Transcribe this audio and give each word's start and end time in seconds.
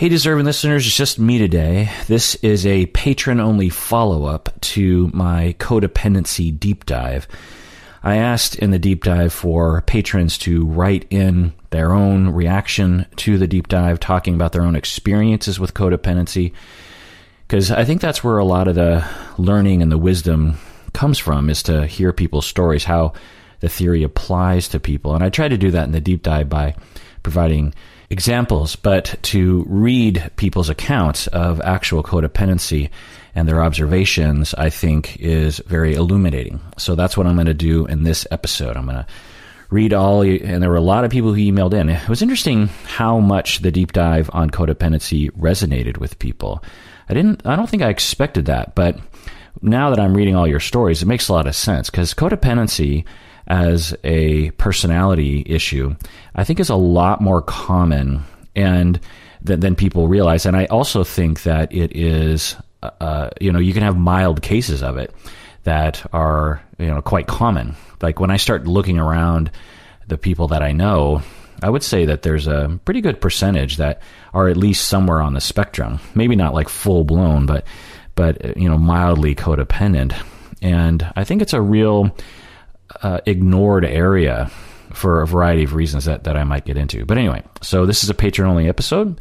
Hey, 0.00 0.08
deserving 0.08 0.46
listeners, 0.46 0.86
it's 0.86 0.96
just 0.96 1.18
me 1.18 1.36
today. 1.36 1.90
This 2.06 2.34
is 2.36 2.64
a 2.64 2.86
patron 2.86 3.38
only 3.38 3.68
follow 3.68 4.24
up 4.24 4.48
to 4.62 5.10
my 5.12 5.54
codependency 5.58 6.58
deep 6.58 6.86
dive. 6.86 7.28
I 8.02 8.16
asked 8.16 8.56
in 8.56 8.70
the 8.70 8.78
deep 8.78 9.04
dive 9.04 9.30
for 9.30 9.82
patrons 9.82 10.38
to 10.38 10.64
write 10.64 11.06
in 11.10 11.52
their 11.68 11.92
own 11.92 12.30
reaction 12.30 13.04
to 13.16 13.36
the 13.36 13.46
deep 13.46 13.68
dive, 13.68 14.00
talking 14.00 14.34
about 14.34 14.52
their 14.52 14.62
own 14.62 14.74
experiences 14.74 15.60
with 15.60 15.74
codependency. 15.74 16.54
Because 17.46 17.70
I 17.70 17.84
think 17.84 18.00
that's 18.00 18.24
where 18.24 18.38
a 18.38 18.44
lot 18.46 18.68
of 18.68 18.76
the 18.76 19.06
learning 19.36 19.82
and 19.82 19.92
the 19.92 19.98
wisdom 19.98 20.56
comes 20.94 21.18
from, 21.18 21.50
is 21.50 21.62
to 21.64 21.86
hear 21.86 22.14
people's 22.14 22.46
stories, 22.46 22.84
how 22.84 23.12
the 23.60 23.68
theory 23.68 24.02
applies 24.02 24.66
to 24.68 24.80
people. 24.80 25.14
And 25.14 25.22
I 25.22 25.28
try 25.28 25.48
to 25.48 25.58
do 25.58 25.70
that 25.72 25.84
in 25.84 25.92
the 25.92 26.00
deep 26.00 26.22
dive 26.22 26.48
by 26.48 26.74
providing 27.22 27.74
examples, 28.10 28.76
but 28.76 29.14
to 29.22 29.64
read 29.68 30.30
people's 30.36 30.68
accounts 30.68 31.28
of 31.28 31.60
actual 31.60 32.02
codependency 32.02 32.90
and 33.34 33.48
their 33.48 33.62
observations, 33.62 34.52
I 34.54 34.70
think 34.70 35.16
is 35.20 35.58
very 35.66 35.94
illuminating. 35.94 36.60
So 36.76 36.96
that's 36.96 37.16
what 37.16 37.26
I'm 37.26 37.36
going 37.36 37.46
to 37.46 37.54
do 37.54 37.86
in 37.86 38.02
this 38.02 38.26
episode. 38.30 38.76
I'm 38.76 38.86
going 38.86 38.96
to 38.96 39.06
read 39.70 39.92
all, 39.92 40.22
and 40.22 40.60
there 40.60 40.70
were 40.70 40.76
a 40.76 40.80
lot 40.80 41.04
of 41.04 41.12
people 41.12 41.32
who 41.32 41.40
emailed 41.40 41.72
in. 41.72 41.88
It 41.88 42.08
was 42.08 42.22
interesting 42.22 42.66
how 42.84 43.20
much 43.20 43.60
the 43.60 43.70
deep 43.70 43.92
dive 43.92 44.28
on 44.32 44.50
codependency 44.50 45.30
resonated 45.30 45.98
with 45.98 46.18
people. 46.18 46.64
I 47.08 47.14
didn't, 47.14 47.46
I 47.46 47.54
don't 47.54 47.70
think 47.70 47.84
I 47.84 47.88
expected 47.88 48.46
that, 48.46 48.74
but 48.74 48.98
now 49.62 49.90
that 49.90 50.00
I'm 50.00 50.16
reading 50.16 50.34
all 50.34 50.48
your 50.48 50.60
stories, 50.60 51.02
it 51.02 51.06
makes 51.06 51.28
a 51.28 51.32
lot 51.32 51.46
of 51.46 51.54
sense 51.54 51.90
because 51.90 52.14
codependency 52.14 53.04
as 53.50 53.94
a 54.04 54.52
personality 54.52 55.42
issue, 55.44 55.96
I 56.36 56.44
think 56.44 56.60
is 56.60 56.70
a 56.70 56.76
lot 56.76 57.20
more 57.20 57.42
common 57.42 58.22
and 58.54 59.00
than, 59.42 59.58
than 59.58 59.74
people 59.74 60.06
realize. 60.06 60.46
And 60.46 60.56
I 60.56 60.66
also 60.66 61.02
think 61.02 61.42
that 61.42 61.74
it 61.74 61.96
is, 61.96 62.54
uh, 62.82 62.90
uh, 63.00 63.30
you 63.40 63.50
know, 63.50 63.58
you 63.58 63.72
can 63.72 63.82
have 63.82 63.96
mild 63.96 64.40
cases 64.40 64.84
of 64.84 64.98
it 64.98 65.12
that 65.64 66.06
are, 66.12 66.62
you 66.78 66.86
know, 66.86 67.02
quite 67.02 67.26
common. 67.26 67.74
Like 68.00 68.20
when 68.20 68.30
I 68.30 68.36
start 68.36 68.68
looking 68.68 69.00
around 69.00 69.50
the 70.06 70.16
people 70.16 70.48
that 70.48 70.62
I 70.62 70.70
know, 70.70 71.22
I 71.60 71.70
would 71.70 71.82
say 71.82 72.04
that 72.06 72.22
there's 72.22 72.46
a 72.46 72.78
pretty 72.84 73.00
good 73.00 73.20
percentage 73.20 73.78
that 73.78 74.00
are 74.32 74.48
at 74.48 74.56
least 74.56 74.86
somewhere 74.86 75.20
on 75.20 75.34
the 75.34 75.40
spectrum. 75.40 75.98
Maybe 76.14 76.36
not 76.36 76.54
like 76.54 76.68
full 76.68 77.02
blown, 77.02 77.46
but 77.46 77.64
but 78.14 78.56
you 78.56 78.68
know 78.68 78.78
mildly 78.78 79.34
codependent. 79.34 80.14
And 80.62 81.10
I 81.16 81.24
think 81.24 81.42
it's 81.42 81.52
a 81.52 81.60
real 81.60 82.14
uh, 83.02 83.20
ignored 83.26 83.84
area 83.84 84.50
for 84.92 85.22
a 85.22 85.26
variety 85.26 85.64
of 85.64 85.74
reasons 85.74 86.04
that, 86.06 86.24
that 86.24 86.36
I 86.36 86.44
might 86.44 86.64
get 86.64 86.76
into. 86.76 87.04
But 87.04 87.18
anyway, 87.18 87.42
so 87.62 87.86
this 87.86 88.02
is 88.02 88.10
a 88.10 88.14
patron 88.14 88.48
only 88.48 88.68
episode. 88.68 89.20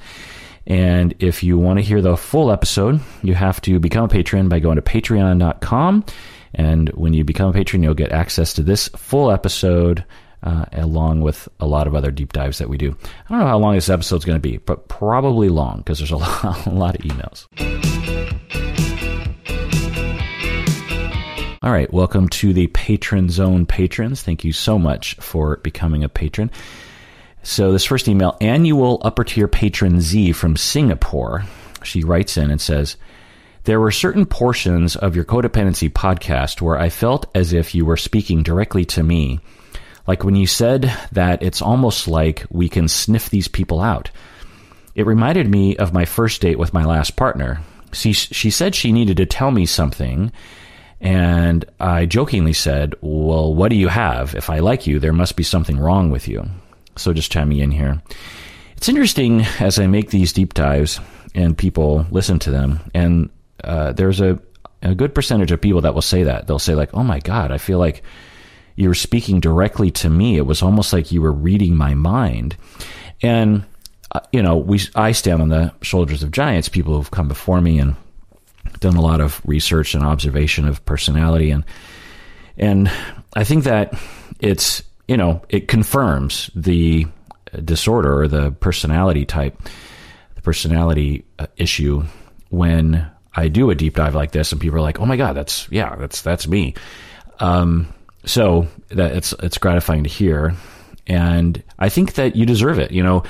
And 0.68 1.16
if 1.20 1.44
you 1.44 1.58
want 1.58 1.80
to 1.80 1.84
hear 1.84 2.02
the 2.02 2.18
full 2.18 2.52
episode, 2.52 3.00
you 3.24 3.34
have 3.34 3.60
to 3.62 3.80
become 3.80 4.06
a 4.06 4.08
patron 4.08 4.50
by 4.50 4.60
going 4.60 4.76
to 4.76 4.82
patreon.com. 4.82 6.06
And 6.54 6.90
when 6.90 7.14
you 7.14 7.24
become 7.24 7.50
a 7.50 7.54
patron, 7.54 7.84
you'll 7.84 7.94
get 7.94 8.12
access 8.12 8.54
to 8.56 8.64
this 8.64 8.88
full 8.90 9.32
episode 9.32 10.06
uh, 10.44 10.66
along 10.74 11.22
with 11.22 11.50
a 11.60 11.68
lot 11.68 11.88
of 11.88 11.96
other 11.96 12.12
deep 12.12 12.34
dives 12.34 12.60
that 12.60 12.70
we 12.70 12.78
do. 12.78 12.96
I 13.04 13.30
don't 13.30 13.40
know 13.40 13.48
how 13.48 13.58
long 13.58 13.76
this 13.76 13.90
episode's 13.90 14.26
going 14.26 14.38
to 14.38 14.48
be, 14.48 14.58
but 14.58 14.88
probably 14.88 15.50
long 15.50 15.80
because 15.80 16.00
there's 16.00 16.12
a 16.12 16.18
lot, 16.18 16.66
a 16.68 16.70
lot 16.70 16.96
of 16.96 17.02
emails. 17.02 17.48
All 21.62 21.74
right, 21.74 21.92
welcome 21.92 22.30
to 22.30 22.54
the 22.54 22.68
Patron 22.68 23.30
Zone 23.30 23.66
patrons. 23.66 24.24
Thank 24.24 24.46
you 24.46 24.54
so 24.54 24.80
much 24.80 25.16
for 25.16 25.58
becoming 25.58 26.06
a 26.06 26.10
patron. 26.10 26.52
So, 27.44 27.74
this 27.74 27.84
first 27.84 28.08
email, 28.08 28.38
annual 28.40 29.02
upper 29.04 29.26
tier 29.26 29.50
patron 29.50 30.00
Z 30.00 30.32
from 30.32 30.56
Singapore, 30.56 31.44
she 31.84 32.06
writes 32.06 32.38
in 32.38 32.50
and 32.50 32.62
says, 32.62 32.96
There 33.66 33.82
were 33.82 33.92
certain 33.92 34.26
portions 34.26 34.96
of 34.96 35.18
your 35.18 35.26
codependency 35.26 35.92
podcast 35.92 36.62
where 36.62 36.80
I 36.80 36.88
felt 36.88 37.26
as 37.36 37.52
if 37.52 37.76
you 37.76 37.84
were 37.84 37.98
speaking 37.98 38.42
directly 38.42 38.86
to 38.86 39.04
me. 39.04 39.42
Like 40.08 40.24
when 40.24 40.38
you 40.38 40.48
said 40.48 40.98
that 41.12 41.44
it's 41.44 41.62
almost 41.62 42.08
like 42.08 42.46
we 42.50 42.70
can 42.70 42.88
sniff 42.88 43.30
these 43.30 43.50
people 43.50 43.82
out. 43.82 44.12
It 44.96 45.06
reminded 45.06 45.50
me 45.50 45.76
of 45.76 45.92
my 45.92 46.06
first 46.06 46.40
date 46.40 46.58
with 46.58 46.74
my 46.74 46.86
last 46.86 47.18
partner. 47.18 47.60
She, 47.92 48.14
she 48.14 48.50
said 48.50 48.76
she 48.76 48.94
needed 48.94 49.18
to 49.18 49.26
tell 49.26 49.52
me 49.52 49.66
something 49.66 50.32
and 51.02 51.66
I 51.80 52.06
jokingly 52.06 52.54
said, 52.54 52.96
Well, 53.02 53.54
what 53.54 53.70
do 53.70 53.76
you 53.76 53.88
have? 53.88 54.36
If 54.36 54.50
I 54.50 54.60
like 54.60 54.86
you, 54.88 55.00
there 55.00 55.14
must 55.14 55.36
be 55.36 55.44
something 55.44 55.80
wrong 55.80 56.10
with 56.10 56.28
you. 56.28 56.46
So 56.96 57.14
just 57.14 57.32
chiming 57.32 57.60
in 57.60 57.72
here. 57.72 58.02
It's 58.76 58.90
interesting 58.90 59.42
as 59.60 59.80
I 59.80 59.88
make 59.88 60.10
these 60.10 60.34
deep 60.34 60.54
dives 60.54 61.00
and 61.36 61.58
people 61.58 62.06
listen 62.12 62.40
to 62.40 62.52
them, 62.52 62.80
and 62.94 63.30
uh, 63.64 63.94
there's 63.94 64.20
a, 64.20 64.40
a 64.82 64.96
good 64.96 65.14
percentage 65.14 65.52
of 65.52 65.62
people 65.62 65.82
that 65.82 65.94
will 65.94 66.02
say 66.02 66.24
that. 66.24 66.48
They'll 66.48 66.60
say, 66.60 66.76
like, 66.76 66.94
Oh 66.94 67.04
my 67.04 67.20
God, 67.20 67.52
I 67.52 67.58
feel 67.58 67.78
like 67.78 68.04
you 68.76 68.88
were 68.88 68.96
speaking 68.96 69.40
directly 69.40 69.92
to 69.92 70.10
me. 70.10 70.38
It 70.38 70.46
was 70.46 70.62
almost 70.62 70.94
like 70.94 71.12
you 71.12 71.22
were 71.22 71.34
reading 71.34 71.76
my 71.76 71.94
mind. 71.96 72.56
And, 73.22 73.66
uh, 74.14 74.22
you 74.32 74.42
know, 74.42 74.56
we, 74.56 74.80
I 74.96 75.12
stand 75.12 75.42
on 75.42 75.50
the 75.50 75.74
shoulders 75.82 76.24
of 76.24 76.32
giants, 76.32 76.70
people 76.70 76.96
who've 76.96 77.12
come 77.12 77.28
before 77.28 77.60
me 77.60 77.78
and 77.80 77.98
done 78.80 78.96
a 78.96 79.02
lot 79.02 79.22
of 79.22 79.42
research 79.46 79.94
and 79.94 80.04
observation 80.04 80.68
of 80.68 80.84
personality 80.86 81.52
and 81.52 81.64
and 82.58 82.92
I 83.36 83.44
think 83.44 83.64
that 83.64 83.98
it's 84.40 84.84
you 85.08 85.18
know 85.18 85.42
it 85.50 85.68
confirms 85.68 86.50
the 86.56 87.08
disorder 87.64 88.22
or 88.22 88.28
the 88.28 88.52
personality 88.52 89.26
type 89.26 89.58
the 90.36 90.42
personality 90.42 91.26
uh, 91.40 91.48
issue 91.58 92.04
when 92.50 93.10
I 93.36 93.48
do 93.48 93.70
a 93.70 93.76
deep 93.76 93.96
dive 93.96 94.16
like 94.16 94.32
this 94.32 94.52
and 94.52 94.60
people 94.60 94.78
are 94.78 94.82
like 94.82 95.00
oh 95.00 95.06
my 95.06 95.18
god 95.18 95.34
that's 95.34 95.68
yeah 95.72 95.96
that's 95.96 96.22
that's 96.22 96.48
me. 96.48 96.76
Um, 97.40 97.88
so 98.26 98.68
that 98.90 99.16
it's 99.16 99.34
it's 99.40 99.58
gratifying 99.58 100.04
to 100.04 100.10
hear 100.10 100.54
and 101.08 101.64
I 101.80 101.90
think 101.90 102.14
that 102.16 102.36
you 102.36 102.46
deserve 102.46 102.80
it. 102.80 102.92
You 102.92 103.04
know 103.04 103.24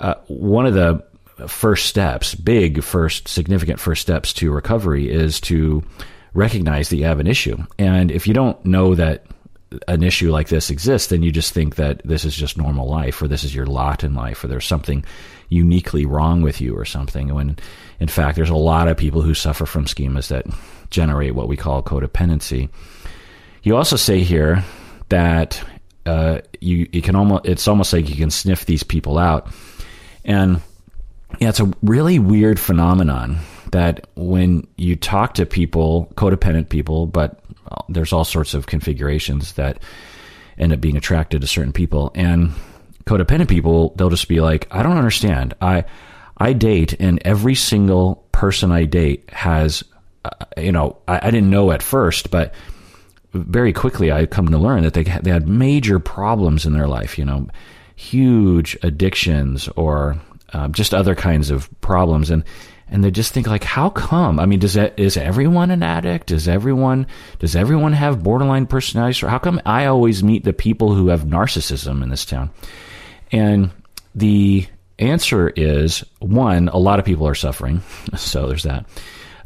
uh, 0.00 0.14
one 0.28 0.66
of 0.66 0.74
the 0.74 1.04
first 1.46 1.86
steps, 1.86 2.34
big 2.34 2.82
first, 2.82 3.28
significant 3.28 3.78
first 3.78 4.02
steps 4.02 4.32
to 4.34 4.50
recovery 4.52 5.10
is 5.10 5.40
to 5.42 5.82
recognize 6.34 6.88
that 6.88 6.96
you 6.96 7.04
have 7.04 7.20
an 7.20 7.26
issue. 7.26 7.56
And 7.78 8.10
if 8.10 8.26
you 8.26 8.34
don't 8.34 8.62
know 8.64 8.94
that 8.94 9.26
an 9.86 10.02
issue 10.02 10.30
like 10.30 10.48
this 10.48 10.70
exists, 10.70 11.08
then 11.08 11.22
you 11.22 11.30
just 11.30 11.52
think 11.52 11.76
that 11.76 12.00
this 12.04 12.24
is 12.24 12.34
just 12.34 12.56
normal 12.56 12.88
life 12.88 13.20
or 13.20 13.28
this 13.28 13.44
is 13.44 13.54
your 13.54 13.66
lot 13.66 14.02
in 14.02 14.14
life 14.14 14.42
or 14.42 14.48
there's 14.48 14.64
something 14.64 15.04
uniquely 15.50 16.06
wrong 16.06 16.42
with 16.42 16.60
you 16.60 16.74
or 16.74 16.84
something. 16.84 17.34
When 17.34 17.56
in 18.00 18.08
fact, 18.08 18.36
there's 18.36 18.50
a 18.50 18.56
lot 18.56 18.88
of 18.88 18.96
people 18.96 19.22
who 19.22 19.34
suffer 19.34 19.66
from 19.66 19.84
schemas 19.84 20.28
that 20.28 20.46
generate 20.90 21.34
what 21.34 21.48
we 21.48 21.56
call 21.56 21.82
codependency. 21.82 22.70
You 23.62 23.76
also 23.76 23.96
say 23.96 24.20
here 24.20 24.64
that 25.10 25.62
uh, 26.06 26.40
you, 26.60 26.88
you 26.92 27.02
can 27.02 27.14
almost, 27.14 27.44
it's 27.44 27.68
almost 27.68 27.92
like 27.92 28.08
you 28.08 28.16
can 28.16 28.30
sniff 28.30 28.64
these 28.64 28.82
people 28.82 29.18
out. 29.18 29.48
And 30.24 30.62
yeah, 31.40 31.50
it's 31.50 31.60
a 31.60 31.70
really 31.82 32.18
weird 32.18 32.58
phenomenon 32.58 33.38
that 33.72 34.08
when 34.16 34.66
you 34.76 34.96
talk 34.96 35.34
to 35.34 35.46
people, 35.46 36.10
codependent 36.14 36.68
people, 36.68 37.06
but 37.06 37.40
there's 37.88 38.12
all 38.12 38.24
sorts 38.24 38.54
of 38.54 38.66
configurations 38.66 39.52
that 39.54 39.82
end 40.58 40.72
up 40.72 40.80
being 40.80 40.96
attracted 40.96 41.40
to 41.40 41.46
certain 41.46 41.72
people. 41.72 42.10
And 42.14 42.52
codependent 43.04 43.48
people, 43.48 43.94
they'll 43.96 44.10
just 44.10 44.28
be 44.28 44.40
like, 44.40 44.66
I 44.70 44.82
don't 44.82 44.96
understand. 44.96 45.54
I, 45.60 45.84
I 46.36 46.52
date 46.52 46.94
and 46.98 47.20
every 47.24 47.54
single 47.54 48.26
person 48.32 48.72
I 48.72 48.84
date 48.84 49.28
has, 49.30 49.84
uh, 50.24 50.30
you 50.56 50.72
know, 50.72 50.96
I, 51.06 51.26
I, 51.28 51.30
didn't 51.30 51.50
know 51.50 51.72
at 51.72 51.82
first, 51.82 52.30
but 52.30 52.54
very 53.32 53.72
quickly 53.72 54.10
I 54.10 54.26
come 54.26 54.48
to 54.48 54.58
learn 54.58 54.82
that 54.84 54.94
they, 54.94 55.02
they 55.02 55.30
had 55.30 55.48
major 55.48 55.98
problems 55.98 56.64
in 56.64 56.72
their 56.72 56.88
life, 56.88 57.18
you 57.18 57.24
know, 57.24 57.48
huge 57.96 58.76
addictions 58.82 59.68
or 59.76 60.16
um, 60.52 60.72
just 60.72 60.94
other 60.94 61.14
kinds 61.14 61.50
of 61.50 61.68
problems, 61.80 62.30
and 62.30 62.44
and 62.90 63.04
they 63.04 63.10
just 63.10 63.32
think 63.32 63.46
like, 63.46 63.64
how 63.64 63.90
come? 63.90 64.40
I 64.40 64.46
mean, 64.46 64.58
does 64.58 64.74
that 64.74 64.98
is 64.98 65.16
everyone 65.16 65.70
an 65.70 65.82
addict? 65.82 66.28
Does 66.28 66.48
everyone 66.48 67.06
does 67.38 67.54
everyone 67.54 67.92
have 67.92 68.22
borderline 68.22 68.66
personality? 68.66 69.26
How 69.26 69.38
come 69.38 69.60
I 69.66 69.86
always 69.86 70.22
meet 70.22 70.44
the 70.44 70.52
people 70.52 70.94
who 70.94 71.08
have 71.08 71.24
narcissism 71.24 72.02
in 72.02 72.08
this 72.08 72.24
town? 72.24 72.50
And 73.30 73.70
the 74.14 74.66
answer 74.98 75.50
is 75.50 76.04
one, 76.18 76.68
a 76.68 76.78
lot 76.78 76.98
of 76.98 77.04
people 77.04 77.28
are 77.28 77.34
suffering, 77.34 77.82
so 78.16 78.46
there's 78.46 78.64
that. 78.64 78.86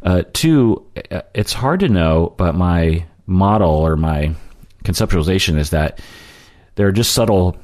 Uh, 0.02 0.22
two, 0.32 0.84
uh, 1.10 1.22
it's 1.34 1.52
hard 1.52 1.80
to 1.80 1.88
know, 1.88 2.34
but 2.36 2.54
my 2.54 3.04
model 3.26 3.70
or 3.70 3.96
my 3.96 4.34
conceptualization 4.84 5.58
is 5.58 5.70
that 5.70 6.00
there 6.74 6.88
are 6.88 6.92
just 6.92 7.12
subtle 7.12 7.56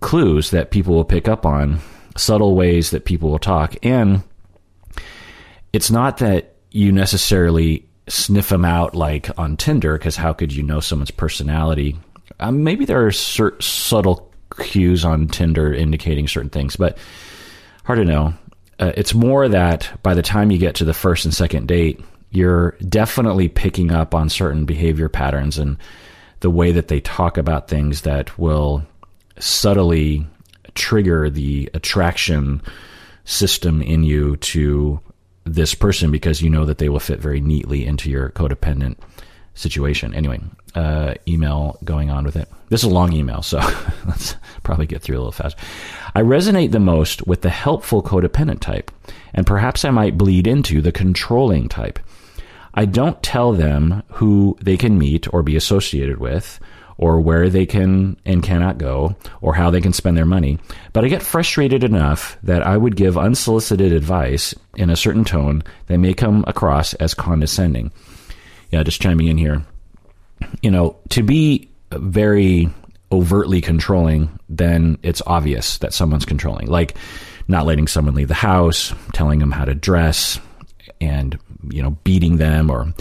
clues 0.00 0.50
that 0.50 0.70
people 0.70 0.94
will 0.94 1.04
pick 1.04 1.28
up 1.28 1.44
on 1.44 1.80
subtle 2.16 2.54
ways 2.54 2.90
that 2.90 3.04
people 3.04 3.30
will 3.30 3.38
talk. 3.38 3.74
And 3.82 4.22
it's 5.72 5.90
not 5.90 6.18
that 6.18 6.54
you 6.70 6.92
necessarily 6.92 7.86
sniff 8.08 8.48
them 8.48 8.64
out 8.64 8.94
like 8.94 9.30
on 9.38 9.56
Tinder, 9.56 9.96
because 9.96 10.16
how 10.16 10.32
could 10.32 10.52
you 10.52 10.62
know 10.62 10.80
someone's 10.80 11.10
personality? 11.10 11.96
Um, 12.40 12.64
maybe 12.64 12.84
there 12.84 13.06
are 13.06 13.12
certain 13.12 13.60
subtle 13.60 14.32
cues 14.58 15.04
on 15.04 15.28
Tinder 15.28 15.72
indicating 15.72 16.28
certain 16.28 16.50
things, 16.50 16.76
but 16.76 16.98
hard 17.84 17.98
to 17.98 18.04
know. 18.04 18.34
uh, 18.82 18.92
it's 18.96 19.14
more 19.14 19.48
that 19.48 19.90
by 20.02 20.12
the 20.12 20.22
time 20.22 20.50
you 20.50 20.58
get 20.58 20.74
to 20.76 20.84
the 20.84 20.94
first 20.94 21.24
and 21.24 21.32
second 21.32 21.68
date, 21.68 22.00
you're 22.30 22.72
definitely 22.88 23.48
picking 23.48 23.92
up 23.92 24.12
on 24.14 24.28
certain 24.28 24.64
behavior 24.64 25.08
patterns 25.08 25.56
and 25.56 25.76
the 26.40 26.50
way 26.50 26.72
that 26.72 26.88
they 26.88 27.00
talk 27.00 27.38
about 27.38 27.68
things 27.68 28.02
that 28.02 28.36
will 28.38 28.84
subtly 29.38 30.26
trigger 30.74 31.30
the 31.30 31.70
attraction 31.74 32.62
system 33.24 33.82
in 33.82 34.04
you 34.04 34.36
to 34.36 35.00
this 35.44 35.74
person 35.74 36.10
because 36.10 36.40
you 36.40 36.50
know 36.50 36.64
that 36.64 36.78
they 36.78 36.88
will 36.88 37.00
fit 37.00 37.20
very 37.20 37.40
neatly 37.40 37.84
into 37.86 38.10
your 38.10 38.30
codependent 38.30 38.96
situation. 39.54 40.14
Anyway, 40.14 40.40
uh, 40.74 41.14
email 41.28 41.78
going 41.84 42.10
on 42.10 42.24
with 42.24 42.36
it. 42.36 42.48
This 42.68 42.82
is 42.82 42.90
a 42.90 42.94
long 42.94 43.12
email, 43.12 43.42
so 43.42 43.58
let's 44.06 44.36
probably 44.62 44.86
get 44.86 45.02
through 45.02 45.16
a 45.16 45.18
little 45.18 45.32
fast. 45.32 45.56
I 46.14 46.22
resonate 46.22 46.72
the 46.72 46.80
most 46.80 47.26
with 47.26 47.42
the 47.42 47.50
helpful 47.50 48.02
codependent 48.02 48.60
type, 48.60 48.90
and 49.34 49.46
perhaps 49.46 49.84
I 49.84 49.90
might 49.90 50.18
bleed 50.18 50.46
into 50.46 50.80
the 50.80 50.92
controlling 50.92 51.68
type. 51.68 51.98
I 52.74 52.86
don't 52.86 53.22
tell 53.22 53.52
them 53.52 54.02
who 54.08 54.56
they 54.60 54.78
can 54.78 54.98
meet 54.98 55.32
or 55.32 55.42
be 55.42 55.56
associated 55.56 56.18
with, 56.18 56.58
or 57.02 57.20
where 57.20 57.50
they 57.50 57.66
can 57.66 58.16
and 58.24 58.44
cannot 58.44 58.78
go, 58.78 59.16
or 59.40 59.56
how 59.56 59.70
they 59.70 59.80
can 59.80 59.92
spend 59.92 60.16
their 60.16 60.24
money. 60.24 60.56
But 60.92 61.04
I 61.04 61.08
get 61.08 61.20
frustrated 61.20 61.82
enough 61.82 62.38
that 62.44 62.64
I 62.64 62.76
would 62.76 62.94
give 62.94 63.18
unsolicited 63.18 63.92
advice 63.92 64.54
in 64.76 64.88
a 64.88 64.94
certain 64.94 65.24
tone 65.24 65.64
that 65.88 65.98
may 65.98 66.14
come 66.14 66.44
across 66.46 66.94
as 66.94 67.12
condescending. 67.12 67.90
Yeah, 68.70 68.84
just 68.84 69.02
chiming 69.02 69.26
in 69.26 69.36
here. 69.36 69.64
You 70.62 70.70
know, 70.70 70.96
to 71.08 71.24
be 71.24 71.68
very 71.90 72.70
overtly 73.10 73.60
controlling, 73.60 74.38
then 74.48 74.96
it's 75.02 75.22
obvious 75.26 75.78
that 75.78 75.92
someone's 75.92 76.24
controlling. 76.24 76.68
Like 76.68 76.96
not 77.48 77.66
letting 77.66 77.88
someone 77.88 78.14
leave 78.14 78.28
the 78.28 78.34
house, 78.34 78.94
telling 79.12 79.40
them 79.40 79.50
how 79.50 79.64
to 79.64 79.74
dress, 79.74 80.38
and 81.00 81.36
you 81.68 81.82
know 81.82 81.98
beating 82.04 82.36
them 82.36 82.70
or 82.70 82.94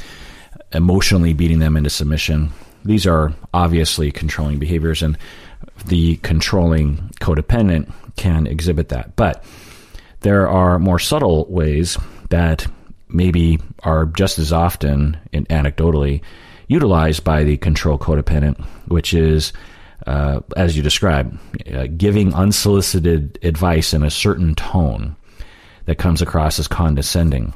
emotionally 0.74 1.33
beating 1.33 1.59
them 1.59 1.77
into 1.77 1.92
submission. 1.92 2.51
These 2.83 3.06
are 3.07 3.33
obviously 3.54 4.12
controlling 4.12 4.60
behaviors, 4.60 5.01
and 5.01 5.18
the 5.86 6.18
controlling 6.18 7.12
codependent 7.19 7.92
can 8.16 8.48
exhibit 8.48 8.89
that. 8.89 9.16
But 9.16 9.44
there 10.22 10.48
are 10.48 10.80
more 10.80 11.00
subtle 11.00 11.45
ways 11.45 11.98
that 12.30 12.68
maybe 13.10 13.60
are 13.83 14.06
just 14.06 14.39
as 14.39 14.54
often 14.54 15.18
and 15.33 15.48
anecdotally 15.50 16.22
utilized 16.68 17.24
by 17.24 17.44
the 17.44 17.57
control 17.57 17.98
codependent, 17.98 18.63
which 18.88 19.13
is, 19.13 19.51
uh, 20.07 20.39
as 20.56 20.78
you 20.78 20.83
describe, 20.83 21.38
uh, 21.74 21.88
giving 21.98 22.33
unsolicited 22.33 23.38
advice 23.44 23.94
in 23.94 24.04
a 24.04 24.10
certain 24.10 24.56
tone 24.56 25.16
that 25.86 25.98
comes 25.98 26.22
across 26.22 26.60
as 26.60 26.68
condescending. 26.68 27.54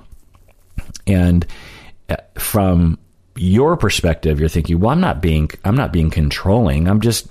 And 1.07 1.45
uh, 2.09 2.17
from 2.37 2.97
your 3.35 3.77
perspective, 3.77 4.39
you're 4.39 4.49
thinking, 4.49 4.79
well, 4.79 4.91
I'm 4.91 5.01
not 5.01 5.21
being, 5.21 5.49
I'm 5.63 5.75
not 5.75 5.91
being 5.91 6.09
controlling. 6.09 6.87
I'm 6.87 7.01
just, 7.01 7.27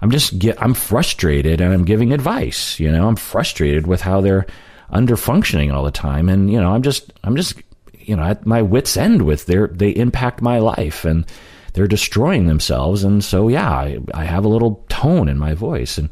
I'm 0.00 0.10
just 0.10 0.38
get, 0.38 0.60
I'm 0.62 0.74
frustrated 0.74 1.60
and 1.60 1.72
I'm 1.72 1.84
giving 1.84 2.12
advice. 2.12 2.78
You 2.80 2.90
know, 2.90 3.08
I'm 3.08 3.16
frustrated 3.16 3.86
with 3.86 4.00
how 4.00 4.20
they're 4.20 4.46
under 4.90 5.16
functioning 5.16 5.70
all 5.70 5.84
the 5.84 5.90
time. 5.90 6.28
And, 6.28 6.50
you 6.50 6.60
know, 6.60 6.72
I'm 6.72 6.82
just, 6.82 7.12
I'm 7.24 7.36
just, 7.36 7.60
you 7.98 8.16
know, 8.16 8.22
at 8.22 8.46
my 8.46 8.62
wits 8.62 8.96
end 8.96 9.22
with 9.22 9.46
their, 9.46 9.68
they 9.68 9.90
impact 9.90 10.42
my 10.42 10.58
life 10.58 11.04
and 11.04 11.24
they're 11.72 11.86
destroying 11.86 12.46
themselves. 12.46 13.04
And 13.04 13.22
so, 13.22 13.48
yeah, 13.48 13.70
I, 13.70 13.98
I 14.14 14.24
have 14.24 14.44
a 14.44 14.48
little 14.48 14.84
tone 14.88 15.28
in 15.28 15.38
my 15.38 15.54
voice. 15.54 15.98
And, 15.98 16.10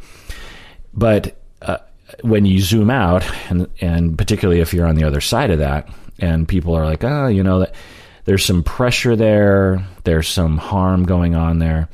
but, 0.93 1.41
uh, 1.63 1.79
when 2.23 2.45
you 2.47 2.61
zoom 2.61 2.91
out 2.91 3.25
and, 3.51 3.69
and 3.81 4.17
particularly 4.17 4.61
if 4.61 4.73
you're 4.73 4.87
on 4.87 4.95
the 4.95 5.05
other 5.05 5.21
side 5.21 5.51
of 5.51 5.59
that 5.59 5.89
and 6.19 6.47
people 6.47 6.75
are 6.75 6.85
like, 6.85 7.03
oh, 7.03 7.27
you 7.27 7.43
know, 7.43 7.61
that, 7.61 7.75
there's 8.25 8.45
some 8.45 8.63
pressure 8.63 9.17
there, 9.17 9.87
there's 10.05 10.29
some 10.29 10.59
harm 10.59 11.05
going 11.05 11.35
on 11.35 11.59
there, 11.59 11.89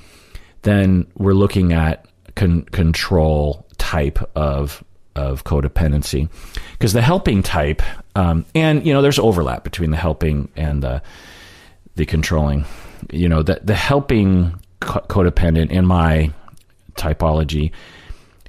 then 0.62 1.06
we're 1.16 1.34
looking 1.34 1.72
at 1.72 2.06
con- 2.34 2.62
control 2.62 3.66
type 3.78 4.18
of 4.36 4.84
of 5.16 5.44
codependency. 5.44 6.28
Because 6.72 6.92
the 6.92 7.02
helping 7.02 7.42
type 7.42 7.82
um, 8.14 8.44
and 8.54 8.86
you 8.86 8.92
know 8.92 9.02
there's 9.02 9.18
overlap 9.18 9.64
between 9.64 9.90
the 9.90 9.96
helping 9.96 10.48
and 10.56 10.82
the 10.82 11.02
the 11.96 12.06
controlling. 12.06 12.64
You 13.10 13.28
know 13.28 13.42
the 13.42 13.60
the 13.62 13.74
helping 13.74 14.60
co- 14.80 15.04
codependent 15.08 15.70
in 15.70 15.86
my 15.86 16.32
typology 16.94 17.72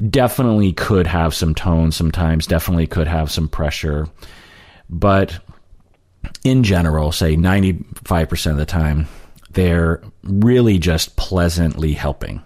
definitely 0.09 0.73
could 0.73 1.05
have 1.07 1.33
some 1.33 1.53
tone 1.53 1.91
sometimes 1.91 2.47
definitely 2.47 2.87
could 2.87 3.07
have 3.07 3.31
some 3.31 3.47
pressure 3.47 4.07
but 4.89 5.39
in 6.43 6.63
general, 6.63 7.11
say 7.11 7.35
95% 7.35 8.51
of 8.51 8.57
the 8.57 8.65
time, 8.65 9.07
they're 9.51 10.01
really 10.23 10.77
just 10.77 11.15
pleasantly 11.15 11.93
helping. 11.93 12.41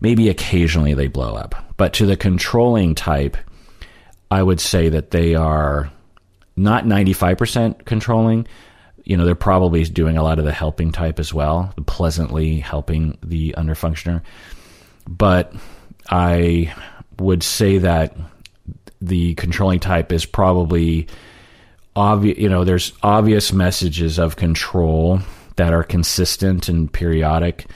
Maybe 0.00 0.28
occasionally 0.28 0.94
they 0.94 1.08
blow 1.08 1.34
up. 1.34 1.54
But 1.76 1.92
to 1.94 2.06
the 2.06 2.16
controlling 2.16 2.94
type, 2.94 3.36
I 4.30 4.42
would 4.42 4.60
say 4.60 4.88
that 4.88 5.10
they 5.10 5.34
are 5.34 5.90
not 6.56 6.84
95% 6.84 7.84
controlling. 7.84 8.46
You 9.04 9.16
know, 9.16 9.24
they're 9.24 9.34
probably 9.34 9.84
doing 9.84 10.16
a 10.16 10.22
lot 10.22 10.38
of 10.38 10.44
the 10.44 10.52
helping 10.52 10.90
type 10.90 11.20
as 11.20 11.32
well, 11.32 11.72
pleasantly 11.86 12.58
helping 12.58 13.18
the 13.22 13.54
underfunctioner. 13.56 14.22
But 15.06 15.54
I 16.10 16.74
would 17.18 17.42
say 17.42 17.78
that 17.78 18.16
the 19.00 19.34
controlling 19.34 19.80
type 19.80 20.12
is 20.12 20.24
probably 20.24 21.06
obvious, 21.96 22.38
you 22.38 22.48
know, 22.48 22.62
there's 22.62 22.92
obvious 23.02 23.52
messages 23.52 24.18
of 24.18 24.36
control 24.36 25.20
that 25.56 25.72
are 25.72 25.82
consistent 25.82 26.68
and 26.68 26.92
periodic. 26.92 27.66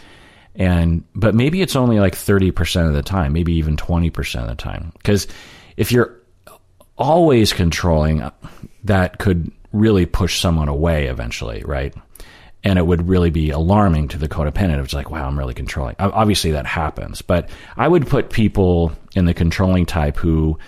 And, 0.55 1.05
but 1.15 1.35
maybe 1.35 1.63
it's 1.63 1.75
only 1.75 1.99
like 1.99 2.15
30% 2.15 2.87
of 2.87 2.95
the 2.95 3.03
time, 3.03 3.33
maybe 3.33 3.55
even 3.55 3.77
20% 3.77 4.43
of 4.43 4.49
the 4.49 4.55
time. 4.55 4.93
Because 4.99 5.27
if 5.77 5.91
you're 5.91 6.21
always 6.99 7.53
controlling, 7.53 8.31
that 8.85 9.19
could 9.19 9.51
really 9.73 10.05
push 10.05 10.39
someone 10.39 10.69
away 10.69 11.07
eventually, 11.07 11.63
right? 11.65 11.95
And 12.63 12.79
it 12.79 12.87
would 12.87 13.09
really 13.09 13.31
be 13.31 13.51
alarming 13.51 14.09
to 14.09 14.19
the 14.19 14.29
codependent. 14.29 14.85
It's 14.85 14.93
like, 14.93 15.11
wow, 15.11 15.27
I'm 15.27 15.39
really 15.39 15.55
controlling. 15.55 15.97
Obviously, 15.99 16.51
that 16.51 16.67
happens. 16.67 17.23
But 17.23 17.49
I 17.79 17.89
would 17.89 18.07
put 18.07 18.29
people 18.29 18.93
in 19.15 19.25
the 19.25 19.33
controlling 19.33 19.87
type 19.87 20.19
who 20.19 20.59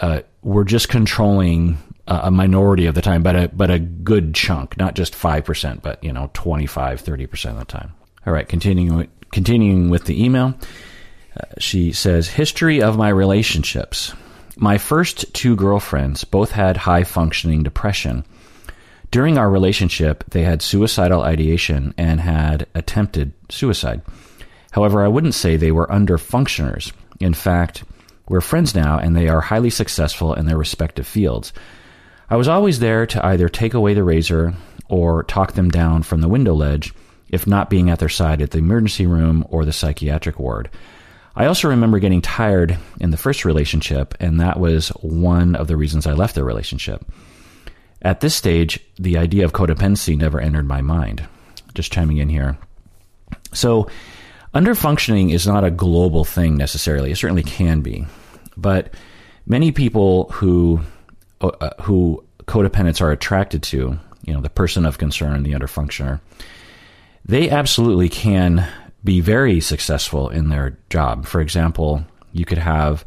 uh, 0.00 0.20
were 0.42 0.64
just 0.64 0.88
controlling 0.88 1.78
a 2.06 2.30
minority 2.30 2.86
of 2.86 2.94
the 2.94 3.02
time, 3.02 3.22
but 3.22 3.36
a 3.36 3.48
but 3.48 3.70
a 3.70 3.78
good 3.78 4.34
chunk, 4.34 4.76
not 4.76 4.94
just 4.94 5.14
five 5.14 5.44
percent, 5.44 5.82
but 5.82 6.02
you 6.04 6.12
know 6.12 6.30
25, 6.34 7.00
30 7.00 7.26
percent 7.26 7.54
of 7.54 7.60
the 7.60 7.72
time. 7.72 7.94
All 8.26 8.32
right, 8.32 8.48
continuing 8.48 9.08
continuing 9.32 9.90
with 9.90 10.04
the 10.04 10.22
email, 10.22 10.54
uh, 11.36 11.46
she 11.58 11.92
says, 11.92 12.28
"History 12.28 12.82
of 12.82 12.98
my 12.98 13.08
relationships. 13.08 14.12
My 14.56 14.78
first 14.78 15.32
two 15.34 15.56
girlfriends 15.56 16.24
both 16.24 16.52
had 16.52 16.76
high 16.76 17.04
functioning 17.04 17.62
depression. 17.62 18.24
During 19.10 19.38
our 19.38 19.50
relationship, 19.50 20.24
they 20.30 20.42
had 20.42 20.62
suicidal 20.62 21.22
ideation 21.22 21.94
and 21.96 22.20
had 22.20 22.66
attempted 22.74 23.32
suicide. 23.48 24.02
However, 24.72 25.04
I 25.04 25.08
wouldn't 25.08 25.34
say 25.34 25.56
they 25.56 25.72
were 25.72 25.90
under 25.90 26.18
functioners. 26.18 26.92
In 27.20 27.34
fact." 27.34 27.84
We're 28.26 28.40
friends 28.40 28.74
now, 28.74 28.98
and 28.98 29.14
they 29.14 29.28
are 29.28 29.42
highly 29.42 29.68
successful 29.68 30.32
in 30.32 30.46
their 30.46 30.56
respective 30.56 31.06
fields. 31.06 31.52
I 32.34 32.36
was 32.36 32.48
always 32.48 32.80
there 32.80 33.06
to 33.06 33.24
either 33.24 33.48
take 33.48 33.74
away 33.74 33.94
the 33.94 34.02
razor 34.02 34.54
or 34.88 35.22
talk 35.22 35.52
them 35.52 35.70
down 35.70 36.02
from 36.02 36.20
the 36.20 36.26
window 36.26 36.52
ledge, 36.52 36.92
if 37.28 37.46
not 37.46 37.70
being 37.70 37.88
at 37.90 38.00
their 38.00 38.08
side 38.08 38.42
at 38.42 38.50
the 38.50 38.58
emergency 38.58 39.06
room 39.06 39.46
or 39.50 39.64
the 39.64 39.72
psychiatric 39.72 40.40
ward. 40.40 40.68
I 41.36 41.46
also 41.46 41.68
remember 41.68 42.00
getting 42.00 42.20
tired 42.20 42.76
in 42.98 43.12
the 43.12 43.16
first 43.16 43.44
relationship, 43.44 44.16
and 44.18 44.40
that 44.40 44.58
was 44.58 44.88
one 45.00 45.54
of 45.54 45.68
the 45.68 45.76
reasons 45.76 46.08
I 46.08 46.14
left 46.14 46.34
the 46.34 46.42
relationship. 46.42 47.08
At 48.02 48.18
this 48.18 48.34
stage, 48.34 48.80
the 48.96 49.16
idea 49.16 49.44
of 49.44 49.52
codependency 49.52 50.18
never 50.18 50.40
entered 50.40 50.66
my 50.66 50.80
mind. 50.80 51.24
Just 51.72 51.92
chiming 51.92 52.16
in 52.16 52.30
here. 52.30 52.58
So, 53.52 53.88
underfunctioning 54.52 55.32
is 55.32 55.46
not 55.46 55.62
a 55.62 55.70
global 55.70 56.24
thing 56.24 56.56
necessarily. 56.56 57.12
It 57.12 57.16
certainly 57.16 57.44
can 57.44 57.80
be. 57.80 58.06
But 58.56 58.92
many 59.46 59.70
people 59.70 60.30
who 60.32 60.80
uh, 61.50 61.70
who 61.82 62.24
codependents 62.46 63.00
are 63.00 63.10
attracted 63.10 63.62
to, 63.62 63.98
you 64.24 64.34
know, 64.34 64.40
the 64.40 64.50
person 64.50 64.86
of 64.86 64.98
concern, 64.98 65.34
and 65.34 65.44
the 65.44 65.52
underfunctioner, 65.52 66.20
they 67.24 67.50
absolutely 67.50 68.08
can 68.08 68.68
be 69.02 69.20
very 69.20 69.60
successful 69.60 70.28
in 70.28 70.48
their 70.48 70.78
job. 70.90 71.26
For 71.26 71.40
example, 71.40 72.04
you 72.32 72.44
could 72.44 72.58
have 72.58 73.04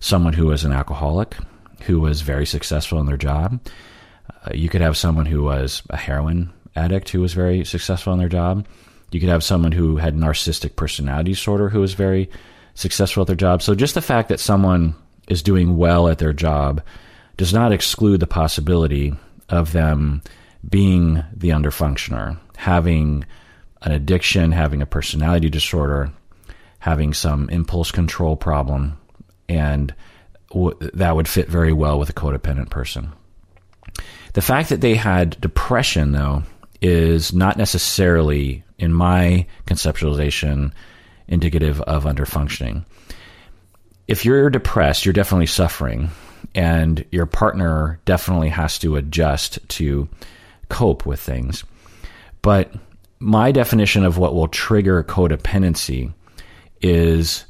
someone 0.00 0.32
who 0.32 0.46
was 0.46 0.64
an 0.64 0.72
alcoholic 0.72 1.36
who 1.82 2.00
was 2.00 2.20
very 2.22 2.46
successful 2.46 2.98
in 3.00 3.06
their 3.06 3.16
job. 3.16 3.60
Uh, 4.30 4.50
you 4.54 4.68
could 4.68 4.80
have 4.80 4.96
someone 4.96 5.26
who 5.26 5.42
was 5.42 5.82
a 5.90 5.96
heroin 5.96 6.52
addict 6.76 7.08
who 7.10 7.20
was 7.20 7.34
very 7.34 7.64
successful 7.64 8.12
in 8.12 8.18
their 8.18 8.28
job. 8.28 8.66
You 9.10 9.20
could 9.20 9.28
have 9.28 9.44
someone 9.44 9.72
who 9.72 9.96
had 9.96 10.16
narcissistic 10.16 10.76
personality 10.76 11.32
disorder 11.32 11.68
who 11.68 11.80
was 11.80 11.94
very 11.94 12.30
successful 12.74 13.22
at 13.22 13.26
their 13.26 13.36
job. 13.36 13.62
So 13.62 13.74
just 13.74 13.94
the 13.94 14.00
fact 14.00 14.28
that 14.28 14.40
someone 14.40 14.94
is 15.28 15.42
doing 15.42 15.76
well 15.76 16.08
at 16.08 16.18
their 16.18 16.32
job 16.32 16.82
does 17.36 17.52
not 17.52 17.72
exclude 17.72 18.20
the 18.20 18.26
possibility 18.26 19.14
of 19.48 19.72
them 19.72 20.22
being 20.68 21.22
the 21.34 21.50
underfunctioner, 21.50 22.38
having 22.56 23.24
an 23.82 23.92
addiction, 23.92 24.52
having 24.52 24.80
a 24.82 24.86
personality 24.86 25.50
disorder, 25.50 26.12
having 26.78 27.12
some 27.14 27.48
impulse 27.50 27.90
control 27.90 28.36
problem, 28.36 28.98
and 29.48 29.94
w- 30.50 30.76
that 30.94 31.16
would 31.16 31.28
fit 31.28 31.48
very 31.48 31.72
well 31.72 31.98
with 31.98 32.10
a 32.10 32.14
codependent 32.14 32.70
person. 32.70 33.12
The 34.34 34.42
fact 34.42 34.70
that 34.70 34.80
they 34.80 34.94
had 34.94 35.40
depression, 35.40 36.12
though, 36.12 36.44
is 36.80 37.32
not 37.32 37.56
necessarily, 37.56 38.64
in 38.78 38.92
my 38.92 39.46
conceptualization, 39.66 40.72
indicative 41.28 41.80
of 41.82 42.04
underfunctioning. 42.04 42.84
If 44.08 44.24
you're 44.24 44.50
depressed, 44.50 45.04
you're 45.04 45.12
definitely 45.12 45.46
suffering, 45.46 46.10
and 46.54 47.04
your 47.10 47.26
partner 47.26 48.00
definitely 48.04 48.50
has 48.50 48.78
to 48.80 48.96
adjust 48.96 49.58
to 49.70 50.08
cope 50.68 51.06
with 51.06 51.20
things. 51.20 51.64
But 52.42 52.72
my 53.18 53.52
definition 53.52 54.04
of 54.04 54.18
what 54.18 54.34
will 54.34 54.48
trigger 54.48 55.02
codependency 55.04 56.12
is 56.80 57.44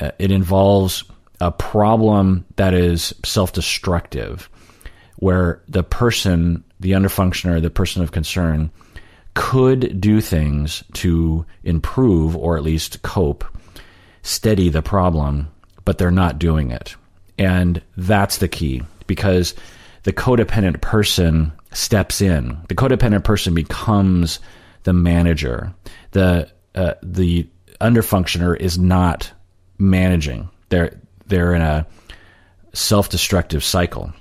uh, 0.00 0.10
it 0.18 0.30
involves 0.30 1.04
a 1.40 1.52
problem 1.52 2.44
that 2.56 2.74
is 2.74 3.14
self 3.24 3.52
destructive, 3.52 4.48
where 5.16 5.62
the 5.68 5.82
person, 5.82 6.64
the 6.80 6.92
underfunctioner, 6.92 7.60
the 7.60 7.70
person 7.70 8.02
of 8.02 8.12
concern, 8.12 8.70
could 9.34 10.00
do 10.00 10.20
things 10.20 10.82
to 10.94 11.44
improve 11.62 12.36
or 12.36 12.56
at 12.56 12.64
least 12.64 13.02
cope, 13.02 13.44
steady 14.22 14.68
the 14.68 14.82
problem, 14.82 15.48
but 15.84 15.98
they're 15.98 16.10
not 16.10 16.38
doing 16.38 16.70
it. 16.70 16.96
And 17.38 17.82
that's 17.96 18.38
the 18.38 18.48
key 18.48 18.82
because 19.06 19.54
the 20.02 20.12
codependent 20.12 20.80
person 20.80 21.52
steps 21.72 22.20
in. 22.20 22.58
The 22.68 22.74
codependent 22.74 23.24
person 23.24 23.54
becomes 23.54 24.40
the 24.84 24.92
manager. 24.92 25.72
The 26.12 26.50
uh, 26.74 26.94
the 27.02 27.48
underfunctioner 27.80 28.56
is 28.58 28.78
not 28.78 29.30
managing. 29.78 30.48
They're 30.68 30.98
they're 31.26 31.54
in 31.54 31.62
a 31.62 31.86
self-destructive 32.72 33.64
cycle. 33.64 34.12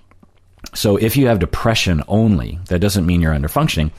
So 0.74 0.98
if 0.98 1.16
you 1.16 1.28
have 1.28 1.40
depression 1.40 2.04
only, 2.08 2.60
that 2.70 2.80
doesn't 2.80 3.06
mean 3.06 3.22
you're 3.22 3.34
underfunctioning. 3.34 3.92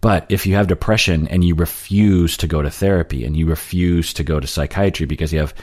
But 0.00 0.26
if 0.28 0.46
you 0.46 0.54
have 0.54 0.66
depression 0.66 1.26
and 1.28 1.44
you 1.44 1.54
refuse 1.54 2.36
to 2.38 2.46
go 2.46 2.62
to 2.62 2.70
therapy 2.70 3.24
and 3.24 3.36
you 3.36 3.46
refuse 3.46 4.12
to 4.14 4.24
go 4.24 4.40
to 4.40 4.46
psychiatry 4.46 5.06
because 5.06 5.32
you 5.32 5.38
have 5.38 5.54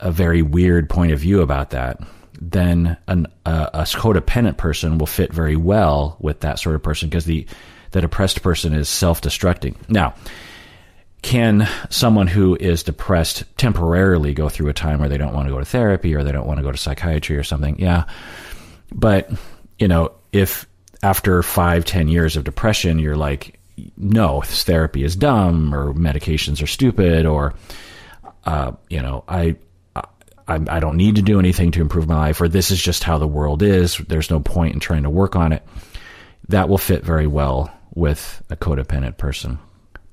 a 0.00 0.10
very 0.10 0.42
weird 0.42 0.90
point 0.90 1.12
of 1.12 1.20
view 1.20 1.40
about 1.40 1.70
that, 1.70 2.00
then 2.40 2.96
an, 3.08 3.26
uh, 3.44 3.70
a 3.72 3.82
codependent 3.82 4.56
person 4.56 4.98
will 4.98 5.06
fit 5.06 5.32
very 5.32 5.56
well 5.56 6.16
with 6.20 6.40
that 6.40 6.58
sort 6.58 6.74
of 6.74 6.82
person 6.82 7.08
because 7.08 7.24
the 7.24 7.46
the 7.92 8.00
depressed 8.00 8.42
person 8.42 8.74
is 8.74 8.88
self-destructing. 8.88 9.74
Now, 9.88 10.14
can 11.22 11.68
someone 11.88 12.26
who 12.26 12.56
is 12.56 12.82
depressed 12.82 13.44
temporarily 13.56 14.34
go 14.34 14.48
through 14.48 14.68
a 14.68 14.74
time 14.74 14.98
where 14.98 15.08
they 15.08 15.16
don't 15.16 15.32
want 15.32 15.48
to 15.48 15.52
go 15.52 15.58
to 15.58 15.64
therapy 15.64 16.14
or 16.14 16.22
they 16.22 16.32
don't 16.32 16.46
want 16.46 16.58
to 16.58 16.62
go 16.62 16.72
to 16.72 16.76
psychiatry 16.76 17.36
or 17.36 17.42
something? 17.42 17.78
Yeah, 17.78 18.04
but 18.92 19.30
you 19.78 19.88
know, 19.88 20.12
if 20.32 20.66
after 21.02 21.42
five, 21.42 21.84
ten 21.84 22.08
years 22.08 22.36
of 22.36 22.44
depression, 22.44 22.98
you're 22.98 23.16
like, 23.16 23.58
no, 23.96 24.40
this 24.42 24.64
therapy 24.64 25.04
is 25.04 25.16
dumb, 25.16 25.74
or 25.74 25.92
medications 25.94 26.62
are 26.62 26.66
stupid, 26.66 27.26
or 27.26 27.54
uh, 28.44 28.72
you 28.88 29.00
know, 29.00 29.24
I 29.28 29.56
I, 30.48 30.54
I 30.68 30.80
don't 30.80 30.96
need 30.96 31.16
to 31.16 31.22
do 31.22 31.38
anything 31.38 31.72
to 31.72 31.80
improve 31.80 32.08
my 32.08 32.16
life, 32.16 32.40
or 32.40 32.48
this 32.48 32.70
is 32.70 32.80
just 32.80 33.04
how 33.04 33.18
the 33.18 33.26
world 33.26 33.62
is. 33.62 33.96
There's 33.98 34.30
no 34.30 34.40
point 34.40 34.74
in 34.74 34.80
trying 34.80 35.02
to 35.02 35.10
work 35.10 35.36
on 35.36 35.52
it. 35.52 35.62
That 36.48 36.68
will 36.68 36.78
fit 36.78 37.04
very 37.04 37.26
well 37.26 37.72
with 37.94 38.42
a 38.50 38.56
codependent 38.56 39.16
person. 39.16 39.58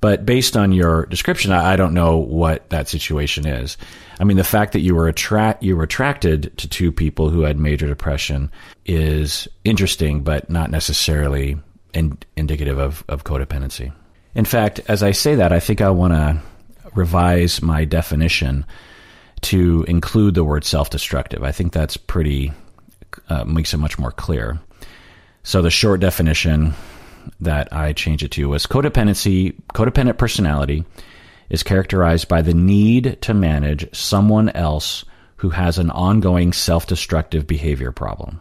But 0.00 0.26
based 0.26 0.56
on 0.56 0.72
your 0.72 1.06
description, 1.06 1.52
I, 1.52 1.72
I 1.72 1.76
don't 1.76 1.94
know 1.94 2.18
what 2.18 2.68
that 2.70 2.88
situation 2.88 3.46
is. 3.46 3.78
I 4.20 4.24
mean, 4.24 4.36
the 4.36 4.44
fact 4.44 4.72
that 4.72 4.80
you 4.80 4.94
were 4.94 5.08
attract 5.08 5.62
you 5.62 5.76
were 5.76 5.84
attracted 5.84 6.56
to 6.58 6.68
two 6.68 6.92
people 6.92 7.30
who 7.30 7.40
had 7.40 7.58
major 7.58 7.86
depression 7.86 8.50
is 8.84 9.48
interesting, 9.64 10.22
but 10.22 10.50
not 10.50 10.70
necessarily 10.70 11.56
in, 11.94 12.18
indicative 12.36 12.78
of, 12.78 13.02
of 13.08 13.24
codependency. 13.24 13.92
In 14.34 14.44
fact, 14.44 14.80
as 14.88 15.02
I 15.02 15.12
say 15.12 15.36
that, 15.36 15.52
I 15.52 15.60
think 15.60 15.80
I 15.80 15.90
want 15.90 16.12
to 16.12 16.38
revise 16.94 17.62
my 17.62 17.84
definition 17.84 18.66
to 19.44 19.84
include 19.88 20.34
the 20.34 20.44
word 20.44 20.64
self-destructive. 20.64 21.42
I 21.42 21.52
think 21.52 21.72
that's 21.72 21.96
pretty 21.96 22.52
uh, 23.28 23.44
makes 23.44 23.72
it 23.72 23.78
much 23.78 23.98
more 23.98 24.10
clear. 24.10 24.60
So 25.42 25.62
the 25.62 25.70
short 25.70 26.00
definition 26.00 26.74
that 27.40 27.72
I 27.72 27.92
changed 27.92 28.24
it 28.24 28.32
to 28.32 28.48
was 28.48 28.66
codependency. 28.66 29.54
Codependent 29.74 30.18
personality 30.18 30.84
is 31.50 31.62
characterized 31.62 32.28
by 32.28 32.42
the 32.42 32.54
need 32.54 33.18
to 33.22 33.34
manage 33.34 33.94
someone 33.94 34.48
else 34.50 35.04
who 35.36 35.50
has 35.50 35.78
an 35.78 35.90
ongoing 35.90 36.52
self-destructive 36.52 37.46
behavior 37.46 37.92
problem. 37.92 38.40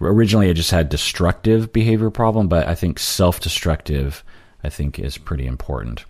Originally, 0.00 0.48
I 0.48 0.54
just 0.54 0.70
had 0.70 0.88
destructive 0.88 1.72
behavior 1.72 2.10
problem, 2.10 2.48
but 2.48 2.66
I 2.66 2.74
think 2.74 2.98
self-destructive 2.98 4.24
I 4.64 4.70
think 4.70 4.98
is 4.98 5.18
pretty 5.18 5.46
important 5.46 6.04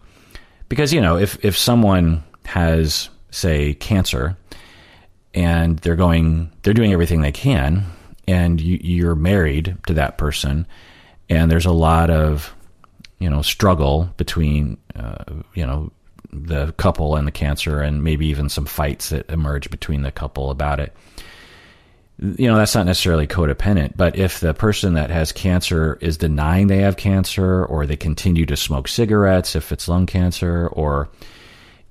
because 0.69 0.93
you 0.93 1.01
know 1.01 1.17
if 1.17 1.45
if 1.45 1.57
someone 1.57 2.25
has 2.45 3.11
say 3.31 3.75
cancer 3.75 4.37
and 5.35 5.79
they're 5.81 5.97
going 5.97 6.51
they're 6.63 6.75
doing 6.75 6.93
everything 6.93 7.21
they 7.21 7.33
can 7.33 7.85
and 8.27 8.61
you, 8.61 8.79
you're 8.83 9.15
married 9.15 9.77
to 9.87 9.95
that 9.95 10.19
person 10.19 10.67
and 11.29 11.51
there's 11.51 11.67
a 11.67 11.73
lot 11.73 12.11
of 12.11 12.55
you 13.19 13.29
know 13.29 13.43
struggle 13.43 14.13
between 14.17 14.79
uh, 14.97 15.25
you 15.55 15.67
know 15.67 15.91
the 16.33 16.73
couple 16.73 17.17
and 17.17 17.27
the 17.27 17.33
cancer 17.33 17.81
and 17.81 18.05
maybe 18.05 18.27
even 18.27 18.49
some 18.49 18.67
fights 18.67 19.09
that 19.11 19.31
emerge 19.31 19.71
between 19.71 20.03
the 20.03 20.13
couple 20.13 20.51
about 20.51 20.79
it. 20.79 20.95
You 22.21 22.49
know 22.49 22.57
that's 22.57 22.75
not 22.75 22.87
necessarily 22.87 23.29
codependent 23.29 23.97
but 23.97 24.17
if 24.17 24.41
the 24.41 24.53
person 24.53 24.95
that 24.95 25.11
has 25.11 25.31
cancer 25.31 25.97
is 26.01 26.17
denying 26.17 26.67
they 26.67 26.79
have 26.79 26.97
cancer 26.97 27.65
or 27.65 27.87
they 27.87 27.97
continue 27.97 28.45
to 28.47 28.57
smoke 28.57 28.89
cigarettes 28.89 29.55
if 29.55 29.71
it's 29.71 29.87
lung 29.87 30.07
cancer 30.07 30.67
or 30.67 31.11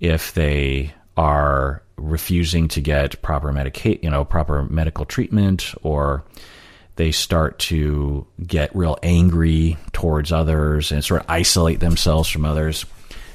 if 0.02 0.34
they 0.34 0.94
are 1.18 1.82
refusing 1.98 2.68
to 2.70 2.82
get 2.82 3.22
proper 3.22 3.52
medica- 3.52 4.02
you 4.04 4.10
know, 4.10 4.24
proper 4.24 4.64
medical 4.64 5.04
treatment, 5.06 5.74
or 5.82 6.24
they 6.96 7.12
start 7.12 7.60
to 7.60 8.26
get 8.46 8.76
real 8.76 8.98
angry 9.04 9.78
towards 9.94 10.32
others 10.32 10.92
and 10.92 11.04
sort 11.04 11.22
of 11.22 11.30
isolate 11.30 11.80
themselves 11.80 12.30
from 12.30 12.46
others, 12.46 12.86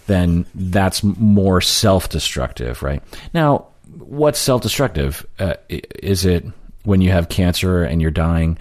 then 0.06 0.46
that's 0.54 1.02
more 1.02 1.60
self-destructive, 1.60 2.82
right? 2.82 3.02
Now, 3.34 3.66
what's 3.98 4.38
self-destructive? 4.38 5.26
Uh, 5.38 5.54
is 5.68 6.24
it 6.24 6.44
when 6.84 7.00
you 7.00 7.10
have 7.10 7.28
cancer 7.28 7.82
and 7.82 8.02
you're 8.02 8.10
dying? 8.10 8.58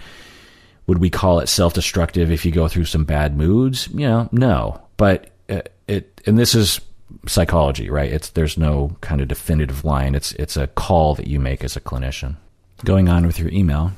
Would 0.86 0.98
we 0.98 1.10
call 1.10 1.40
it 1.40 1.48
self-destructive 1.48 2.30
if 2.30 2.44
you 2.44 2.52
go 2.52 2.68
through 2.68 2.84
some 2.84 3.04
bad 3.04 3.36
moods? 3.36 3.88
You 3.88 4.08
know, 4.08 4.28
no. 4.32 4.80
But 4.96 5.30
uh, 5.48 5.62
it, 5.88 6.20
and 6.26 6.38
this 6.38 6.54
is 6.54 6.80
psychology, 7.26 7.90
right? 7.90 8.12
It's 8.12 8.30
there's 8.30 8.58
no 8.58 8.96
kind 9.00 9.20
of 9.20 9.28
definitive 9.28 9.84
line. 9.84 10.14
It's 10.14 10.32
it's 10.32 10.56
a 10.56 10.66
call 10.66 11.14
that 11.14 11.26
you 11.26 11.38
make 11.38 11.64
as 11.64 11.76
a 11.76 11.80
clinician. 11.80 12.36
Going 12.84 13.08
on 13.08 13.26
with 13.26 13.38
your 13.38 13.50
email. 13.50 13.92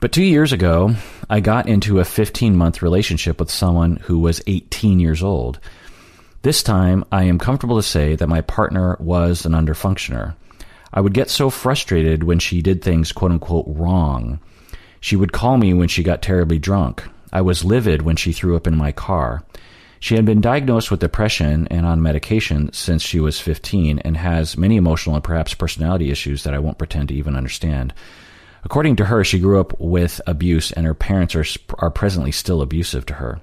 But 0.00 0.12
2 0.12 0.22
years 0.22 0.52
ago, 0.52 0.94
I 1.28 1.40
got 1.40 1.68
into 1.68 1.98
a 1.98 2.04
15-month 2.04 2.82
relationship 2.82 3.40
with 3.40 3.50
someone 3.50 3.96
who 3.96 4.20
was 4.20 4.40
18 4.46 5.00
years 5.00 5.22
old. 5.22 5.58
This 6.42 6.62
time, 6.62 7.04
I 7.10 7.24
am 7.24 7.38
comfortable 7.38 7.76
to 7.76 7.82
say 7.82 8.14
that 8.14 8.28
my 8.28 8.40
partner 8.42 8.96
was 9.00 9.44
an 9.44 9.52
underfunctioner. 9.52 10.36
I 10.92 11.00
would 11.00 11.14
get 11.14 11.30
so 11.30 11.50
frustrated 11.50 12.22
when 12.22 12.38
she 12.38 12.62
did 12.62 12.80
things 12.80 13.10
quote 13.12 13.32
unquote 13.32 13.66
wrong. 13.66 14.38
She 15.00 15.16
would 15.16 15.32
call 15.32 15.58
me 15.58 15.74
when 15.74 15.88
she 15.88 16.02
got 16.02 16.22
terribly 16.22 16.58
drunk. 16.58 17.02
I 17.32 17.40
was 17.40 17.64
livid 17.64 18.02
when 18.02 18.16
she 18.16 18.32
threw 18.32 18.56
up 18.56 18.66
in 18.66 18.76
my 18.76 18.92
car. 18.92 19.42
She 20.00 20.14
had 20.14 20.24
been 20.24 20.40
diagnosed 20.40 20.90
with 20.90 21.00
depression 21.00 21.66
and 21.68 21.84
on 21.84 22.02
medication 22.02 22.72
since 22.72 23.02
she 23.02 23.18
was 23.18 23.40
15 23.40 23.98
and 24.00 24.16
has 24.16 24.56
many 24.56 24.76
emotional 24.76 25.16
and 25.16 25.24
perhaps 25.24 25.54
personality 25.54 26.10
issues 26.10 26.44
that 26.44 26.54
I 26.54 26.58
won't 26.58 26.78
pretend 26.78 27.08
to 27.08 27.14
even 27.14 27.34
understand. 27.34 27.92
According 28.64 28.96
to 28.96 29.06
her, 29.06 29.24
she 29.24 29.38
grew 29.38 29.60
up 29.60 29.78
with 29.80 30.20
abuse 30.26 30.72
and 30.72 30.86
her 30.86 30.94
parents 30.94 31.34
are, 31.34 31.44
are 31.78 31.90
presently 31.90 32.32
still 32.32 32.62
abusive 32.62 33.06
to 33.06 33.14
her. 33.14 33.40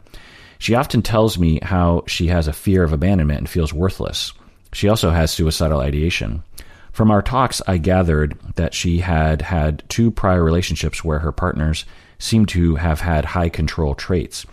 She 0.58 0.76
often 0.76 1.02
tells 1.02 1.38
me 1.38 1.60
how 1.62 2.04
she 2.08 2.28
has 2.28 2.48
a 2.48 2.54
fear 2.54 2.84
of 2.84 2.94
abandonment 2.94 3.40
and 3.40 3.50
feels 3.50 3.74
worthless. 3.74 4.34
She 4.72 4.88
also 4.88 5.12
has 5.12 5.32
suicidal 5.32 5.80
ideation. 5.80 6.44
From 6.92 7.12
our 7.12 7.22
talks, 7.22 7.62
I 7.68 7.78
gathered 7.78 8.38
that 8.56 8.74
she 8.74 9.00
had 9.00 9.42
had 9.42 9.84
two 9.90 10.12
prior 10.12 10.44
relationships 10.44 11.04
where 11.04 11.20
her 11.20 11.34
partners 11.34 11.86
seemed 12.20 12.48
to 12.50 12.76
have 12.76 13.02
had 13.02 13.26
high 13.26 13.50
control 13.50 13.96
traits. 13.96 14.46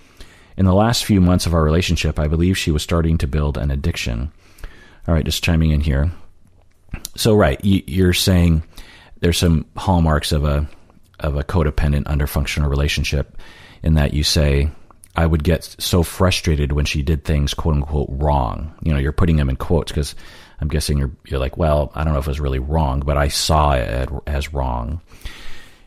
In 0.56 0.66
the 0.66 0.74
last 0.74 1.04
few 1.04 1.20
months 1.20 1.46
of 1.46 1.54
our 1.54 1.62
relationship, 1.62 2.18
I 2.18 2.28
believe 2.28 2.58
she 2.58 2.70
was 2.70 2.82
starting 2.82 3.18
to 3.18 3.26
build 3.26 3.56
an 3.56 3.70
addiction. 3.70 4.30
All 5.06 5.14
right, 5.14 5.24
just 5.24 5.42
chiming 5.42 5.70
in 5.70 5.80
here. 5.80 6.12
So, 7.16 7.34
right, 7.34 7.58
you're 7.62 8.12
saying 8.12 8.62
there's 9.20 9.38
some 9.38 9.66
hallmarks 9.76 10.32
of 10.32 10.44
a 10.44 10.68
of 11.20 11.36
a 11.36 11.44
codependent 11.44 12.04
underfunctional 12.04 12.68
relationship 12.68 13.38
in 13.82 13.94
that 13.94 14.12
you 14.12 14.24
say, 14.24 14.68
I 15.14 15.26
would 15.26 15.44
get 15.44 15.76
so 15.78 16.02
frustrated 16.02 16.72
when 16.72 16.84
she 16.84 17.02
did 17.02 17.24
things 17.24 17.54
quote 17.54 17.76
unquote 17.76 18.08
wrong. 18.10 18.74
You 18.82 18.92
know, 18.92 18.98
you're 18.98 19.12
putting 19.12 19.36
them 19.36 19.48
in 19.48 19.56
quotes 19.56 19.92
because 19.92 20.14
I'm 20.60 20.68
guessing 20.68 20.98
you're, 20.98 21.12
you're 21.26 21.40
like, 21.40 21.56
well, 21.56 21.92
I 21.94 22.04
don't 22.04 22.12
know 22.12 22.18
if 22.18 22.26
it 22.26 22.30
was 22.30 22.40
really 22.40 22.58
wrong, 22.58 23.00
but 23.00 23.16
I 23.16 23.28
saw 23.28 23.72
it 23.72 24.08
as 24.26 24.52
wrong. 24.52 25.00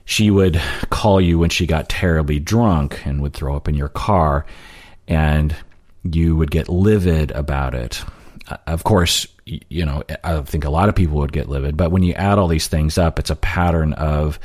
She 0.05 0.29
would 0.29 0.61
call 0.89 1.19
you 1.19 1.39
when 1.39 1.49
she 1.49 1.65
got 1.65 1.89
terribly 1.89 2.39
drunk 2.39 3.05
and 3.05 3.21
would 3.21 3.33
throw 3.33 3.55
up 3.55 3.67
in 3.67 3.75
your 3.75 3.89
car, 3.89 4.45
and 5.07 5.55
you 6.03 6.35
would 6.35 6.51
get 6.51 6.69
livid 6.69 7.31
about 7.31 7.73
it. 7.73 8.03
Uh, 8.47 8.57
of 8.67 8.83
course, 8.83 9.27
you 9.45 9.85
know, 9.85 10.03
I 10.23 10.41
think 10.41 10.65
a 10.65 10.69
lot 10.69 10.89
of 10.89 10.95
people 10.95 11.17
would 11.17 11.33
get 11.33 11.49
livid, 11.49 11.75
but 11.75 11.91
when 11.91 12.03
you 12.03 12.13
add 12.13 12.37
all 12.37 12.47
these 12.47 12.67
things 12.67 12.97
up, 12.97 13.19
it's 13.19 13.29
a 13.29 13.35
pattern 13.35 13.93
of 13.93 14.39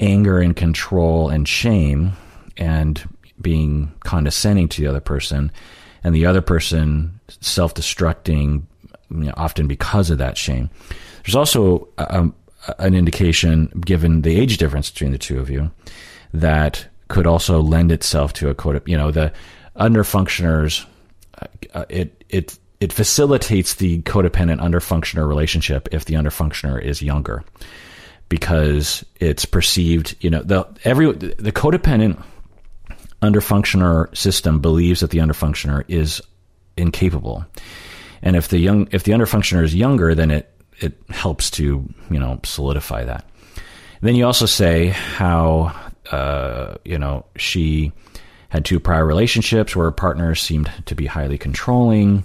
anger 0.00 0.40
and 0.40 0.54
control 0.54 1.28
and 1.28 1.48
shame 1.48 2.12
and 2.56 3.06
being 3.40 3.92
condescending 4.04 4.68
to 4.68 4.80
the 4.80 4.86
other 4.86 5.00
person 5.00 5.50
and 6.02 6.14
the 6.14 6.26
other 6.26 6.40
person 6.40 7.20
self-destructing 7.40 8.62
you 9.10 9.16
know, 9.24 9.34
often 9.36 9.66
because 9.66 10.10
of 10.10 10.18
that 10.18 10.36
shame. 10.36 10.70
There's 11.24 11.36
also 11.36 11.88
um, 11.98 12.34
an 12.78 12.94
indication, 12.94 13.66
given 13.84 14.22
the 14.22 14.38
age 14.38 14.56
difference 14.58 14.90
between 14.90 15.12
the 15.12 15.18
two 15.18 15.38
of 15.38 15.50
you, 15.50 15.70
that 16.32 16.86
could 17.08 17.26
also 17.26 17.60
lend 17.60 17.92
itself 17.92 18.32
to 18.34 18.48
a 18.48 18.54
code. 18.54 18.82
You 18.86 18.96
know, 18.96 19.10
the 19.10 19.32
underfunctioners, 19.76 20.84
uh, 21.74 21.84
it 21.88 22.24
it 22.28 22.58
it 22.80 22.92
facilitates 22.92 23.74
the 23.74 24.02
codependent 24.02 24.60
underfunctioner 24.60 25.26
relationship 25.26 25.88
if 25.92 26.04
the 26.04 26.14
underfunctioner 26.14 26.82
is 26.82 27.02
younger, 27.02 27.44
because 28.28 29.04
it's 29.20 29.44
perceived. 29.44 30.16
You 30.20 30.30
know, 30.30 30.42
the 30.42 30.66
every 30.84 31.12
the 31.12 31.52
codependent 31.52 32.22
underfunctioner 33.22 34.14
system 34.16 34.60
believes 34.60 35.00
that 35.00 35.10
the 35.10 35.18
underfunctioner 35.18 35.84
is 35.88 36.20
incapable. 36.76 37.44
And 38.22 38.36
if 38.36 38.48
the 38.48 38.58
young 38.58 38.88
if 38.90 39.04
the 39.04 39.12
underfunctioner 39.12 39.62
is 39.62 39.74
younger, 39.74 40.14
then 40.14 40.30
it 40.30 40.50
it 40.80 40.94
helps 41.10 41.50
to 41.52 41.88
you 42.10 42.18
know 42.18 42.40
solidify 42.44 43.04
that. 43.04 43.24
And 44.00 44.08
then 44.08 44.14
you 44.16 44.26
also 44.26 44.46
say 44.46 44.88
how 44.88 45.74
uh, 46.10 46.74
you 46.84 46.98
know 46.98 47.26
she 47.36 47.92
had 48.48 48.64
two 48.64 48.78
prior 48.78 49.04
relationships 49.04 49.74
where 49.74 49.86
her 49.86 49.92
partner 49.92 50.34
seemed 50.34 50.70
to 50.86 50.94
be 50.94 51.06
highly 51.06 51.38
controlling, 51.38 52.24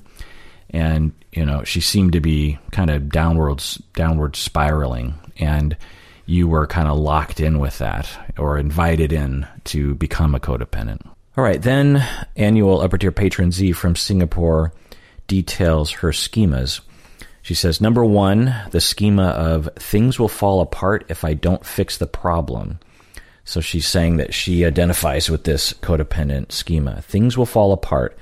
and 0.70 1.12
you 1.32 1.46
know 1.46 1.64
she 1.64 1.82
seemed 1.82 2.14
to 2.14 2.22
be 2.22 2.58
kind 2.72 2.90
of 2.90 3.10
downwards 3.10 3.82
downward 3.94 4.36
spiraling, 4.36 5.14
and 5.38 5.78
you 6.26 6.48
were 6.48 6.68
kind 6.68 6.88
of 6.88 6.98
locked 6.98 7.40
in 7.40 7.58
with 7.60 7.80
that 7.80 8.08
or 8.38 8.60
invited 8.60 9.12
in 9.12 9.48
to 9.64 9.96
become 9.96 10.36
a 10.36 10.40
codependent. 10.40 11.02
All 11.36 11.44
right, 11.44 11.62
then 11.62 12.06
annual 12.36 12.82
upper 12.82 12.98
tier 12.98 13.12
patron 13.12 13.52
Z 13.52 13.72
from 13.72 13.96
Singapore 13.96 14.74
details 15.28 15.92
her 15.92 16.10
schemas. 16.10 16.82
She 17.50 17.56
says, 17.56 17.82
number 17.82 18.06
one, 18.06 18.54
the 18.70 18.80
schema 18.80 19.30
of 19.30 19.68
things 19.74 20.20
will 20.20 20.30
fall 20.30 20.62
apart 20.62 21.08
if 21.10 21.26
I 21.26 21.34
don't 21.34 21.66
fix 21.66 21.98
the 21.98 22.06
problem. 22.06 22.78
So 23.44 23.60
she's 23.60 23.88
saying 23.88 24.18
that 24.18 24.36
she 24.36 24.66
identifies 24.66 25.32
with 25.32 25.46
this 25.46 25.74
codependent 25.74 26.52
schema. 26.52 27.02
Things 27.02 27.40
will 27.40 27.48
fall 27.48 27.72
apart 27.72 28.16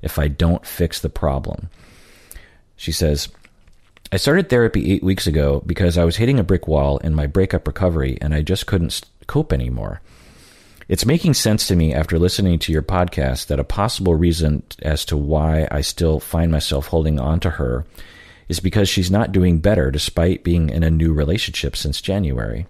if 0.00 0.18
I 0.18 0.28
don't 0.28 0.64
fix 0.64 1.00
the 1.00 1.10
problem. 1.10 1.68
She 2.74 2.92
says, 2.92 3.28
I 4.10 4.16
started 4.16 4.48
therapy 4.48 4.90
eight 4.90 5.02
weeks 5.02 5.26
ago 5.26 5.62
because 5.66 5.98
I 5.98 6.06
was 6.06 6.16
hitting 6.16 6.38
a 6.38 6.42
brick 6.42 6.66
wall 6.66 6.96
in 6.96 7.14
my 7.14 7.26
breakup 7.26 7.66
recovery 7.66 8.16
and 8.22 8.34
I 8.34 8.40
just 8.40 8.66
couldn't 8.66 9.02
cope 9.26 9.52
anymore. 9.52 10.00
It's 10.88 11.04
making 11.04 11.34
sense 11.34 11.66
to 11.66 11.76
me 11.76 11.92
after 11.92 12.18
listening 12.18 12.58
to 12.60 12.72
your 12.72 12.82
podcast 12.82 13.48
that 13.48 13.60
a 13.60 13.64
possible 13.64 14.14
reason 14.14 14.62
as 14.80 15.04
to 15.04 15.16
why 15.18 15.68
I 15.70 15.82
still 15.82 16.20
find 16.20 16.50
myself 16.50 16.86
holding 16.86 17.20
on 17.20 17.38
to 17.40 17.50
her 17.50 17.84
is 18.52 18.60
because 18.60 18.86
she's 18.86 19.10
not 19.10 19.32
doing 19.32 19.60
better 19.60 19.90
despite 19.90 20.44
being 20.44 20.68
in 20.68 20.82
a 20.82 20.90
new 20.90 21.14
relationship 21.14 21.74
since 21.74 22.02
January. 22.02 22.66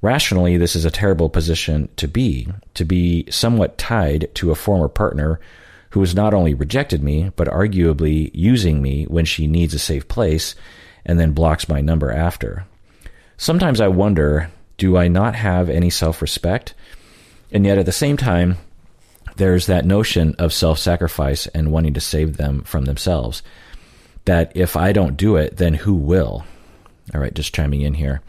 Rationally, 0.00 0.56
this 0.56 0.74
is 0.74 0.86
a 0.86 0.90
terrible 0.90 1.28
position 1.28 1.90
to 1.96 2.08
be, 2.08 2.48
to 2.72 2.86
be 2.86 3.30
somewhat 3.30 3.76
tied 3.76 4.34
to 4.36 4.50
a 4.50 4.54
former 4.54 4.88
partner 4.88 5.38
who 5.90 6.00
has 6.00 6.14
not 6.14 6.32
only 6.32 6.54
rejected 6.54 7.02
me, 7.02 7.30
but 7.36 7.46
arguably 7.46 8.30
using 8.32 8.80
me 8.80 9.04
when 9.04 9.26
she 9.26 9.46
needs 9.46 9.74
a 9.74 9.78
safe 9.78 10.08
place 10.08 10.54
and 11.04 11.20
then 11.20 11.32
blocks 11.32 11.68
my 11.68 11.82
number 11.82 12.10
after. 12.10 12.64
Sometimes 13.36 13.82
I 13.82 13.88
wonder 13.88 14.50
do 14.78 14.96
I 14.96 15.08
not 15.08 15.34
have 15.34 15.68
any 15.68 15.90
self 15.90 16.22
respect? 16.22 16.72
And 17.52 17.66
yet 17.66 17.76
at 17.76 17.84
the 17.84 17.92
same 17.92 18.16
time, 18.16 18.56
there's 19.36 19.66
that 19.66 19.84
notion 19.84 20.34
of 20.38 20.54
self 20.54 20.78
sacrifice 20.78 21.48
and 21.48 21.70
wanting 21.70 21.92
to 21.92 22.00
save 22.00 22.38
them 22.38 22.62
from 22.62 22.86
themselves. 22.86 23.42
That 24.24 24.52
if 24.54 24.76
I 24.76 24.92
don't 24.92 25.16
do 25.16 25.36
it, 25.36 25.56
then 25.56 25.74
who 25.74 25.94
will? 25.94 26.44
All 27.14 27.20
right, 27.20 27.34
just 27.34 27.54
chiming 27.54 27.80
in 27.80 27.94
here. 27.94 28.22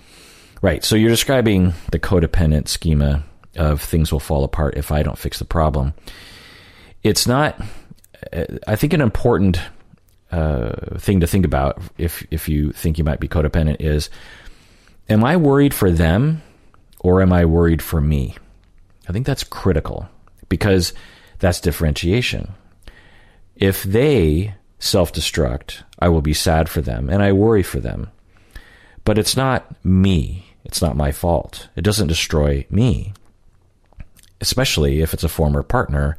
Right, 0.62 0.84
so 0.84 0.96
you're 0.96 1.10
describing 1.10 1.74
the 1.92 2.00
codependent 2.00 2.68
schema 2.68 3.24
of 3.58 3.82
things 3.82 4.12
will 4.12 4.20
fall 4.20 4.44
apart 4.44 4.76
if 4.78 4.92
I 4.92 5.04
don't 5.04 5.18
fix 5.18 5.40
the 5.40 5.46
problem. 5.46 5.94
It's 7.04 7.28
not, 7.28 7.62
I 8.68 8.76
think, 8.76 8.94
an 8.94 9.02
important 9.02 9.60
uh, 10.32 10.98
thing 10.98 11.20
to 11.20 11.28
think 11.28 11.46
about 11.46 11.82
if 11.98 12.26
if 12.32 12.50
you 12.50 12.72
think 12.72 12.98
you 12.98 13.04
might 13.04 13.20
be 13.20 13.28
codependent 13.28 13.78
is, 13.82 14.10
am 15.10 15.24
I 15.24 15.38
worried 15.38 15.74
for 15.74 15.92
them 15.92 16.42
or 17.02 17.22
am 17.22 17.32
I 17.32 17.46
worried 17.46 17.82
for 17.82 18.02
me? 18.02 18.36
I 19.08 19.12
think 19.12 19.26
that's 19.26 19.44
critical 19.44 20.10
because 20.50 20.94
that's 21.40 21.60
differentiation. 21.60 22.54
If 23.56 23.84
they 23.84 24.56
self 24.84 25.14
destruct, 25.14 25.84
I 26.00 26.10
will 26.10 26.22
be 26.22 26.34
sad 26.34 26.68
for 26.68 26.82
them 26.82 27.10
and 27.10 27.24
I 27.24 27.32
worry 27.32 27.64
for 27.64 27.80
them. 27.80 28.10
But 29.06 29.18
it's 29.18 29.36
not 29.36 29.74
me. 29.84 30.46
It's 30.66 30.82
not 30.82 30.98
my 30.98 31.12
fault. 31.12 31.70
It 31.76 31.84
doesn't 31.84 32.08
destroy 32.08 32.66
me. 32.70 33.14
Especially 34.42 35.02
if 35.02 35.14
it's 35.14 35.24
a 35.24 35.30
former 35.30 35.64
partner 35.64 36.18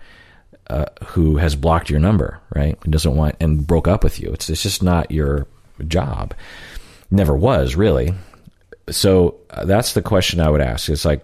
uh, 0.68 0.86
who 1.08 1.36
has 1.36 1.56
blocked 1.56 1.90
your 1.90 2.00
number, 2.00 2.40
right? 2.54 2.78
And 2.82 2.92
doesn't 2.92 3.16
want 3.16 3.36
and 3.38 3.66
broke 3.66 3.86
up 3.86 4.02
with 4.02 4.18
you. 4.18 4.32
It's 4.32 4.48
it's 4.48 4.62
just 4.62 4.82
not 4.82 5.10
your 5.10 5.46
job. 5.86 6.34
Never 7.10 7.36
was 7.36 7.76
really. 7.76 8.14
So 8.90 9.36
uh, 9.50 9.66
that's 9.66 9.92
the 9.92 10.02
question 10.02 10.40
I 10.40 10.48
would 10.48 10.62
ask. 10.62 10.88
It's 10.88 11.04
like, 11.04 11.22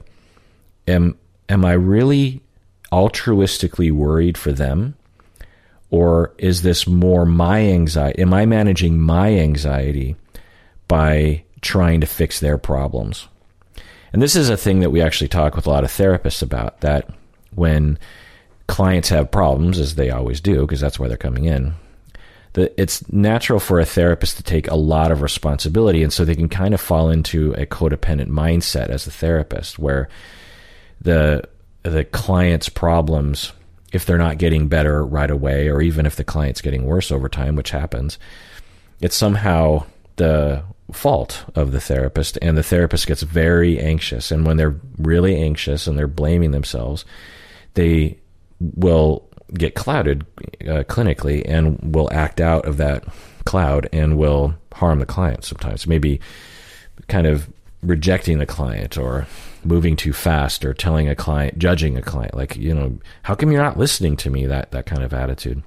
am 0.87 1.16
am 1.48 1.64
I 1.64 1.72
really 1.72 2.42
altruistically 2.92 3.90
worried 3.90 4.37
for 4.37 4.53
them? 4.53 4.94
Or 5.90 6.33
is 6.38 6.62
this 6.62 6.87
more 6.87 7.26
my 7.26 7.61
anxiety? 7.61 8.22
Am 8.22 8.33
I 8.33 8.46
managing 8.46 9.00
my 9.00 9.35
anxiety 9.35 10.16
by 10.87 11.42
trying 11.61 12.00
to 12.00 12.07
fix 12.07 12.40
their 12.40 12.59
problems? 12.59 13.29
And 14.12 14.22
this 14.22 14.37
is 14.37 14.48
a 14.48 14.57
thing 14.57 14.81
that 14.81 14.90
we 14.90 15.03
actually 15.03 15.29
talk 15.29 15.55
with 15.55 15.66
a 15.66 15.70
lot 15.70 15.85
of 15.85 15.90
therapists 15.90 16.42
about 16.42 16.81
that 16.81 17.09
when 17.55 17.98
clients 18.66 19.09
have 19.09 19.31
problems, 19.31 19.79
as 19.79 19.96
they 19.96 20.11
always 20.11 20.40
do, 20.40 20.61
because 20.61 20.81
that's 20.81 20.98
why 20.98 21.09
they're 21.09 21.16
coming 21.16 21.44
in, 21.44 21.74
that 22.53 22.72
it's 22.81 23.11
natural 23.12 23.61
for 23.61 23.81
a 23.81 23.85
therapist 23.85 24.37
to 24.37 24.42
take 24.42 24.68
a 24.68 24.76
lot 24.76 25.11
of 25.11 25.22
responsibility. 25.22 26.03
And 26.03 26.12
so 26.12 26.24
they 26.24 26.35
can 26.35 26.48
kind 26.48 26.74
of 26.74 26.81
fall 26.81 27.11
into 27.11 27.53
a 27.55 27.66
codependent 27.66 28.29
mindset 28.29 28.88
as 28.88 29.07
a 29.07 29.11
therapist 29.11 29.79
where 29.79 30.09
the 31.00 31.42
the 31.83 32.05
client's 32.05 32.68
problems 32.68 33.53
if 33.92 34.07
they're 34.07 34.18
not 34.18 34.38
getting 34.38 34.68
better 34.68 35.05
right 35.05 35.31
away 35.31 35.68
or 35.68 35.81
even 35.81 36.07
if 36.07 36.16
the 36.16 36.24
client's 36.24 36.61
getting 36.61 36.85
worse 36.85 37.11
over 37.11 37.29
time 37.29 37.57
which 37.57 37.70
happens 37.70 38.18
it's 39.00 39.16
somehow 39.16 39.85
the 40.16 40.62
fault 40.92 41.44
of 41.55 41.72
the 41.72 41.81
therapist 41.81 42.38
and 42.42 42.57
the 42.57 42.62
therapist 42.62 43.07
gets 43.07 43.22
very 43.22 43.79
anxious. 43.79 44.31
And 44.31 44.46
when 44.46 44.57
they're 44.57 44.79
really 44.98 45.40
anxious 45.40 45.87
and 45.87 45.98
they're 45.98 46.07
blaming 46.07 46.50
themselves 46.50 47.05
they 47.74 48.18
will 48.61 49.26
get 49.55 49.74
clouded 49.74 50.26
uh, 50.62 50.85
clinically 50.85 51.42
and 51.46 51.94
will 51.94 52.09
act 52.12 52.40
out 52.40 52.66
of 52.66 52.76
that 52.76 53.05
cloud 53.44 53.88
and 53.92 54.18
will 54.18 54.55
harm 54.74 54.98
the 54.98 55.07
client 55.07 55.44
sometimes. 55.44 55.87
Maybe 55.87 56.20
kind 57.09 57.26
of 57.26 57.48
rejecting 57.83 58.38
the 58.38 58.46
client 58.46 58.98
or 58.98 59.26
moving 59.64 59.96
too 59.96 60.12
fast 60.12 60.64
or 60.64 60.75
telling 60.75 61.09
a 61.09 61.14
client, 61.14 61.59
judging 61.59 61.96
a 61.96 62.03
client, 62.03 62.35
like, 62.35 62.57
you 62.57 62.75
know, 62.75 62.99
how 63.23 63.35
come 63.35 63.53
you're 63.53 63.62
not 63.62 63.79
listening 63.79 64.16
to 64.18 64.31
me? 64.31 64.46
That, 64.46 64.70
that 64.73 64.87
kind 64.87 65.03
of 65.03 65.12
attitude. 65.12 65.62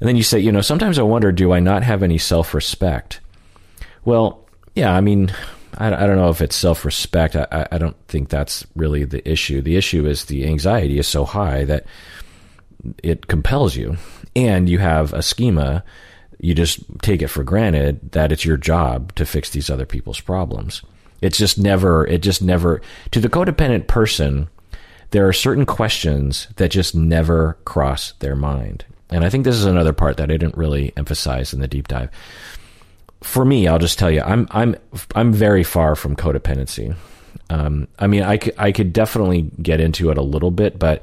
And 0.00 0.08
then 0.08 0.16
you 0.16 0.22
say, 0.22 0.38
you 0.38 0.52
know, 0.52 0.60
sometimes 0.60 0.98
I 0.98 1.02
wonder, 1.02 1.32
do 1.32 1.52
I 1.52 1.60
not 1.60 1.82
have 1.82 2.02
any 2.02 2.18
self 2.18 2.54
respect? 2.54 3.20
Well, 4.04 4.46
yeah, 4.74 4.94
I 4.94 5.00
mean, 5.00 5.32
I, 5.78 5.88
I 5.88 6.06
don't 6.06 6.16
know 6.16 6.30
if 6.30 6.40
it's 6.40 6.56
self 6.56 6.84
respect. 6.84 7.36
I, 7.36 7.68
I 7.70 7.78
don't 7.78 7.96
think 8.08 8.28
that's 8.28 8.66
really 8.74 9.04
the 9.04 9.26
issue. 9.28 9.62
The 9.62 9.76
issue 9.76 10.06
is 10.06 10.24
the 10.24 10.46
anxiety 10.46 10.98
is 10.98 11.08
so 11.08 11.24
high 11.24 11.64
that 11.64 11.86
it 13.02 13.28
compels 13.28 13.76
you. 13.76 13.96
And 14.36 14.68
you 14.68 14.78
have 14.78 15.12
a 15.12 15.22
schema, 15.22 15.84
you 16.38 16.54
just 16.54 16.80
take 17.00 17.22
it 17.22 17.28
for 17.28 17.44
granted 17.44 18.12
that 18.12 18.32
it's 18.32 18.44
your 18.44 18.56
job 18.56 19.14
to 19.14 19.24
fix 19.24 19.50
these 19.50 19.70
other 19.70 19.86
people's 19.86 20.20
problems. 20.20 20.82
It's 21.20 21.38
just 21.38 21.58
never, 21.58 22.06
it 22.06 22.22
just 22.22 22.42
never, 22.42 22.80
to 23.12 23.20
the 23.20 23.28
codependent 23.28 23.86
person, 23.86 24.48
there 25.10 25.26
are 25.28 25.32
certain 25.32 25.64
questions 25.64 26.48
that 26.56 26.70
just 26.70 26.94
never 26.94 27.56
cross 27.64 28.12
their 28.18 28.36
mind. 28.36 28.84
And 29.10 29.24
I 29.24 29.30
think 29.30 29.44
this 29.44 29.54
is 29.54 29.64
another 29.64 29.92
part 29.92 30.16
that 30.16 30.30
I 30.30 30.36
didn't 30.36 30.56
really 30.56 30.92
emphasize 30.96 31.52
in 31.52 31.60
the 31.60 31.68
deep 31.68 31.88
dive. 31.88 32.10
For 33.22 33.44
me, 33.44 33.68
I'll 33.68 33.78
just 33.78 33.98
tell 33.98 34.10
you, 34.10 34.20
I'm 34.20 34.48
I'm 34.50 34.76
I'm 35.14 35.32
very 35.32 35.62
far 35.62 35.94
from 35.94 36.16
codependency. 36.16 36.94
Um, 37.48 37.88
I 37.98 38.06
mean, 38.06 38.22
I 38.22 38.38
I 38.58 38.72
could 38.72 38.92
definitely 38.92 39.50
get 39.62 39.80
into 39.80 40.10
it 40.10 40.18
a 40.18 40.22
little 40.22 40.50
bit, 40.50 40.78
but 40.78 41.02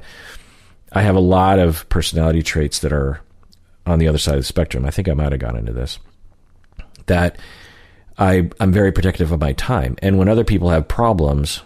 I 0.92 1.02
have 1.02 1.16
a 1.16 1.20
lot 1.20 1.58
of 1.58 1.88
personality 1.88 2.42
traits 2.42 2.80
that 2.80 2.92
are 2.92 3.20
on 3.86 3.98
the 3.98 4.08
other 4.08 4.18
side 4.18 4.34
of 4.34 4.40
the 4.40 4.46
spectrum. 4.46 4.84
I 4.84 4.90
think 4.90 5.08
I 5.08 5.14
might 5.14 5.32
have 5.32 5.40
gone 5.40 5.56
into 5.56 5.72
this. 5.72 5.98
That 7.06 7.38
I 8.18 8.50
I'm 8.60 8.72
very 8.72 8.92
protective 8.92 9.32
of 9.32 9.40
my 9.40 9.52
time, 9.54 9.96
and 10.02 10.18
when 10.18 10.28
other 10.28 10.44
people 10.44 10.70
have 10.70 10.88
problems, 10.88 11.62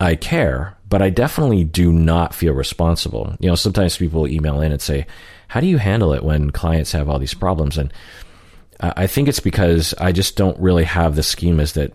I 0.00 0.14
care, 0.14 0.76
but 0.88 1.02
I 1.02 1.10
definitely 1.10 1.64
do 1.64 1.92
not 1.92 2.34
feel 2.34 2.54
responsible. 2.54 3.36
You 3.38 3.48
know, 3.48 3.54
sometimes 3.54 3.96
people 3.96 4.26
email 4.26 4.60
in 4.60 4.72
and 4.72 4.80
say, 4.80 5.06
"How 5.48 5.60
do 5.60 5.66
you 5.66 5.78
handle 5.78 6.12
it 6.12 6.24
when 6.24 6.50
clients 6.50 6.92
have 6.92 7.08
all 7.08 7.18
these 7.18 7.34
problems?" 7.34 7.76
And 7.76 7.92
I 8.80 9.06
think 9.06 9.28
it's 9.28 9.40
because 9.40 9.94
I 10.00 10.12
just 10.12 10.36
don't 10.36 10.58
really 10.58 10.84
have 10.84 11.16
the 11.16 11.22
schemas 11.22 11.74
that 11.74 11.92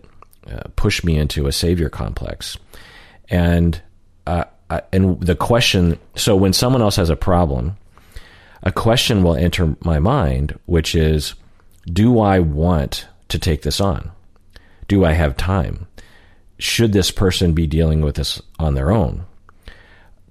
uh, 0.48 0.68
push 0.76 1.02
me 1.02 1.16
into 1.16 1.48
a 1.48 1.52
savior 1.52 1.88
complex, 1.88 2.56
and 3.28 3.80
uh, 4.26 4.44
I, 4.70 4.82
and 4.92 5.20
the 5.20 5.34
question. 5.34 5.98
So 6.14 6.36
when 6.36 6.52
someone 6.52 6.82
else 6.82 6.96
has 6.96 7.10
a 7.10 7.16
problem, 7.16 7.76
a 8.62 8.70
question 8.70 9.24
will 9.24 9.34
enter 9.34 9.76
my 9.82 9.98
mind, 9.98 10.56
which 10.66 10.94
is, 10.94 11.34
"Do 11.86 12.20
I 12.20 12.38
want 12.38 13.08
to 13.28 13.38
take 13.38 13.62
this 13.62 13.80
on? 13.80 14.10
Do 14.88 15.04
I 15.04 15.12
have 15.12 15.36
time? 15.36 15.86
Should 16.58 16.92
this 16.92 17.10
person 17.10 17.52
be 17.52 17.66
dealing 17.66 18.00
with 18.00 18.16
this 18.16 18.40
on 18.58 18.74
their 18.74 18.90
own?" 18.90 19.26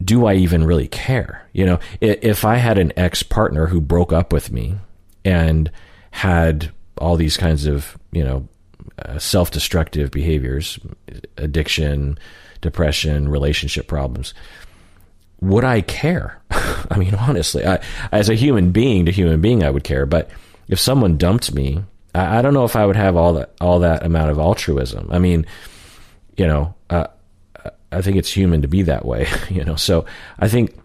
do 0.03 0.25
I 0.25 0.35
even 0.35 0.65
really 0.65 0.87
care? 0.87 1.47
You 1.53 1.65
know, 1.65 1.79
if 2.01 2.43
I 2.43 2.55
had 2.55 2.77
an 2.77 2.91
ex 2.97 3.23
partner 3.23 3.67
who 3.67 3.79
broke 3.79 4.11
up 4.11 4.33
with 4.33 4.51
me 4.51 4.75
and 5.23 5.71
had 6.11 6.71
all 6.97 7.15
these 7.15 7.37
kinds 7.37 7.65
of, 7.65 7.97
you 8.11 8.23
know, 8.23 8.47
uh, 8.99 9.19
self 9.19 9.51
destructive 9.51 10.11
behaviors, 10.11 10.79
addiction, 11.37 12.17
depression, 12.61 13.29
relationship 13.29 13.87
problems, 13.87 14.33
would 15.41 15.63
I 15.63 15.81
care? 15.81 16.41
I 16.51 16.97
mean, 16.97 17.15
honestly, 17.15 17.65
I, 17.65 17.81
as 18.11 18.29
a 18.29 18.35
human 18.35 18.71
being 18.71 19.05
to 19.05 19.11
human 19.11 19.41
being, 19.41 19.63
I 19.63 19.69
would 19.69 19.83
care. 19.83 20.05
But 20.05 20.29
if 20.67 20.79
someone 20.79 21.17
dumped 21.17 21.53
me, 21.53 21.83
I, 22.15 22.39
I, 22.39 22.41
don't 22.41 22.53
know 22.53 22.65
if 22.65 22.75
I 22.75 22.85
would 22.85 22.95
have 22.95 23.15
all 23.15 23.33
that 23.33 23.53
all 23.59 23.79
that 23.79 24.05
amount 24.05 24.31
of 24.31 24.39
altruism. 24.39 25.09
I 25.11 25.19
mean, 25.19 25.45
you 26.37 26.47
know, 26.47 26.73
uh, 26.89 27.07
I 27.91 28.01
think 28.01 28.17
it's 28.17 28.31
human 28.31 28.61
to 28.61 28.67
be 28.67 28.83
that 28.83 29.05
way. 29.05 29.27
You 29.49 29.63
know, 29.63 29.75
so 29.75 30.05
I 30.39 30.47
think 30.47 30.77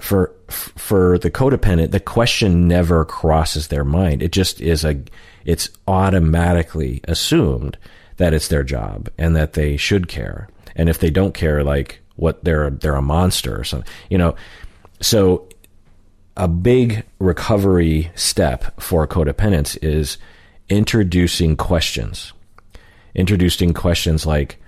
for 0.00 0.32
for 0.48 1.18
the 1.18 1.30
codependent, 1.30 1.90
the 1.90 2.00
question 2.00 2.68
never 2.68 3.04
crosses 3.04 3.68
their 3.68 3.84
mind. 3.84 4.22
It 4.22 4.32
just 4.32 4.60
is 4.60 4.84
a 4.84 5.00
it's 5.44 5.70
automatically 5.86 7.00
assumed 7.04 7.76
that 8.16 8.34
it's 8.34 8.48
their 8.48 8.64
job 8.64 9.08
and 9.18 9.36
that 9.36 9.54
they 9.54 9.76
should 9.76 10.08
care. 10.08 10.48
And 10.76 10.88
if 10.88 10.98
they 10.98 11.10
don't 11.10 11.34
care, 11.34 11.64
like 11.64 12.00
what 12.16 12.42
they're 12.44 12.70
they're 12.70 12.94
a 12.94 13.02
monster 13.02 13.58
or 13.58 13.64
something. 13.64 13.90
You 14.10 14.18
know, 14.18 14.36
so 15.00 15.48
a 16.38 16.46
big 16.46 17.04
recovery 17.18 18.12
step 18.14 18.80
for 18.80 19.06
codependence 19.08 19.76
is 19.82 20.18
introducing 20.68 21.56
questions. 21.56 22.32
Introducing 23.14 23.74
questions 23.74 24.24
like, 24.24 24.62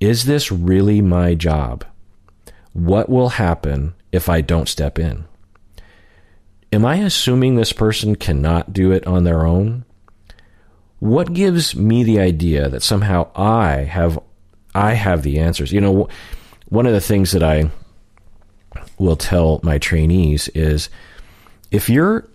is 0.00 0.24
this 0.24 0.50
really 0.50 1.00
my 1.00 1.34
job? 1.36 1.84
What 2.72 3.08
will 3.08 3.28
happen 3.28 3.94
if 4.10 4.28
I 4.28 4.40
don't 4.40 4.68
step 4.68 4.98
in? 4.98 5.24
Am 6.72 6.84
I 6.84 6.96
assuming 6.96 7.54
this 7.54 7.72
person 7.72 8.16
cannot 8.16 8.72
do 8.72 8.90
it 8.90 9.06
on 9.06 9.22
their 9.22 9.46
own? 9.46 9.84
What 10.98 11.32
gives 11.32 11.76
me 11.76 12.02
the 12.02 12.18
idea 12.18 12.68
that 12.68 12.82
somehow 12.82 13.30
I 13.36 13.84
have 13.84 14.18
I 14.74 14.94
have 14.94 15.22
the 15.22 15.38
answers? 15.38 15.72
You 15.72 15.80
know, 15.80 16.08
one 16.68 16.86
of 16.86 16.92
the 16.92 17.00
things 17.00 17.32
that 17.32 17.42
I 17.42 17.70
will 19.00 19.16
tell 19.16 19.60
my 19.62 19.78
trainees 19.78 20.48
is 20.48 20.90
if 21.70 21.88
you're 21.88 22.28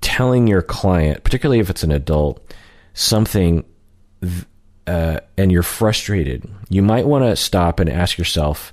telling 0.00 0.46
your 0.46 0.62
client, 0.62 1.24
particularly 1.24 1.60
if 1.60 1.70
it's 1.70 1.82
an 1.82 1.90
adult, 1.90 2.54
something 2.92 3.64
uh, 4.86 5.20
and 5.36 5.50
you're 5.50 5.62
frustrated, 5.62 6.48
you 6.68 6.82
might 6.82 7.06
want 7.06 7.24
to 7.24 7.36
stop 7.36 7.80
and 7.80 7.88
ask 7.88 8.18
yourself, 8.18 8.72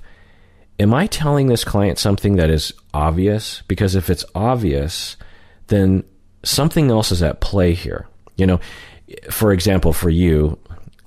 am 0.78 0.92
I 0.92 1.06
telling 1.06 1.46
this 1.46 1.64
client 1.64 1.98
something 1.98 2.36
that 2.36 2.50
is 2.50 2.72
obvious? 2.92 3.62
Because 3.66 3.94
if 3.94 4.10
it's 4.10 4.24
obvious, 4.34 5.16
then 5.68 6.04
something 6.42 6.90
else 6.90 7.10
is 7.12 7.22
at 7.22 7.40
play 7.40 7.72
here. 7.72 8.08
You 8.36 8.46
know, 8.46 8.60
for 9.30 9.52
example, 9.52 9.92
for 9.92 10.10
you, 10.10 10.58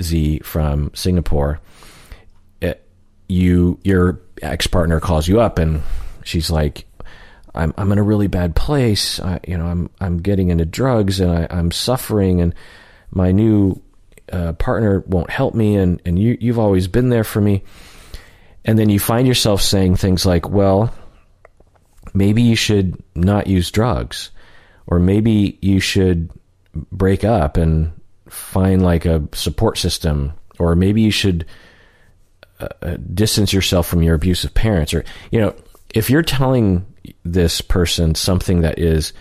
Z 0.01 0.39
from 0.39 0.91
Singapore, 0.93 1.59
eh, 2.61 2.73
you 3.27 3.79
your 3.83 4.21
ex 4.41 4.67
partner 4.67 4.99
calls 4.99 5.27
you 5.27 5.39
up 5.39 5.59
and 5.59 5.81
she's 6.25 6.51
like, 6.51 6.85
"I'm 7.53 7.73
I'm 7.77 7.91
in 7.93 7.97
a 7.97 8.03
really 8.03 8.27
bad 8.27 8.55
place. 8.55 9.21
I, 9.21 9.39
you 9.47 9.57
know, 9.57 9.65
I'm 9.65 9.89
I'm 10.01 10.17
getting 10.17 10.49
into 10.49 10.65
drugs 10.65 11.21
and 11.21 11.31
I, 11.31 11.47
I'm 11.49 11.71
suffering 11.71 12.41
and 12.41 12.53
my 13.11 13.31
new 13.31 13.81
uh, 14.31 14.53
partner 14.53 15.03
won't 15.07 15.29
help 15.29 15.53
me 15.53 15.75
and, 15.75 16.01
and 16.05 16.17
you, 16.17 16.37
you've 16.39 16.59
always 16.59 16.87
been 16.87 17.09
there 17.09 17.23
for 17.23 17.41
me. 17.41 17.63
And 18.63 18.77
then 18.77 18.89
you 18.89 18.99
find 18.99 19.27
yourself 19.27 19.61
saying 19.61 19.95
things 19.95 20.25
like, 20.25 20.49
well, 20.49 20.93
maybe 22.13 22.41
you 22.41 22.55
should 22.55 23.01
not 23.13 23.47
use 23.47 23.69
drugs, 23.69 24.31
or 24.87 24.99
maybe 24.99 25.59
you 25.61 25.79
should 25.79 26.31
break 26.91 27.23
up 27.23 27.57
and 27.57 27.93
find 28.27 28.81
like 28.81 29.05
a 29.05 29.27
support 29.33 29.77
system, 29.77 30.33
or 30.57 30.75
maybe 30.75 31.01
you 31.01 31.11
should 31.11 31.45
uh, 32.59 32.67
uh 32.81 32.97
distance 33.13 33.53
yourself 33.53 33.85
from 33.85 34.01
your 34.01 34.15
abusive 34.15 34.53
parents, 34.53 34.93
or, 34.95 35.05
you 35.29 35.39
know, 35.39 35.55
if 35.95 36.09
you're 36.09 36.21
telling 36.21 36.85
this 37.23 37.61
person 37.61 38.13
something 38.13 38.61
that 38.61 38.77
is 38.77 39.13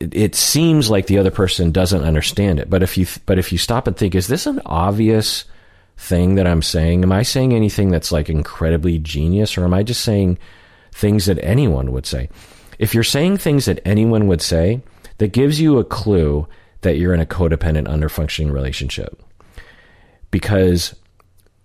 it 0.00 0.36
seems 0.36 0.88
like 0.88 1.06
the 1.06 1.18
other 1.18 1.30
person 1.30 1.72
doesn't 1.72 2.04
understand 2.04 2.60
it. 2.60 2.70
But 2.70 2.82
if 2.84 2.96
you 2.96 3.06
but 3.26 3.38
if 3.38 3.52
you 3.52 3.58
stop 3.58 3.86
and 3.86 3.96
think, 3.96 4.14
is 4.14 4.28
this 4.28 4.46
an 4.46 4.60
obvious 4.64 5.44
thing 5.96 6.36
that 6.36 6.46
I'm 6.46 6.62
saying? 6.62 7.02
Am 7.02 7.10
I 7.10 7.22
saying 7.22 7.52
anything 7.52 7.90
that's 7.90 8.12
like 8.12 8.28
incredibly 8.28 8.98
genius, 8.98 9.58
or 9.58 9.64
am 9.64 9.74
I 9.74 9.82
just 9.82 10.02
saying 10.02 10.38
things 10.92 11.26
that 11.26 11.42
anyone 11.42 11.90
would 11.92 12.06
say? 12.06 12.28
If 12.78 12.94
you're 12.94 13.02
saying 13.02 13.38
things 13.38 13.64
that 13.64 13.80
anyone 13.84 14.28
would 14.28 14.40
say, 14.40 14.82
that 15.18 15.32
gives 15.32 15.60
you 15.60 15.78
a 15.78 15.84
clue 15.84 16.46
that 16.82 16.96
you're 16.96 17.14
in 17.14 17.20
a 17.20 17.26
codependent 17.26 17.88
underfunctioning 17.88 18.52
relationship. 18.52 19.20
Because 20.30 20.94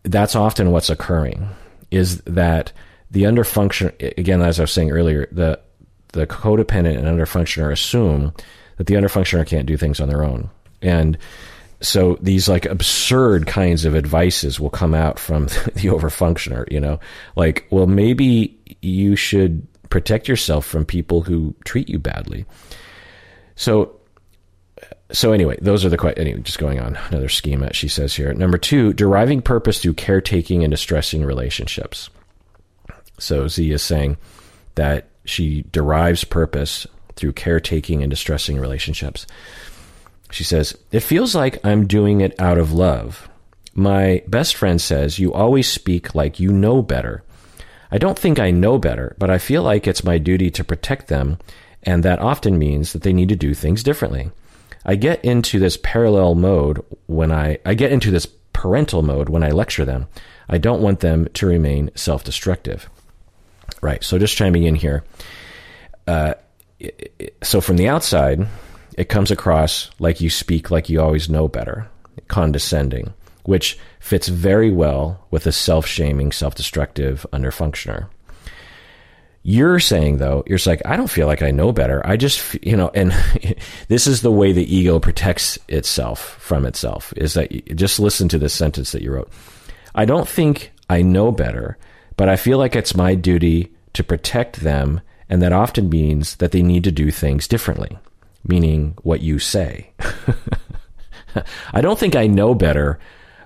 that's 0.01 0.35
often 0.35 0.71
what's 0.71 0.89
occurring 0.89 1.49
is 1.91 2.21
that 2.21 2.71
the 3.13 3.23
underfunction 3.23 4.17
again 4.17 4.41
as 4.41 4.59
I 4.59 4.63
was 4.63 4.71
saying 4.71 4.91
earlier, 4.91 5.27
the 5.31 5.59
the 6.13 6.27
codependent 6.27 6.97
and 6.97 7.07
underfunctioner 7.07 7.71
assume 7.71 8.33
that 8.77 8.87
the 8.87 8.95
underfunctioner 8.95 9.45
can't 9.45 9.67
do 9.67 9.77
things 9.77 9.99
on 9.99 10.09
their 10.09 10.23
own. 10.23 10.49
And 10.81 11.17
so 11.79 12.17
these 12.21 12.49
like 12.49 12.65
absurd 12.65 13.45
kinds 13.45 13.85
of 13.85 13.95
advices 13.95 14.59
will 14.59 14.71
come 14.71 14.93
out 14.93 15.19
from 15.19 15.45
the 15.47 15.89
overfunctioner, 15.89 16.71
you 16.71 16.79
know, 16.79 16.99
like, 17.35 17.67
well, 17.69 17.87
maybe 17.87 18.57
you 18.81 19.15
should 19.15 19.67
protect 19.89 20.27
yourself 20.27 20.65
from 20.65 20.85
people 20.85 21.21
who 21.21 21.53
treat 21.65 21.89
you 21.89 21.99
badly. 21.99 22.45
So, 23.55 23.99
so 25.11 25.33
anyway, 25.33 25.57
those 25.61 25.85
are 25.85 25.89
the 25.89 25.97
quite 25.97 26.17
anyway, 26.17 26.41
just 26.41 26.57
going 26.57 26.79
on 26.79 26.97
another 27.09 27.29
schema 27.29 27.73
she 27.73 27.87
says 27.87 28.15
here. 28.15 28.33
Number 28.33 28.57
two, 28.57 28.91
deriving 28.93 29.41
purpose 29.41 29.79
through 29.79 29.93
caretaking 29.93 30.63
and 30.63 30.71
distressing 30.71 31.23
relationships. 31.23 32.09
So 33.17 33.47
Z 33.47 33.71
is 33.71 33.81
saying 33.81 34.17
that 34.75 35.07
she 35.25 35.63
derives 35.71 36.23
purpose 36.23 36.87
through 37.15 37.33
caretaking 37.33 38.01
and 38.01 38.09
distressing 38.09 38.59
relationships. 38.59 39.25
She 40.31 40.43
says, 40.43 40.77
It 40.91 41.01
feels 41.01 41.35
like 41.35 41.63
I'm 41.65 41.87
doing 41.87 42.21
it 42.21 42.39
out 42.39 42.57
of 42.57 42.73
love. 42.73 43.29
My 43.75 44.23
best 44.27 44.55
friend 44.55 44.81
says, 44.81 45.19
You 45.19 45.33
always 45.33 45.67
speak 45.67 46.15
like 46.15 46.39
you 46.39 46.51
know 46.51 46.81
better. 46.81 47.23
I 47.91 47.99
don't 47.99 48.17
think 48.17 48.39
I 48.39 48.49
know 48.49 48.79
better, 48.79 49.15
but 49.19 49.29
I 49.29 49.37
feel 49.37 49.61
like 49.61 49.85
it's 49.85 50.03
my 50.03 50.17
duty 50.17 50.49
to 50.51 50.63
protect 50.63 51.07
them, 51.07 51.37
and 51.83 52.01
that 52.03 52.19
often 52.19 52.57
means 52.57 52.93
that 52.93 53.03
they 53.03 53.13
need 53.13 53.29
to 53.29 53.35
do 53.35 53.53
things 53.53 53.83
differently. 53.83 54.31
I 54.83 54.95
get 54.95 55.23
into 55.23 55.59
this 55.59 55.77
parallel 55.77 56.35
mode 56.35 56.83
when 57.05 57.31
I, 57.31 57.59
I 57.65 57.75
get 57.75 57.91
into 57.91 58.09
this 58.09 58.27
parental 58.51 59.03
mode 59.03 59.29
when 59.29 59.43
I 59.43 59.51
lecture 59.51 59.85
them. 59.85 60.07
I 60.49 60.57
don't 60.57 60.81
want 60.81 61.01
them 61.01 61.27
to 61.33 61.45
remain 61.45 61.91
self 61.95 62.23
destructive. 62.23 62.89
Right. 63.83 64.01
So 64.01 64.17
just 64.17 64.37
chiming 64.37 64.63
in 64.63 64.75
here. 64.75 65.03
Uh, 66.07 66.35
so 67.41 67.59
from 67.59 67.75
the 67.75 67.89
outside, 67.89 68.47
it 68.97 69.09
comes 69.09 69.29
across 69.29 69.91
like 69.99 70.21
you 70.21 70.29
speak 70.29 70.71
like 70.71 70.87
you 70.87 71.01
always 71.01 71.29
know 71.29 71.49
better, 71.49 71.89
condescending, 72.29 73.13
which 73.43 73.77
fits 73.99 74.29
very 74.29 74.71
well 74.71 75.27
with 75.31 75.47
a 75.47 75.51
self 75.51 75.85
shaming, 75.85 76.31
self 76.31 76.55
destructive 76.55 77.25
underfunctioner. 77.33 78.07
You're 79.45 79.81
saying 79.81 80.19
though, 80.19 80.45
you're 80.47 80.59
like, 80.65 80.81
I 80.85 80.95
don't 80.95 81.09
feel 81.09 81.27
like 81.27 81.41
I 81.41 81.51
know 81.51 81.73
better. 81.73 82.01
I 82.07 82.15
just, 82.15 82.55
you 82.65 82.77
know, 82.77 82.89
and 82.93 83.11
this 83.89 84.07
is 84.07 84.21
the 84.21 84.31
way 84.31 84.53
the 84.53 84.73
ego 84.73 84.99
protects 84.99 85.59
itself 85.67 86.37
from 86.39 86.65
itself 86.65 87.13
is 87.17 87.33
that 87.33 87.51
you, 87.51 87.61
just 87.75 87.99
listen 87.99 88.29
to 88.29 88.39
this 88.39 88.53
sentence 88.53 88.93
that 88.93 89.01
you 89.01 89.11
wrote. 89.11 89.29
I 89.93 90.05
don't 90.05 90.27
think 90.27 90.71
I 90.89 91.01
know 91.01 91.33
better, 91.33 91.77
but 92.15 92.29
I 92.29 92.35
feel 92.35 92.57
like 92.57 92.75
it's 92.75 92.95
my 92.95 93.15
duty 93.15 93.72
to 93.93 94.03
protect 94.03 94.61
them. 94.61 95.01
And 95.29 95.41
that 95.41 95.53
often 95.53 95.89
means 95.89 96.35
that 96.37 96.51
they 96.51 96.61
need 96.61 96.83
to 96.83 96.91
do 96.91 97.11
things 97.11 97.47
differently, 97.47 97.97
meaning 98.45 98.97
what 99.03 99.21
you 99.21 99.39
say. 99.39 99.91
I 101.73 101.81
don't 101.81 101.97
think 101.97 102.15
I 102.15 102.27
know 102.27 102.53
better, 102.53 102.99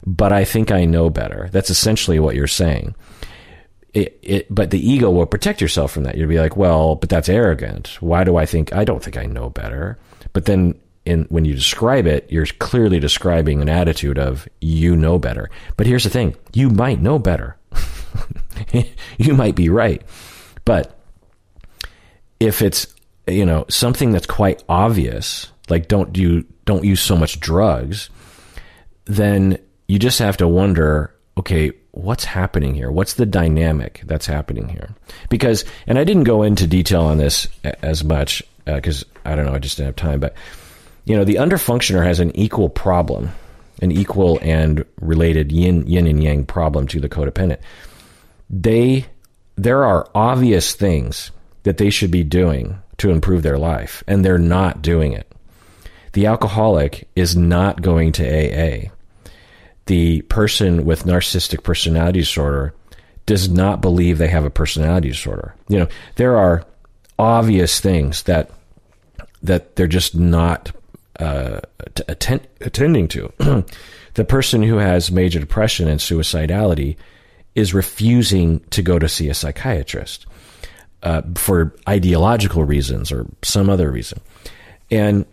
but 0.06 0.34
I 0.34 0.44
think 0.44 0.72
I 0.72 0.86
know 0.86 1.10
better. 1.10 1.50
That's 1.52 1.70
essentially 1.70 2.20
what 2.20 2.36
you're 2.36 2.48
saying 2.48 2.96
it, 3.98 4.20
it, 4.22 4.48
but 4.54 4.70
the 4.70 4.90
ego 4.90 5.10
will 5.10 5.26
protect 5.26 5.60
yourself 5.60 5.92
from 5.92 6.04
that. 6.04 6.18
You'll 6.18 6.30
be 6.30 6.40
like, 6.40 6.56
well, 6.56 6.96
but 6.96 7.10
that's 7.10 7.30
arrogant. 7.30 7.98
Why 8.00 8.24
do 8.24 8.38
I 8.38 8.46
think 8.46 8.74
I 8.74 8.84
don't 8.84 9.04
think 9.04 9.18
I 9.18 9.26
know 9.26 9.50
better? 9.50 9.98
But 10.34 10.46
then 10.46 10.80
in 11.06 11.24
when 11.30 11.46
you 11.46 11.56
describe 11.56 12.06
it, 12.06 12.32
you're 12.32 12.46
clearly 12.46 13.00
describing 13.00 13.62
an 13.62 13.70
attitude 13.70 14.20
of 14.20 14.48
you 14.62 14.96
know 14.96 15.18
better. 15.18 15.50
But 15.78 15.88
here's 15.88 16.04
the 16.04 16.10
thing: 16.10 16.36
you 16.54 16.70
might 16.70 17.02
know 17.02 17.18
better. 17.18 17.58
you 19.18 19.34
might 19.34 19.56
be 19.56 19.70
right, 19.70 20.04
but 20.68 21.00
if 22.42 22.62
it's 22.62 22.94
you 23.26 23.46
know 23.46 23.66
something 23.70 24.12
that's 24.12 24.28
quite 24.28 24.64
obvious, 24.68 25.48
like 25.70 25.88
don't 25.88 26.18
you 26.18 26.44
don't 26.66 26.84
use 26.84 27.02
so 27.02 27.16
much 27.16 27.40
drugs, 27.40 28.10
then 29.06 29.58
you 29.88 29.98
just 29.98 30.20
have 30.20 30.36
to 30.38 30.48
wonder, 30.48 31.16
okay, 31.38 31.72
what's 31.92 32.26
happening 32.26 32.76
here? 32.76 32.92
What's 32.92 33.14
the 33.14 33.26
dynamic 33.26 34.02
that's 34.04 34.26
happening 34.26 34.68
here? 34.68 34.94
Because, 35.30 35.64
and 35.88 35.98
I 35.98 36.04
didn't 36.04 36.26
go 36.26 36.44
into 36.44 36.68
detail 36.68 37.04
on 37.04 37.18
this 37.18 37.48
as 37.64 38.04
much 38.04 38.44
because 38.66 39.04
uh, 39.04 39.06
I 39.24 39.36
don't 39.36 39.46
know, 39.46 39.54
I 39.54 39.60
just 39.60 39.78
didn't 39.78 39.88
have 39.88 39.96
time. 39.96 40.20
But 40.20 40.36
you 41.06 41.16
know, 41.16 41.24
the 41.24 41.36
underfunctioner 41.36 42.04
has 42.04 42.20
an 42.20 42.36
equal 42.36 42.68
problem, 42.68 43.32
an 43.82 43.94
equal 43.94 44.38
and 44.42 44.84
related 45.00 45.54
yin 45.54 45.88
yin 45.88 46.08
and 46.08 46.22
yang 46.22 46.46
problem 46.46 46.88
to 46.88 47.00
the 47.00 47.08
codependent. 47.08 47.60
They 48.50 49.06
there 49.58 49.84
are 49.84 50.10
obvious 50.16 50.74
things 50.74 51.32
that 51.64 51.78
they 51.78 51.90
should 51.90 52.12
be 52.12 52.24
doing 52.24 52.80
to 52.98 53.12
improve 53.12 53.44
their 53.44 53.58
life, 53.58 54.04
and 54.08 54.24
they're 54.24 54.38
not 54.38 54.82
doing 54.82 55.14
it. 55.14 55.32
The 56.14 56.26
alcoholic 56.26 57.10
is 57.16 57.36
not 57.36 57.82
going 57.82 58.14
to 58.14 58.24
AA 58.24 58.92
the 59.88 60.22
person 60.24 60.86
with 60.86 61.06
narcissistic 61.06 61.64
personality 61.64 62.20
disorder 62.20 62.74
does 63.26 63.50
not 63.50 63.82
believe 63.82 64.18
they 64.18 64.28
have 64.28 64.46
a 64.46 64.50
personality 64.50 65.10
disorder. 65.10 65.56
You 65.68 65.80
know, 65.80 65.88
there 66.16 66.38
are 66.38 66.64
obvious 67.18 67.80
things 67.80 68.24
that 68.24 68.52
that 69.42 69.76
they're 69.76 69.88
just 69.88 70.16
not 70.16 70.72
uh, 71.20 71.62
attend, 72.08 72.48
attending 72.62 73.08
to. 73.08 73.32
the 74.16 74.26
person 74.26 74.64
who 74.64 74.78
has 74.78 75.12
major 75.12 75.40
depression 75.40 75.88
and 75.88 76.00
suicidality 76.00 76.96
is 77.58 77.74
refusing 77.74 78.60
to 78.70 78.84
go 78.84 79.00
to 79.00 79.10
see 79.10 79.30
a 79.30 79.34
psychiatrist 79.34 80.28
uh, 81.02 81.24
for 81.34 81.76
ideological 81.90 82.64
reasons 82.64 83.12
or 83.12 83.26
some 83.42 83.68
other 83.68 83.90
reason. 83.90 84.22
And 84.92 85.26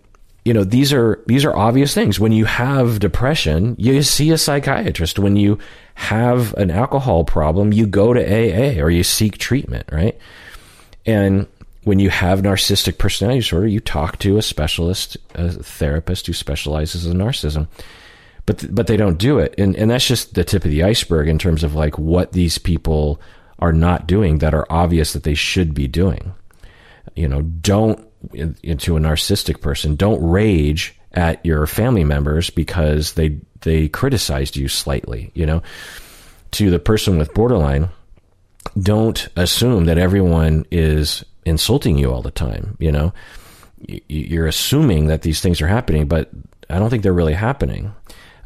you 0.47 0.55
know 0.55 0.65
these 0.65 0.91
are 0.93 1.23
these 1.27 1.45
are 1.45 1.55
obvious 1.55 1.93
things. 1.95 2.19
When 2.19 2.33
you 2.33 2.47
have 2.47 2.99
depression 2.99 3.77
you 3.79 4.03
see 4.03 4.31
a 4.31 4.39
psychiatrist. 4.39 5.19
When 5.19 5.37
you 5.37 5.59
have 5.97 6.55
an 6.55 6.71
alcohol 6.71 7.25
problem 7.25 7.75
you 7.75 7.87
go 7.87 8.15
to 8.15 8.21
AA 8.21 8.83
or 8.83 8.91
you 8.91 9.05
seek 9.05 9.37
treatment 9.37 9.87
right? 9.93 10.19
And 11.05 11.47
when 11.85 11.99
you 11.99 12.09
have 12.09 12.41
narcissistic 12.41 12.97
personality 12.97 13.41
disorder 13.41 13.67
you 13.67 13.81
talk 13.81 14.19
to 14.21 14.39
a 14.39 14.43
specialist 14.43 15.19
a 15.35 15.51
therapist 15.51 16.27
who 16.27 16.33
specializes 16.33 17.05
in 17.07 17.19
narcissism 17.19 17.69
but 18.47 18.65
but 18.75 18.87
they 18.87 18.97
don't 18.97 19.19
do 19.19 19.39
it 19.39 19.55
and 19.59 19.77
and 19.77 19.91
that's 19.91 20.07
just 20.07 20.35
the 20.35 20.45
tip 20.45 20.65
of 20.65 20.71
the 20.71 20.83
iceberg 20.83 21.29
in 21.29 21.39
terms 21.39 21.63
of 21.65 21.75
like 21.75 21.99
what 21.99 22.33
these 22.33 22.59
people 22.59 23.21
are 23.59 23.73
not 23.73 24.07
doing 24.07 24.39
that 24.39 24.55
are 24.55 24.67
obvious 24.71 25.13
that 25.13 25.23
they 25.23 25.35
should 25.35 25.75
be 25.75 25.89
doing 25.89 26.33
you 27.15 27.29
know 27.29 27.43
don't 27.43 28.07
into 28.33 28.97
a 28.97 29.01
narcissistic 29.01 29.61
person, 29.61 29.97
don't 29.97 30.23
rage 30.27 30.95
at 31.13 31.45
your 31.45 31.67
family 31.67 32.05
members 32.05 32.51
because 32.51 33.15
they 33.15 33.39
they 33.63 33.89
criticized 33.89 34.57
you 34.57 34.69
slightly, 34.69 35.31
you 35.35 35.47
know. 35.47 35.63
To 36.53 36.71
the 36.71 36.79
person 36.79 37.19
with 37.19 37.35
borderline, 37.35 37.89
don't 38.81 39.29
assume 39.37 39.87
that 39.87 39.99
everyone 39.99 40.67
is 40.71 41.25
insulting 41.45 41.99
you 41.99 42.13
all 42.13 42.23
the 42.23 42.31
time, 42.31 42.77
you 42.79 42.93
know. 42.93 43.13
You're 44.09 44.47
assuming 44.47 45.09
that 45.09 45.23
these 45.23 45.41
things 45.41 45.61
are 45.61 45.67
happening, 45.67 46.07
but 46.07 46.31
I 46.71 46.79
don't 46.79 46.91
think 46.91 47.03
they're 47.03 47.13
really 47.13 47.35
happening. 47.35 47.95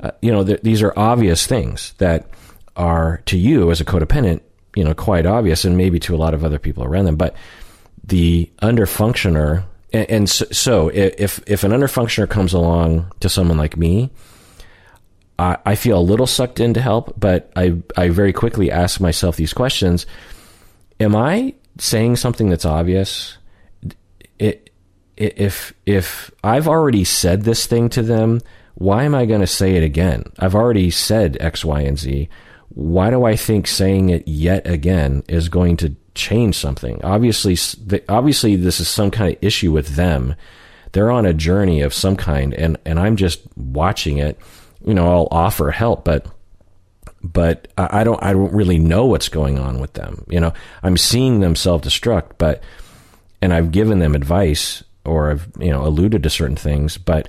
Uh, 0.03 0.11
you 0.23 0.31
know, 0.31 0.45
th- 0.45 0.63
these 0.63 0.83
are 0.83 0.93
obvious 0.97 1.47
things 1.47 1.95
that 1.99 2.29
are 2.77 3.23
to 3.27 3.37
you 3.37 3.71
as 3.71 3.81
a 3.81 3.85
codependent, 3.85 4.41
you 4.77 4.85
know, 4.85 4.95
quite 4.95 5.27
obvious, 5.27 5.65
and 5.65 5.77
maybe 5.77 5.99
to 6.01 6.15
a 6.15 6.19
lot 6.19 6.35
of 6.35 6.45
other 6.45 6.59
people 6.59 6.85
around 6.85 7.07
them. 7.07 7.17
But 7.17 7.35
the 8.05 8.51
underfunctioner, 8.63 9.65
and, 9.93 10.11
and 10.11 10.31
so, 10.31 10.47
so, 10.53 10.89
if 10.89 11.41
if 11.47 11.65
an 11.65 11.73
underfunctioner 11.73 12.29
comes 12.29 12.53
along 12.53 13.13
to 13.21 13.29
someone 13.29 13.59
like 13.59 13.77
me, 13.77 14.11
I, 15.39 15.77
feel 15.77 15.99
a 15.99 16.01
little 16.01 16.27
sucked 16.27 16.59
in 16.59 16.75
to 16.75 16.81
help, 16.81 17.15
but 17.19 17.53
I 17.55 17.77
I 17.97 18.09
very 18.09 18.33
quickly 18.33 18.71
ask 18.71 19.01
myself 19.01 19.37
these 19.37 19.53
questions: 19.53 20.07
Am 20.99 21.15
I 21.15 21.55
saying 21.79 22.17
something 22.17 22.51
that's 22.51 22.65
obvious? 22.65 23.39
It, 24.39 24.71
if 25.17 25.75
if 25.87 26.31
I've 26.43 26.67
already 26.67 27.05
said 27.05 27.43
this 27.43 27.67
thing 27.67 27.89
to 27.91 28.03
them, 28.03 28.41
why 28.79 29.05
am 29.05 29.15
I 29.15 29.27
going 29.27 29.41
to 29.41 29.47
say 29.47 29.75
it 29.77 29.83
again? 29.83 30.25
I've 30.39 30.55
already 30.55 30.91
said 30.91 31.37
X, 31.41 31.65
Y, 31.65 31.81
and 31.81 31.99
Z. 31.99 32.29
Why 32.69 33.11
do 33.11 33.25
I 33.25 33.35
think 33.35 33.67
saying 33.67 34.11
it 34.11 34.27
yet 34.29 34.67
again 34.67 35.25
is 35.29 35.49
going 35.49 35.77
to 35.79 35.97
change 36.19 36.57
something. 36.57 37.01
Obviously, 37.03 37.57
obviously, 38.09 38.57
this 38.57 38.81
is 38.81 38.89
some 38.89 39.11
kind 39.11 39.35
of 39.35 39.43
issue 39.43 39.73
with 39.73 39.95
them. 39.95 40.35
They're 40.93 41.11
on 41.11 41.25
a 41.25 41.33
journey 41.33 41.81
of 41.81 41.95
some 41.95 42.17
kind, 42.17 42.53
and 42.53 42.77
and 42.85 42.99
I'm 42.99 43.17
just 43.17 43.41
watching 43.57 44.19
it. 44.19 44.39
You 44.85 44.95
know, 44.95 45.11
I'll 45.11 45.29
offer 45.31 45.71
help, 45.71 46.05
but 46.05 46.27
but 47.23 47.69
I 47.79 48.05
don't 48.05 48.23
I 48.23 48.33
don't 48.33 48.53
really 48.53 48.79
know 48.79 49.07
what's 49.07 49.29
going 49.29 49.59
on 49.59 49.81
with 49.81 49.95
them. 49.95 50.25
You 50.29 50.41
know, 50.41 50.53
I'm 50.83 50.97
seeing 50.97 51.41
them 51.41 51.57
self 51.57 51.83
destruct, 51.83 52.33
but 52.37 52.63
and 53.41 53.55
I've 53.55 53.71
given 53.71 54.01
them 54.01 54.15
advice 54.15 54.83
or 55.05 55.31
I've 55.31 55.49
you 55.59 55.71
know 55.71 55.87
alluded 55.87 56.23
to 56.25 56.31
certain 56.31 56.57
things, 56.57 56.99
but 56.99 57.29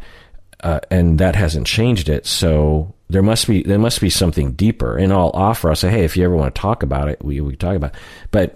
uh, 0.63 0.79
and 0.91 1.19
that 1.19 1.35
hasn't 1.35 1.67
changed 1.67 2.09
it. 2.09 2.25
So 2.25 2.93
there 3.09 3.21
must 3.21 3.47
be 3.47 3.63
there 3.63 3.79
must 3.79 4.01
be 4.01 4.09
something 4.09 4.53
deeper. 4.53 4.97
And 4.97 5.13
I'll 5.13 5.31
offer. 5.33 5.69
I'll 5.69 5.75
say, 5.75 5.89
hey, 5.89 6.03
if 6.03 6.17
you 6.17 6.25
ever 6.25 6.35
want 6.35 6.53
to 6.53 6.61
talk 6.61 6.83
about 6.83 7.09
it, 7.09 7.23
we 7.23 7.41
we 7.41 7.55
talk 7.55 7.75
about. 7.75 7.93
It. 7.93 7.99
But 8.31 8.55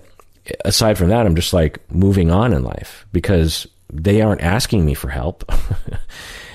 aside 0.66 0.98
from 0.98 1.10
that, 1.10 1.26
I'm 1.26 1.36
just 1.36 1.54
like 1.54 1.80
moving 1.92 2.32
on 2.32 2.54
in 2.54 2.63
life 2.63 3.06
because 3.12 3.68
they 3.92 4.22
aren't 4.22 4.42
asking 4.42 4.86
me 4.86 4.94
for 4.94 5.10
help. 5.10 5.50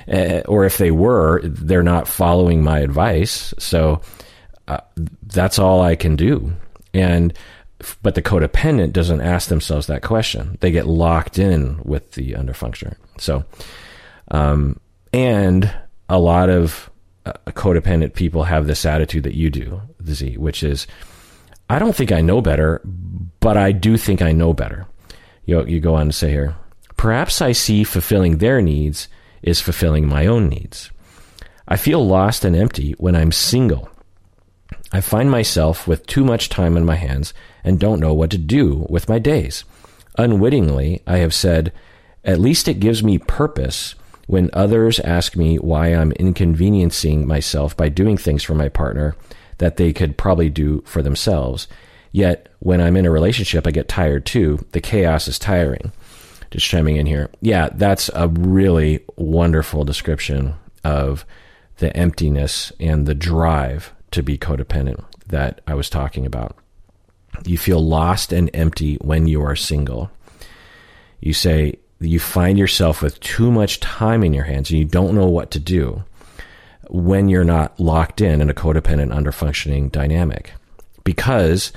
Eh, 0.08 0.42
or 0.48 0.64
if 0.64 0.78
they 0.78 0.90
were, 0.90 1.40
they're 1.44 1.82
not 1.82 2.08
following 2.08 2.62
my 2.62 2.80
advice. 2.80 3.52
So 3.58 4.00
uh, 4.66 4.80
that's 5.22 5.58
all 5.58 5.82
I 5.82 5.96
can 5.96 6.16
do. 6.16 6.52
And 6.94 7.32
but 8.02 8.14
the 8.14 8.22
codependent 8.22 8.92
doesn't 8.92 9.20
ask 9.20 9.48
themselves 9.48 9.86
that 9.86 10.02
question. 10.02 10.58
They 10.60 10.70
get 10.70 10.86
locked 10.86 11.38
in 11.38 11.80
with 11.84 12.12
the 12.12 12.32
underfunctioner. 12.32 12.96
So, 13.18 13.44
um, 14.30 14.80
and 15.12 15.72
a 16.08 16.18
lot 16.18 16.50
of 16.50 16.90
uh, 17.26 17.32
codependent 17.48 18.14
people 18.14 18.44
have 18.44 18.66
this 18.66 18.84
attitude 18.84 19.24
that 19.24 19.34
you 19.34 19.50
do, 19.50 19.80
Z, 20.04 20.36
which 20.36 20.62
is, 20.62 20.86
I 21.68 21.78
don't 21.78 21.94
think 21.94 22.12
I 22.12 22.20
know 22.20 22.40
better, 22.40 22.80
but 23.40 23.56
I 23.56 23.72
do 23.72 23.96
think 23.96 24.22
I 24.22 24.32
know 24.32 24.52
better. 24.52 24.86
You, 25.44 25.64
you 25.66 25.80
go 25.80 25.94
on 25.94 26.06
to 26.06 26.12
say 26.12 26.30
here, 26.30 26.56
perhaps 26.96 27.42
I 27.42 27.52
see 27.52 27.84
fulfilling 27.84 28.38
their 28.38 28.60
needs 28.60 29.08
is 29.42 29.60
fulfilling 29.60 30.06
my 30.06 30.26
own 30.26 30.48
needs. 30.48 30.90
I 31.66 31.76
feel 31.76 32.06
lost 32.06 32.44
and 32.44 32.56
empty 32.56 32.92
when 32.98 33.14
I'm 33.14 33.32
single. 33.32 33.90
I 34.90 35.02
find 35.02 35.30
myself 35.30 35.86
with 35.86 36.06
too 36.06 36.24
much 36.24 36.48
time 36.48 36.76
on 36.76 36.84
my 36.84 36.96
hands 36.96 37.34
and 37.62 37.78
don't 37.78 38.00
know 38.00 38.14
what 38.14 38.30
to 38.30 38.38
do 38.38 38.86
with 38.88 39.08
my 39.08 39.18
days. 39.18 39.64
Unwittingly, 40.16 41.02
I 41.06 41.18
have 41.18 41.34
said, 41.34 41.72
at 42.24 42.40
least 42.40 42.68
it 42.68 42.80
gives 42.80 43.02
me 43.02 43.18
purpose 43.18 43.94
when 44.28 44.50
others 44.52 45.00
ask 45.00 45.36
me 45.36 45.56
why 45.56 45.88
I'm 45.88 46.12
inconveniencing 46.12 47.26
myself 47.26 47.74
by 47.74 47.88
doing 47.88 48.18
things 48.18 48.42
for 48.42 48.54
my 48.54 48.68
partner 48.68 49.16
that 49.56 49.78
they 49.78 49.92
could 49.92 50.18
probably 50.18 50.50
do 50.50 50.82
for 50.86 51.00
themselves. 51.00 51.66
Yet 52.12 52.50
when 52.58 52.80
I'm 52.80 52.96
in 52.96 53.06
a 53.06 53.10
relationship, 53.10 53.66
I 53.66 53.70
get 53.70 53.88
tired 53.88 54.26
too. 54.26 54.64
The 54.72 54.82
chaos 54.82 55.28
is 55.28 55.38
tiring. 55.38 55.92
Just 56.50 56.66
chiming 56.66 56.96
in 56.96 57.06
here. 57.06 57.30
Yeah, 57.40 57.70
that's 57.72 58.10
a 58.14 58.28
really 58.28 59.02
wonderful 59.16 59.84
description 59.84 60.54
of 60.84 61.24
the 61.78 61.94
emptiness 61.96 62.70
and 62.78 63.06
the 63.06 63.14
drive 63.14 63.94
to 64.10 64.22
be 64.22 64.36
codependent 64.36 65.02
that 65.28 65.62
I 65.66 65.72
was 65.72 65.88
talking 65.88 66.26
about. 66.26 66.54
You 67.46 67.56
feel 67.56 67.80
lost 67.80 68.32
and 68.34 68.50
empty 68.52 68.96
when 68.96 69.26
you 69.26 69.40
are 69.42 69.56
single. 69.56 70.10
You 71.20 71.32
say 71.32 71.78
you 72.00 72.20
find 72.20 72.58
yourself 72.58 73.02
with 73.02 73.18
too 73.20 73.50
much 73.50 73.80
time 73.80 74.22
in 74.22 74.32
your 74.32 74.44
hands 74.44 74.70
and 74.70 74.78
you 74.78 74.84
don't 74.84 75.14
know 75.14 75.26
what 75.26 75.50
to 75.52 75.58
do 75.58 76.04
when 76.88 77.28
you're 77.28 77.44
not 77.44 77.78
locked 77.78 78.20
in 78.20 78.40
in 78.40 78.48
a 78.48 78.54
codependent 78.54 79.12
underfunctioning 79.12 79.90
dynamic. 79.90 80.52
Because 81.04 81.72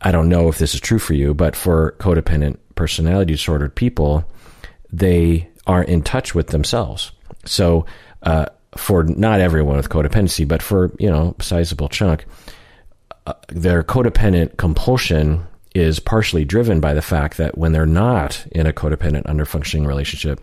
I 0.00 0.12
don't 0.12 0.28
know 0.28 0.48
if 0.48 0.58
this 0.58 0.74
is 0.74 0.80
true 0.80 0.98
for 0.98 1.14
you, 1.14 1.34
but 1.34 1.54
for 1.54 1.96
codependent 1.98 2.58
personality 2.74 3.32
disordered 3.32 3.74
people, 3.74 4.24
they 4.92 5.48
aren't 5.66 5.88
in 5.88 6.02
touch 6.02 6.34
with 6.34 6.48
themselves. 6.48 7.12
So, 7.44 7.86
uh, 8.22 8.46
for 8.76 9.04
not 9.04 9.40
everyone 9.40 9.76
with 9.76 9.88
codependency, 9.88 10.46
but 10.46 10.62
for 10.62 10.94
you 10.98 11.10
know 11.10 11.34
a 11.38 11.42
sizable 11.42 11.88
chunk, 11.88 12.26
uh, 13.26 13.32
their 13.48 13.82
codependent 13.82 14.58
compulsion 14.58 15.46
is 15.76 16.00
partially 16.00 16.46
driven 16.46 16.80
by 16.80 16.94
the 16.94 17.02
fact 17.02 17.36
that 17.36 17.58
when 17.58 17.72
they're 17.72 17.84
not 17.84 18.46
in 18.50 18.66
a 18.66 18.72
codependent 18.72 19.24
underfunctioning 19.24 19.86
relationship, 19.86 20.40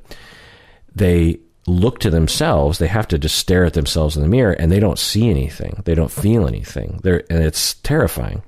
they 0.94 1.40
look 1.66 1.98
to 2.00 2.12
themselves. 2.12 2.78
They 2.78 2.88
have 2.88 3.08
to 3.08 3.18
just 3.18 3.40
stare 3.40 3.66
at 3.66 3.74
themselves 3.74 4.16
in 4.16 4.22
the 4.22 4.30
mirror, 4.30 4.54
and 4.54 4.72
they 4.72 4.80
don't 4.80 5.00
see 5.00 5.32
anything. 5.32 5.82
They 5.86 5.96
don't 5.96 6.12
feel 6.12 6.48
anything. 6.48 7.00
They're, 7.02 7.24
and 7.32 7.44
it's 7.44 7.74
terrifying. 7.76 8.44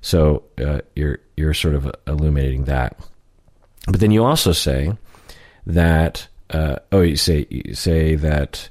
So 0.00 0.42
uh, 0.58 0.80
you're 0.96 1.20
you're 1.36 1.54
sort 1.54 1.76
of 1.76 1.90
illuminating 2.08 2.64
that. 2.64 2.98
But 3.86 4.00
then 4.00 4.10
you 4.10 4.24
also 4.24 4.52
say 4.52 4.96
that 5.66 6.26
uh, 6.50 6.76
oh 6.90 7.02
you 7.02 7.16
say 7.16 7.46
you 7.48 7.74
say 7.74 8.16
that 8.16 8.68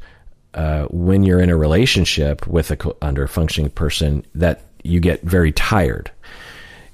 uh, 0.53 0.85
when 0.89 1.23
you're 1.23 1.39
in 1.39 1.49
a 1.49 1.57
relationship 1.57 2.45
with 2.45 2.71
a 2.71 2.75
co- 2.75 2.97
under 3.01 3.25
functioning 3.27 3.71
person 3.71 4.25
that 4.35 4.63
you 4.83 4.99
get 4.99 5.21
very 5.21 5.51
tired. 5.51 6.11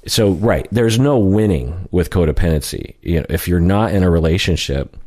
So 0.08 0.32
right, 0.32 0.68
there's 0.72 1.00
no 1.00 1.18
winning 1.18 1.88
with 1.92 2.10
codependency. 2.10 2.96
You 3.02 3.22
know, 3.22 3.26
if 3.30 3.48
you're 3.48 3.60
not 3.60 3.94
in 3.94 4.04
a 4.04 4.10
relationship, 4.10 4.98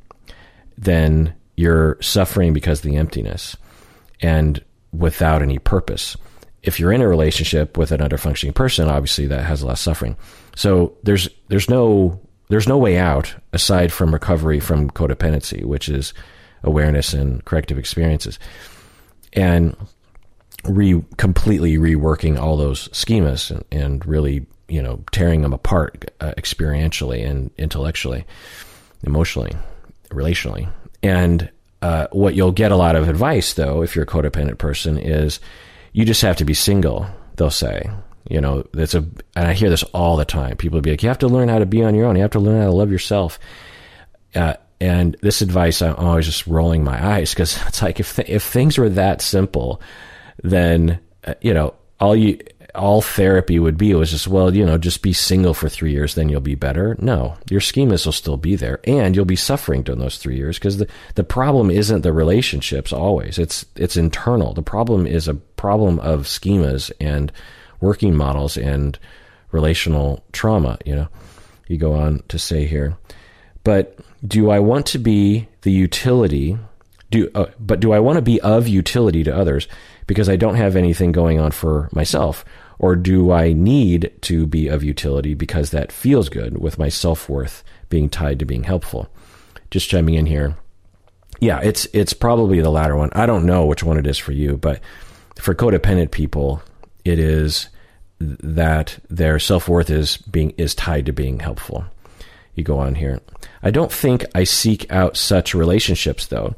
then 0.78 1.34
you're 1.56 2.00
suffering 2.00 2.52
because 2.52 2.78
of 2.78 2.90
the 2.90 2.96
emptiness 2.96 3.56
and 4.20 4.62
without 4.92 5.42
any 5.42 5.58
purpose. 5.58 6.16
If 6.62 6.80
you're 6.80 6.92
in 6.92 7.02
a 7.02 7.08
relationship 7.08 7.76
with 7.76 7.92
an 7.92 8.00
underfunctioning 8.00 8.54
person, 8.54 8.88
obviously 8.88 9.26
that 9.26 9.44
has 9.44 9.62
less 9.62 9.80
suffering. 9.80 10.16
So 10.56 10.96
there's 11.02 11.28
there's 11.48 11.68
no 11.70 12.20
there's 12.48 12.68
no 12.68 12.78
way 12.78 12.96
out 12.96 13.34
aside 13.52 13.92
from 13.92 14.12
recovery 14.12 14.60
from 14.60 14.90
codependency, 14.90 15.64
which 15.64 15.88
is 15.88 16.14
awareness 16.62 17.12
and 17.12 17.44
corrective 17.44 17.78
experiences, 17.78 18.38
and 19.32 19.76
re 20.64 21.02
completely 21.18 21.76
reworking 21.76 22.38
all 22.38 22.56
those 22.56 22.88
schemas 22.88 23.50
and, 23.50 23.64
and 23.70 24.06
really 24.06 24.46
you 24.68 24.82
know 24.82 25.02
tearing 25.12 25.42
them 25.42 25.52
apart 25.52 26.10
uh, 26.20 26.32
experientially 26.36 27.28
and 27.28 27.50
intellectually, 27.58 28.24
emotionally, 29.02 29.52
relationally, 30.10 30.70
and 31.02 31.50
uh, 31.82 32.06
what 32.12 32.34
you'll 32.34 32.52
get 32.52 32.72
a 32.72 32.76
lot 32.76 32.96
of 32.96 33.08
advice 33.08 33.54
though 33.54 33.82
if 33.82 33.94
you're 33.94 34.04
a 34.04 34.08
codependent 34.08 34.58
person 34.58 34.98
is 34.98 35.40
you 35.92 36.04
just 36.04 36.22
have 36.22 36.36
to 36.36 36.44
be 36.44 36.54
single. 36.54 37.06
They'll 37.36 37.50
say 37.50 37.90
you 38.28 38.40
know, 38.40 38.66
that's 38.72 38.94
a, 38.94 38.98
and 39.36 39.46
I 39.46 39.52
hear 39.52 39.70
this 39.70 39.84
all 39.84 40.16
the 40.16 40.24
time. 40.24 40.56
People 40.56 40.80
be 40.80 40.90
like, 40.90 41.02
you 41.02 41.08
have 41.08 41.18
to 41.18 41.28
learn 41.28 41.48
how 41.48 41.58
to 41.58 41.66
be 41.66 41.84
on 41.84 41.94
your 41.94 42.06
own. 42.06 42.16
You 42.16 42.22
have 42.22 42.32
to 42.32 42.40
learn 42.40 42.60
how 42.60 42.66
to 42.66 42.72
love 42.72 42.90
yourself. 42.90 43.38
Uh, 44.34 44.54
and 44.80 45.16
this 45.22 45.42
advice, 45.42 45.80
I'm 45.80 45.94
always 45.96 46.26
just 46.26 46.46
rolling 46.46 46.82
my 46.84 47.04
eyes 47.14 47.32
because 47.32 47.56
it's 47.66 47.82
like 47.82 48.00
if 48.00 48.16
th- 48.16 48.28
if 48.28 48.42
things 48.42 48.78
were 48.78 48.88
that 48.90 49.22
simple, 49.22 49.80
then 50.42 50.98
uh, 51.24 51.34
you 51.40 51.54
know 51.54 51.74
all 51.98 52.14
you 52.14 52.38
all 52.76 53.02
therapy 53.02 53.58
would 53.58 53.76
be 53.76 53.94
was 53.94 54.10
just 54.10 54.28
well 54.28 54.54
you 54.54 54.64
know 54.64 54.78
just 54.78 55.02
be 55.02 55.12
single 55.12 55.54
for 55.54 55.68
three 55.68 55.92
years 55.92 56.14
then 56.14 56.28
you'll 56.28 56.40
be 56.40 56.54
better. 56.54 56.96
No, 56.98 57.36
your 57.50 57.60
schemas 57.60 58.04
will 58.04 58.12
still 58.12 58.36
be 58.36 58.56
there, 58.56 58.80
and 58.84 59.14
you'll 59.14 59.24
be 59.24 59.36
suffering 59.36 59.82
during 59.82 60.00
those 60.00 60.18
three 60.18 60.36
years 60.36 60.58
because 60.58 60.78
the 60.78 60.88
the 61.14 61.24
problem 61.24 61.70
isn't 61.70 62.02
the 62.02 62.12
relationships 62.12 62.92
always. 62.92 63.38
It's 63.38 63.64
it's 63.76 63.96
internal. 63.96 64.54
The 64.54 64.62
problem 64.62 65.06
is 65.06 65.28
a 65.28 65.34
problem 65.34 65.98
of 66.00 66.22
schemas 66.22 66.90
and 67.00 67.32
working 67.80 68.14
models 68.14 68.56
and 68.56 68.98
relational 69.50 70.24
trauma, 70.32 70.78
you 70.84 70.94
know. 70.94 71.08
You 71.68 71.78
go 71.78 71.94
on 71.94 72.22
to 72.28 72.38
say 72.38 72.64
here, 72.66 72.96
but 73.64 73.98
do 74.26 74.50
I 74.50 74.60
want 74.60 74.86
to 74.86 74.98
be 74.98 75.48
the 75.62 75.72
utility? 75.72 76.58
Do 77.10 77.30
uh, 77.34 77.46
but 77.60 77.80
do 77.80 77.92
I 77.92 78.00
want 78.00 78.16
to 78.16 78.22
be 78.22 78.40
of 78.40 78.66
utility 78.66 79.22
to 79.24 79.36
others 79.36 79.68
because 80.06 80.28
I 80.28 80.36
don't 80.36 80.56
have 80.56 80.76
anything 80.76 81.12
going 81.12 81.38
on 81.38 81.52
for 81.52 81.88
myself, 81.92 82.44
or 82.78 82.96
do 82.96 83.30
I 83.30 83.52
need 83.52 84.12
to 84.22 84.46
be 84.46 84.68
of 84.68 84.82
utility 84.82 85.34
because 85.34 85.70
that 85.70 85.92
feels 85.92 86.28
good 86.28 86.58
with 86.58 86.78
my 86.78 86.88
self 86.88 87.28
worth 87.28 87.62
being 87.88 88.08
tied 88.08 88.38
to 88.40 88.44
being 88.44 88.64
helpful? 88.64 89.08
Just 89.70 89.88
chiming 89.88 90.14
in 90.14 90.26
here. 90.26 90.56
Yeah, 91.40 91.60
it's 91.60 91.86
it's 91.92 92.12
probably 92.12 92.60
the 92.60 92.70
latter 92.70 92.96
one. 92.96 93.10
I 93.12 93.26
don't 93.26 93.46
know 93.46 93.66
which 93.66 93.84
one 93.84 93.98
it 93.98 94.06
is 94.06 94.18
for 94.18 94.32
you, 94.32 94.56
but 94.56 94.80
for 95.36 95.54
codependent 95.54 96.10
people, 96.10 96.62
it 97.04 97.18
is 97.18 97.68
that 98.18 98.98
their 99.10 99.38
self 99.38 99.68
worth 99.68 99.90
is 99.90 100.16
being 100.16 100.52
is 100.56 100.74
tied 100.74 101.06
to 101.06 101.12
being 101.12 101.40
helpful. 101.40 101.84
You 102.54 102.64
go 102.64 102.78
on 102.78 102.94
here. 102.94 103.20
I 103.62 103.70
don't 103.70 103.92
think 103.92 104.24
I 104.34 104.44
seek 104.44 104.90
out 104.90 105.16
such 105.16 105.54
relationships 105.54 106.26
though. 106.26 106.54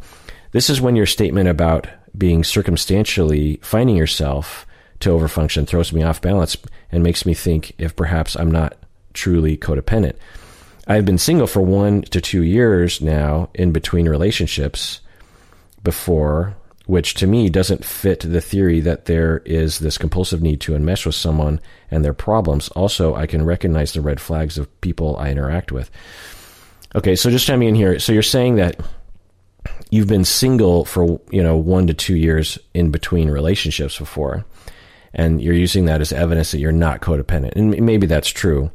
This 0.58 0.70
is 0.70 0.80
when 0.80 0.96
your 0.96 1.06
statement 1.06 1.48
about 1.48 1.86
being 2.16 2.42
circumstantially 2.42 3.60
finding 3.62 3.94
yourself 3.94 4.66
to 4.98 5.10
overfunction 5.10 5.68
throws 5.68 5.92
me 5.92 6.02
off 6.02 6.20
balance 6.20 6.56
and 6.90 7.04
makes 7.04 7.24
me 7.24 7.32
think 7.32 7.74
if 7.78 7.94
perhaps 7.94 8.34
I'm 8.34 8.50
not 8.50 8.76
truly 9.14 9.56
codependent. 9.56 10.16
I've 10.88 11.04
been 11.04 11.16
single 11.16 11.46
for 11.46 11.60
one 11.60 12.02
to 12.02 12.20
two 12.20 12.42
years 12.42 13.00
now 13.00 13.50
in 13.54 13.70
between 13.70 14.08
relationships 14.08 15.00
before 15.84 16.56
which 16.86 17.14
to 17.14 17.28
me 17.28 17.48
doesn't 17.48 17.84
fit 17.84 18.28
the 18.28 18.40
theory 18.40 18.80
that 18.80 19.04
there 19.04 19.38
is 19.44 19.78
this 19.78 19.96
compulsive 19.96 20.42
need 20.42 20.60
to 20.62 20.72
enmesh 20.72 21.06
with 21.06 21.14
someone 21.14 21.60
and 21.88 22.04
their 22.04 22.14
problems. 22.14 22.68
Also, 22.70 23.14
I 23.14 23.28
can 23.28 23.44
recognize 23.44 23.92
the 23.92 24.00
red 24.00 24.20
flags 24.20 24.58
of 24.58 24.80
people 24.80 25.16
I 25.18 25.30
interact 25.30 25.70
with. 25.70 25.88
Okay, 26.96 27.14
so 27.14 27.30
just 27.30 27.46
chiming 27.46 27.68
in 27.68 27.74
here. 27.76 28.00
So 28.00 28.12
you're 28.12 28.22
saying 28.22 28.56
that 28.56 28.80
you've 29.90 30.06
been 30.06 30.24
single 30.24 30.84
for 30.84 31.20
you 31.30 31.42
know 31.42 31.56
one 31.56 31.86
to 31.86 31.94
two 31.94 32.16
years 32.16 32.58
in 32.74 32.90
between 32.90 33.30
relationships 33.30 33.98
before, 33.98 34.44
and 35.14 35.40
you're 35.40 35.54
using 35.54 35.86
that 35.86 36.00
as 36.00 36.12
evidence 36.12 36.50
that 36.50 36.58
you're 36.58 36.72
not 36.72 37.00
codependent, 37.00 37.52
and 37.56 37.80
maybe 37.80 38.06
that's 38.06 38.28
true, 38.28 38.70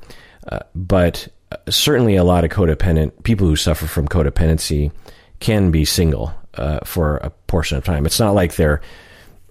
uh, 0.48 0.60
but 0.76 1.28
certainly 1.70 2.16
a 2.16 2.24
lot 2.24 2.44
of 2.44 2.52
codependent 2.52 3.24
people 3.24 3.48
who 3.48 3.56
suffer 3.56 3.86
from 3.86 4.08
codependency 4.08 4.92
can 5.40 5.72
be 5.72 5.86
single 5.86 6.34
uh, 6.56 6.80
for 6.84 7.18
a 7.18 7.30
portion 7.48 7.78
of 7.78 7.84
time. 7.84 8.06
It's 8.06 8.20
not 8.20 8.34
like 8.34 8.56
they're 8.56 8.82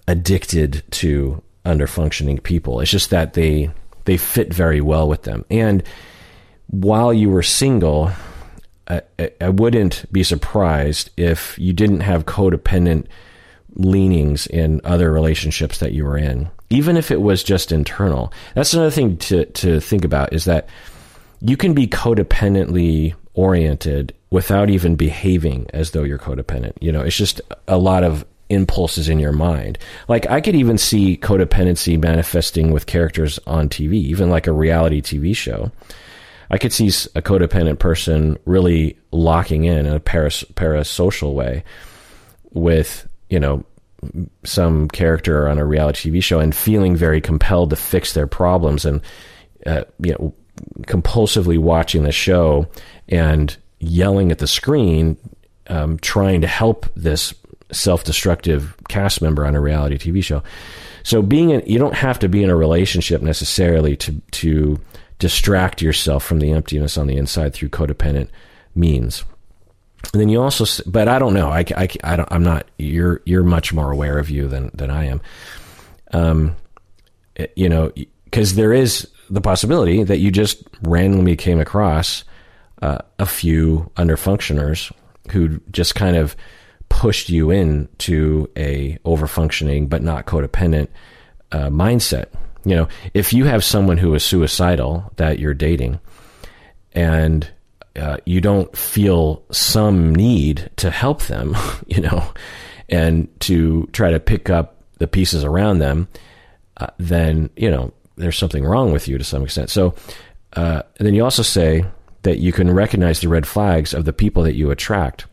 addicted 0.07 0.83
to 0.91 1.41
under 1.65 1.87
functioning 1.87 2.37
people. 2.39 2.79
It's 2.81 2.91
just 2.91 3.09
that 3.11 3.33
they 3.33 3.71
they 4.05 4.17
fit 4.17 4.53
very 4.53 4.81
well 4.81 5.07
with 5.07 5.23
them. 5.23 5.45
And 5.49 5.83
while 6.67 7.13
you 7.13 7.29
were 7.29 7.43
single, 7.43 8.11
I, 8.87 9.01
I 9.39 9.49
wouldn't 9.49 10.05
be 10.11 10.23
surprised 10.23 11.09
if 11.17 11.57
you 11.57 11.73
didn't 11.73 12.01
have 12.01 12.25
codependent 12.25 13.07
leanings 13.75 14.45
in 14.47 14.81
other 14.83 15.11
relationships 15.11 15.79
that 15.79 15.93
you 15.93 16.05
were 16.05 16.17
in, 16.17 16.49
even 16.69 16.97
if 16.97 17.11
it 17.11 17.21
was 17.21 17.43
just 17.43 17.71
internal. 17.71 18.31
That's 18.55 18.73
another 18.73 18.91
thing 18.91 19.17
to 19.17 19.45
to 19.45 19.79
think 19.79 20.05
about 20.05 20.33
is 20.33 20.45
that 20.45 20.67
you 21.41 21.57
can 21.57 21.73
be 21.73 21.87
codependently 21.87 23.15
oriented 23.33 24.13
without 24.29 24.69
even 24.69 24.95
behaving 24.95 25.67
as 25.73 25.91
though 25.91 26.03
you're 26.03 26.17
codependent. 26.17 26.73
You 26.81 26.91
know, 26.91 27.01
it's 27.01 27.17
just 27.17 27.41
a 27.67 27.77
lot 27.77 28.03
of 28.03 28.25
impulses 28.49 29.09
in 29.09 29.19
your 29.19 29.31
mind. 29.31 29.77
Like 30.07 30.29
I 30.29 30.41
could 30.41 30.55
even 30.55 30.77
see 30.77 31.17
codependency 31.17 32.01
manifesting 32.01 32.71
with 32.71 32.85
characters 32.85 33.39
on 33.47 33.69
TV, 33.69 33.93
even 33.93 34.29
like 34.29 34.47
a 34.47 34.51
reality 34.51 35.01
TV 35.01 35.35
show. 35.35 35.71
I 36.49 36.57
could 36.57 36.73
see 36.73 36.87
a 36.87 37.21
codependent 37.21 37.79
person 37.79 38.37
really 38.45 38.97
locking 39.11 39.63
in 39.63 39.85
in 39.85 39.93
a 39.93 39.99
paras- 39.99 40.45
parasocial 40.55 41.33
way 41.33 41.63
with, 42.51 43.07
you 43.29 43.39
know, 43.39 43.63
some 44.43 44.87
character 44.89 45.47
on 45.47 45.57
a 45.57 45.65
reality 45.65 46.11
TV 46.11 46.21
show 46.23 46.39
and 46.39 46.53
feeling 46.53 46.95
very 46.95 47.21
compelled 47.21 47.69
to 47.69 47.75
fix 47.75 48.13
their 48.13 48.27
problems 48.27 48.85
and, 48.85 49.01
uh, 49.65 49.83
you 49.99 50.11
know, 50.13 50.33
compulsively 50.81 51.57
watching 51.57 52.03
the 52.03 52.11
show 52.11 52.67
and 53.07 53.57
yelling 53.79 54.31
at 54.31 54.39
the 54.39 54.47
screen, 54.47 55.17
um, 55.67 55.97
trying 55.99 56.41
to 56.41 56.47
help 56.47 56.85
this 56.95 57.33
self-destructive 57.71 58.75
cast 58.87 59.21
member 59.21 59.45
on 59.45 59.55
a 59.55 59.61
reality 59.61 59.97
TV 59.97 60.23
show. 60.23 60.43
So 61.03 61.21
being 61.21 61.49
in, 61.49 61.63
you 61.65 61.79
don't 61.79 61.95
have 61.95 62.19
to 62.19 62.29
be 62.29 62.43
in 62.43 62.49
a 62.49 62.55
relationship 62.55 63.21
necessarily 63.21 63.95
to 63.97 64.21
to 64.31 64.79
distract 65.19 65.81
yourself 65.81 66.23
from 66.23 66.39
the 66.39 66.51
emptiness 66.51 66.97
on 66.97 67.07
the 67.07 67.17
inside 67.17 67.53
through 67.53 67.69
codependent 67.69 68.29
means. 68.75 69.23
And 70.11 70.21
then 70.21 70.29
you 70.29 70.41
also, 70.41 70.83
but 70.85 71.07
I 71.07 71.17
don't 71.17 71.33
know. 71.33 71.49
I, 71.49 71.65
I, 71.77 71.87
I 72.03 72.15
don't, 72.17 72.31
I'm 72.31 72.43
not. 72.43 72.69
You're 72.77 73.21
you're 73.25 73.43
much 73.43 73.71
more 73.71 73.91
aware 73.91 74.19
of 74.19 74.29
you 74.29 74.47
than 74.47 74.69
than 74.73 74.89
I 74.89 75.05
am. 75.05 75.21
Um, 76.11 76.55
eh, 77.37 77.47
you 77.55 77.69
know, 77.69 77.91
because 78.25 78.55
there 78.55 78.73
is 78.73 79.07
the 79.29 79.41
possibility 79.41 80.03
that 80.03 80.19
you 80.19 80.29
just 80.29 80.63
randomly 80.81 81.35
came 81.35 81.59
across 81.59 82.25
uh, 82.81 82.99
a 83.17 83.25
few 83.25 83.89
underfunctioners 83.95 84.91
who 85.31 85.59
just 85.71 85.95
kind 85.95 86.17
of 86.17 86.35
pushed 86.89 87.29
you 87.29 87.49
into 87.49 88.49
a 88.57 88.97
overfunctioning 89.05 89.89
but 89.89 90.01
not 90.03 90.25
codependent 90.25 90.89
uh, 91.51 91.69
mindset. 91.69 92.27
You 92.65 92.75
know, 92.75 92.87
if 93.13 93.33
you 93.33 93.45
have 93.45 93.63
someone 93.63 93.97
who 93.97 94.13
is 94.13 94.23
suicidal 94.23 95.11
that 95.17 95.39
you're 95.39 95.53
dating, 95.53 95.99
and 96.93 97.49
uh, 97.95 98.17
you 98.25 98.41
don't 98.41 98.75
feel 98.75 99.43
some 99.51 100.15
need 100.15 100.69
to 100.77 100.89
help 100.89 101.23
them, 101.23 101.55
you 101.87 102.01
know, 102.01 102.23
and 102.89 103.27
to 103.41 103.87
try 103.91 104.11
to 104.11 104.19
pick 104.19 104.49
up 104.49 104.77
the 104.99 105.07
pieces 105.07 105.43
around 105.43 105.79
them, 105.79 106.07
uh, 106.77 106.87
then 106.97 107.49
you 107.55 107.69
know 107.69 107.91
there's 108.15 108.37
something 108.37 108.63
wrong 108.63 108.91
with 108.91 109.07
you 109.07 109.17
to 109.17 109.23
some 109.23 109.43
extent. 109.43 109.69
So, 109.69 109.95
uh, 110.53 110.83
then 110.99 111.13
you 111.13 111.23
also 111.23 111.43
say 111.43 111.85
that 112.21 112.39
you 112.39 112.51
can 112.51 112.71
recognize 112.71 113.19
the 113.19 113.27
red 113.27 113.45
flags 113.45 113.93
of 113.93 114.05
the 114.05 114.13
people 114.13 114.43
that 114.43 114.55
you 114.55 114.71
attract. 114.71 115.25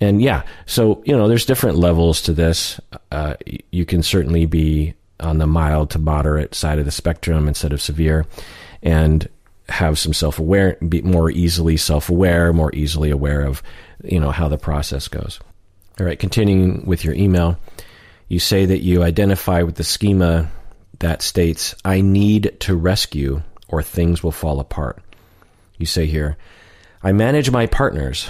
And 0.00 0.22
yeah, 0.22 0.44
so 0.64 1.02
you 1.04 1.16
know, 1.16 1.28
there's 1.28 1.44
different 1.44 1.76
levels 1.76 2.22
to 2.22 2.32
this. 2.32 2.80
Uh, 3.12 3.34
you 3.70 3.84
can 3.84 4.02
certainly 4.02 4.46
be 4.46 4.94
on 5.20 5.38
the 5.38 5.46
mild 5.46 5.90
to 5.90 5.98
moderate 5.98 6.54
side 6.54 6.78
of 6.78 6.84
the 6.84 6.90
spectrum 6.90 7.48
instead 7.48 7.72
of 7.72 7.80
severe, 7.80 8.26
and 8.82 9.28
have 9.68 9.98
some 9.98 10.12
self 10.12 10.38
aware, 10.38 10.76
be 10.88 11.02
more 11.02 11.30
easily 11.30 11.76
self 11.76 12.10
aware, 12.10 12.52
more 12.52 12.74
easily 12.74 13.10
aware 13.10 13.42
of 13.42 13.62
you 14.02 14.18
know 14.18 14.30
how 14.30 14.48
the 14.48 14.58
process 14.58 15.08
goes. 15.08 15.40
All 15.98 16.06
right, 16.06 16.18
continuing 16.18 16.86
with 16.86 17.04
your 17.04 17.14
email, 17.14 17.58
you 18.28 18.38
say 18.38 18.66
that 18.66 18.82
you 18.82 19.02
identify 19.02 19.62
with 19.62 19.76
the 19.76 19.84
schema 19.84 20.50
that 20.98 21.22
states, 21.22 21.74
"I 21.84 22.00
need 22.00 22.56
to 22.60 22.74
rescue, 22.74 23.42
or 23.68 23.82
things 23.82 24.22
will 24.22 24.32
fall 24.32 24.60
apart." 24.60 25.02
You 25.78 25.86
say 25.86 26.06
here, 26.06 26.36
"I 27.02 27.12
manage 27.12 27.50
my 27.50 27.66
partners." 27.66 28.28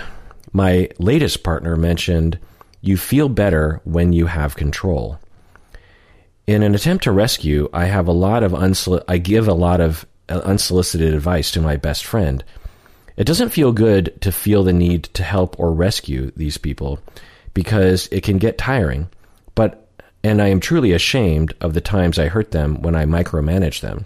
My 0.52 0.88
latest 0.98 1.44
partner 1.44 1.76
mentioned, 1.76 2.38
You 2.82 2.96
feel 2.96 3.28
better 3.28 3.80
when 3.84 4.12
you 4.12 4.26
have 4.26 4.56
control. 4.56 5.18
In 6.50 6.64
an 6.64 6.74
attempt 6.74 7.04
to 7.04 7.12
rescue, 7.12 7.68
I 7.72 7.84
have 7.84 8.08
a 8.08 8.12
lot 8.12 8.42
of 8.42 8.50
unsoli- 8.50 9.04
I 9.06 9.18
give 9.18 9.46
a 9.46 9.54
lot 9.54 9.80
of 9.80 10.04
uh, 10.28 10.40
unsolicited 10.40 11.14
advice 11.14 11.52
to 11.52 11.60
my 11.60 11.76
best 11.76 12.04
friend. 12.04 12.42
It 13.16 13.22
doesn't 13.22 13.50
feel 13.50 13.70
good 13.70 14.20
to 14.22 14.32
feel 14.32 14.64
the 14.64 14.72
need 14.72 15.04
to 15.14 15.22
help 15.22 15.60
or 15.60 15.72
rescue 15.72 16.32
these 16.34 16.58
people 16.58 16.98
because 17.54 18.08
it 18.10 18.24
can 18.24 18.38
get 18.38 18.58
tiring. 18.58 19.08
But 19.54 19.86
and 20.24 20.42
I 20.42 20.48
am 20.48 20.58
truly 20.58 20.90
ashamed 20.90 21.54
of 21.60 21.72
the 21.72 21.80
times 21.80 22.18
I 22.18 22.26
hurt 22.26 22.50
them 22.50 22.82
when 22.82 22.96
I 22.96 23.04
micromanage 23.04 23.80
them. 23.80 24.04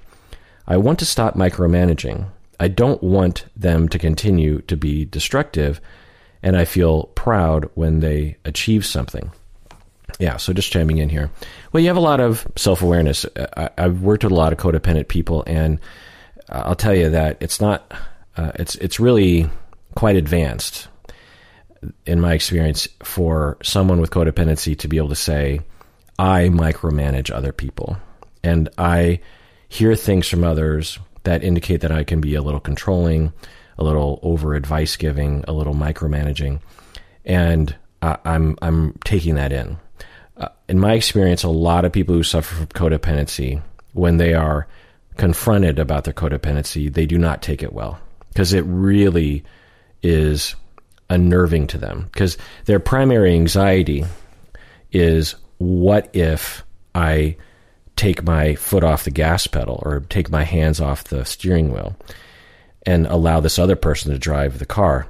I 0.66 0.76
want 0.76 0.98
to 0.98 1.06
stop 1.06 1.36
micromanaging. 1.36 2.26
I 2.60 2.68
don't 2.68 3.02
want 3.02 3.46
them 3.56 3.88
to 3.88 3.98
continue 3.98 4.60
to 4.68 4.76
be 4.76 5.06
destructive, 5.06 5.80
and 6.42 6.58
I 6.58 6.66
feel 6.66 7.04
proud 7.14 7.70
when 7.72 8.00
they 8.00 8.36
achieve 8.44 8.84
something. 8.84 9.32
Yeah, 10.18 10.36
so 10.36 10.52
just 10.52 10.70
chiming 10.70 10.98
in 10.98 11.08
here. 11.08 11.30
Well, 11.72 11.82
you 11.82 11.88
have 11.88 11.96
a 11.96 12.00
lot 12.00 12.20
of 12.20 12.46
self 12.56 12.82
awareness. 12.82 13.26
I, 13.56 13.70
have 13.76 14.02
worked 14.02 14.24
with 14.24 14.32
a 14.32 14.36
lot 14.36 14.52
of 14.52 14.58
codependent 14.58 15.08
people, 15.08 15.42
and 15.46 15.80
I'll 16.48 16.76
tell 16.76 16.94
you 16.94 17.10
that 17.10 17.38
it's 17.40 17.60
not. 17.60 17.92
Uh, 18.36 18.52
it's 18.56 18.74
it's 18.76 19.00
really 19.00 19.48
quite 19.94 20.16
advanced, 20.16 20.88
in 22.06 22.20
my 22.20 22.34
experience, 22.34 22.88
for 23.02 23.58
someone 23.62 24.00
with 24.00 24.10
codependency 24.10 24.78
to 24.78 24.88
be 24.88 24.98
able 24.98 25.08
to 25.08 25.16
say, 25.16 25.60
"I 26.18 26.48
micromanage 26.48 27.34
other 27.34 27.52
people," 27.52 27.96
and 28.42 28.68
I 28.78 29.20
hear 29.68 29.96
things 29.96 30.28
from 30.28 30.44
others 30.44 30.98
that 31.24 31.42
indicate 31.42 31.80
that 31.80 31.90
I 31.90 32.04
can 32.04 32.20
be 32.20 32.36
a 32.36 32.42
little 32.42 32.60
controlling, 32.60 33.32
a 33.78 33.84
little 33.84 34.20
over 34.22 34.54
advice 34.54 34.96
giving, 34.96 35.44
a 35.48 35.52
little 35.52 35.74
micromanaging, 35.74 36.60
and 37.24 37.74
uh, 38.00 38.16
I'm 38.24 38.56
I'm 38.62 38.92
taking 39.04 39.34
that 39.34 39.52
in. 39.52 39.78
Uh, 40.36 40.48
in 40.68 40.78
my 40.78 40.94
experience, 40.94 41.42
a 41.42 41.48
lot 41.48 41.84
of 41.84 41.92
people 41.92 42.14
who 42.14 42.22
suffer 42.22 42.54
from 42.54 42.66
codependency, 42.66 43.62
when 43.92 44.16
they 44.16 44.34
are 44.34 44.66
confronted 45.16 45.78
about 45.78 46.04
their 46.04 46.14
codependency, 46.14 46.92
they 46.92 47.06
do 47.06 47.18
not 47.18 47.42
take 47.42 47.62
it 47.62 47.72
well 47.72 47.98
because 48.28 48.52
it 48.52 48.62
really 48.62 49.44
is 50.02 50.56
unnerving 51.10 51.66
to 51.68 51.78
them 51.78 52.08
because 52.12 52.36
their 52.64 52.80
primary 52.80 53.34
anxiety 53.34 54.04
is 54.90 55.34
what 55.58 56.14
if 56.14 56.64
I 56.94 57.36
take 57.96 58.24
my 58.24 58.54
foot 58.56 58.82
off 58.82 59.04
the 59.04 59.10
gas 59.10 59.46
pedal 59.46 59.80
or 59.84 60.00
take 60.00 60.30
my 60.30 60.42
hands 60.42 60.80
off 60.80 61.04
the 61.04 61.24
steering 61.24 61.72
wheel 61.72 61.96
and 62.84 63.06
allow 63.06 63.40
this 63.40 63.58
other 63.58 63.76
person 63.76 64.12
to 64.12 64.18
drive 64.18 64.58
the 64.58 64.66
car. 64.66 65.06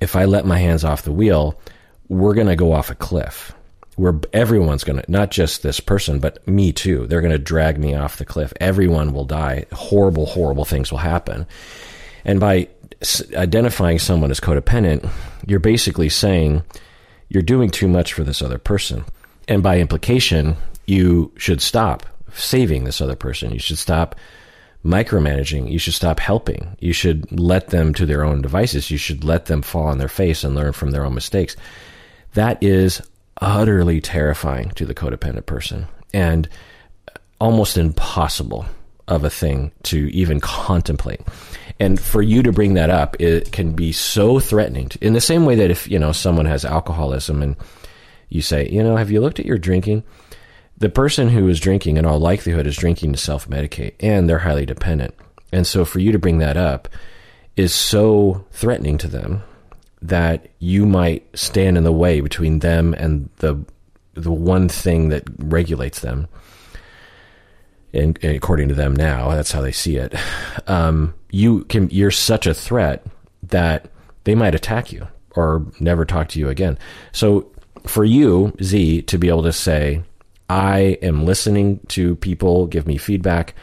If 0.00 0.16
I 0.16 0.24
let 0.24 0.46
my 0.46 0.58
hands 0.58 0.84
off 0.84 1.02
the 1.02 1.12
wheel, 1.12 1.60
we're 2.08 2.34
going 2.34 2.46
to 2.46 2.56
go 2.56 2.72
off 2.72 2.90
a 2.90 2.94
cliff 2.94 3.52
where 4.00 4.18
everyone's 4.32 4.82
going 4.82 4.98
to, 4.98 5.10
not 5.10 5.30
just 5.30 5.62
this 5.62 5.78
person, 5.78 6.20
but 6.20 6.46
me 6.48 6.72
too. 6.72 7.06
They're 7.06 7.20
going 7.20 7.32
to 7.32 7.38
drag 7.38 7.78
me 7.78 7.94
off 7.94 8.16
the 8.16 8.24
cliff. 8.24 8.50
Everyone 8.58 9.12
will 9.12 9.26
die. 9.26 9.66
Horrible, 9.72 10.24
horrible 10.24 10.64
things 10.64 10.90
will 10.90 10.98
happen. 10.98 11.46
And 12.24 12.40
by 12.40 12.68
identifying 13.36 13.98
someone 13.98 14.30
as 14.30 14.40
codependent, 14.40 15.06
you're 15.46 15.60
basically 15.60 16.08
saying 16.08 16.62
you're 17.28 17.42
doing 17.42 17.68
too 17.68 17.88
much 17.88 18.14
for 18.14 18.24
this 18.24 18.40
other 18.40 18.56
person. 18.56 19.04
And 19.48 19.62
by 19.62 19.78
implication, 19.78 20.56
you 20.86 21.30
should 21.36 21.60
stop 21.60 22.06
saving 22.32 22.84
this 22.84 23.02
other 23.02 23.16
person. 23.16 23.52
You 23.52 23.58
should 23.58 23.78
stop 23.78 24.14
micromanaging. 24.82 25.70
You 25.70 25.78
should 25.78 25.92
stop 25.92 26.20
helping. 26.20 26.74
You 26.80 26.94
should 26.94 27.38
let 27.38 27.68
them 27.68 27.92
to 27.94 28.06
their 28.06 28.24
own 28.24 28.40
devices. 28.40 28.90
You 28.90 28.96
should 28.96 29.24
let 29.24 29.44
them 29.44 29.60
fall 29.60 29.88
on 29.88 29.98
their 29.98 30.08
face 30.08 30.42
and 30.42 30.54
learn 30.54 30.72
from 30.72 30.90
their 30.90 31.04
own 31.04 31.14
mistakes. 31.14 31.54
That 32.32 32.62
is 32.62 33.02
utterly 33.40 34.00
terrifying 34.00 34.70
to 34.70 34.84
the 34.84 34.94
codependent 34.94 35.46
person 35.46 35.86
and 36.12 36.48
almost 37.40 37.78
impossible 37.78 38.66
of 39.08 39.24
a 39.24 39.30
thing 39.30 39.72
to 39.84 40.14
even 40.14 40.40
contemplate. 40.40 41.20
And 41.78 41.98
for 41.98 42.20
you 42.20 42.42
to 42.42 42.52
bring 42.52 42.74
that 42.74 42.90
up, 42.90 43.20
it 43.20 43.50
can 43.52 43.72
be 43.72 43.92
so 43.92 44.38
threatening. 44.38 44.90
In 45.00 45.14
the 45.14 45.20
same 45.20 45.46
way 45.46 45.54
that 45.56 45.70
if, 45.70 45.88
you 45.88 45.98
know, 45.98 46.12
someone 46.12 46.46
has 46.46 46.64
alcoholism 46.64 47.42
and 47.42 47.56
you 48.28 48.42
say, 48.42 48.68
you 48.68 48.82
know, 48.82 48.96
have 48.96 49.10
you 49.10 49.20
looked 49.20 49.40
at 49.40 49.46
your 49.46 49.58
drinking? 49.58 50.04
the 50.80 50.88
person 50.88 51.28
who 51.28 51.46
is 51.48 51.60
drinking 51.60 51.98
in 51.98 52.06
all 52.06 52.18
likelihood 52.18 52.66
is 52.66 52.76
drinking 52.76 53.12
to 53.12 53.18
self 53.18 53.48
medicate 53.48 53.94
and 54.00 54.28
they're 54.28 54.38
highly 54.40 54.66
dependent. 54.66 55.14
And 55.52 55.66
so 55.66 55.84
for 55.84 56.00
you 56.00 56.10
to 56.12 56.18
bring 56.18 56.38
that 56.38 56.56
up 56.56 56.88
is 57.56 57.74
so 57.74 58.46
threatening 58.50 58.98
to 58.98 59.08
them 59.08 59.42
that 60.02 60.48
you 60.58 60.86
might 60.86 61.26
stand 61.36 61.76
in 61.76 61.84
the 61.84 61.92
way 61.92 62.20
between 62.20 62.60
them 62.60 62.94
and 62.94 63.28
the 63.36 63.62
the 64.14 64.32
one 64.32 64.68
thing 64.68 65.08
that 65.10 65.24
regulates 65.38 66.00
them. 66.00 66.28
And, 67.92 68.18
and 68.22 68.36
according 68.36 68.68
to 68.68 68.74
them 68.74 68.94
now, 68.94 69.30
that's 69.30 69.52
how 69.52 69.60
they 69.60 69.72
see 69.72 69.96
it. 69.96 70.14
Um, 70.66 71.14
you 71.30 71.64
can 71.64 71.88
you're 71.90 72.10
such 72.10 72.46
a 72.46 72.54
threat 72.54 73.04
that 73.44 73.90
they 74.24 74.34
might 74.34 74.54
attack 74.54 74.92
you 74.92 75.08
or 75.36 75.66
never 75.80 76.04
talk 76.04 76.28
to 76.28 76.38
you 76.38 76.48
again. 76.48 76.78
So 77.12 77.50
for 77.86 78.04
you, 78.04 78.54
Z, 78.62 79.02
to 79.02 79.18
be 79.18 79.28
able 79.28 79.42
to 79.44 79.52
say, 79.52 80.02
I 80.48 80.98
am 81.02 81.24
listening 81.24 81.80
to 81.88 82.16
people 82.16 82.66
give 82.66 82.86
me 82.86 82.96
feedback. 82.96 83.54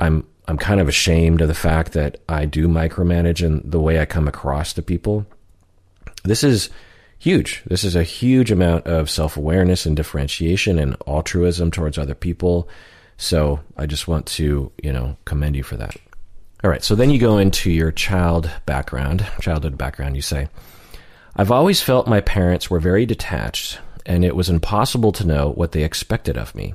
I'm 0.00 0.26
I'm 0.48 0.58
kind 0.58 0.80
of 0.80 0.88
ashamed 0.88 1.40
of 1.40 1.48
the 1.48 1.54
fact 1.54 1.92
that 1.92 2.18
I 2.28 2.46
do 2.46 2.68
micromanage 2.68 3.44
and 3.44 3.60
the 3.70 3.80
way 3.80 4.00
I 4.00 4.04
come 4.04 4.28
across 4.28 4.72
to 4.74 4.82
people. 4.82 5.26
This 6.26 6.44
is 6.44 6.70
huge. 7.18 7.62
This 7.66 7.84
is 7.84 7.96
a 7.96 8.02
huge 8.02 8.50
amount 8.50 8.86
of 8.86 9.10
self 9.10 9.36
awareness 9.36 9.86
and 9.86 9.96
differentiation 9.96 10.78
and 10.78 10.96
altruism 11.06 11.70
towards 11.70 11.98
other 11.98 12.14
people. 12.14 12.68
So 13.16 13.60
I 13.76 13.86
just 13.86 14.08
want 14.08 14.26
to, 14.26 14.70
you 14.82 14.92
know, 14.92 15.16
commend 15.24 15.56
you 15.56 15.62
for 15.62 15.76
that. 15.76 15.96
All 16.62 16.70
right. 16.70 16.84
So 16.84 16.94
then 16.94 17.10
you 17.10 17.18
go 17.18 17.38
into 17.38 17.70
your 17.70 17.92
child 17.92 18.50
background, 18.66 19.26
childhood 19.40 19.78
background. 19.78 20.16
You 20.16 20.22
say, 20.22 20.48
I've 21.34 21.52
always 21.52 21.80
felt 21.80 22.08
my 22.08 22.20
parents 22.20 22.70
were 22.70 22.80
very 22.80 23.06
detached 23.06 23.78
and 24.04 24.24
it 24.24 24.36
was 24.36 24.48
impossible 24.48 25.12
to 25.12 25.26
know 25.26 25.50
what 25.50 25.72
they 25.72 25.82
expected 25.82 26.36
of 26.36 26.54
me. 26.54 26.74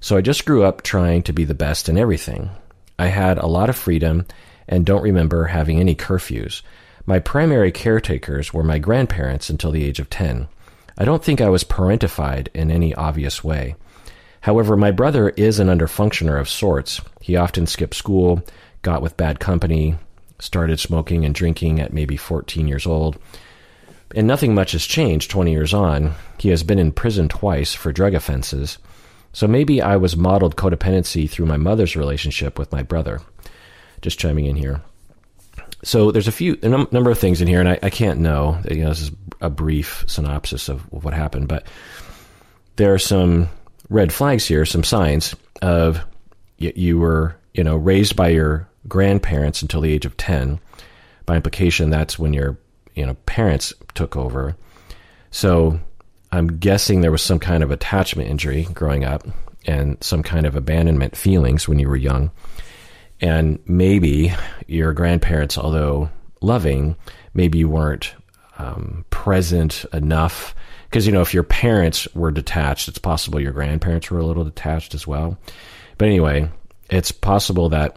So 0.00 0.16
I 0.16 0.20
just 0.20 0.44
grew 0.44 0.64
up 0.64 0.82
trying 0.82 1.22
to 1.24 1.32
be 1.32 1.44
the 1.44 1.54
best 1.54 1.88
in 1.88 1.96
everything. 1.96 2.50
I 2.98 3.06
had 3.06 3.38
a 3.38 3.46
lot 3.46 3.70
of 3.70 3.76
freedom 3.76 4.26
and 4.68 4.86
don't 4.86 5.02
remember 5.02 5.44
having 5.44 5.78
any 5.80 5.94
curfews. 5.94 6.62
My 7.04 7.18
primary 7.18 7.72
caretakers 7.72 8.54
were 8.54 8.62
my 8.62 8.78
grandparents 8.78 9.50
until 9.50 9.72
the 9.72 9.84
age 9.84 9.98
of 9.98 10.08
10. 10.08 10.48
I 10.96 11.04
don't 11.04 11.24
think 11.24 11.40
I 11.40 11.48
was 11.48 11.64
parentified 11.64 12.46
in 12.54 12.70
any 12.70 12.94
obvious 12.94 13.42
way. 13.42 13.74
However, 14.42 14.76
my 14.76 14.92
brother 14.92 15.30
is 15.30 15.58
an 15.58 15.68
underfunctioner 15.68 16.38
of 16.40 16.48
sorts. 16.48 17.00
He 17.20 17.34
often 17.34 17.66
skipped 17.66 17.94
school, 17.94 18.44
got 18.82 19.02
with 19.02 19.16
bad 19.16 19.40
company, 19.40 19.96
started 20.38 20.78
smoking 20.78 21.24
and 21.24 21.34
drinking 21.34 21.80
at 21.80 21.92
maybe 21.92 22.16
14 22.16 22.68
years 22.68 22.86
old. 22.86 23.18
And 24.14 24.26
nothing 24.26 24.54
much 24.54 24.72
has 24.72 24.84
changed 24.84 25.30
20 25.30 25.50
years 25.50 25.74
on. 25.74 26.14
He 26.38 26.50
has 26.50 26.62
been 26.62 26.78
in 26.78 26.92
prison 26.92 27.28
twice 27.28 27.74
for 27.74 27.92
drug 27.92 28.14
offenses. 28.14 28.78
So 29.32 29.48
maybe 29.48 29.80
I 29.80 29.96
was 29.96 30.16
modeled 30.16 30.56
codependency 30.56 31.28
through 31.28 31.46
my 31.46 31.56
mother's 31.56 31.96
relationship 31.96 32.58
with 32.58 32.70
my 32.70 32.82
brother. 32.82 33.22
Just 34.02 34.18
chiming 34.18 34.46
in 34.46 34.56
here. 34.56 34.82
So 35.82 36.10
there's 36.10 36.28
a 36.28 36.32
few 36.32 36.58
a 36.62 36.68
num- 36.68 36.88
number 36.92 37.10
of 37.10 37.18
things 37.18 37.40
in 37.40 37.48
here, 37.48 37.60
and 37.60 37.68
I, 37.68 37.78
I 37.82 37.90
can't 37.90 38.20
know. 38.20 38.60
You 38.70 38.82
know, 38.82 38.88
this 38.90 39.00
is 39.00 39.10
a 39.40 39.50
brief 39.50 40.04
synopsis 40.06 40.68
of, 40.68 40.80
what 40.92 41.14
happened, 41.14 41.48
but 41.48 41.66
there 42.76 42.94
are 42.94 42.98
some 42.98 43.48
red 43.88 44.12
flags 44.12 44.46
here, 44.46 44.64
some 44.64 44.84
signs 44.84 45.34
of 45.60 46.00
you, 46.58 46.72
you 46.76 46.98
were 46.98 47.36
you 47.54 47.64
know 47.64 47.76
raised 47.76 48.16
by 48.16 48.28
your 48.28 48.68
grandparents 48.88 49.62
until 49.62 49.80
the 49.80 49.92
age 49.92 50.06
of 50.06 50.16
ten. 50.16 50.60
By 51.26 51.36
implication, 51.36 51.90
that's 51.90 52.18
when 52.18 52.32
your 52.32 52.58
you 52.94 53.04
know 53.06 53.14
parents 53.26 53.72
took 53.94 54.16
over. 54.16 54.56
So 55.30 55.80
I'm 56.30 56.58
guessing 56.58 57.00
there 57.00 57.12
was 57.12 57.22
some 57.22 57.38
kind 57.38 57.62
of 57.62 57.70
attachment 57.70 58.30
injury 58.30 58.64
growing 58.72 59.04
up 59.04 59.26
and 59.66 60.02
some 60.02 60.22
kind 60.22 60.46
of 60.46 60.56
abandonment 60.56 61.16
feelings 61.16 61.68
when 61.68 61.78
you 61.78 61.88
were 61.88 61.96
young. 61.96 62.30
And 63.22 63.60
maybe 63.66 64.34
your 64.66 64.92
grandparents, 64.92 65.56
although 65.56 66.10
loving, 66.40 66.96
maybe 67.32 67.58
you 67.58 67.68
weren't 67.68 68.14
um, 68.58 69.04
present 69.10 69.86
enough. 69.92 70.54
Because, 70.90 71.06
you 71.06 71.12
know, 71.12 71.22
if 71.22 71.32
your 71.32 71.44
parents 71.44 72.06
were 72.14 72.32
detached, 72.32 72.88
it's 72.88 72.98
possible 72.98 73.40
your 73.40 73.52
grandparents 73.52 74.10
were 74.10 74.18
a 74.18 74.26
little 74.26 74.44
detached 74.44 74.92
as 74.92 75.06
well. 75.06 75.38
But 75.98 76.08
anyway, 76.08 76.50
it's 76.90 77.12
possible 77.12 77.68
that 77.70 77.96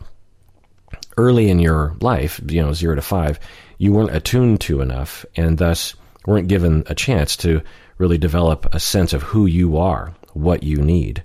early 1.17 1.49
in 1.49 1.59
your 1.59 1.95
life, 2.01 2.39
you 2.47 2.61
know, 2.61 2.73
zero 2.73 2.95
to 2.95 3.01
five, 3.01 3.39
you 3.79 3.91
weren't 3.91 4.15
attuned 4.15 4.61
to 4.61 4.81
enough 4.81 5.25
and 5.35 5.57
thus 5.57 5.95
weren't 6.25 6.47
given 6.47 6.83
a 6.87 6.95
chance 6.95 7.35
to 7.37 7.61
really 7.97 8.17
develop 8.17 8.73
a 8.73 8.79
sense 8.79 9.11
of 9.11 9.23
who 9.23 9.45
you 9.45 9.77
are, 9.77 10.13
what 10.33 10.63
you 10.63 10.77
need. 10.77 11.23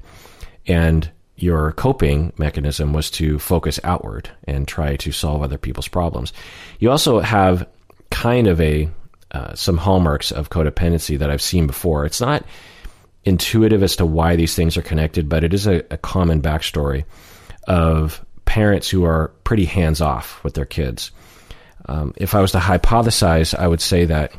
And 0.67 1.11
your 1.43 1.73
coping 1.73 2.33
mechanism 2.39 2.93
was 2.93 3.11
to 3.13 3.39
focus 3.39 3.81
outward 3.85 4.31
and 4.45 4.67
try 4.67 4.97
to 4.97 5.13
solve 5.13 5.43
other 5.43 5.59
people's 5.59 5.89
problems. 5.89 6.33
You 6.79 6.91
also 6.91 7.21
have 7.21 7.67
kind 8.11 8.47
of 8.47 8.61
a 8.61 8.91
uh, 9.33 9.55
some 9.55 9.77
hallmarks 9.77 10.33
of 10.33 10.51
codependency 10.51 11.19
that 11.19 11.31
I've 11.31 11.43
seen 11.43 11.67
before. 11.67 12.05
It's 12.05 12.21
not 12.21 12.45
intuitive 13.25 13.83
as 13.83 13.97
to 13.97 14.07
why 14.07 14.35
these 14.35 14.55
things 14.55 14.77
are 14.77 14.83
connected, 14.83 15.29
but 15.29 15.45
it 15.45 15.55
is 15.55 15.67
a, 15.67 15.85
a 15.91 15.97
common 15.97 16.43
backstory 16.43 17.05
of 17.69 18.25
parents 18.45 18.89
who 18.89 19.05
are 19.05 19.29
pretty 19.45 19.67
hands 19.67 20.01
off 20.01 20.43
with 20.43 20.55
their 20.55 20.65
kids. 20.65 21.13
Um, 21.87 22.13
if 22.17 22.35
I 22.35 22.41
was 22.41 22.53
to 22.53 22.59
hypothesize, 22.59 23.55
I 23.55 23.69
would 23.69 23.81
say 23.81 24.07
that 24.07 24.33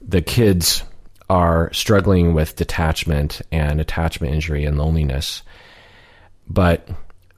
the 0.00 0.22
kids 0.22 0.82
are 1.28 1.72
struggling 1.72 2.34
with 2.34 2.56
detachment 2.56 3.42
and 3.50 3.80
attachment 3.80 4.34
injury 4.34 4.64
and 4.64 4.78
loneliness, 4.78 5.42
but 6.52 6.88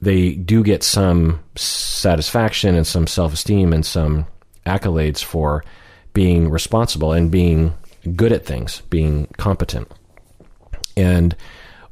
they 0.01 0.33
do 0.33 0.63
get 0.63 0.83
some 0.83 1.39
satisfaction 1.55 2.75
and 2.75 2.85
some 2.85 3.07
self 3.07 3.33
esteem 3.33 3.73
and 3.73 3.85
some 3.85 4.27
accolades 4.65 5.23
for 5.23 5.63
being 6.13 6.49
responsible 6.49 7.13
and 7.13 7.31
being 7.31 7.73
good 8.15 8.31
at 8.31 8.45
things, 8.45 8.81
being 8.89 9.27
competent. 9.37 9.91
And 10.97 11.35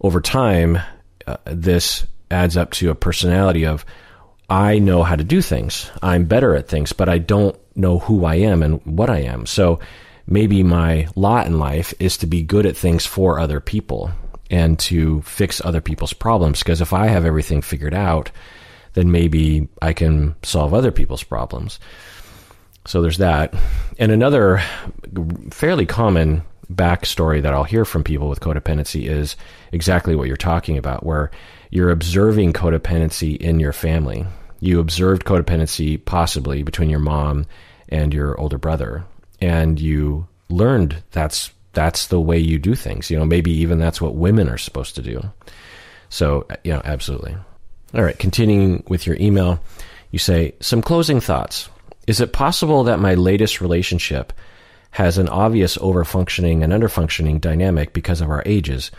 over 0.01 0.21
time, 0.21 0.80
uh, 1.26 1.38
this 1.45 2.05
adds 2.30 2.57
up 2.57 2.71
to 2.71 2.89
a 2.89 2.95
personality 2.95 3.65
of 3.65 3.86
I 4.49 4.80
know 4.80 5.03
how 5.03 5.15
to 5.15 5.24
do 5.24 5.41
things. 5.41 5.89
I'm 6.01 6.26
better 6.26 6.55
at 6.55 6.67
things, 6.67 6.93
but 6.93 7.09
I 7.09 7.17
don't 7.17 7.57
know 7.76 7.99
who 7.99 8.26
I 8.26 8.36
am 8.36 8.61
and 8.61 8.82
what 8.86 9.09
I 9.09 9.19
am. 9.19 9.45
So 9.45 9.80
maybe 10.28 10.63
my 10.63 11.07
lot 11.15 11.47
in 11.47 11.59
life 11.59 11.93
is 11.99 12.17
to 12.17 12.28
be 12.28 12.43
good 12.43 12.65
at 12.65 12.78
things 12.78 13.05
for 13.05 13.39
other 13.39 13.59
people 13.59 14.11
and 14.50 14.78
to 14.80 15.22
fix 15.22 15.62
other 15.64 15.82
people's 15.82 16.14
problems. 16.14 16.60
Because 16.60 16.82
if 16.82 16.94
I 16.94 17.08
have 17.08 17.26
everything 17.26 17.62
figured 17.62 17.94
out, 17.94 18.32
then 18.94 19.12
maybe 19.12 19.68
I 19.82 19.94
can 19.94 20.36
solve 20.44 20.74
other 20.74 20.91
people's 20.91 21.24
problems. 21.24 21.80
So 22.86 23.02
there's 23.02 23.18
that. 23.20 23.54
And 23.98 24.12
another 24.12 24.62
fairly 25.52 25.86
common 25.86 26.44
backstory 26.72 27.41
that 27.41 27.54
I'll 27.54 27.64
hear 27.64 27.86
from 27.86 28.04
people 28.04 28.30
with 28.30 28.39
codependency 28.39 29.08
is 29.08 29.36
exactly 29.72 30.16
what 30.16 30.28
you're 30.28 30.38
talking 30.38 30.78
about, 30.78 31.06
where 31.06 31.32
you're 31.70 31.91
observing 31.91 32.54
codependency 32.54 33.38
in 33.38 33.60
your 33.60 33.74
family. 33.74 34.26
You 34.60 34.80
observed 34.80 35.26
codependency 35.26 36.04
possibly 36.04 36.64
between 36.64 36.89
your 36.89 37.00
mom 37.00 37.46
and 37.89 38.14
your 38.14 38.39
older 38.39 38.58
brother 38.58 39.06
and 39.44 39.80
you 39.80 40.26
learned 40.50 41.04
that's 41.12 41.52
that's 41.74 42.07
the 42.07 42.21
way 42.21 42.38
you 42.38 42.57
do 42.59 42.76
things. 42.76 43.09
You 43.09 43.17
know, 43.17 43.26
maybe 43.26 43.51
even 43.51 43.80
that's 43.80 44.01
what 44.01 44.15
women 44.15 44.47
are 44.47 44.57
supposed 44.57 44.95
to 44.95 45.01
do. 45.01 45.32
So, 46.09 46.45
uh, 46.49 46.55
you 46.63 46.71
know, 46.71 46.82
absolutely. 46.86 47.36
All 47.93 48.03
right, 48.03 48.17
continuing 48.17 48.84
with 48.88 49.05
your 49.05 49.17
email, 49.17 49.59
you 50.11 50.19
say, 50.19 50.53
some 50.59 50.82
closing 50.82 51.19
thoughts. 51.19 51.69
Is 52.07 52.19
it 52.19 52.34
possible 52.34 52.84
that 52.84 52.99
my 52.99 53.15
latest 53.15 53.61
relationship 53.61 54.34
has 54.91 55.17
an 55.17 55.30
obvious 55.30 55.78
overfunctioning 55.78 56.63
and 56.63 56.71
underfunctioning 56.71 57.41
dynamic 57.41 57.93
because 57.93 58.21
of 58.21 58.30
our 58.30 58.43
ages? 58.45 58.91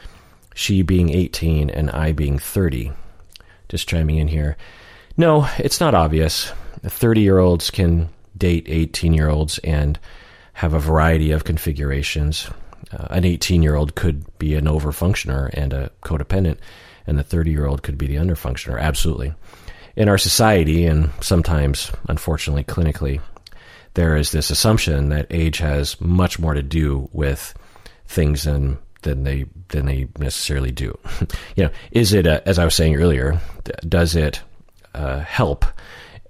She 0.55 0.83
being 0.83 1.11
18 1.11 1.71
and 1.71 1.91
I 1.91 2.13
being 2.13 2.39
30. 2.39 2.93
Just 3.69 3.89
chiming 3.89 4.19
in 4.19 4.29
here. 4.29 4.57
No, 5.17 5.49
it's 5.59 5.81
not 5.81 5.95
obvious. 5.95 6.53
30 6.83 7.21
year 7.21 7.39
olds 7.39 7.71
can 7.71 8.09
date 8.37 8.67
18 8.69 9.15
year 9.15 9.29
olds 9.29 9.59
and 9.59 9.99
have 10.55 10.75
a 10.75 10.81
variety 10.81 11.31
of 11.33 11.45
configurations. 11.45 12.49
Uh, 12.95 13.07
an 13.11 13.25
18 13.25 13.63
year 13.63 13.75
old 13.75 13.95
could 13.95 14.25
be 14.39 14.55
an 14.55 14.67
overfunctioner 14.67 15.51
and 15.55 15.73
a 15.73 15.91
codependent, 16.03 16.59
and 17.07 17.19
the 17.19 17.23
30 17.23 17.51
year 17.51 17.67
old 17.67 17.83
could 17.83 17.99
be 17.99 18.07
the 18.07 18.17
underfunctioner. 18.17 18.81
Absolutely. 18.81 19.35
In 19.97 20.09
our 20.09 20.19
society, 20.19 20.87
and 20.87 21.11
sometimes, 21.21 21.91
unfortunately, 22.09 22.65
clinically, 22.65 23.21
there 23.95 24.17
is 24.17 24.33
this 24.33 24.51
assumption 24.51 25.11
that 25.11 25.27
age 25.31 25.59
has 25.59 26.01
much 26.01 26.39
more 26.39 26.55
to 26.55 26.63
do 26.63 27.09
with 27.13 27.55
things 28.07 28.45
than 28.45 28.79
than 29.03 29.25
they 29.25 29.45
than 29.69 29.87
they 29.87 30.09
necessarily 30.19 30.71
do. 30.71 30.99
you 31.57 31.65
know, 31.65 31.71
is 31.93 32.13
it 32.13 32.27
a, 32.27 32.47
as 32.49 32.59
I 32.59 32.65
was 32.65 32.75
saying 32.75 32.97
earlier? 32.97 33.41
Does 33.89 34.17
it 34.17 34.43
uh, 34.95 35.21
help 35.21 35.65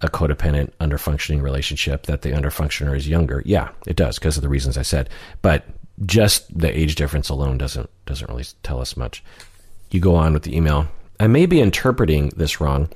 a 0.01 0.09
codependent 0.09 0.71
underfunctioning 0.81 1.43
relationship 1.43 2.07
that 2.07 2.23
the 2.23 2.31
underfunctioner 2.31 2.97
is 2.97 3.09
younger. 3.09 3.43
Yeah, 3.45 3.71
it 3.87 3.97
does 3.97 4.19
because 4.19 4.37
of 4.37 4.43
the 4.43 4.49
reasons 4.49 4.77
I 4.77 4.83
said. 4.83 5.09
But 5.41 5.65
just 6.05 6.57
the 6.57 6.77
age 6.77 6.95
difference 6.97 7.29
alone 7.29 7.59
doesn't 7.59 7.89
doesn't 8.07 8.29
really 8.29 8.45
tell 8.63 8.81
us 8.81 8.97
much. 8.97 9.23
You 9.91 10.01
go 10.01 10.15
on 10.17 10.33
with 10.33 10.43
the 10.43 10.57
email. 10.57 10.89
I 11.21 11.29
may 11.29 11.47
be 11.47 11.61
interpreting 11.61 12.31
this 12.31 12.61
wrong, 12.61 12.89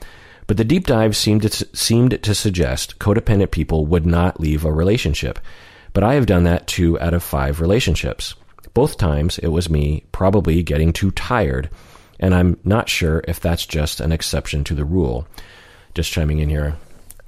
but 0.48 0.56
the 0.56 0.64
deep 0.64 0.86
dive 0.86 1.16
seemed 1.16 1.42
to, 1.42 1.68
seemed 1.76 2.22
to 2.22 2.34
suggest 2.34 2.98
codependent 2.98 3.52
people 3.52 3.86
would 3.86 4.04
not 4.04 4.40
leave 4.40 4.64
a 4.64 4.72
relationship. 4.72 5.38
But 5.92 6.04
I 6.04 6.14
have 6.14 6.26
done 6.26 6.44
that 6.44 6.66
two 6.66 6.98
out 7.00 7.14
of 7.14 7.22
five 7.22 7.60
relationships. 7.60 8.34
Both 8.74 8.98
times 8.98 9.38
it 9.38 9.48
was 9.48 9.70
me 9.70 10.04
probably 10.12 10.62
getting 10.62 10.92
too 10.92 11.10
tired, 11.12 11.70
and 12.18 12.34
I'm 12.34 12.58
not 12.64 12.88
sure 12.88 13.22
if 13.28 13.40
that's 13.40 13.66
just 13.66 14.00
an 14.00 14.12
exception 14.12 14.64
to 14.64 14.74
the 14.74 14.84
rule. 14.84 15.26
Just 15.94 16.12
chiming 16.12 16.40
in 16.40 16.48
here. 16.48 16.76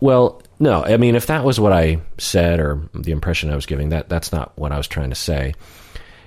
Well, 0.00 0.42
no. 0.60 0.84
I 0.84 0.96
mean, 0.96 1.16
if 1.16 1.26
that 1.26 1.44
was 1.44 1.58
what 1.58 1.72
I 1.72 2.00
said 2.18 2.60
or 2.60 2.88
the 2.94 3.10
impression 3.10 3.50
I 3.50 3.56
was 3.56 3.66
giving, 3.66 3.88
that 3.88 4.08
that's 4.08 4.30
not 4.30 4.56
what 4.56 4.70
I 4.70 4.76
was 4.76 4.86
trying 4.86 5.10
to 5.10 5.16
say. 5.16 5.54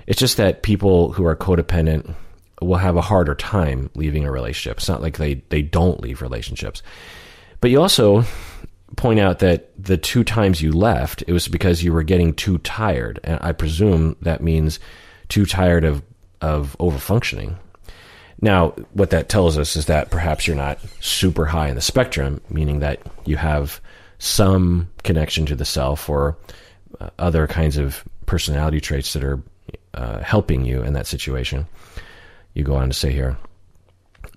It's 0.06 0.18
just 0.18 0.36
that 0.36 0.62
people 0.62 1.12
who 1.12 1.24
are 1.24 1.34
codependent 1.34 2.14
will 2.60 2.76
have 2.76 2.96
a 2.96 3.00
harder 3.00 3.34
time 3.34 3.90
leaving 3.94 4.24
a 4.24 4.30
relationship. 4.30 4.78
It's 4.78 4.88
not 4.88 5.02
like 5.02 5.16
they 5.16 5.42
they 5.48 5.62
don't 5.62 6.00
leave 6.00 6.20
relationships. 6.20 6.82
But 7.60 7.70
you 7.70 7.80
also 7.80 8.24
point 8.96 9.20
out 9.20 9.38
that 9.40 9.70
the 9.82 9.96
two 9.96 10.24
times 10.24 10.62
you 10.62 10.72
left, 10.72 11.24
it 11.26 11.32
was 11.32 11.48
because 11.48 11.82
you 11.82 11.92
were 11.92 12.02
getting 12.02 12.34
too 12.34 12.58
tired, 12.58 13.20
and 13.24 13.38
I 13.40 13.52
presume 13.52 14.16
that 14.22 14.42
means 14.42 14.78
too 15.28 15.46
tired 15.46 15.84
of 15.84 16.02
of 16.40 16.76
overfunctioning. 16.78 17.56
Now, 18.40 18.70
what 18.92 19.10
that 19.10 19.28
tells 19.28 19.56
us 19.56 19.76
is 19.76 19.86
that 19.86 20.10
perhaps 20.10 20.46
you're 20.46 20.56
not 20.56 20.78
super 21.00 21.46
high 21.46 21.68
in 21.68 21.76
the 21.76 21.80
spectrum, 21.80 22.40
meaning 22.50 22.80
that 22.80 23.00
you 23.24 23.36
have 23.36 23.80
some 24.18 24.88
connection 25.02 25.46
to 25.46 25.56
the 25.56 25.64
self 25.64 26.08
or 26.08 26.36
uh, 27.00 27.10
other 27.18 27.46
kinds 27.46 27.76
of 27.76 28.04
personality 28.26 28.80
traits 28.80 29.12
that 29.12 29.24
are 29.24 29.42
uh, 29.94 30.20
helping 30.20 30.64
you 30.64 30.82
in 30.82 30.92
that 30.94 31.06
situation. 31.06 31.66
You 32.54 32.64
go 32.64 32.76
on 32.76 32.88
to 32.88 32.94
say 32.94 33.12
here. 33.12 33.36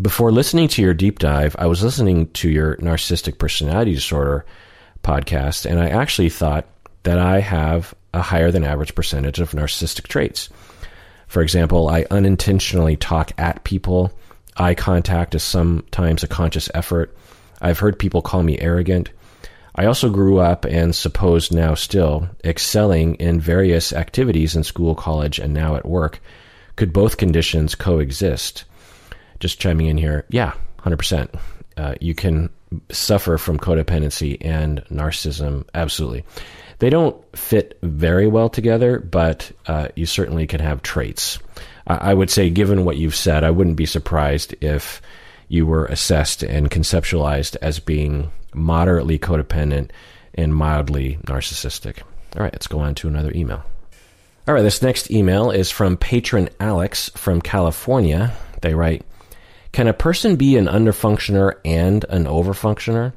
Before 0.01 0.32
listening 0.32 0.67
to 0.69 0.82
your 0.82 0.93
deep 0.93 1.19
dive, 1.19 1.55
I 1.57 1.65
was 1.65 1.84
listening 1.84 2.28
to 2.34 2.49
your 2.49 2.75
narcissistic 2.78 3.39
personality 3.39 3.93
disorder 3.93 4.45
podcast, 5.03 5.65
and 5.69 5.80
I 5.80 5.89
actually 5.89 6.30
thought 6.30 6.67
that 7.03 7.17
I 7.17 7.39
have 7.39 7.95
a 8.13 8.21
higher 8.21 8.51
than 8.51 8.63
average 8.63 8.93
percentage 8.93 9.39
of 9.39 9.51
narcissistic 9.51 10.07
traits. 10.07 10.49
For 11.28 11.41
example, 11.41 11.89
I 11.89 12.05
unintentionally 12.11 12.95
talk 12.95 13.32
at 13.38 13.63
people. 13.63 14.11
Eye 14.55 14.75
contact 14.75 15.36
is 15.36 15.43
sometimes 15.43 16.23
a 16.23 16.28
conscious 16.28 16.69
effort. 16.73 17.15
I've 17.61 17.80
heard 17.80 17.99
people 17.99 18.21
call 18.21 18.43
me 18.43 18.59
arrogant. 18.59 19.09
I 19.78 19.86
also 19.86 20.09
grew 20.09 20.39
up 20.39 20.65
and 20.65 20.95
suppose 20.95 21.51
now 21.51 21.75
still 21.75 22.28
excelling 22.43 23.15
in 23.15 23.39
various 23.39 23.93
activities 23.93 24.55
in 24.55 24.63
school, 24.63 24.95
college, 24.95 25.38
and 25.38 25.53
now 25.53 25.75
at 25.75 25.86
work. 25.86 26.19
Could 26.75 26.91
both 26.91 27.17
conditions 27.17 27.75
coexist? 27.75 28.65
Just 29.39 29.59
chiming 29.59 29.88
in 29.88 29.97
here. 29.97 30.25
Yeah, 30.30 30.53
100%. 30.80 31.39
Uh, 31.78 31.93
you 32.01 32.15
can 32.15 32.49
suffer 32.91 33.38
from 33.38 33.59
codependency 33.59 34.38
and 34.41 34.84
narcissism. 34.86 35.65
Absolutely. 35.75 36.25
They 36.80 36.89
don't 36.89 37.23
fit 37.36 37.78
very 37.84 38.28
well 38.28 38.49
together, 38.49 38.99
but 38.99 39.51
uh, 39.67 39.89
you 39.95 40.05
certainly 40.05 40.47
can 40.47 40.59
have 40.59 40.82
traits. 40.82 41.39
I, 41.86 42.11
I 42.11 42.13
would 42.13 42.30
say, 42.32 42.49
given 42.49 42.84
what 42.84 42.97
you've 42.97 43.15
said, 43.15 43.43
I 43.43 43.51
wouldn't 43.51 43.78
be 43.78 43.86
surprised 43.86 44.55
if 44.61 45.01
you 45.49 45.65
were 45.65 45.86
assessed 45.86 46.43
and 46.43 46.69
conceptualized 46.69 47.55
as 47.61 47.80
being 47.80 48.32
moderately 48.57 49.19
codependent 49.19 49.91
and 50.33 50.55
mildly 50.55 51.17
narcissistic. 51.25 52.01
All 52.35 52.43
right, 52.43 52.53
let's 52.53 52.67
go 52.67 52.79
on 52.79 52.95
to 52.95 53.07
another 53.07 53.31
email. 53.33 53.63
All 54.47 54.53
right, 54.53 54.61
this 54.61 54.81
next 54.81 55.11
email 55.11 55.51
is 55.51 55.71
from 55.71 55.97
patron 55.97 56.49
Alex 56.59 57.09
from 57.15 57.41
California. 57.41 58.33
They 58.61 58.73
write 58.73 59.03
Can 59.71 59.87
a 59.87 59.93
person 59.93 60.35
be 60.35 60.57
an 60.57 60.67
underfunctioner 60.67 61.55
and 61.65 62.05
an 62.05 62.25
overfunctioner? 62.25 63.13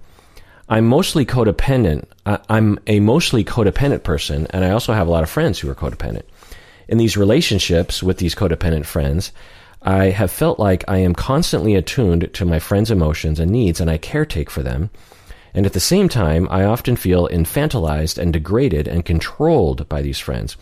I'm 0.69 0.87
mostly 0.87 1.27
codependent. 1.27 2.05
I'm 2.25 2.79
a 2.87 3.01
mostly 3.01 3.45
codependent 3.45 4.05
person, 4.05 4.47
and 4.51 4.65
I 4.65 4.71
also 4.71 4.93
have 4.93 5.09
a 5.09 5.11
lot 5.11 5.25
of 5.25 5.31
friends 5.31 5.59
who 5.59 5.69
are 5.69 5.75
codependent. 5.75 6.23
In 6.89 6.99
these 6.99 7.17
relationships 7.17 8.03
with 8.03 8.19
these 8.19 8.35
codependent 8.35 8.87
friends, 8.87 9.33
I 9.83 10.07
have 10.07 10.31
felt 10.31 10.59
like 10.59 10.85
I 10.87 10.99
am 10.99 11.15
constantly 11.15 11.75
attuned 11.75 12.33
to 12.35 12.45
my 12.45 12.59
friends' 12.59 12.91
emotions 12.91 13.41
and 13.41 13.51
needs, 13.51 13.81
and 13.81 13.91
I 13.91 13.99
caretake 13.99 14.51
for 14.51 14.63
them. 14.63 14.91
And 15.55 15.67
at 15.67 15.73
the 15.73 15.81
same 15.81 16.09
time, 16.09 16.49
I 16.51 16.65
often 16.65 16.97
feel 16.97 17.29
infantilized 17.29 18.19
and 18.19 18.33
degraded 18.33 18.87
and 18.87 19.05
controlled 19.05 19.89
by 19.89 20.03
these 20.03 20.19
friends. 20.19 20.57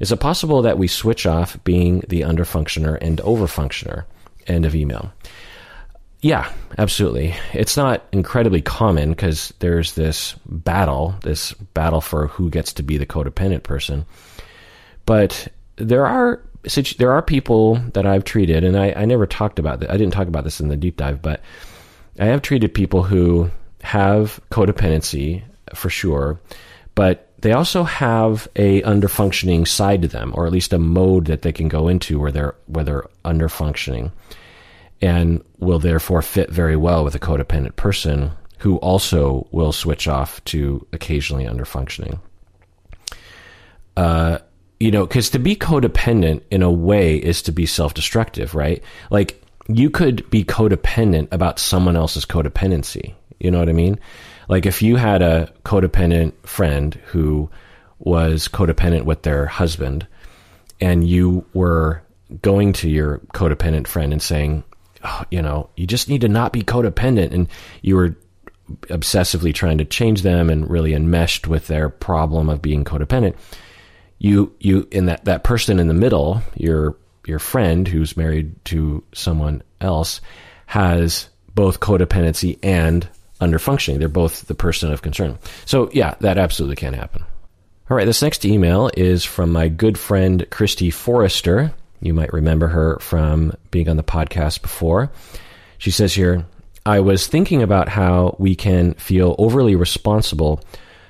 Is 0.00 0.12
it 0.12 0.20
possible 0.20 0.62
that 0.62 0.78
we 0.78 0.86
switch 0.86 1.26
off 1.26 1.62
being 1.64 2.04
the 2.08 2.20
underfunctioner 2.22 2.98
and 3.00 3.18
overfunctioner? 3.18 4.04
End 4.46 4.64
of 4.64 4.74
email. 4.74 5.12
Yeah, 6.20 6.52
absolutely. 6.76 7.34
It's 7.52 7.76
not 7.76 8.04
incredibly 8.12 8.60
common 8.60 9.10
because 9.10 9.52
there's 9.60 9.94
this 9.94 10.34
battle, 10.46 11.14
this 11.22 11.52
battle 11.52 12.00
for 12.00 12.26
who 12.28 12.50
gets 12.50 12.72
to 12.74 12.82
be 12.82 12.96
the 12.96 13.06
codependent 13.06 13.62
person. 13.62 14.04
But 15.06 15.48
there 15.76 16.06
are 16.06 16.42
there 16.98 17.12
are 17.12 17.22
people 17.22 17.76
that 17.94 18.04
I've 18.04 18.24
treated, 18.24 18.64
and 18.64 18.76
I, 18.76 18.92
I 18.96 19.04
never 19.04 19.26
talked 19.26 19.60
about 19.60 19.80
that. 19.80 19.90
I 19.90 19.96
didn't 19.96 20.12
talk 20.12 20.26
about 20.26 20.42
this 20.42 20.60
in 20.60 20.68
the 20.68 20.76
deep 20.76 20.96
dive, 20.96 21.22
but 21.22 21.40
I 22.18 22.26
have 22.26 22.42
treated 22.42 22.74
people 22.74 23.04
who 23.04 23.50
have 23.88 24.38
codependency 24.50 25.42
for 25.74 25.88
sure, 25.88 26.38
but 26.94 27.32
they 27.38 27.52
also 27.52 27.84
have 27.84 28.46
a 28.54 28.82
underfunctioning 28.82 29.66
side 29.66 30.02
to 30.02 30.08
them, 30.08 30.32
or 30.34 30.46
at 30.46 30.52
least 30.52 30.74
a 30.74 30.78
mode 30.78 31.24
that 31.24 31.40
they 31.40 31.52
can 31.52 31.68
go 31.68 31.88
into 31.88 32.18
where 32.18 32.30
they're 32.30 32.54
where 32.66 32.84
they're 32.84 33.08
underfunctioning 33.24 34.12
and 35.00 35.42
will 35.58 35.78
therefore 35.78 36.20
fit 36.20 36.50
very 36.50 36.76
well 36.76 37.02
with 37.02 37.14
a 37.14 37.18
codependent 37.18 37.76
person 37.76 38.32
who 38.58 38.76
also 38.78 39.46
will 39.52 39.72
switch 39.72 40.06
off 40.06 40.44
to 40.44 40.86
occasionally 40.92 41.44
underfunctioning. 41.44 42.18
Uh, 43.96 44.38
you 44.80 44.90
know, 44.90 45.06
because 45.06 45.30
to 45.30 45.38
be 45.38 45.56
codependent 45.56 46.42
in 46.50 46.62
a 46.62 46.70
way 46.70 47.16
is 47.16 47.40
to 47.42 47.52
be 47.52 47.64
self 47.64 47.94
destructive, 47.94 48.54
right? 48.54 48.82
Like 49.10 49.42
you 49.66 49.88
could 49.88 50.28
be 50.28 50.44
codependent 50.44 51.28
about 51.30 51.58
someone 51.58 51.96
else's 51.96 52.26
codependency. 52.26 53.14
You 53.38 53.50
know 53.50 53.58
what 53.58 53.68
I 53.68 53.72
mean? 53.72 53.98
Like 54.48 54.66
if 54.66 54.82
you 54.82 54.96
had 54.96 55.22
a 55.22 55.52
codependent 55.64 56.32
friend 56.46 56.94
who 57.06 57.50
was 57.98 58.48
codependent 58.48 59.04
with 59.04 59.22
their 59.22 59.46
husband 59.46 60.06
and 60.80 61.06
you 61.06 61.44
were 61.52 62.02
going 62.42 62.72
to 62.74 62.88
your 62.88 63.18
codependent 63.34 63.86
friend 63.86 64.12
and 64.12 64.22
saying, 64.22 64.64
oh, 65.04 65.24
you 65.30 65.42
know, 65.42 65.70
you 65.76 65.86
just 65.86 66.08
need 66.08 66.20
to 66.22 66.28
not 66.28 66.52
be 66.52 66.62
codependent. 66.62 67.32
And 67.32 67.48
you 67.82 67.96
were 67.96 68.16
obsessively 68.88 69.54
trying 69.54 69.78
to 69.78 69.84
change 69.84 70.22
them 70.22 70.50
and 70.50 70.68
really 70.68 70.94
enmeshed 70.94 71.46
with 71.46 71.66
their 71.66 71.88
problem 71.88 72.48
of 72.48 72.62
being 72.62 72.84
codependent. 72.84 73.34
You, 74.18 74.54
you, 74.60 74.88
in 74.90 75.06
that, 75.06 75.24
that 75.26 75.44
person 75.44 75.78
in 75.78 75.88
the 75.88 75.94
middle, 75.94 76.42
your, 76.56 76.96
your 77.26 77.38
friend 77.38 77.86
who's 77.86 78.16
married 78.16 78.64
to 78.66 79.02
someone 79.12 79.62
else 79.80 80.20
has 80.66 81.28
both 81.54 81.80
codependency 81.80 82.58
and 82.62 83.08
underfunctioning. 83.40 83.98
They're 83.98 84.08
both 84.08 84.46
the 84.46 84.54
person 84.54 84.92
of 84.92 85.02
concern. 85.02 85.38
So 85.64 85.90
yeah, 85.92 86.14
that 86.20 86.38
absolutely 86.38 86.76
can 86.76 86.94
happen. 86.94 87.24
All 87.90 87.96
right. 87.96 88.04
This 88.04 88.22
next 88.22 88.44
email 88.44 88.90
is 88.96 89.24
from 89.24 89.50
my 89.50 89.68
good 89.68 89.98
friend, 89.98 90.46
Christy 90.50 90.90
Forrester. 90.90 91.72
You 92.00 92.12
might 92.12 92.32
remember 92.32 92.68
her 92.68 92.98
from 92.98 93.54
being 93.70 93.88
on 93.88 93.96
the 93.96 94.02
podcast 94.02 94.62
before. 94.62 95.10
She 95.78 95.90
says 95.90 96.12
here, 96.14 96.44
I 96.84 97.00
was 97.00 97.26
thinking 97.26 97.62
about 97.62 97.88
how 97.88 98.36
we 98.38 98.54
can 98.54 98.94
feel 98.94 99.34
overly 99.38 99.74
responsible 99.74 100.62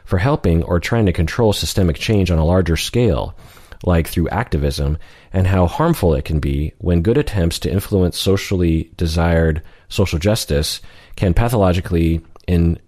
for 0.04 0.18
helping 0.18 0.62
or 0.62 0.80
trying 0.80 1.06
to 1.06 1.12
control 1.12 1.52
systemic 1.52 1.96
change 1.96 2.30
on 2.30 2.38
a 2.38 2.44
larger 2.44 2.76
scale, 2.76 3.36
like 3.84 4.06
through 4.08 4.28
activism, 4.30 4.98
and 5.32 5.46
how 5.46 5.66
harmful 5.66 6.14
it 6.14 6.24
can 6.24 6.40
be 6.40 6.72
when 6.78 7.02
good 7.02 7.18
attempts 7.18 7.58
to 7.60 7.70
influence 7.70 8.18
socially 8.18 8.90
desired 8.96 9.62
social 9.88 10.18
justice 10.18 10.80
can 11.16 11.34
pathologically 11.34 12.20
in 12.46 12.78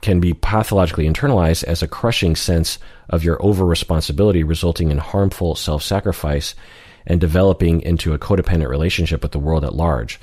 can 0.00 0.20
be 0.20 0.34
pathologically 0.34 1.08
internalized 1.08 1.64
as 1.64 1.82
a 1.82 1.88
crushing 1.88 2.36
sense 2.36 2.78
of 3.10 3.24
your 3.24 3.40
over 3.44 3.64
responsibility 3.64 4.42
resulting 4.42 4.90
in 4.90 4.98
harmful 4.98 5.54
self-sacrifice 5.54 6.54
and 7.06 7.20
developing 7.20 7.80
into 7.82 8.12
a 8.12 8.18
codependent 8.18 8.68
relationship 8.68 9.22
with 9.22 9.32
the 9.32 9.38
world 9.38 9.64
at 9.64 9.74
large. 9.74 10.20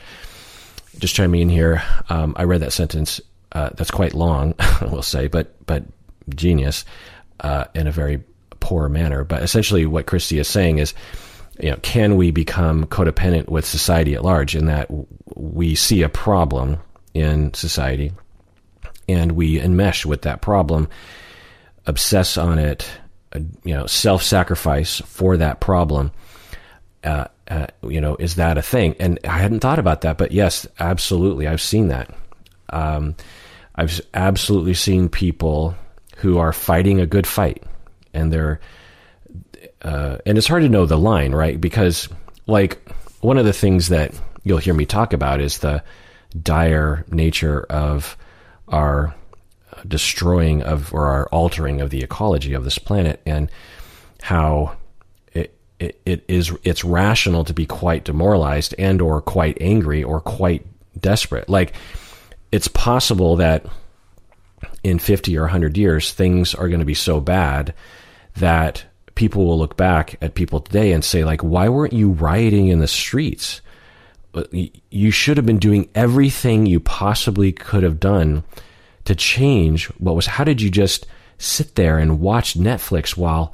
Just 1.00 1.16
chiming 1.16 1.42
in 1.42 1.50
here, 1.50 1.84
um, 2.10 2.34
I 2.38 2.44
read 2.44 2.62
that 2.62 2.74
sentence. 2.74 3.20
Uh, 3.52 3.70
that's 3.76 3.92
quite 3.92 4.14
long, 4.14 4.54
we'll 4.82 5.02
say, 5.02 5.28
but 5.28 5.56
but 5.66 5.84
genius 6.30 6.86
uh, 7.42 7.66
in 7.74 7.88
a 7.88 7.92
very 7.92 8.24
poor 8.60 8.90
manner. 8.90 9.24
But 9.24 9.44
essentially, 9.44 9.86
what 9.86 10.06
Christy 10.06 10.40
is 10.40 10.48
saying 10.48 10.80
is, 10.80 10.94
you 11.60 11.72
know, 11.72 11.78
can 11.82 12.18
we 12.18 12.32
become 12.32 12.86
codependent 12.86 13.50
with 13.50 13.66
society 13.66 14.16
at 14.16 14.24
large? 14.24 14.56
In 14.56 14.66
that 14.66 14.90
we 15.36 15.76
see 15.76 16.02
a 16.02 16.10
problem 16.10 16.78
in 17.14 17.54
society, 17.54 18.12
and 19.08 19.34
we 19.34 19.60
enmesh 19.60 20.06
with 20.06 20.24
that 20.24 20.42
problem, 20.42 20.90
obsess 21.86 22.38
on 22.38 22.60
it, 22.60 22.88
uh, 23.34 23.40
you 23.64 23.74
know, 23.74 23.86
self-sacrifice 23.86 25.02
for 25.02 25.38
that 25.38 25.60
problem 25.60 26.12
uh, 27.06 27.28
uh, 27.48 27.68
you 27.88 28.02
know, 28.02 28.16
is 28.16 28.36
that 28.36 28.58
a 28.58 28.62
thing? 28.62 28.96
And 29.00 29.20
I 29.24 29.38
hadn't 29.38 29.60
thought 29.60 29.80
about 29.80 30.02
that, 30.02 30.18
but 30.18 30.32
yes, 30.32 30.68
absolutely, 30.80 31.48
I've 31.48 31.62
seen 31.62 31.90
that. 31.90 32.14
Um, 32.70 33.16
I've 33.76 34.02
absolutely 34.14 34.74
seen 34.74 35.10
people 35.10 35.76
who 36.18 36.40
are 36.40 36.52
fighting 36.52 37.00
a 37.00 37.06
good 37.06 37.28
fight, 37.28 37.64
and 38.14 38.34
they're, 38.34 38.60
uh, 39.86 40.18
and 40.26 40.38
it's 40.38 40.48
hard 40.48 40.64
to 40.64 40.70
know 40.70 40.86
the 40.86 40.98
line, 40.98 41.32
right? 41.32 41.62
Because, 41.62 42.10
like, 42.48 42.90
one 43.22 43.38
of 43.38 43.46
the 43.46 43.54
things 43.54 43.90
that 43.90 44.20
you'll 44.44 44.58
hear 44.58 44.74
me 44.74 44.86
talk 44.86 45.14
about 45.14 45.40
is 45.40 45.60
the 45.60 45.84
dire 46.42 47.06
nature 47.10 47.62
of 47.70 48.18
our 48.68 49.16
destroying 49.88 50.64
of 50.64 50.94
or 50.94 51.06
our 51.06 51.28
altering 51.28 51.82
of 51.82 51.92
the 51.92 52.02
ecology 52.02 52.54
of 52.54 52.64
this 52.64 52.80
planet, 52.80 53.22
and 53.26 53.50
how 54.22 54.76
it, 55.80 56.00
it 56.06 56.24
is 56.28 56.54
it's 56.64 56.84
rational 56.84 57.44
to 57.44 57.54
be 57.54 57.66
quite 57.66 58.06
demoralized 58.06 58.74
and 58.80 59.02
or 59.02 59.22
quite 59.22 59.58
angry 59.60 60.04
or 60.04 60.22
quite 60.22 60.66
desperate. 61.00 61.50
Like 61.50 61.74
it's 62.52 62.68
possible 62.68 63.36
that 63.38 63.66
in 64.84 65.00
50 65.00 65.38
or 65.38 65.42
100 65.42 65.78
years 65.78 66.14
things 66.14 66.56
are 66.56 66.70
going 66.70 66.80
to 66.80 66.86
be 66.86 66.94
so 66.94 67.20
bad 67.20 67.74
that 68.38 68.86
people 69.16 69.46
will 69.46 69.58
look 69.58 69.78
back 69.78 70.16
at 70.22 70.36
people 70.36 70.60
today 70.60 70.92
and 70.92 71.04
say 71.04 71.24
like 71.24 71.42
why 71.42 71.70
weren't 71.70 71.94
you 71.94 72.12
rioting 72.12 72.68
in 72.68 72.80
the 72.80 72.88
streets? 72.88 73.62
You 74.92 75.12
should 75.12 75.38
have 75.38 75.46
been 75.46 75.60
doing 75.60 75.90
everything 75.96 76.66
you 76.66 76.80
possibly 76.82 77.54
could 77.54 77.84
have 77.84 78.00
done 78.00 78.44
to 79.06 79.16
change 79.16 79.86
what 80.00 80.16
was 80.16 80.26
how 80.26 80.44
did 80.44 80.62
you 80.62 80.70
just 80.70 81.06
sit 81.38 81.76
there 81.76 81.98
and 81.98 82.20
watch 82.20 82.56
Netflix 82.56 83.16
while 83.16 83.54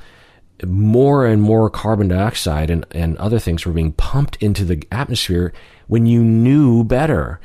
more 0.65 1.25
and 1.25 1.41
more 1.41 1.69
carbon 1.69 2.07
dioxide 2.07 2.69
and, 2.69 2.85
and 2.91 3.17
other 3.17 3.39
things 3.39 3.65
were 3.65 3.73
being 3.73 3.93
pumped 3.93 4.37
into 4.37 4.63
the 4.63 4.83
atmosphere 4.91 5.53
when 5.87 6.05
you 6.05 6.23
knew 6.23 6.83
better. 6.83 7.39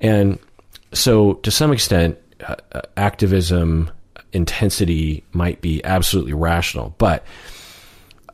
And 0.00 0.38
so, 0.92 1.34
to 1.34 1.50
some 1.50 1.72
extent, 1.72 2.18
uh, 2.46 2.56
uh, 2.72 2.82
activism 2.96 3.90
intensity 4.32 5.24
might 5.32 5.60
be 5.60 5.82
absolutely 5.84 6.34
rational. 6.34 6.94
But 6.98 7.24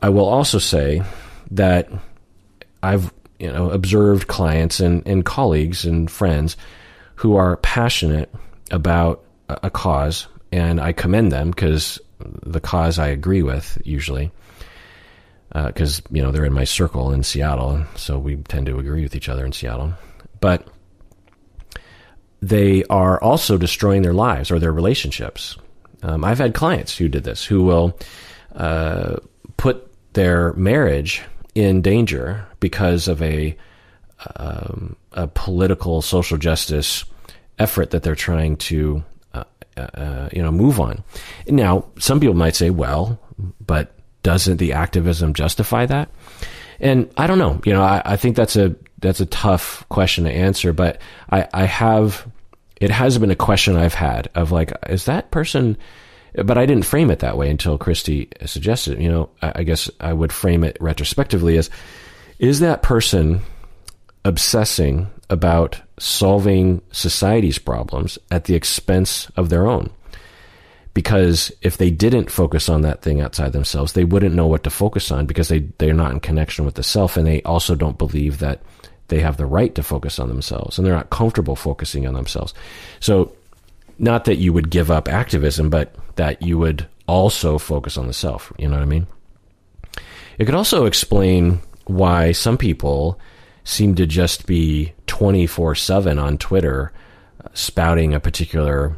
I 0.03 0.09
will 0.09 0.25
also 0.25 0.59
say 0.59 1.01
that 1.51 1.89
I've 2.83 3.13
you 3.39 3.51
know 3.51 3.71
observed 3.71 4.27
clients 4.27 4.81
and, 4.81 5.07
and 5.07 5.23
colleagues 5.23 5.85
and 5.85 6.11
friends 6.11 6.57
who 7.15 7.37
are 7.37 7.55
passionate 7.57 8.29
about 8.69 9.23
a 9.47 9.69
cause 9.69 10.27
and 10.51 10.81
I 10.81 10.91
commend 10.91 11.31
them 11.31 11.51
because 11.51 12.01
the 12.19 12.59
cause 12.59 12.99
I 12.99 13.07
agree 13.07 13.43
with 13.43 13.81
usually. 13.85 14.31
Because 15.53 15.99
uh, 15.99 16.03
you 16.11 16.21
know 16.21 16.31
they're 16.31 16.45
in 16.45 16.53
my 16.53 16.63
circle 16.63 17.13
in 17.13 17.23
Seattle, 17.23 17.85
so 17.95 18.17
we 18.17 18.35
tend 18.35 18.65
to 18.65 18.79
agree 18.79 19.03
with 19.03 19.15
each 19.15 19.29
other 19.29 19.45
in 19.45 19.53
Seattle. 19.53 19.93
But 20.41 20.67
they 22.41 22.83
are 22.85 23.21
also 23.21 23.57
destroying 23.57 24.01
their 24.01 24.13
lives 24.13 24.51
or 24.51 24.59
their 24.59 24.73
relationships. 24.73 25.55
Um, 26.01 26.25
I've 26.25 26.39
had 26.39 26.55
clients 26.55 26.97
who 26.97 27.07
did 27.07 27.23
this, 27.23 27.45
who 27.45 27.63
will 27.63 27.97
uh, 28.55 29.17
put 29.57 29.92
their 30.13 30.53
marriage 30.53 31.21
in 31.55 31.81
danger 31.81 32.45
because 32.59 33.07
of 33.07 33.21
a 33.21 33.55
um, 34.37 34.95
a 35.11 35.27
political 35.27 36.01
social 36.01 36.37
justice 36.37 37.03
effort 37.59 37.91
that 37.91 38.03
they're 38.03 38.15
trying 38.15 38.55
to 38.55 39.03
uh, 39.33 39.43
uh, 39.77 40.29
you 40.31 40.41
know 40.41 40.51
move 40.51 40.79
on. 40.79 41.03
Now, 41.47 41.85
some 41.99 42.19
people 42.19 42.35
might 42.35 42.55
say, 42.55 42.69
well, 42.69 43.19
but 43.65 43.95
doesn't 44.23 44.57
the 44.57 44.73
activism 44.73 45.33
justify 45.33 45.85
that? 45.85 46.09
And 46.79 47.11
I 47.17 47.27
don't 47.27 47.37
know. 47.37 47.61
You 47.65 47.73
know, 47.73 47.81
I, 47.81 48.01
I 48.05 48.15
think 48.15 48.35
that's 48.35 48.55
a 48.55 48.75
that's 48.99 49.19
a 49.19 49.25
tough 49.25 49.87
question 49.89 50.23
to 50.23 50.31
answer. 50.31 50.73
But 50.73 51.01
I, 51.29 51.47
I 51.53 51.65
have 51.65 52.25
it 52.77 52.89
has 52.89 53.17
been 53.17 53.31
a 53.31 53.35
question 53.35 53.75
I've 53.75 53.93
had 53.93 54.29
of 54.35 54.51
like, 54.51 54.71
is 54.89 55.05
that 55.05 55.31
person? 55.31 55.77
But 56.35 56.57
I 56.57 56.65
didn't 56.65 56.85
frame 56.85 57.11
it 57.11 57.19
that 57.19 57.37
way 57.37 57.49
until 57.49 57.77
Christy 57.77 58.29
suggested. 58.45 58.99
You 58.99 59.09
know, 59.09 59.29
I, 59.41 59.51
I 59.57 59.63
guess 59.63 59.89
I 59.99 60.13
would 60.13 60.33
frame 60.33 60.63
it 60.63 60.77
retrospectively 60.79 61.57
as, 61.57 61.69
is 62.39 62.59
that 62.59 62.81
person 62.81 63.41
obsessing 64.25 65.09
about 65.29 65.81
solving 65.99 66.81
society's 66.91 67.57
problems 67.57 68.17
at 68.31 68.45
the 68.45 68.55
expense 68.55 69.29
of 69.35 69.49
their 69.49 69.67
own. 69.67 69.89
Because 70.93 71.51
if 71.61 71.77
they 71.77 71.89
didn't 71.89 72.29
focus 72.29 72.69
on 72.69 72.81
that 72.81 73.01
thing 73.01 73.19
outside 73.19 73.51
themselves, 73.51 73.93
they 73.93 74.03
wouldn't 74.03 74.35
know 74.35 74.45
what 74.45 74.63
to 74.63 74.69
focus 74.69 75.11
on 75.11 75.25
because 75.25 75.47
they, 75.47 75.59
they're 75.79 75.93
not 75.93 76.11
in 76.11 76.19
connection 76.19 76.65
with 76.65 76.75
the 76.75 76.83
self 76.83 77.17
and 77.17 77.25
they 77.25 77.41
also 77.43 77.73
don't 77.73 77.97
believe 77.97 78.39
that 78.39 78.61
they 79.07 79.19
have 79.19 79.37
the 79.37 79.45
right 79.45 79.73
to 79.75 79.83
focus 79.83 80.19
on 80.19 80.27
themselves 80.27 80.77
and 80.77 80.85
they're 80.85 80.93
not 80.93 81.09
comfortable 81.09 81.55
focusing 81.55 82.05
on 82.05 82.13
themselves. 82.13 82.53
So, 82.99 83.33
not 83.97 84.25
that 84.25 84.37
you 84.37 84.53
would 84.53 84.69
give 84.69 84.91
up 84.91 85.07
activism, 85.07 85.69
but 85.69 85.95
that 86.15 86.41
you 86.41 86.57
would 86.57 86.87
also 87.07 87.57
focus 87.57 87.97
on 87.97 88.07
the 88.07 88.13
self. 88.13 88.51
You 88.57 88.67
know 88.67 88.75
what 88.75 88.83
I 88.83 88.85
mean? 88.85 89.07
It 90.37 90.45
could 90.45 90.55
also 90.55 90.85
explain 90.85 91.59
why 91.85 92.31
some 92.31 92.57
people 92.57 93.19
seem 93.63 93.95
to 93.95 94.05
just 94.05 94.45
be 94.45 94.93
24 95.07 95.75
7 95.75 96.19
on 96.19 96.37
Twitter 96.37 96.91
uh, 97.43 97.49
spouting 97.53 98.13
a 98.13 98.19
particular 98.19 98.97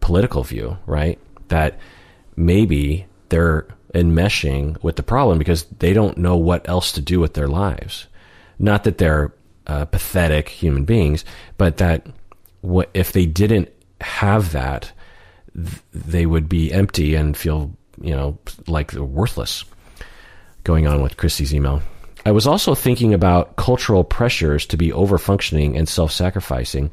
political 0.00 0.42
view, 0.42 0.78
right? 0.86 1.18
That 1.48 1.78
maybe 2.36 3.06
they're 3.28 3.66
enmeshing 3.94 4.82
with 4.82 4.96
the 4.96 5.02
problem 5.02 5.38
because 5.38 5.64
they 5.78 5.92
don't 5.92 6.18
know 6.18 6.36
what 6.36 6.68
else 6.68 6.92
to 6.92 7.00
do 7.00 7.20
with 7.20 7.34
their 7.34 7.48
lives. 7.48 8.06
Not 8.58 8.84
that 8.84 8.98
they're 8.98 9.32
uh, 9.66 9.84
pathetic 9.84 10.48
human 10.48 10.84
beings, 10.84 11.24
but 11.56 11.76
that 11.78 12.06
what 12.60 12.90
if 12.94 13.12
they 13.12 13.26
didn't 13.26 13.70
have 14.00 14.52
that, 14.52 14.92
th- 15.54 15.82
they 15.92 16.26
would 16.26 16.48
be 16.48 16.72
empty 16.72 17.14
and 17.14 17.36
feel, 17.36 17.76
you 18.00 18.14
know, 18.14 18.38
like 18.66 18.92
they're 18.92 19.02
worthless. 19.02 19.64
Going 20.62 20.86
on 20.86 21.00
with 21.02 21.16
Christy's 21.16 21.54
email. 21.54 21.80
I 22.26 22.32
was 22.32 22.46
also 22.46 22.74
thinking 22.74 23.14
about 23.14 23.56
cultural 23.56 24.04
pressures 24.04 24.66
to 24.66 24.76
be 24.76 24.92
over 24.92 25.16
functioning 25.16 25.76
and 25.76 25.88
self 25.88 26.12
sacrificing. 26.12 26.90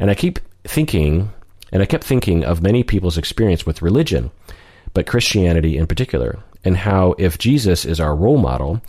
And 0.00 0.10
I 0.10 0.14
keep 0.14 0.40
thinking, 0.64 1.30
and 1.70 1.82
I 1.82 1.86
kept 1.86 2.04
thinking 2.04 2.44
of 2.44 2.62
many 2.62 2.82
people's 2.82 3.18
experience 3.18 3.64
with 3.64 3.82
religion, 3.82 4.32
but 4.94 5.06
Christianity 5.06 5.76
in 5.76 5.86
particular, 5.86 6.40
and 6.64 6.76
how 6.76 7.14
if 7.18 7.38
Jesus 7.38 7.84
is 7.84 8.00
our 8.00 8.16
role 8.16 8.38
model, 8.38 8.82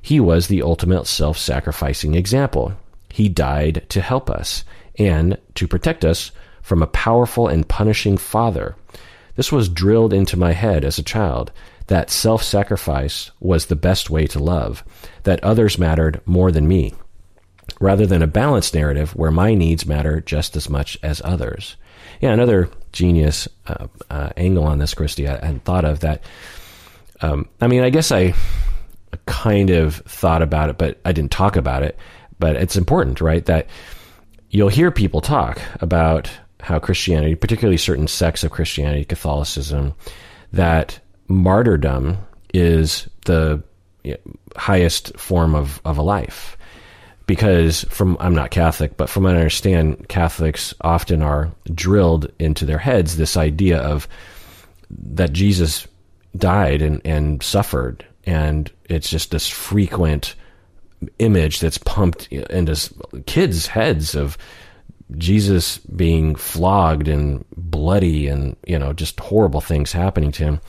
he 0.00 0.20
was 0.20 0.46
the 0.46 0.62
ultimate 0.62 1.06
self 1.06 1.36
sacrificing 1.36 2.14
example. 2.14 2.72
He 3.10 3.28
died 3.28 3.84
to 3.88 4.00
help 4.00 4.30
us 4.30 4.64
and 4.98 5.38
to 5.56 5.66
protect 5.66 6.04
us 6.04 6.30
from 6.66 6.82
a 6.82 6.88
powerful 6.88 7.46
and 7.46 7.68
punishing 7.68 8.18
father. 8.18 8.74
This 9.36 9.52
was 9.52 9.68
drilled 9.68 10.12
into 10.12 10.36
my 10.36 10.50
head 10.50 10.84
as 10.84 10.98
a 10.98 11.02
child 11.04 11.52
that 11.86 12.10
self 12.10 12.42
sacrifice 12.42 13.30
was 13.38 13.66
the 13.66 13.76
best 13.76 14.10
way 14.10 14.26
to 14.26 14.40
love, 14.40 14.82
that 15.22 15.44
others 15.44 15.78
mattered 15.78 16.20
more 16.26 16.50
than 16.50 16.66
me, 16.66 16.92
rather 17.78 18.04
than 18.04 18.20
a 18.20 18.26
balanced 18.26 18.74
narrative 18.74 19.14
where 19.14 19.30
my 19.30 19.54
needs 19.54 19.86
matter 19.86 20.20
just 20.20 20.56
as 20.56 20.68
much 20.68 20.98
as 21.04 21.22
others. 21.24 21.76
Yeah, 22.20 22.32
another 22.32 22.68
genius 22.90 23.46
uh, 23.68 23.86
uh, 24.10 24.30
angle 24.36 24.64
on 24.64 24.78
this, 24.78 24.92
Christy, 24.92 25.28
I 25.28 25.34
hadn't 25.34 25.62
thought 25.62 25.84
of 25.84 26.00
that. 26.00 26.24
Um, 27.20 27.48
I 27.60 27.68
mean, 27.68 27.84
I 27.84 27.90
guess 27.90 28.10
I 28.10 28.34
kind 29.26 29.70
of 29.70 29.94
thought 29.98 30.42
about 30.42 30.70
it, 30.70 30.78
but 30.78 30.98
I 31.04 31.12
didn't 31.12 31.30
talk 31.30 31.54
about 31.54 31.84
it. 31.84 31.96
But 32.40 32.56
it's 32.56 32.76
important, 32.76 33.20
right? 33.20 33.46
That 33.46 33.68
you'll 34.50 34.68
hear 34.68 34.90
people 34.90 35.20
talk 35.20 35.60
about 35.80 36.28
how 36.60 36.78
Christianity, 36.78 37.34
particularly 37.34 37.76
certain 37.76 38.08
sects 38.08 38.44
of 38.44 38.50
Christianity, 38.50 39.04
Catholicism, 39.04 39.94
that 40.52 40.98
martyrdom 41.28 42.18
is 42.54 43.08
the 43.24 43.62
highest 44.56 45.16
form 45.18 45.54
of, 45.54 45.80
of 45.84 45.98
a 45.98 46.02
life. 46.02 46.56
Because 47.26 47.82
from 47.84 48.16
I'm 48.20 48.36
not 48.36 48.52
Catholic, 48.52 48.96
but 48.96 49.08
from 49.08 49.24
what 49.24 49.34
I 49.34 49.38
understand, 49.38 50.08
Catholics 50.08 50.72
often 50.80 51.22
are 51.22 51.52
drilled 51.74 52.30
into 52.38 52.64
their 52.64 52.78
heads 52.78 53.16
this 53.16 53.36
idea 53.36 53.78
of 53.78 54.06
that 54.90 55.32
Jesus 55.32 55.88
died 56.36 56.82
and, 56.82 57.00
and 57.04 57.42
suffered, 57.42 58.04
and 58.24 58.70
it's 58.88 59.10
just 59.10 59.32
this 59.32 59.48
frequent 59.48 60.36
image 61.18 61.60
that's 61.60 61.78
pumped 61.78 62.28
into 62.32 62.94
kids' 63.26 63.66
heads 63.66 64.14
of 64.14 64.38
Jesus 65.16 65.78
being 65.78 66.34
flogged 66.34 67.08
and 67.08 67.44
bloody 67.56 68.26
and 68.26 68.56
you 68.66 68.78
know 68.78 68.92
just 68.92 69.18
horrible 69.20 69.60
things 69.60 69.92
happening 69.92 70.32
to 70.32 70.42
him 70.42 70.60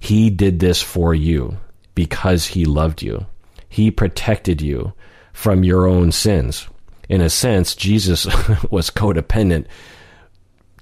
he 0.00 0.30
did 0.30 0.58
this 0.58 0.82
for 0.82 1.14
you 1.14 1.58
because 1.94 2.46
he 2.46 2.64
loved 2.64 3.02
you. 3.02 3.26
He 3.68 3.90
protected 3.90 4.62
you 4.62 4.94
from 5.34 5.62
your 5.62 5.86
own 5.86 6.10
sins. 6.10 6.66
In 7.08 7.20
a 7.20 7.28
sense, 7.28 7.76
Jesus 7.76 8.24
was 8.70 8.90
codependent 8.90 9.66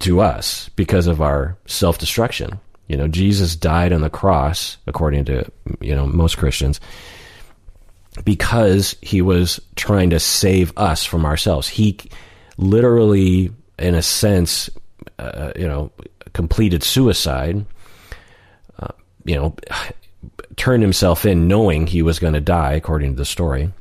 to 0.00 0.20
us 0.20 0.68
because 0.76 1.08
of 1.08 1.20
our 1.20 1.58
self 1.66 1.98
destruction. 1.98 2.60
You 2.86 2.96
know, 2.96 3.08
Jesus 3.08 3.56
died 3.56 3.92
on 3.92 4.00
the 4.00 4.08
cross, 4.08 4.78
according 4.86 5.26
to, 5.26 5.50
you 5.80 5.94
know, 5.94 6.06
most 6.06 6.38
Christians, 6.38 6.80
because 8.24 8.96
he 9.02 9.20
was 9.20 9.60
trying 9.74 10.10
to 10.10 10.20
save 10.20 10.72
us 10.78 11.04
from 11.04 11.26
ourselves. 11.26 11.68
He 11.68 11.98
literally, 12.58 13.50
in 13.78 13.94
a 13.94 14.02
sense, 14.02 14.68
uh, 15.18 15.52
you 15.56 15.66
know, 15.66 15.90
completed 16.34 16.82
suicide 16.82 17.64
you 19.28 19.34
know, 19.34 19.54
turned 20.56 20.82
himself 20.82 21.24
in 21.24 21.46
knowing 21.46 21.86
he 21.86 22.02
was 22.02 22.18
going 22.18 22.32
to 22.32 22.40
die, 22.40 22.72
according 22.72 23.12
to 23.12 23.16
the 23.16 23.24
story, 23.24 23.72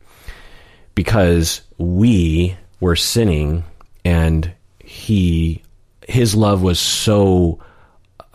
because 0.94 1.62
we 1.80 2.56
were 2.80 2.96
sinning 2.96 3.64
and 4.06 4.52
he, 4.80 5.64
his 6.08 6.36
love 6.36 6.62
was 6.62 6.80
so, 6.80 7.60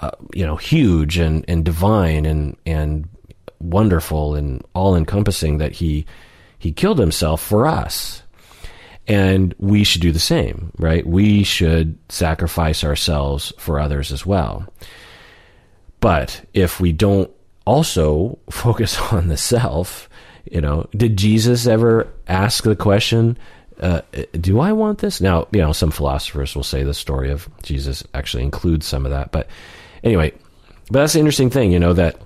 uh, 0.01 0.11
you 0.35 0.45
know, 0.45 0.57
huge 0.57 1.19
and, 1.19 1.45
and 1.47 1.65
divine 1.65 2.27
and, 2.27 2.57
and 2.67 3.09
wonderful 3.61 4.35
and 4.35 4.65
all 4.75 4.97
encompassing 4.97 5.59
that 5.59 5.71
he, 5.71 6.05
he 6.59 6.73
killed 6.73 6.99
himself 6.99 7.41
for 7.41 7.67
us. 7.67 8.22
And 9.09 9.55
we 9.59 9.85
should 9.85 10.01
do 10.01 10.13
the 10.13 10.21
same, 10.21 10.73
right? 10.79 11.05
We 11.07 11.43
should 11.43 11.99
sacrifice 12.09 12.85
ourselves 12.85 13.53
for 13.59 13.81
others 13.81 14.13
as 14.13 14.25
well. 14.25 14.67
But 16.01 16.45
if 16.55 16.81
we 16.81 16.93
don't 16.93 17.31
also 17.65 18.39
focus 18.51 18.99
on 19.13 19.29
the 19.29 19.37
self, 19.37 20.09
you 20.51 20.61
know, 20.61 20.89
did 20.97 21.17
Jesus 21.17 21.67
ever 21.67 22.13
ask 22.29 22.65
the 22.65 22.77
question, 22.77 23.39
uh, 23.81 24.03
do 24.33 24.61
I 24.61 24.73
want 24.73 24.99
this? 24.99 25.21
Now, 25.21 25.49
you 25.53 25.61
know, 25.61 25.73
some 25.73 25.91
philosophers 25.91 26.55
will 26.55 26.63
say 26.63 26.83
the 26.83 26.95
story 26.95 27.31
of 27.31 27.49
Jesus 27.63 28.05
actually 28.15 28.45
includes 28.45 28.87
some 28.87 29.05
of 29.05 29.11
that. 29.11 29.33
But 29.33 29.49
anyway, 30.05 30.33
but 30.91 31.01
that's 31.01 31.15
the 31.15 31.19
interesting 31.19 31.51
thing, 31.51 31.73
you 31.73 31.81
know, 31.81 31.93
that 31.93 32.17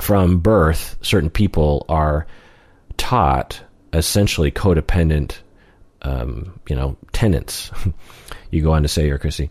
from 0.00 0.38
birth, 0.40 0.96
certain 1.00 1.30
people 1.30 1.86
are 1.88 2.26
taught 2.96 3.60
essentially 3.92 4.50
codependent, 4.50 5.38
um, 6.06 6.58
you 6.68 6.76
know, 6.76 6.96
tenants. 7.12 7.70
you 8.50 8.62
go 8.62 8.72
on 8.72 8.82
to 8.82 8.88
say 8.88 9.04
here, 9.04 9.18
Chrissy. 9.18 9.50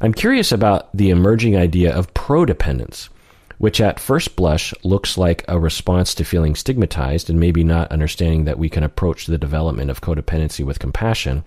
I'm 0.00 0.12
curious 0.12 0.50
about 0.50 0.94
the 0.94 1.10
emerging 1.10 1.56
idea 1.56 1.94
of 1.94 2.12
prodependence, 2.12 3.08
which 3.58 3.80
at 3.80 4.00
first 4.00 4.34
blush 4.34 4.74
looks 4.82 5.16
like 5.16 5.44
a 5.46 5.60
response 5.60 6.14
to 6.16 6.24
feeling 6.24 6.56
stigmatized 6.56 7.30
and 7.30 7.38
maybe 7.38 7.62
not 7.62 7.92
understanding 7.92 8.44
that 8.44 8.58
we 8.58 8.68
can 8.68 8.82
approach 8.82 9.26
the 9.26 9.38
development 9.38 9.90
of 9.90 10.00
codependency 10.00 10.64
with 10.64 10.80
compassion. 10.80 11.44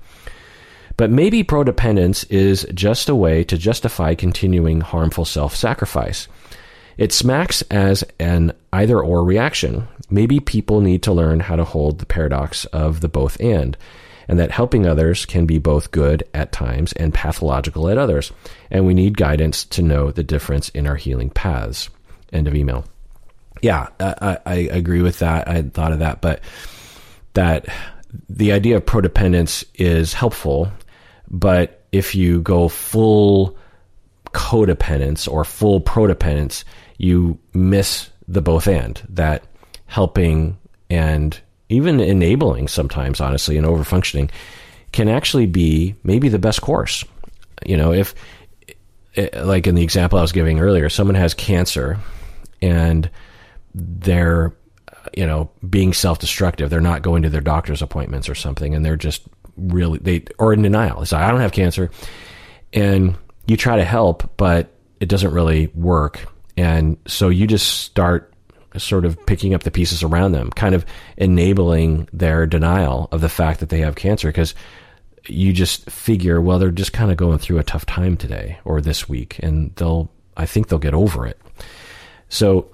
But 0.95 1.11
maybe 1.11 1.43
codependence 1.43 2.25
is 2.31 2.65
just 2.73 3.09
a 3.09 3.15
way 3.15 3.43
to 3.43 3.57
justify 3.57 4.15
continuing 4.15 4.79
harmful 4.79 5.25
self 5.25 5.53
sacrifice. 5.53 6.29
It 6.97 7.11
smacks 7.11 7.61
as 7.63 8.05
an 8.21 8.53
either 8.71 9.01
or 9.01 9.25
reaction. 9.25 9.85
Maybe 10.09 10.39
people 10.39 10.79
need 10.79 11.03
to 11.03 11.11
learn 11.11 11.41
how 11.41 11.57
to 11.57 11.65
hold 11.65 11.99
the 11.99 12.05
paradox 12.05 12.63
of 12.65 13.01
the 13.01 13.09
both 13.09 13.37
and, 13.41 13.75
and 14.27 14.39
that 14.39 14.51
helping 14.51 14.85
others 14.85 15.25
can 15.25 15.45
be 15.45 15.57
both 15.57 15.91
good 15.91 16.23
at 16.33 16.51
times 16.51 16.93
and 16.93 17.13
pathological 17.13 17.89
at 17.89 17.97
others. 17.97 18.31
And 18.71 18.85
we 18.85 18.93
need 18.93 19.17
guidance 19.17 19.65
to 19.65 19.81
know 19.81 20.11
the 20.11 20.23
difference 20.23 20.69
in 20.69 20.87
our 20.87 20.95
healing 20.95 21.29
paths. 21.29 21.89
End 22.33 22.47
of 22.47 22.55
email. 22.55 22.85
Yeah, 23.61 23.87
I, 23.99 24.37
I 24.45 24.55
agree 24.71 25.01
with 25.01 25.19
that. 25.19 25.47
I 25.47 25.61
thought 25.61 25.93
of 25.93 25.99
that, 25.99 26.21
but 26.21 26.41
that 27.33 27.67
the 28.29 28.51
idea 28.51 28.77
of 28.77 28.85
codependence 28.85 29.63
is 29.75 30.13
helpful, 30.13 30.71
but 31.29 31.83
if 31.91 32.15
you 32.15 32.41
go 32.41 32.67
full 32.67 33.57
codependence 34.33 35.31
or 35.31 35.45
full 35.45 35.79
prodependence, 35.79 36.63
you 36.97 37.39
miss 37.53 38.09
the 38.27 38.41
both 38.41 38.67
and 38.67 39.01
that 39.09 39.43
helping 39.85 40.57
and 40.89 41.39
even 41.69 41.99
enabling 41.99 42.67
sometimes, 42.67 43.19
honestly, 43.19 43.57
and 43.57 43.65
overfunctioning 43.65 44.29
can 44.91 45.09
actually 45.09 45.45
be 45.45 45.95
maybe 46.03 46.29
the 46.29 46.39
best 46.39 46.61
course. 46.61 47.03
You 47.65 47.77
know, 47.77 47.93
if, 47.93 48.15
eh, 49.15 49.29
like 49.43 49.67
in 49.67 49.75
the 49.75 49.83
example 49.83 50.19
I 50.19 50.21
was 50.21 50.31
giving 50.31 50.59
earlier, 50.59 50.89
someone 50.89 51.15
has 51.15 51.33
cancer 51.33 51.97
and 52.61 53.09
they're, 53.73 54.53
you 55.15 55.25
know, 55.25 55.49
being 55.67 55.93
self 55.93 56.19
destructive, 56.19 56.69
they're 56.69 56.81
not 56.81 57.01
going 57.01 57.23
to 57.23 57.29
their 57.29 57.41
doctor's 57.41 57.81
appointments 57.81 58.29
or 58.29 58.35
something, 58.35 58.73
and 58.73 58.85
they're 58.85 58.95
just 58.95 59.23
really, 59.57 59.99
they, 59.99 60.23
or 60.37 60.53
in 60.53 60.61
denial. 60.61 61.01
It's 61.01 61.11
like, 61.11 61.23
I 61.23 61.31
don't 61.31 61.41
have 61.41 61.51
cancer. 61.51 61.91
And 62.73 63.15
you 63.47 63.57
try 63.57 63.77
to 63.77 63.85
help, 63.85 64.37
but 64.37 64.71
it 64.99 65.09
doesn't 65.09 65.33
really 65.33 65.67
work 65.67 66.27
and 66.57 66.97
so 67.07 67.29
you 67.29 67.47
just 67.47 67.81
start 67.81 68.33
sort 68.79 69.05
of 69.05 69.23
picking 69.25 69.53
up 69.53 69.63
the 69.63 69.71
pieces 69.71 70.03
around 70.03 70.31
them, 70.31 70.49
kind 70.51 70.75
of 70.75 70.85
enabling 71.17 72.07
their 72.13 72.45
denial 72.45 73.07
of 73.11 73.21
the 73.21 73.29
fact 73.29 73.59
that 73.59 73.69
they 73.69 73.79
have 73.79 73.95
cancer 73.95 74.29
because 74.29 74.55
you 75.27 75.53
just 75.53 75.89
figure, 75.89 76.41
well, 76.41 76.59
they're 76.59 76.71
just 76.71 76.93
kind 76.93 77.11
of 77.11 77.17
going 77.17 77.37
through 77.37 77.57
a 77.57 77.63
tough 77.63 77.85
time 77.85 78.17
today 78.17 78.59
or 78.63 78.81
this 78.81 79.09
week, 79.09 79.39
and 79.41 79.73
they'll, 79.75 80.11
I 80.37 80.45
think 80.45 80.67
they'll 80.67 80.79
get 80.79 80.93
over 80.93 81.25
it. 81.25 81.39
So, 82.29 82.69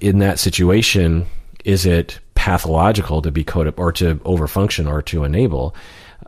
in 0.00 0.18
that 0.18 0.38
situation, 0.38 1.26
is 1.64 1.86
it 1.86 2.18
pathological 2.34 3.22
to 3.22 3.30
be 3.30 3.44
coded 3.44 3.74
or 3.76 3.92
to 3.92 4.16
overfunction 4.16 4.90
or 4.90 5.02
to 5.02 5.24
enable? 5.24 5.74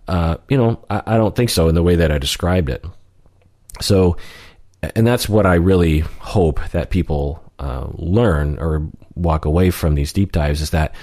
Uh, 0.08 0.36
you 0.48 0.56
know, 0.56 0.84
I, 0.90 1.02
I 1.06 1.16
don't 1.16 1.34
think 1.34 1.50
so 1.50 1.68
in 1.68 1.74
the 1.74 1.82
way 1.82 1.96
that 1.96 2.12
I 2.12 2.18
described 2.18 2.68
it. 2.68 2.84
So, 3.80 4.16
and 4.94 5.06
that's 5.06 5.28
what 5.28 5.46
I 5.46 5.54
really 5.54 6.00
hope 6.00 6.60
that 6.72 6.90
people 6.90 7.42
uh, 7.62 7.88
learn 7.94 8.58
or 8.58 8.86
walk 9.14 9.44
away 9.44 9.70
from 9.70 9.94
these 9.94 10.12
deep 10.12 10.32
dives 10.32 10.60
is 10.60 10.70
that 10.70 10.94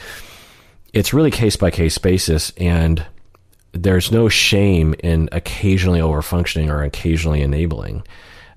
it's 0.93 1.13
really 1.13 1.31
case 1.31 1.55
by 1.55 1.71
case 1.71 1.97
basis, 1.97 2.51
and 2.57 3.05
there's 3.71 4.11
no 4.11 4.27
shame 4.27 4.95
in 4.99 5.29
occasionally 5.31 5.99
overfunctioning 5.99 6.69
or 6.69 6.83
occasionally 6.83 7.41
enabling. 7.41 8.03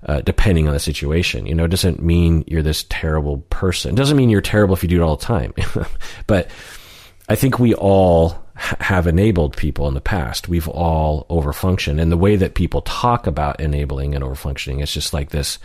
Uh, 0.05 0.19
depending 0.19 0.67
on 0.67 0.73
the 0.73 0.81
situation, 0.81 1.45
you 1.45 1.55
know, 1.55 1.63
it 1.63 1.69
doesn't 1.69 2.01
mean 2.01 2.43
you're 2.45 2.61
this 2.61 2.85
terrible 2.89 3.37
person. 3.49 3.93
It 3.93 3.95
doesn't 3.95 4.17
mean 4.17 4.29
you're 4.29 4.41
terrible 4.41 4.75
if 4.75 4.83
you 4.83 4.89
do 4.89 5.01
it 5.01 5.05
all 5.05 5.15
the 5.15 5.23
time. 5.23 5.53
but 6.27 6.49
I 7.29 7.35
think 7.35 7.57
we 7.57 7.73
all 7.73 8.43
have 8.55 9.07
enabled 9.07 9.55
people 9.55 9.87
in 9.87 9.93
the 9.93 10.01
past. 10.01 10.49
We've 10.49 10.67
all 10.67 11.25
overfunctioned, 11.29 12.01
and 12.01 12.11
the 12.11 12.17
way 12.17 12.35
that 12.35 12.53
people 12.53 12.81
talk 12.81 13.27
about 13.27 13.61
enabling 13.61 14.13
and 14.13 14.25
overfunctioning 14.25 14.83
is 14.83 14.93
just 14.93 15.13
like 15.13 15.29
this 15.29 15.57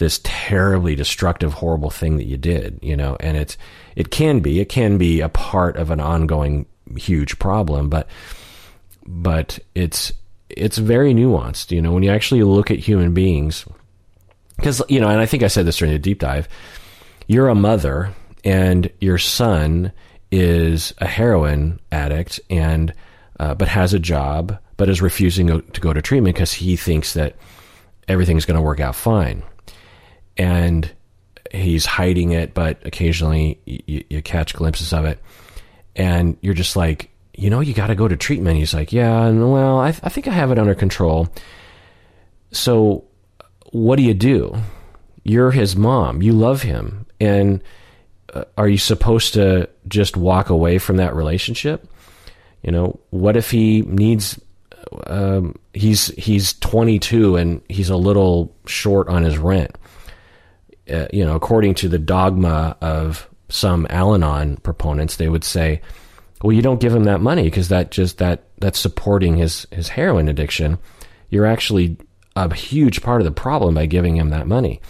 this 0.00 0.18
terribly 0.24 0.96
destructive, 0.96 1.52
horrible 1.52 1.90
thing 1.90 2.16
that 2.16 2.24
you 2.24 2.38
did, 2.38 2.80
you 2.82 2.96
know. 2.96 3.16
And 3.20 3.36
it's 3.36 3.56
it 3.94 4.10
can 4.10 4.40
be 4.40 4.58
it 4.58 4.68
can 4.68 4.98
be 4.98 5.20
a 5.20 5.28
part 5.28 5.76
of 5.76 5.90
an 5.90 6.00
ongoing 6.00 6.66
huge 6.96 7.38
problem, 7.38 7.88
but 7.88 8.08
but 9.06 9.58
it's 9.74 10.12
it's 10.48 10.78
very 10.78 11.14
nuanced, 11.14 11.70
you 11.70 11.80
know. 11.80 11.92
When 11.92 12.02
you 12.02 12.10
actually 12.10 12.42
look 12.42 12.70
at 12.70 12.78
human 12.78 13.12
beings, 13.14 13.66
because 14.56 14.82
you 14.88 15.00
know, 15.00 15.08
and 15.08 15.20
I 15.20 15.26
think 15.26 15.42
I 15.42 15.48
said 15.48 15.66
this 15.66 15.76
during 15.76 15.92
the 15.92 15.98
deep 15.98 16.18
dive, 16.18 16.48
you're 17.28 17.48
a 17.48 17.54
mother, 17.54 18.14
and 18.42 18.90
your 19.00 19.18
son 19.18 19.92
is 20.32 20.94
a 20.98 21.06
heroin 21.06 21.78
addict 21.92 22.40
and 22.48 22.94
uh, 23.38 23.54
but 23.54 23.68
has 23.68 23.92
a 23.92 23.98
job 23.98 24.58
but 24.76 24.88
is 24.88 25.02
refusing 25.02 25.48
to 25.48 25.80
go 25.80 25.92
to 25.92 26.00
treatment 26.00 26.34
because 26.34 26.52
he 26.52 26.76
thinks 26.76 27.12
that 27.14 27.36
everything's 28.08 28.46
going 28.46 28.56
to 28.56 28.62
work 28.62 28.78
out 28.80 28.94
fine 28.94 29.42
and 30.36 30.90
he's 31.52 31.84
hiding 31.84 32.30
it 32.30 32.54
but 32.54 32.84
occasionally 32.86 33.58
you, 33.64 34.04
you 34.08 34.22
catch 34.22 34.54
glimpses 34.54 34.92
of 34.92 35.04
it. 35.04 35.18
And 35.96 36.36
you're 36.40 36.54
just 36.54 36.76
like 36.76 37.10
you 37.34 37.50
know 37.50 37.60
you 37.60 37.74
got 37.74 37.88
to 37.88 37.94
go 37.94 38.08
to 38.08 38.16
treatment. 38.16 38.58
He's 38.58 38.74
like 38.74 38.92
yeah 38.92 39.26
and 39.26 39.52
well 39.52 39.78
I, 39.78 39.88
I 39.88 40.08
think 40.08 40.28
i 40.28 40.32
have 40.32 40.50
it 40.50 40.58
under 40.58 40.74
control. 40.74 41.28
So 42.52 43.04
what 43.72 43.96
do 43.96 44.02
you 44.02 44.14
do? 44.14 44.56
You're 45.24 45.50
his 45.50 45.76
mom. 45.76 46.22
You 46.22 46.32
love 46.32 46.62
him. 46.62 47.06
And 47.20 47.62
are 48.56 48.68
you 48.68 48.78
supposed 48.78 49.34
to 49.34 49.68
just 49.88 50.16
walk 50.16 50.50
away 50.50 50.78
from 50.78 50.96
that 50.96 51.14
relationship? 51.14 51.86
You 52.62 52.72
know, 52.72 53.00
what 53.10 53.36
if 53.36 53.50
he 53.50 53.82
needs 53.82 54.38
um, 55.06 55.56
he's 55.72 56.08
he's 56.16 56.54
22 56.54 57.36
and 57.36 57.62
he's 57.68 57.90
a 57.90 57.96
little 57.96 58.54
short 58.66 59.08
on 59.08 59.22
his 59.22 59.38
rent. 59.38 59.76
Uh, 60.90 61.08
you 61.12 61.24
know, 61.24 61.36
according 61.36 61.74
to 61.74 61.88
the 61.88 61.98
dogma 61.98 62.76
of 62.80 63.28
some 63.48 63.86
Al-Anon 63.90 64.56
proponents, 64.58 65.16
they 65.16 65.28
would 65.28 65.44
say, 65.44 65.80
"Well, 66.42 66.52
you 66.52 66.62
don't 66.62 66.80
give 66.80 66.94
him 66.94 67.04
that 67.04 67.20
money 67.20 67.44
because 67.44 67.68
that 67.68 67.90
just 67.90 68.18
that 68.18 68.44
that's 68.58 68.78
supporting 68.78 69.36
his 69.36 69.66
his 69.70 69.88
heroin 69.88 70.28
addiction. 70.28 70.78
You're 71.28 71.46
actually 71.46 71.96
a 72.36 72.52
huge 72.54 73.02
part 73.02 73.20
of 73.20 73.24
the 73.24 73.32
problem 73.32 73.74
by 73.74 73.86
giving 73.86 74.16
him 74.16 74.30
that 74.30 74.46
money." 74.46 74.80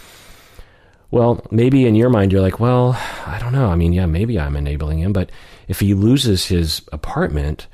Well, 1.11 1.45
maybe 1.51 1.87
in 1.87 1.97
your 1.97 2.09
mind 2.09 2.31
you're 2.31 2.41
like, 2.41 2.61
well, 2.61 2.93
I 3.27 3.39
don't 3.41 3.53
know. 3.53 3.67
I 3.67 3.75
mean, 3.75 3.93
yeah, 3.93 4.07
maybe 4.07 4.39
I'm 4.39 4.55
enabling 4.55 5.01
him, 5.01 5.13
but 5.13 5.31
if 5.67 5.81
he 5.81 5.95
loses 5.95 6.47
his 6.47 6.83
apartment, 6.93 7.67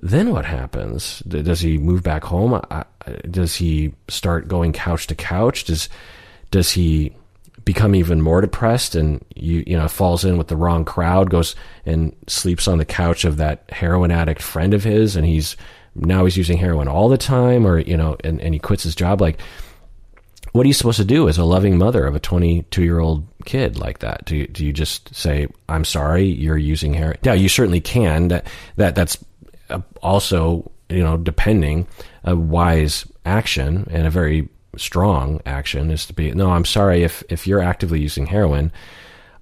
then 0.00 0.30
what 0.30 0.44
happens? 0.44 1.20
Does 1.20 1.60
he 1.60 1.78
move 1.78 2.02
back 2.02 2.24
home? 2.24 2.60
Does 3.30 3.54
he 3.54 3.94
start 4.08 4.48
going 4.48 4.72
couch 4.72 5.06
to 5.08 5.14
couch? 5.14 5.64
Does 5.64 5.88
does 6.50 6.72
he 6.72 7.14
become 7.64 7.94
even 7.94 8.20
more 8.20 8.40
depressed 8.40 8.94
and 8.94 9.24
you 9.34 9.62
you 9.66 9.76
know 9.76 9.88
falls 9.88 10.24
in 10.24 10.38
with 10.38 10.48
the 10.48 10.56
wrong 10.56 10.84
crowd, 10.84 11.30
goes 11.30 11.54
and 11.86 12.14
sleeps 12.26 12.68
on 12.68 12.78
the 12.78 12.84
couch 12.84 13.24
of 13.24 13.36
that 13.36 13.64
heroin 13.70 14.10
addict 14.10 14.42
friend 14.42 14.74
of 14.74 14.84
his, 14.84 15.16
and 15.16 15.26
he's 15.26 15.56
now 15.94 16.24
he's 16.24 16.36
using 16.36 16.58
heroin 16.58 16.88
all 16.88 17.08
the 17.08 17.18
time, 17.18 17.66
or 17.66 17.78
you 17.78 17.96
know, 17.96 18.16
and, 18.24 18.40
and 18.40 18.54
he 18.54 18.60
quits 18.60 18.82
his 18.82 18.94
job 18.94 19.20
like 19.20 19.38
what 20.52 20.64
are 20.64 20.68
you 20.68 20.74
supposed 20.74 20.98
to 20.98 21.04
do 21.04 21.28
as 21.28 21.38
a 21.38 21.44
loving 21.44 21.78
mother 21.78 22.06
of 22.06 22.14
a 22.14 22.20
22 22.20 22.82
year 22.82 22.98
old 22.98 23.26
kid 23.44 23.78
like 23.78 24.00
that? 24.00 24.24
Do 24.26 24.36
you, 24.36 24.46
do 24.46 24.64
you 24.64 24.72
just 24.72 25.14
say, 25.14 25.46
I'm 25.68 25.84
sorry, 25.84 26.24
you're 26.24 26.58
using 26.58 26.92
heroin 26.92 27.16
Yeah, 27.22 27.32
you 27.32 27.48
certainly 27.48 27.80
can. 27.80 28.28
That, 28.28 28.46
that, 28.76 28.94
that's 28.94 29.16
uh, 29.70 29.80
also, 30.02 30.70
you 30.90 31.02
know, 31.02 31.16
depending 31.16 31.88
a 32.24 32.36
wise 32.36 33.06
action 33.24 33.88
and 33.90 34.06
a 34.06 34.10
very 34.10 34.48
strong 34.76 35.40
action 35.46 35.90
is 35.90 36.06
to 36.06 36.12
be, 36.12 36.32
no, 36.32 36.50
I'm 36.50 36.64
sorry 36.64 37.02
if, 37.02 37.22
if 37.28 37.46
you're 37.46 37.60
actively 37.60 38.00
using 38.00 38.26
heroin, 38.26 38.72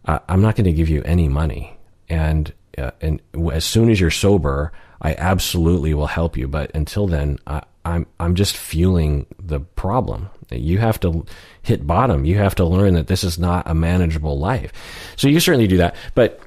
uh, 0.07 0.19
I'm 0.29 0.43
not 0.43 0.57
going 0.57 0.65
to 0.65 0.73
give 0.73 0.89
you 0.89 1.03
any 1.05 1.29
money. 1.29 1.77
And, 2.09 2.53
uh, 2.77 2.91
and 3.01 3.21
as 3.53 3.65
soon 3.65 3.91
as 3.91 4.01
you're 4.01 4.11
sober, 4.11 4.73
I 5.01 5.15
absolutely 5.15 5.95
will 5.95 6.07
help 6.07 6.37
you. 6.37 6.49
But 6.49 6.75
until 6.75 7.07
then, 7.07 7.39
I, 7.47 7.63
I'm, 7.85 8.07
I'm 8.19 8.35
just 8.35 8.57
fueling 8.57 9.27
the 9.39 9.61
problem 9.61 10.29
you 10.59 10.79
have 10.79 10.99
to 11.01 11.25
hit 11.63 11.87
bottom. 11.87 12.25
You 12.25 12.39
have 12.39 12.55
to 12.57 12.65
learn 12.65 12.95
that 12.95 13.07
this 13.07 13.25
is 13.25 13.39
not 13.39 13.69
a 13.69 13.75
manageable 13.75 14.39
life. 14.39 14.73
So 15.17 15.29
you 15.29 15.41
certainly 15.41 15.67
do 15.67 15.77
that. 15.79 15.95
But, 16.15 16.41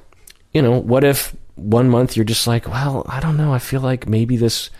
you 0.52 0.62
know, 0.62 0.78
what 0.78 1.04
if 1.04 1.34
one 1.54 1.88
month 1.88 2.16
you're 2.16 2.24
just 2.24 2.46
like, 2.46 2.68
well, 2.68 3.04
I 3.08 3.20
don't 3.20 3.36
know. 3.36 3.52
I 3.52 3.58
feel 3.58 3.80
like 3.80 4.08
maybe 4.08 4.36
this 4.36 4.70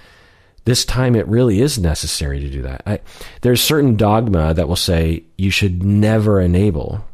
this 0.64 0.84
time 0.84 1.14
it 1.14 1.28
really 1.28 1.60
is 1.60 1.78
necessary 1.78 2.40
to 2.40 2.48
do 2.48 2.62
that. 2.62 2.82
I, 2.86 3.00
there's 3.42 3.60
certain 3.60 3.96
dogma 3.96 4.54
that 4.54 4.68
will 4.68 4.76
say 4.76 5.24
you 5.36 5.50
should 5.50 5.82
never 5.82 6.40
enable. 6.40 7.04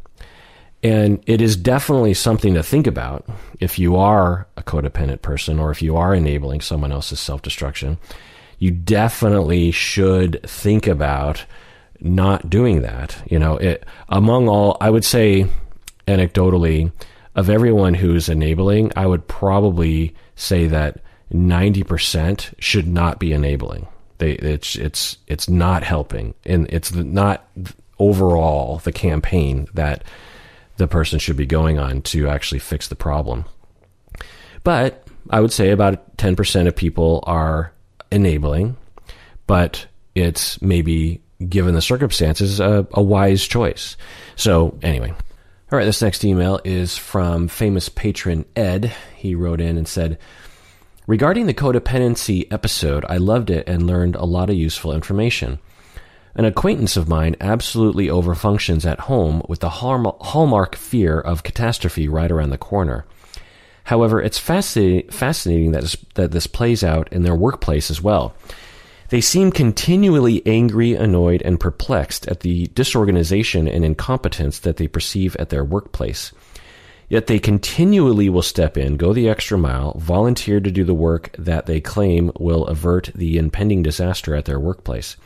And 0.82 1.22
it 1.26 1.42
is 1.42 1.56
definitely 1.56 2.14
something 2.14 2.54
to 2.54 2.62
think 2.62 2.86
about 2.86 3.28
if 3.58 3.78
you 3.78 3.96
are 3.96 4.46
a 4.56 4.62
codependent 4.62 5.20
person 5.20 5.58
or 5.58 5.70
if 5.70 5.82
you 5.82 5.96
are 5.96 6.14
enabling 6.14 6.62
someone 6.62 6.92
else's 6.92 7.20
self 7.20 7.42
destruction. 7.42 7.98
You 8.58 8.70
definitely 8.70 9.70
should 9.70 10.42
think 10.48 10.86
about 10.86 11.44
not 12.00 12.48
doing 12.48 12.82
that. 12.82 13.22
You 13.26 13.38
know, 13.38 13.56
it, 13.56 13.84
among 14.08 14.48
all, 14.48 14.76
I 14.80 14.90
would 14.90 15.04
say 15.04 15.46
anecdotally, 16.06 16.92
of 17.34 17.48
everyone 17.48 17.94
who's 17.94 18.28
enabling, 18.28 18.92
I 18.96 19.06
would 19.06 19.26
probably 19.28 20.14
say 20.34 20.66
that 20.66 21.00
90% 21.32 22.54
should 22.58 22.86
not 22.86 23.18
be 23.18 23.32
enabling. 23.32 23.86
They, 24.18 24.32
it's, 24.32 24.76
it's, 24.76 25.16
it's 25.26 25.48
not 25.48 25.82
helping. 25.82 26.34
And 26.44 26.66
it's 26.70 26.92
not 26.92 27.48
overall 27.98 28.78
the 28.78 28.92
campaign 28.92 29.68
that 29.74 30.04
the 30.76 30.88
person 30.88 31.18
should 31.18 31.36
be 31.36 31.46
going 31.46 31.78
on 31.78 32.02
to 32.02 32.28
actually 32.28 32.58
fix 32.58 32.88
the 32.88 32.96
problem. 32.96 33.44
But 34.64 35.06
I 35.28 35.40
would 35.40 35.52
say 35.52 35.70
about 35.70 36.16
10% 36.16 36.66
of 36.66 36.76
people 36.76 37.22
are 37.26 37.72
enabling, 38.10 38.76
but 39.46 39.86
it's 40.14 40.60
maybe 40.60 41.20
given 41.48 41.74
the 41.74 41.82
circumstances 41.82 42.60
a, 42.60 42.86
a 42.92 43.02
wise 43.02 43.46
choice. 43.46 43.96
So, 44.36 44.78
anyway. 44.82 45.10
All 45.72 45.78
right, 45.78 45.84
this 45.84 46.02
next 46.02 46.24
email 46.24 46.60
is 46.64 46.96
from 46.96 47.46
famous 47.46 47.88
patron 47.88 48.44
Ed. 48.56 48.92
He 49.14 49.36
wrote 49.36 49.60
in 49.60 49.76
and 49.76 49.86
said, 49.86 50.18
Regarding 51.10 51.46
the 51.46 51.54
codependency 51.54 52.46
episode, 52.52 53.04
I 53.08 53.16
loved 53.16 53.50
it 53.50 53.68
and 53.68 53.84
learned 53.84 54.14
a 54.14 54.24
lot 54.24 54.48
of 54.48 54.54
useful 54.54 54.92
information. 54.92 55.58
An 56.36 56.44
acquaintance 56.44 56.96
of 56.96 57.08
mine 57.08 57.34
absolutely 57.40 58.06
overfunctions 58.06 58.88
at 58.88 59.00
home 59.00 59.42
with 59.48 59.58
the 59.58 59.70
hallmark 59.70 60.76
fear 60.76 61.18
of 61.18 61.42
catastrophe 61.42 62.06
right 62.06 62.30
around 62.30 62.50
the 62.50 62.58
corner. 62.58 63.06
However, 63.82 64.22
it's 64.22 64.38
fascinating, 64.38 65.72
that, 65.72 65.96
that 66.14 66.30
this 66.30 66.46
plays 66.46 66.84
out 66.84 67.12
in 67.12 67.24
their 67.24 67.34
workplace 67.34 67.90
as 67.90 68.00
well. 68.00 68.32
They 69.08 69.20
seem 69.20 69.50
continually 69.50 70.46
angry, 70.46 70.94
annoyed, 70.94 71.42
and 71.42 71.58
perplexed 71.58 72.28
at 72.28 72.38
the 72.42 72.68
disorganization 72.68 73.66
and 73.66 73.84
incompetence 73.84 74.60
that 74.60 74.76
they 74.76 74.86
perceive 74.86 75.34
at 75.40 75.48
their 75.48 75.64
workplace. 75.64 76.30
Yet 77.10 77.26
they 77.26 77.40
continually 77.40 78.28
will 78.28 78.40
step 78.40 78.78
in, 78.78 78.96
go 78.96 79.12
the 79.12 79.28
extra 79.28 79.58
mile, 79.58 79.98
volunteer 79.98 80.60
to 80.60 80.70
do 80.70 80.84
the 80.84 80.94
work 80.94 81.34
that 81.36 81.66
they 81.66 81.80
claim 81.80 82.30
will 82.38 82.64
avert 82.68 83.10
the 83.16 83.36
impending 83.36 83.82
disaster 83.82 84.36
at 84.36 84.44
their 84.44 84.60
workplace. 84.60 85.16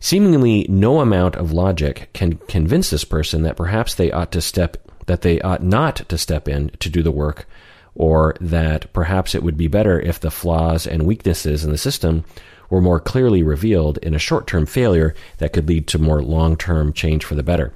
Seemingly 0.00 0.66
no 0.66 1.00
amount 1.00 1.36
of 1.36 1.52
logic 1.52 2.08
can 2.14 2.38
convince 2.48 2.88
this 2.88 3.04
person 3.04 3.42
that 3.42 3.56
perhaps 3.56 3.94
they 3.94 4.10
ought 4.10 4.32
to 4.32 4.40
step 4.40 4.78
that 5.04 5.20
they 5.20 5.38
ought 5.42 5.62
not 5.62 5.96
to 6.08 6.16
step 6.16 6.48
in 6.48 6.70
to 6.80 6.88
do 6.88 7.02
the 7.02 7.10
work 7.10 7.46
or 7.94 8.34
that 8.40 8.90
perhaps 8.94 9.34
it 9.34 9.42
would 9.42 9.58
be 9.58 9.68
better 9.68 10.00
if 10.00 10.18
the 10.18 10.30
flaws 10.30 10.86
and 10.86 11.06
weaknesses 11.06 11.62
in 11.64 11.70
the 11.70 11.76
system 11.76 12.24
were 12.70 12.80
more 12.80 12.98
clearly 12.98 13.42
revealed 13.42 13.98
in 13.98 14.14
a 14.14 14.18
short-term 14.18 14.64
failure 14.64 15.14
that 15.36 15.52
could 15.52 15.68
lead 15.68 15.86
to 15.86 15.98
more 15.98 16.22
long-term 16.22 16.94
change 16.94 17.22
for 17.22 17.34
the 17.34 17.42
better. 17.42 17.74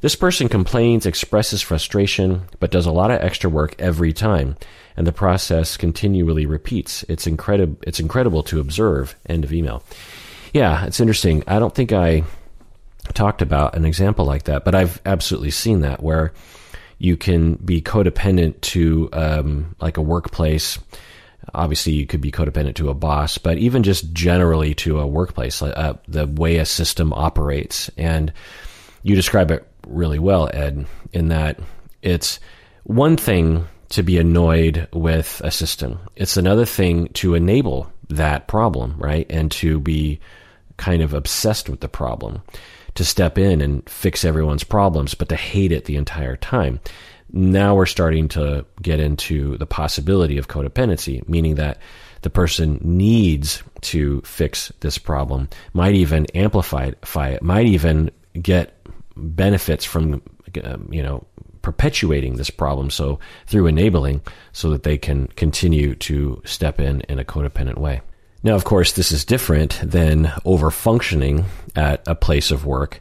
This 0.00 0.14
person 0.14 0.48
complains, 0.48 1.06
expresses 1.06 1.62
frustration, 1.62 2.42
but 2.60 2.70
does 2.70 2.86
a 2.86 2.92
lot 2.92 3.10
of 3.10 3.20
extra 3.20 3.48
work 3.48 3.74
every 3.78 4.12
time, 4.12 4.56
and 4.96 5.06
the 5.06 5.12
process 5.12 5.76
continually 5.76 6.46
repeats. 6.46 7.04
It's 7.08 7.26
incredible. 7.26 7.78
It's 7.82 8.00
incredible 8.00 8.42
to 8.44 8.60
observe. 8.60 9.16
End 9.26 9.44
of 9.44 9.52
email. 9.52 9.82
Yeah, 10.52 10.86
it's 10.86 11.00
interesting. 11.00 11.42
I 11.46 11.58
don't 11.58 11.74
think 11.74 11.92
I 11.92 12.24
talked 13.14 13.42
about 13.42 13.76
an 13.76 13.84
example 13.84 14.24
like 14.24 14.44
that, 14.44 14.64
but 14.64 14.74
I've 14.74 15.00
absolutely 15.06 15.50
seen 15.50 15.80
that 15.80 16.02
where 16.02 16.32
you 16.98 17.16
can 17.16 17.54
be 17.54 17.82
codependent 17.82 18.60
to 18.60 19.08
um, 19.12 19.76
like 19.80 19.96
a 19.96 20.02
workplace. 20.02 20.78
Obviously, 21.54 21.92
you 21.92 22.06
could 22.06 22.20
be 22.20 22.32
codependent 22.32 22.74
to 22.76 22.88
a 22.88 22.94
boss, 22.94 23.38
but 23.38 23.58
even 23.58 23.82
just 23.82 24.12
generally 24.12 24.74
to 24.74 24.98
a 24.98 25.06
workplace, 25.06 25.62
uh, 25.62 25.96
the 26.08 26.26
way 26.26 26.56
a 26.56 26.64
system 26.64 27.12
operates. 27.12 27.90
And 27.96 28.32
you 29.02 29.14
describe 29.14 29.50
it 29.50 29.66
really 29.86 30.18
well, 30.18 30.50
Ed, 30.52 30.86
in 31.12 31.28
that 31.28 31.58
it's 32.02 32.40
one 32.84 33.16
thing 33.16 33.66
to 33.90 34.02
be 34.02 34.18
annoyed 34.18 34.88
with 34.92 35.40
a 35.44 35.50
system. 35.50 35.98
It's 36.16 36.36
another 36.36 36.64
thing 36.64 37.08
to 37.14 37.34
enable 37.34 37.90
that 38.08 38.48
problem, 38.48 38.96
right? 38.98 39.26
And 39.30 39.50
to 39.52 39.80
be 39.80 40.20
kind 40.76 41.02
of 41.02 41.14
obsessed 41.14 41.68
with 41.68 41.80
the 41.80 41.88
problem, 41.88 42.42
to 42.94 43.04
step 43.04 43.38
in 43.38 43.60
and 43.60 43.88
fix 43.88 44.24
everyone's 44.24 44.64
problems, 44.64 45.14
but 45.14 45.28
to 45.28 45.36
hate 45.36 45.72
it 45.72 45.84
the 45.84 45.96
entire 45.96 46.36
time. 46.36 46.80
Now 47.32 47.74
we're 47.74 47.86
starting 47.86 48.28
to 48.28 48.64
get 48.82 49.00
into 49.00 49.56
the 49.58 49.66
possibility 49.66 50.38
of 50.38 50.48
codependency, 50.48 51.28
meaning 51.28 51.56
that 51.56 51.78
the 52.22 52.30
person 52.30 52.78
needs 52.82 53.62
to 53.82 54.20
fix 54.22 54.72
this 54.80 54.98
problem, 54.98 55.48
might 55.72 55.94
even 55.94 56.26
amplify 56.34 56.86
it, 56.86 57.42
might 57.42 57.66
even 57.66 58.10
get 58.40 58.85
benefits 59.16 59.84
from 59.84 60.22
um, 60.64 60.88
you 60.90 61.02
know 61.02 61.24
perpetuating 61.62 62.36
this 62.36 62.50
problem 62.50 62.90
so 62.90 63.18
through 63.46 63.66
enabling 63.66 64.20
so 64.52 64.70
that 64.70 64.84
they 64.84 64.96
can 64.96 65.26
continue 65.28 65.96
to 65.96 66.40
step 66.44 66.78
in 66.78 67.00
in 67.02 67.18
a 67.18 67.24
codependent 67.24 67.78
way. 67.78 68.00
Now 68.42 68.54
of 68.54 68.64
course 68.64 68.92
this 68.92 69.10
is 69.10 69.24
different 69.24 69.80
than 69.82 70.32
over 70.44 70.70
functioning 70.70 71.44
at 71.74 72.02
a 72.06 72.14
place 72.14 72.50
of 72.50 72.64
work. 72.66 73.00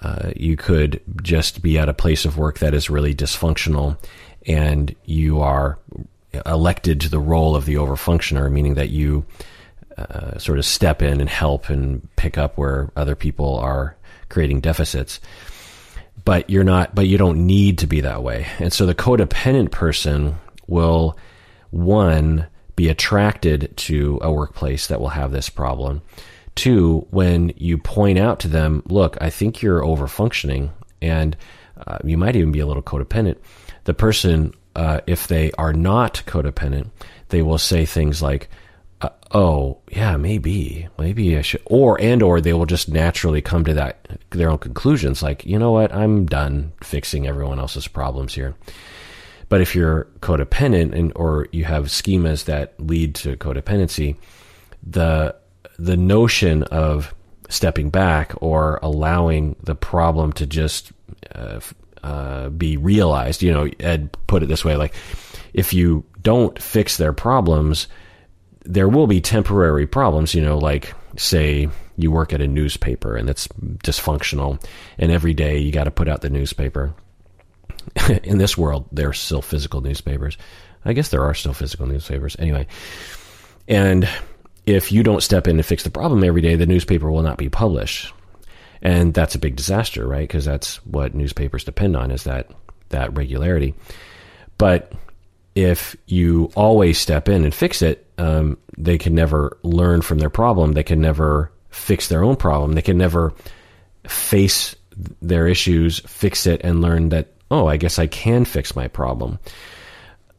Uh, 0.00 0.32
you 0.34 0.56
could 0.56 1.00
just 1.22 1.62
be 1.62 1.78
at 1.78 1.88
a 1.88 1.94
place 1.94 2.24
of 2.24 2.38
work 2.38 2.58
that 2.58 2.74
is 2.74 2.90
really 2.90 3.14
dysfunctional 3.14 3.96
and 4.46 4.94
you 5.04 5.40
are 5.40 5.78
elected 6.46 7.00
to 7.00 7.08
the 7.08 7.20
role 7.20 7.54
of 7.54 7.66
the 7.66 7.74
overfunctioner 7.74 8.50
meaning 8.50 8.74
that 8.74 8.88
you 8.88 9.24
uh, 9.98 10.38
sort 10.38 10.58
of 10.58 10.64
step 10.64 11.02
in 11.02 11.20
and 11.20 11.28
help 11.28 11.68
and 11.68 12.08
pick 12.16 12.38
up 12.38 12.56
where 12.56 12.90
other 12.96 13.14
people 13.14 13.58
are 13.58 13.96
creating 14.32 14.60
deficits. 14.60 15.20
But 16.24 16.50
you're 16.50 16.64
not, 16.64 16.94
but 16.94 17.06
you 17.06 17.18
don't 17.18 17.46
need 17.46 17.78
to 17.78 17.86
be 17.86 18.00
that 18.00 18.22
way. 18.22 18.46
And 18.58 18.72
so 18.72 18.86
the 18.86 18.94
codependent 18.94 19.70
person 19.70 20.36
will, 20.66 21.16
one, 21.70 22.46
be 22.74 22.88
attracted 22.88 23.76
to 23.76 24.18
a 24.22 24.32
workplace 24.32 24.86
that 24.86 25.00
will 25.00 25.08
have 25.10 25.30
this 25.30 25.48
problem. 25.48 26.02
Two, 26.54 27.06
when 27.10 27.52
you 27.56 27.78
point 27.78 28.18
out 28.18 28.40
to 28.40 28.48
them, 28.48 28.82
look, 28.86 29.16
I 29.20 29.30
think 29.30 29.62
you're 29.62 29.84
over 29.84 30.06
functioning 30.06 30.70
and 31.00 31.36
uh, 31.86 31.98
you 32.04 32.16
might 32.16 32.36
even 32.36 32.52
be 32.52 32.60
a 32.60 32.66
little 32.66 32.82
codependent. 32.82 33.36
The 33.84 33.94
person, 33.94 34.54
uh, 34.76 35.00
if 35.06 35.28
they 35.28 35.50
are 35.52 35.72
not 35.72 36.22
codependent, 36.26 36.90
they 37.28 37.42
will 37.42 37.58
say 37.58 37.84
things 37.84 38.22
like, 38.22 38.48
uh, 39.02 39.08
oh 39.32 39.78
yeah 39.90 40.16
maybe. 40.16 40.88
Maybe 40.98 41.36
i 41.36 41.42
should 41.42 41.62
or 41.66 42.00
and 42.00 42.22
or 42.22 42.40
they 42.40 42.52
will 42.52 42.66
just 42.66 42.88
naturally 42.88 43.42
come 43.42 43.64
to 43.64 43.74
that 43.74 44.06
their 44.30 44.50
own 44.50 44.58
conclusions 44.58 45.22
like 45.22 45.44
you 45.44 45.58
know 45.58 45.72
what 45.72 45.92
i'm 45.94 46.26
done 46.26 46.72
fixing 46.82 47.26
everyone 47.26 47.58
else's 47.58 47.88
problems 47.88 48.34
here. 48.34 48.54
But 49.48 49.60
if 49.60 49.74
you're 49.74 50.06
codependent 50.20 50.94
and 50.98 51.12
or 51.14 51.46
you 51.52 51.64
have 51.64 51.86
schemas 51.86 52.46
that 52.46 52.72
lead 52.80 53.14
to 53.16 53.36
codependency 53.36 54.16
the 54.82 55.34
the 55.78 55.96
notion 55.96 56.62
of 56.64 57.14
stepping 57.48 57.90
back 57.90 58.32
or 58.40 58.78
allowing 58.82 59.56
the 59.62 59.74
problem 59.74 60.32
to 60.32 60.46
just 60.46 60.92
uh, 61.34 61.60
uh, 62.02 62.48
be 62.48 62.76
realized 62.76 63.42
you 63.42 63.52
know 63.52 63.68
ed 63.78 64.10
put 64.26 64.42
it 64.42 64.46
this 64.46 64.64
way 64.64 64.76
like 64.76 64.94
if 65.52 65.72
you 65.72 66.04
don't 66.22 66.60
fix 66.60 66.96
their 66.96 67.12
problems 67.12 67.88
there 68.64 68.88
will 68.88 69.06
be 69.06 69.20
temporary 69.20 69.86
problems, 69.86 70.34
you 70.34 70.42
know, 70.42 70.58
like 70.58 70.94
say 71.16 71.68
you 71.96 72.10
work 72.10 72.32
at 72.32 72.40
a 72.40 72.48
newspaper 72.48 73.16
and 73.16 73.28
it's 73.28 73.48
dysfunctional 73.48 74.62
and 74.98 75.12
every 75.12 75.34
day 75.34 75.58
you 75.58 75.72
got 75.72 75.84
to 75.84 75.90
put 75.90 76.08
out 76.08 76.20
the 76.20 76.30
newspaper. 76.30 76.94
In 78.24 78.38
this 78.38 78.56
world, 78.56 78.86
there 78.92 79.08
are 79.08 79.14
still 79.14 79.42
physical 79.42 79.80
newspapers. 79.80 80.38
I 80.84 80.92
guess 80.92 81.08
there 81.08 81.24
are 81.24 81.34
still 81.34 81.54
physical 81.54 81.86
newspapers 81.86 82.36
anyway. 82.38 82.66
And 83.68 84.08
if 84.66 84.92
you 84.92 85.02
don't 85.02 85.22
step 85.22 85.46
in 85.46 85.56
to 85.56 85.62
fix 85.62 85.82
the 85.82 85.90
problem 85.90 86.24
every 86.24 86.40
day, 86.40 86.56
the 86.56 86.66
newspaper 86.66 87.10
will 87.10 87.22
not 87.22 87.38
be 87.38 87.48
published. 87.48 88.12
And 88.80 89.14
that's 89.14 89.34
a 89.36 89.40
big 89.40 89.56
disaster, 89.56 90.06
right? 90.06 90.26
Because 90.26 90.44
that's 90.44 90.84
what 90.84 91.14
newspapers 91.14 91.64
depend 91.64 91.96
on 91.96 92.10
is 92.10 92.24
that 92.24 92.50
that 92.88 93.16
regularity. 93.16 93.74
But 94.58 94.92
if 95.54 95.96
you 96.06 96.50
always 96.56 96.98
step 96.98 97.28
in 97.28 97.44
and 97.44 97.54
fix 97.54 97.82
it, 97.82 98.06
um, 98.18 98.58
they 98.78 98.98
can 98.98 99.14
never 99.14 99.58
learn 99.62 100.02
from 100.02 100.18
their 100.18 100.30
problem. 100.30 100.72
They 100.72 100.82
can 100.82 101.00
never 101.00 101.52
fix 101.70 102.08
their 102.08 102.24
own 102.24 102.36
problem. 102.36 102.72
They 102.72 102.82
can 102.82 102.98
never 102.98 103.34
face 104.06 104.74
their 105.20 105.46
issues, 105.46 106.00
fix 106.00 106.46
it, 106.46 106.60
and 106.64 106.80
learn 106.80 107.10
that, 107.10 107.32
oh, 107.50 107.66
I 107.66 107.76
guess 107.76 107.98
I 107.98 108.06
can 108.06 108.44
fix 108.44 108.76
my 108.76 108.88
problem. 108.88 109.38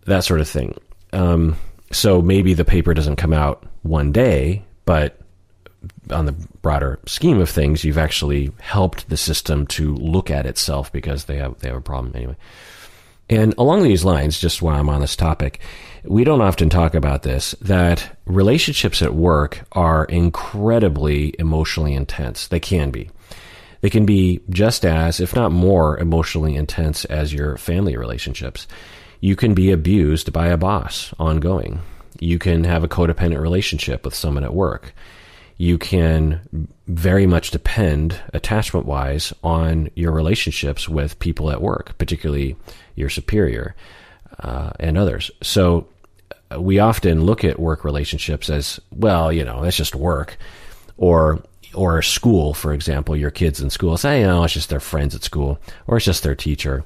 That 0.06 0.24
sort 0.24 0.42
of 0.42 0.50
thing. 0.50 0.76
Um, 1.12 1.56
so 1.92 2.22
maybe 2.22 2.54
the 2.54 2.66
paper 2.66 2.94
doesn't 2.94 3.18
come 3.18 3.34
out 3.34 3.66
one 3.84 4.12
day, 4.12 4.64
but 4.86 5.20
on 6.10 6.26
the 6.26 6.32
broader 6.62 7.00
scheme 7.06 7.40
of 7.40 7.50
things, 7.50 7.84
you've 7.84 7.98
actually 7.98 8.52
helped 8.60 9.10
the 9.10 9.18
system 9.18 9.68
to 9.68 9.96
look 9.96 10.32
at 10.32 10.46
itself 10.46 10.92
because 10.92 11.26
they 11.26 11.38
have 11.38 11.60
they 11.60 11.68
have 11.68 11.78
a 11.78 11.82
problem 11.82 12.14
anyway. 12.16 12.36
And 13.34 13.56
along 13.58 13.82
these 13.84 14.06
lines, 14.06 14.40
just 14.40 14.62
while 14.62 14.80
I'm 14.80 14.90
on 14.90 15.02
this 15.02 15.16
topic, 15.16 15.60
we 16.04 16.24
don't 16.24 16.42
often 16.42 16.70
talk 16.70 16.94
about 16.94 17.24
this 17.24 17.56
that 17.62 18.18
relationships 18.26 19.02
at 19.02 19.16
work 19.16 19.66
are 19.72 20.06
incredibly 20.06 21.34
emotionally 21.40 21.94
intense. 21.96 22.48
They 22.48 22.60
can 22.60 22.92
be. 22.92 23.10
They 23.82 23.90
can 23.90 24.06
be 24.06 24.42
just 24.50 24.86
as, 24.86 25.20
if 25.20 25.36
not 25.36 25.52
more, 25.52 25.98
emotionally 25.98 26.56
intense 26.56 27.06
as 27.06 27.34
your 27.34 27.58
family 27.58 27.98
relationships. 27.98 28.68
You 29.20 29.36
can 29.36 29.54
be 29.54 29.72
abused 29.72 30.32
by 30.32 30.48
a 30.48 30.58
boss 30.58 31.14
ongoing. 31.18 31.80
you 32.20 32.40
can 32.40 32.64
have 32.64 32.84
a 32.84 32.88
codependent 32.88 33.42
relationship 33.42 34.06
with 34.06 34.16
someone 34.16 34.44
at 34.44 34.54
work. 34.54 34.94
You 35.64 35.78
can 35.78 36.68
very 36.88 37.26
much 37.26 37.52
depend, 37.52 38.20
attachment 38.34 38.86
wise, 38.86 39.34
on 39.46 39.90
your 39.96 40.12
relationships 40.12 40.90
with 40.90 41.20
people 41.20 41.52
at 41.52 41.62
work, 41.62 41.98
particularly 41.98 42.58
your 42.96 43.10
superior 43.10 43.74
uh, 44.40 44.72
and 44.82 44.98
others. 44.98 45.32
So 45.42 45.88
uh, 46.52 46.60
we 46.60 46.80
often 46.80 47.24
look 47.24 47.46
at 47.46 47.62
work 47.62 47.86
relationships 47.86 48.50
as 48.50 48.82
well, 48.92 49.32
you 49.32 49.46
know, 49.46 49.62
that's 49.62 49.78
just 49.78 49.96
work, 49.96 50.38
or 50.98 51.42
or 51.74 52.02
school, 52.02 52.54
for 52.54 52.74
example, 52.74 53.16
your 53.16 53.32
kids 53.32 53.62
in 53.62 53.70
school 53.70 53.96
say, 53.96 54.20
you 54.20 54.28
know, 54.28 54.44
it's 54.44 54.54
just 54.54 54.70
their 54.70 54.82
friends 54.82 55.16
at 55.16 55.24
school, 55.24 55.58
or 55.88 55.96
it's 55.96 56.06
just 56.06 56.24
their 56.24 56.36
teacher. 56.36 56.84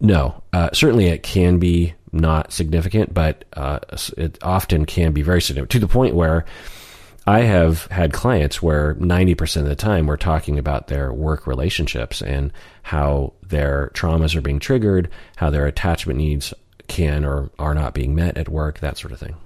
No, 0.00 0.40
uh, 0.52 0.70
certainly 0.72 1.06
it 1.08 1.24
can 1.24 1.58
be 1.58 1.94
not 2.12 2.52
significant, 2.52 3.12
but 3.12 3.44
uh, 3.54 3.80
it 4.16 4.38
often 4.42 4.86
can 4.86 5.12
be 5.12 5.22
very 5.22 5.42
significant 5.42 5.70
to 5.72 5.80
the 5.80 5.92
point 5.92 6.14
where 6.14 6.44
I 7.26 7.40
have 7.40 7.86
had 7.86 8.12
clients 8.12 8.60
where 8.60 8.94
90% 8.94 9.58
of 9.58 9.68
the 9.68 9.76
time 9.76 10.06
we're 10.06 10.16
talking 10.16 10.58
about 10.58 10.88
their 10.88 11.12
work 11.12 11.46
relationships 11.46 12.20
and 12.20 12.52
how 12.82 13.34
their 13.46 13.92
traumas 13.94 14.34
are 14.34 14.40
being 14.40 14.58
triggered, 14.58 15.08
how 15.36 15.50
their 15.50 15.66
attachment 15.66 16.18
needs 16.18 16.52
can 16.88 17.24
or 17.24 17.50
are 17.60 17.74
not 17.74 17.94
being 17.94 18.14
met 18.14 18.36
at 18.36 18.48
work, 18.48 18.80
that 18.80 18.98
sort 18.98 19.12
of 19.12 19.20
thing. 19.20 19.36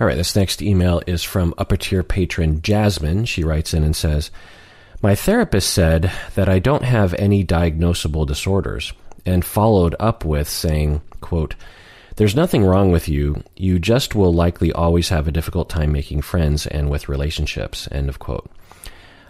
All 0.00 0.06
right, 0.06 0.16
this 0.16 0.34
next 0.34 0.60
email 0.60 1.00
is 1.06 1.22
from 1.22 1.54
upper 1.56 1.76
tier 1.76 2.02
patron 2.02 2.60
Jasmine. 2.60 3.24
She 3.24 3.44
writes 3.44 3.72
in 3.72 3.84
and 3.84 3.94
says, 3.94 4.30
My 5.00 5.14
therapist 5.14 5.72
said 5.72 6.10
that 6.34 6.48
I 6.48 6.58
don't 6.58 6.84
have 6.84 7.14
any 7.14 7.44
diagnosable 7.44 8.26
disorders 8.26 8.92
and 9.24 9.44
followed 9.44 9.94
up 10.00 10.24
with 10.24 10.48
saying, 10.48 11.02
quote, 11.20 11.54
There's 12.16 12.34
nothing 12.34 12.64
wrong 12.64 12.90
with 12.90 13.08
you. 13.08 13.42
You 13.56 13.78
just 13.78 14.14
will 14.14 14.32
likely 14.32 14.72
always 14.72 15.10
have 15.10 15.28
a 15.28 15.32
difficult 15.32 15.68
time 15.68 15.92
making 15.92 16.22
friends 16.22 16.66
and 16.66 16.88
with 16.88 17.10
relationships. 17.10 17.88
End 17.92 18.08
of 18.08 18.18
quote. 18.18 18.50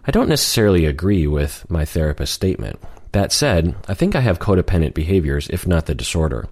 I 0.07 0.13
don't 0.13 0.29
necessarily 0.29 0.87
agree 0.87 1.27
with 1.27 1.69
my 1.69 1.85
therapist's 1.85 2.35
statement. 2.35 2.79
That 3.11 3.33
said, 3.33 3.75
I 3.89 3.95
think 3.95 4.15
I 4.15 4.21
have 4.21 4.39
codependent 4.39 4.95
behaviors, 4.95 5.49
if 5.49 5.67
not 5.67 5.87
the 5.87 5.97
disorder. 5.97 6.49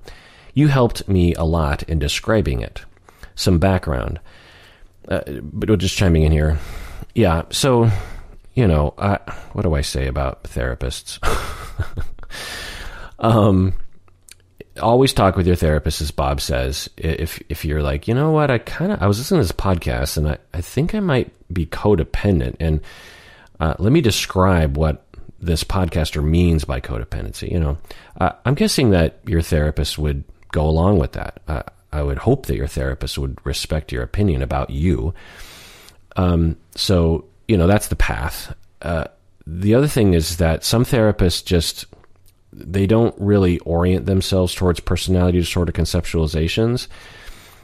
You 0.55 0.69
helped 0.69 1.09
me 1.09 1.35
a 1.35 1.45
lot 1.45 1.85
in 1.85 2.01
describing 2.01 2.61
it. 2.61 2.85
Some 3.37 3.61
background. 3.61 4.19
Uh, 5.07 5.21
but 5.41 5.79
just 5.79 5.97
chiming 5.97 6.25
in 6.25 6.33
here. 6.33 6.59
Yeah, 7.15 7.43
so, 7.51 7.91
you 8.55 8.67
know, 8.67 8.95
I, 8.99 9.19
what 9.53 9.63
do 9.63 9.75
I 9.75 9.83
say 9.83 10.09
about 10.09 10.45
therapists? 10.45 11.21
um, 13.21 13.75
always 14.81 15.13
talk 15.13 15.37
with 15.37 15.47
your 15.47 15.57
therapist, 15.57 16.01
as 16.01 16.11
Bob 16.11 16.41
says. 16.41 16.89
If 16.97 17.43
if 17.49 17.65
you're 17.65 17.83
like, 17.83 18.09
you 18.09 18.15
know 18.15 18.31
what, 18.31 18.51
I 18.51 18.59
kind 18.59 18.93
of 18.93 19.03
I 19.03 19.07
was 19.07 19.19
listening 19.19 19.41
to 19.41 19.45
this 19.45 19.53
podcast 19.53 20.17
and 20.17 20.29
I, 20.29 20.39
I 20.53 20.61
think 20.61 20.95
I 20.95 21.01
might 21.01 21.33
be 21.53 21.67
codependent. 21.67 22.57
And 22.61 22.81
uh, 23.61 23.75
let 23.79 23.93
me 23.93 24.01
describe 24.01 24.77
what 24.77 25.07
this 25.41 25.65
podcaster 25.65 26.25
means 26.25 26.65
by 26.65 26.81
codependency. 26.81 27.51
You 27.51 27.61
know, 27.61 27.79
uh, 28.21 28.33
I'm 28.45 28.55
guessing 28.55 28.91
that 28.91 29.21
your 29.27 29.43
therapist 29.43 29.99
would 29.99 30.25
go 30.53 30.67
along 30.67 30.99
with 30.99 31.13
that. 31.13 31.41
Uh, 31.47 31.63
I 31.93 32.03
would 32.03 32.19
hope 32.19 32.47
that 32.47 32.57
your 32.57 32.67
therapist 32.67 33.19
would 33.19 33.39
respect 33.45 33.93
your 33.93 34.03
opinion 34.03 34.43
about 34.43 34.71
you. 34.71 35.15
Um, 36.17 36.57
so, 36.75 37.27
you 37.47 37.57
know, 37.57 37.67
that's 37.67 37.89
the 37.89 37.97
path. 37.97 38.55
Uh, 38.83 39.05
the 39.47 39.75
other 39.75 39.87
thing 39.87 40.15
is 40.15 40.39
that 40.39 40.65
some 40.65 40.85
therapists 40.85 41.45
just 41.45 41.87
they 42.55 42.87
don't 42.87 43.15
really 43.19 43.59
orient 43.61 44.07
themselves 44.07 44.55
towards 44.55 44.81
personality 44.81 45.39
disorder 45.39 45.73
conceptualizations. 45.73 46.89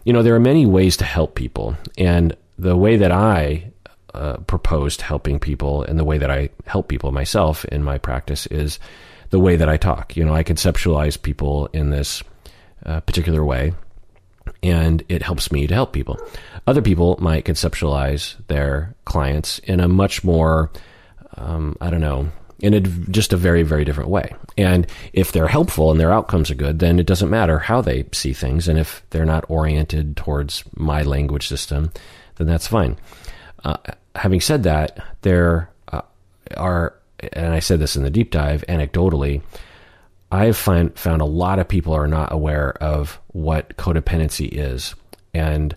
You 0.04 0.12
know, 0.12 0.22
there 0.22 0.34
are 0.34 0.40
many 0.40 0.66
ways 0.66 0.96
to 0.98 1.04
help 1.04 1.34
people, 1.34 1.76
and 1.96 2.36
the 2.58 2.76
way 2.76 2.96
that 2.96 3.12
I 3.12 3.70
uh, 4.14 4.38
proposed 4.38 5.02
helping 5.02 5.38
people 5.38 5.84
and 5.84 5.98
the 5.98 6.04
way 6.04 6.18
that 6.18 6.30
I 6.30 6.50
help 6.66 6.88
people 6.88 7.12
myself 7.12 7.64
in 7.66 7.84
my 7.84 7.96
practice 7.96 8.46
is 8.46 8.78
the 9.30 9.38
way 9.38 9.56
that 9.56 9.68
I 9.68 9.76
talk. 9.76 10.16
You 10.16 10.24
know, 10.24 10.34
I 10.34 10.42
conceptualize 10.42 11.20
people 11.20 11.66
in 11.72 11.90
this 11.90 12.22
a 12.82 13.00
particular 13.00 13.44
way, 13.44 13.72
and 14.62 15.04
it 15.08 15.22
helps 15.22 15.52
me 15.52 15.66
to 15.66 15.74
help 15.74 15.92
people. 15.92 16.18
Other 16.66 16.82
people 16.82 17.16
might 17.20 17.44
conceptualize 17.44 18.36
their 18.48 18.94
clients 19.04 19.58
in 19.60 19.80
a 19.80 19.88
much 19.88 20.24
more, 20.24 20.70
um, 21.36 21.76
I 21.80 21.90
don't 21.90 22.00
know, 22.00 22.30
in 22.60 22.74
a, 22.74 22.80
just 22.80 23.32
a 23.32 23.36
very, 23.36 23.62
very 23.62 23.84
different 23.84 24.10
way. 24.10 24.34
And 24.56 24.86
if 25.12 25.32
they're 25.32 25.48
helpful 25.48 25.90
and 25.90 25.98
their 25.98 26.12
outcomes 26.12 26.50
are 26.50 26.54
good, 26.54 26.78
then 26.78 26.98
it 26.98 27.06
doesn't 27.06 27.30
matter 27.30 27.58
how 27.58 27.80
they 27.80 28.04
see 28.12 28.32
things. 28.32 28.68
And 28.68 28.78
if 28.78 29.02
they're 29.10 29.24
not 29.24 29.48
oriented 29.48 30.16
towards 30.16 30.64
my 30.76 31.02
language 31.02 31.48
system, 31.48 31.90
then 32.36 32.46
that's 32.46 32.66
fine. 32.66 32.98
Uh, 33.64 33.76
having 34.14 34.40
said 34.40 34.62
that, 34.64 35.02
there 35.22 35.70
uh, 35.92 36.02
are, 36.56 36.94
and 37.32 37.52
I 37.52 37.60
said 37.60 37.80
this 37.80 37.96
in 37.96 38.02
the 38.02 38.10
deep 38.10 38.30
dive 38.30 38.64
anecdotally, 38.68 39.42
I've 40.32 40.56
find, 40.56 40.96
found 40.98 41.22
a 41.22 41.26
lot 41.26 41.58
of 41.58 41.68
people 41.68 41.92
are 41.92 42.06
not 42.06 42.32
aware 42.32 42.72
of 42.82 43.18
what 43.28 43.76
codependency 43.76 44.48
is 44.52 44.94
and 45.34 45.74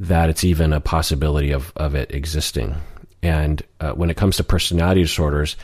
that 0.00 0.28
it's 0.28 0.44
even 0.44 0.72
a 0.72 0.80
possibility 0.80 1.52
of, 1.52 1.72
of 1.76 1.94
it 1.94 2.12
existing. 2.12 2.74
And 3.22 3.62
uh, 3.80 3.92
when 3.92 4.10
it 4.10 4.16
comes 4.16 4.36
to 4.36 4.44
personality 4.44 5.02
disorders, 5.02 5.56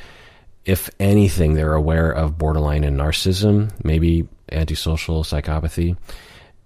if 0.69 0.91
anything, 1.01 1.55
they're 1.55 1.73
aware 1.73 2.13
of 2.13 2.37
borderline 2.37 2.85
and 2.85 3.01
narcissism, 3.01 3.73
maybe 3.83 4.29
antisocial 4.53 5.25
psychopathy. 5.25 5.97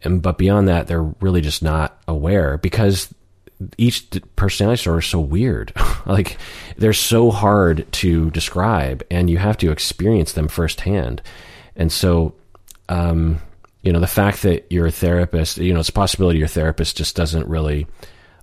And, 0.02 0.20
but 0.20 0.38
beyond 0.38 0.66
that, 0.66 0.88
they're 0.88 1.04
really 1.20 1.40
just 1.40 1.62
not 1.62 2.02
aware 2.08 2.58
because 2.58 3.14
each 3.78 4.10
personality 4.34 4.78
disorder 4.78 4.98
is 4.98 5.06
so 5.06 5.20
weird. 5.20 5.72
like 6.06 6.36
they're 6.76 6.92
so 6.92 7.30
hard 7.30 7.90
to 7.92 8.28
describe 8.32 9.04
and 9.08 9.30
you 9.30 9.38
have 9.38 9.56
to 9.58 9.70
experience 9.70 10.32
them 10.32 10.48
firsthand. 10.48 11.22
And 11.76 11.92
so, 11.92 12.34
um, 12.88 13.40
you 13.82 13.92
know, 13.92 14.00
the 14.00 14.08
fact 14.08 14.42
that 14.42 14.66
your 14.68 14.90
therapist, 14.90 15.58
you 15.58 15.72
know, 15.72 15.78
it's 15.78 15.90
a 15.90 15.92
possibility 15.92 16.40
your 16.40 16.48
therapist 16.48 16.96
just 16.96 17.14
doesn't 17.14 17.46
really 17.46 17.86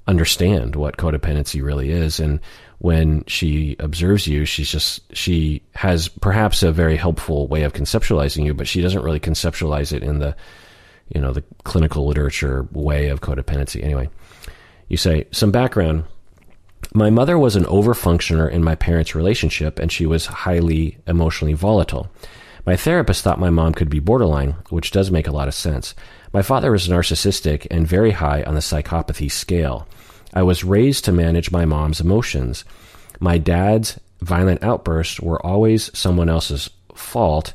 understand 0.08 0.78
what 0.78 0.96
codependency 0.96 1.62
really 1.62 1.92
is. 1.92 2.22
And 2.22 2.40
when 2.80 3.26
she 3.26 3.76
observes 3.80 4.26
you, 4.26 4.46
she's 4.46 4.72
just, 4.72 5.02
she 5.16 5.62
has 5.76 6.08
perhaps 6.08 6.64
a 6.64 6.72
very 6.72 6.96
helpful 6.96 7.48
way 7.48 7.64
of 7.64 7.74
conceptualizing 7.74 8.46
you, 8.46 8.54
but 8.54 8.68
she 8.68 8.82
doesn't 8.82 9.04
really 9.04 9.20
conceptualize 9.20 9.92
it 9.92 10.02
in 10.02 10.20
the, 10.20 10.36
you 11.14 11.20
know, 11.20 11.34
the 11.34 11.44
clinical 11.64 12.08
literature 12.08 12.68
way 12.72 13.10
of 13.10 13.20
codependency. 13.20 13.84
Anyway, 13.84 14.10
you 14.88 14.96
say 14.96 15.28
some 15.32 15.52
background. 15.52 16.06
My 16.94 17.10
mother 17.10 17.38
was 17.38 17.58
an 17.58 17.66
overfunctioner 17.66 18.50
in 18.50 18.64
my 18.64 18.76
parents' 18.76 19.14
relationship, 19.14 19.78
and 19.78 19.92
she 19.92 20.06
was 20.06 20.26
highly 20.26 20.98
emotionally 21.06 21.54
volatile. 21.54 22.10
My 22.66 22.78
therapist 22.78 23.24
thought 23.24 23.40
my 23.40 23.50
mom 23.50 23.74
could 23.74 23.90
be 23.90 24.00
borderline, 24.00 24.56
which 24.70 24.92
does 24.92 25.12
make 25.12 25.28
a 25.28 25.32
lot 25.32 25.50
of 25.50 25.54
sense. 25.54 25.96
My 26.32 26.42
father 26.42 26.72
was 26.72 26.88
narcissistic 26.88 27.68
and 27.70 27.86
very 27.86 28.12
high 28.12 28.44
on 28.44 28.54
the 28.54 28.62
psychopathy 28.62 29.30
scale. 29.30 29.88
I 30.34 30.44
was 30.44 30.64
raised 30.64 31.06
to 31.06 31.12
manage 31.12 31.52
my 31.52 31.66
mom's 31.66 32.02
emotions. 32.02 32.66
My 33.20 33.38
dad's 33.38 34.00
violent 34.22 34.64
outbursts 34.64 35.20
were 35.20 35.44
always 35.46 35.96
someone 35.98 36.30
else's 36.30 36.70
fault 36.94 37.54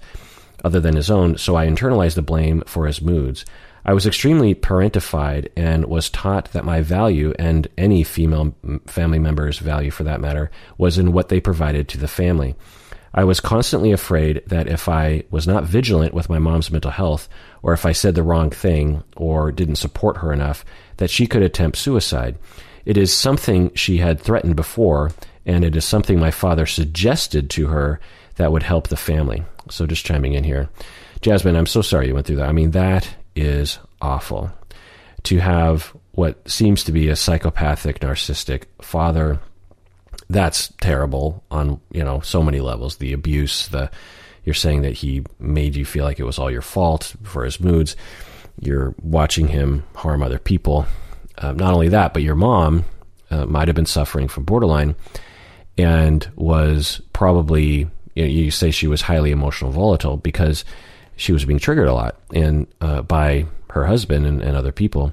other 0.65 0.81
than 0.81 0.97
his 0.97 1.11
own, 1.11 1.37
so 1.37 1.57
I 1.57 1.67
internalized 1.67 2.15
the 2.15 2.23
blame 2.23 2.63
for 2.67 2.87
his 2.87 3.03
moods. 3.03 3.45
I 3.85 3.93
was 3.93 4.07
extremely 4.07 4.55
parentified 4.55 5.49
and 5.57 5.85
was 5.85 6.09
taught 6.09 6.53
that 6.53 6.65
my 6.65 6.81
value 6.81 7.35
and 7.39 7.69
any 7.77 8.03
female 8.03 8.55
family 8.87 9.19
member's 9.19 9.59
value 9.59 9.91
for 9.91 10.05
that 10.05 10.23
matter 10.23 10.51
was 10.79 10.97
in 10.97 11.13
what 11.13 11.29
they 11.29 11.39
provided 11.39 11.89
to 11.89 11.99
the 11.99 12.09
family. 12.09 12.55
I 13.17 13.23
was 13.23 13.39
constantly 13.39 13.93
afraid 13.93 14.43
that 14.49 14.67
if 14.67 14.89
I 14.89 15.23
was 15.31 15.47
not 15.47 15.65
vigilant 15.65 16.15
with 16.15 16.29
my 16.29 16.41
mom's 16.41 16.71
mental 16.71 16.91
health, 16.91 17.29
or 17.63 17.73
if 17.73 17.87
I 17.87 17.93
said 17.93 18.17
the 18.17 18.25
wrong 18.25 18.51
thing 18.51 19.05
or 19.17 19.53
didn't 19.53 19.77
support 19.77 20.17
her 20.17 20.33
enough, 20.33 20.65
that 20.97 21.11
she 21.11 21.29
could 21.29 21.43
attempt 21.43 21.79
suicide. 21.79 22.37
It 22.85 22.97
is 22.97 23.15
something 23.15 23.73
she 23.75 23.99
had 23.99 24.21
threatened 24.21 24.57
before, 24.57 25.13
and 25.47 25.65
it 25.65 25.77
is 25.77 25.85
something 25.85 26.19
my 26.19 26.33
father 26.33 26.67
suggested 26.67 27.51
to 27.51 27.69
her 27.69 28.01
that 28.35 28.51
would 28.51 28.65
help 28.65 28.89
the 28.89 28.97
family. 28.97 29.45
So 29.71 29.87
just 29.87 30.05
chiming 30.05 30.35
in 30.35 30.43
here. 30.43 30.69
Jasmine, 31.21 31.57
I'm 31.57 31.67
so 31.67 31.83
sorry 31.83 32.09
you 32.09 32.15
went 32.15 32.27
through 32.27 32.37
that. 32.37 32.49
I 32.49 32.53
mean, 32.53 32.73
that 32.73 33.09
is 33.37 33.79
awful. 34.03 34.51
To 35.23 35.39
have 35.39 35.97
what 36.13 36.49
seems 36.51 36.83
to 36.85 36.93
be 36.93 37.09
a 37.09 37.17
psychopathic, 37.17 38.01
narcissistic 38.01 38.65
father 38.83 39.39
that's 40.29 40.69
terrible 40.81 41.43
on 41.51 41.81
you 41.91 42.05
know 42.05 42.21
so 42.21 42.43
many 42.43 42.61
levels. 42.61 42.97
The 42.97 43.13
abuse, 43.13 43.69
the 43.69 43.91
you're 44.45 44.55
saying 44.55 44.83
that 44.83 44.95
he 44.95 45.25
made 45.39 45.75
you 45.75 45.85
feel 45.85 46.05
like 46.05 46.21
it 46.21 46.25
was 46.25 46.39
all 46.39 46.51
your 46.51 46.63
fault 46.63 47.15
for 47.23 47.45
his 47.45 47.61
moods. 47.61 47.97
You're 48.61 48.95
watching 49.03 49.49
him 49.49 49.85
harm 49.95 50.23
other 50.23 50.39
people. 50.39 50.87
Uh, 51.39 51.53
not 51.53 51.75
only 51.75 51.89
that, 51.89 52.13
but 52.13 52.23
your 52.23 52.37
mom 52.37 52.85
uh, 53.31 53.47
might 53.47 53.69
have 53.69 53.75
been 53.75 53.87
suffering 53.87 54.29
from 54.29 54.45
borderline 54.45 54.95
and 55.77 56.29
was 56.37 57.01
probably 57.13 57.89
you, 58.15 58.23
know, 58.23 58.25
you, 58.25 58.51
say 58.51 58.71
she 58.71 58.87
was 58.87 59.03
highly 59.03 59.33
emotional 59.33 59.73
volatile 59.73 60.17
because 60.17 60.65
she 61.17 61.33
was 61.33 61.45
being 61.45 61.59
triggered 61.59 61.89
a 61.89 61.95
lot 61.95 62.17
and 62.33 62.67
uh, 62.81 63.03
by 63.03 63.47
her 63.71 63.87
husband 63.87 64.25
and, 64.27 64.41
and 64.41 64.57
other 64.57 64.71
people 64.71 65.13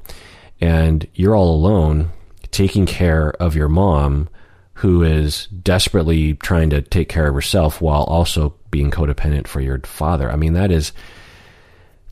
and 0.59 1.07
you're 1.15 1.35
all 1.35 1.55
alone 1.55 2.11
taking 2.51 2.85
care 2.85 3.31
of 3.41 3.55
your 3.55 3.69
mom 3.69 4.29
who 4.81 5.03
is 5.03 5.45
desperately 5.47 6.33
trying 6.33 6.71
to 6.71 6.81
take 6.81 7.07
care 7.07 7.27
of 7.27 7.35
herself 7.35 7.81
while 7.81 8.03
also 8.05 8.55
being 8.71 8.89
codependent 8.89 9.45
for 9.45 9.61
your 9.61 9.77
father. 9.81 10.31
I 10.31 10.35
mean, 10.35 10.53
that 10.53 10.71
is 10.71 10.91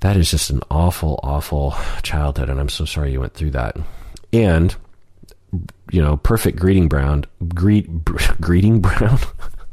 that 0.01 0.15
is 0.15 0.29
just 0.29 0.51
an 0.51 0.61
awful, 0.69 1.19
awful 1.23 1.75
childhood, 2.03 2.47
and 2.47 2.59
I'm 2.59 2.69
so 2.69 2.85
sorry 2.85 3.11
you 3.11 3.21
went 3.21 3.33
through 3.33 3.51
that. 3.51 3.75
And 4.31 4.75
you 5.91 5.99
know, 5.99 6.17
perfect 6.17 6.59
greeting 6.59 6.87
brown, 6.87 7.25
greet, 7.55 7.89
greeting 8.39 8.81
brown. 8.81 9.17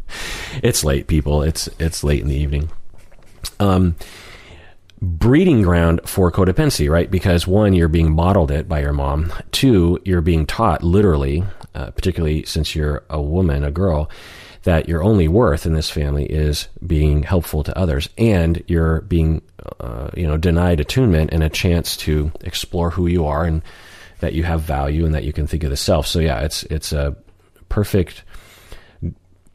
it's 0.63 0.83
late, 0.83 1.07
people. 1.07 1.43
It's 1.43 1.69
it's 1.79 2.03
late 2.03 2.23
in 2.23 2.29
the 2.29 2.37
evening. 2.37 2.71
Um, 3.61 3.95
breeding 5.03 5.61
ground 5.61 6.01
for 6.07 6.33
codependency, 6.33 6.91
right? 6.91 7.11
Because 7.11 7.47
one, 7.47 7.75
you're 7.75 7.89
being 7.89 8.15
modeled 8.15 8.51
it 8.51 8.71
by 8.71 8.81
your 8.81 8.95
mom. 8.95 9.35
Two, 9.53 10.01
you're 10.07 10.23
being 10.23 10.47
taught 10.47 10.83
literally, 10.83 11.45
uh, 11.77 11.91
particularly 11.91 12.45
since 12.45 12.75
you're 12.75 13.05
a 13.11 13.21
woman, 13.21 13.63
a 13.63 13.71
girl, 13.71 14.11
that 14.63 14.89
your 14.89 15.03
only 15.03 15.29
worth 15.29 15.67
in 15.67 15.75
this 15.75 15.91
family 15.91 16.25
is 16.25 16.69
being 16.85 17.23
helpful 17.23 17.63
to 17.63 17.79
others, 17.79 18.09
and 18.19 18.65
you're 18.67 19.03
being, 19.03 19.43
uh, 19.79 20.09
you 20.17 20.27
know, 20.27 20.37
denied 20.37 20.81
attunement 20.81 21.31
and 21.33 21.43
a 21.45 21.49
chance 21.49 21.97
to 21.99 22.33
explore 22.41 22.91
who 22.91 23.07
you 23.07 23.27
are 23.27 23.45
and 23.45 23.63
that 24.21 24.33
you 24.33 24.43
have 24.43 24.63
value 24.63 25.05
and 25.05 25.15
that 25.15 25.25
you 25.25 25.33
can 25.33 25.47
think 25.47 25.63
of 25.65 25.71
the 25.71 25.77
self. 25.77 26.07
So 26.07 26.19
yeah, 26.19 26.41
it's 26.41 26.63
it's 26.65 26.93
a 26.93 27.15
perfect 27.69 28.25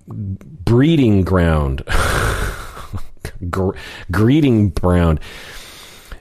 breeding 0.07 1.23
ground 1.23 1.84
gr- 3.49 3.72
greeting 4.11 4.69
Brown. 4.69 5.19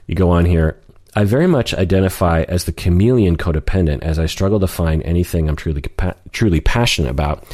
You 0.06 0.14
go 0.14 0.30
on 0.30 0.44
here. 0.44 0.80
I 1.14 1.24
very 1.24 1.48
much 1.48 1.74
identify 1.74 2.42
as 2.42 2.64
the 2.64 2.72
chameleon 2.72 3.36
codependent 3.36 4.02
as 4.02 4.18
I 4.18 4.26
struggle 4.26 4.60
to 4.60 4.68
find 4.68 5.02
anything 5.02 5.48
I'm 5.48 5.56
truly 5.56 5.82
truly 6.30 6.60
passionate 6.60 7.10
about. 7.10 7.44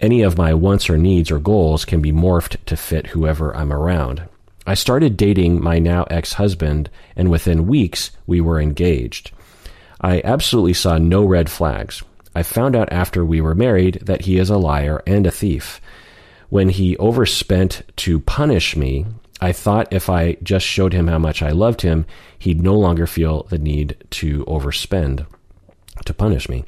Any 0.00 0.22
of 0.22 0.38
my 0.38 0.54
wants 0.54 0.90
or 0.90 0.98
needs 0.98 1.30
or 1.30 1.38
goals 1.38 1.84
can 1.84 2.00
be 2.00 2.12
morphed 2.12 2.56
to 2.66 2.76
fit 2.76 3.08
whoever 3.08 3.54
I'm 3.56 3.72
around. 3.72 4.22
I 4.66 4.74
started 4.74 5.16
dating 5.16 5.62
my 5.62 5.78
now 5.78 6.04
ex-husband 6.10 6.90
and 7.16 7.30
within 7.30 7.66
weeks 7.66 8.10
we 8.26 8.40
were 8.40 8.60
engaged. 8.60 9.30
I 10.00 10.20
absolutely 10.24 10.74
saw 10.74 10.98
no 10.98 11.24
red 11.24 11.50
flags. 11.50 12.02
I 12.34 12.42
found 12.42 12.76
out 12.76 12.92
after 12.92 13.24
we 13.24 13.40
were 13.40 13.54
married 13.54 14.00
that 14.02 14.22
he 14.22 14.38
is 14.38 14.50
a 14.50 14.58
liar 14.58 15.02
and 15.06 15.26
a 15.26 15.30
thief. 15.30 15.80
When 16.50 16.68
he 16.68 16.96
overspent 16.98 17.82
to 17.96 18.20
punish 18.20 18.76
me, 18.76 19.06
I 19.40 19.52
thought 19.52 19.92
if 19.92 20.10
I 20.10 20.36
just 20.42 20.66
showed 20.66 20.92
him 20.92 21.06
how 21.06 21.18
much 21.18 21.42
I 21.42 21.50
loved 21.50 21.82
him, 21.82 22.06
he'd 22.38 22.60
no 22.60 22.74
longer 22.74 23.06
feel 23.06 23.44
the 23.44 23.58
need 23.58 23.96
to 24.10 24.44
overspend 24.46 25.26
to 26.04 26.14
punish 26.14 26.48
me. 26.48 26.64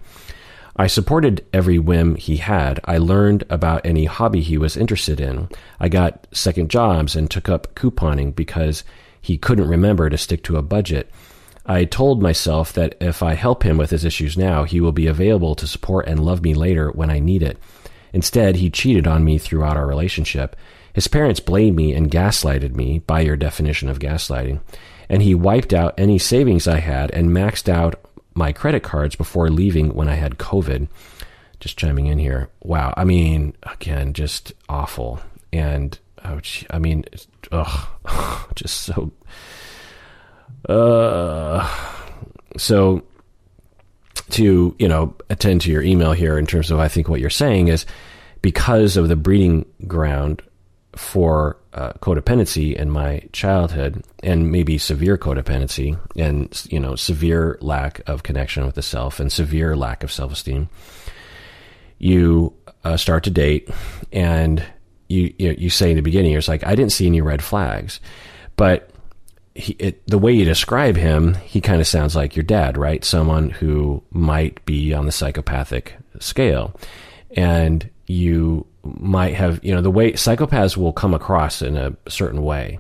I 0.76 0.86
supported 0.86 1.44
every 1.52 1.78
whim 1.78 2.14
he 2.14 2.36
had. 2.36 2.80
I 2.84 2.98
learned 2.98 3.44
about 3.50 3.84
any 3.84 4.04
hobby 4.04 4.40
he 4.40 4.56
was 4.56 4.76
interested 4.76 5.20
in. 5.20 5.48
I 5.78 5.88
got 5.88 6.26
second 6.32 6.70
jobs 6.70 7.16
and 7.16 7.30
took 7.30 7.48
up 7.48 7.74
couponing 7.74 8.34
because 8.34 8.84
he 9.20 9.36
couldn't 9.36 9.68
remember 9.68 10.08
to 10.08 10.16
stick 10.16 10.42
to 10.44 10.56
a 10.56 10.62
budget. 10.62 11.10
I 11.66 11.84
told 11.84 12.22
myself 12.22 12.72
that 12.72 12.96
if 13.00 13.22
I 13.22 13.34
help 13.34 13.62
him 13.62 13.76
with 13.76 13.90
his 13.90 14.04
issues 14.04 14.38
now, 14.38 14.64
he 14.64 14.80
will 14.80 14.92
be 14.92 15.06
available 15.06 15.54
to 15.56 15.66
support 15.66 16.08
and 16.08 16.24
love 16.24 16.42
me 16.42 16.54
later 16.54 16.90
when 16.90 17.10
I 17.10 17.18
need 17.18 17.42
it. 17.42 17.58
Instead, 18.12 18.56
he 18.56 18.70
cheated 18.70 19.06
on 19.06 19.24
me 19.24 19.38
throughout 19.38 19.76
our 19.76 19.86
relationship. 19.86 20.56
His 20.92 21.08
parents 21.08 21.40
blamed 21.40 21.76
me 21.76 21.92
and 21.94 22.10
gaslighted 22.10 22.74
me, 22.74 23.00
by 23.00 23.20
your 23.20 23.36
definition 23.36 23.88
of 23.88 23.98
gaslighting, 23.98 24.60
and 25.08 25.22
he 25.22 25.34
wiped 25.34 25.72
out 25.72 25.94
any 25.98 26.18
savings 26.18 26.66
I 26.68 26.80
had 26.80 27.10
and 27.10 27.30
maxed 27.30 27.68
out 27.68 28.00
my 28.34 28.52
credit 28.52 28.82
cards 28.82 29.16
before 29.16 29.50
leaving 29.50 29.94
when 29.94 30.08
I 30.08 30.14
had 30.14 30.38
COVID. 30.38 30.88
Just 31.58 31.76
chiming 31.76 32.06
in 32.06 32.18
here. 32.18 32.48
Wow. 32.62 32.94
I 32.96 33.04
mean, 33.04 33.54
again, 33.64 34.12
just 34.14 34.52
awful. 34.68 35.20
And 35.52 35.98
oh, 36.24 36.40
I 36.70 36.78
mean, 36.78 37.04
ugh, 37.52 37.88
just 38.54 38.78
so. 38.78 39.12
Uh, 40.68 41.68
so 42.56 43.02
to 44.30 44.74
you 44.78 44.88
know 44.88 45.14
attend 45.28 45.60
to 45.62 45.70
your 45.70 45.82
email 45.82 46.12
here 46.12 46.38
in 46.38 46.46
terms 46.46 46.70
of 46.70 46.78
I 46.78 46.88
think 46.88 47.08
what 47.08 47.20
you're 47.20 47.30
saying 47.30 47.68
is 47.68 47.84
because 48.42 48.96
of 48.96 49.08
the 49.08 49.16
breeding 49.16 49.66
ground 49.86 50.42
for 50.96 51.56
uh, 51.72 51.92
codependency 51.94 52.74
in 52.74 52.90
my 52.90 53.22
childhood 53.32 54.02
and 54.22 54.50
maybe 54.50 54.76
severe 54.76 55.16
codependency 55.16 55.98
and 56.16 56.66
you 56.68 56.80
know 56.80 56.96
severe 56.96 57.58
lack 57.60 58.00
of 58.08 58.22
connection 58.22 58.66
with 58.66 58.74
the 58.74 58.82
self 58.82 59.20
and 59.20 59.32
severe 59.32 59.76
lack 59.76 60.02
of 60.02 60.10
self-esteem 60.10 60.68
you 61.98 62.52
uh, 62.82 62.96
start 62.96 63.22
to 63.22 63.30
date 63.30 63.68
and 64.12 64.64
you, 65.08 65.32
you 65.38 65.54
you 65.58 65.70
say 65.70 65.90
in 65.90 65.96
the 65.96 66.02
beginning 66.02 66.32
you're 66.32 66.42
like 66.48 66.66
I 66.66 66.74
didn't 66.74 66.92
see 66.92 67.06
any 67.06 67.20
red 67.20 67.42
flags 67.42 68.00
but 68.56 68.90
he, 69.54 69.74
it, 69.74 70.06
the 70.06 70.18
way 70.18 70.32
you 70.32 70.44
describe 70.44 70.96
him, 70.96 71.34
he 71.34 71.60
kind 71.60 71.80
of 71.80 71.86
sounds 71.86 72.14
like 72.14 72.36
your 72.36 72.44
dad, 72.44 72.78
right? 72.78 73.04
Someone 73.04 73.50
who 73.50 74.02
might 74.10 74.64
be 74.64 74.94
on 74.94 75.06
the 75.06 75.12
psychopathic 75.12 75.96
scale. 76.20 76.74
And 77.36 77.88
you 78.06 78.66
might 78.82 79.34
have, 79.34 79.62
you 79.64 79.74
know, 79.74 79.82
the 79.82 79.90
way 79.90 80.12
psychopaths 80.12 80.76
will 80.76 80.92
come 80.92 81.14
across 81.14 81.62
in 81.62 81.76
a 81.76 81.94
certain 82.08 82.42
way. 82.42 82.78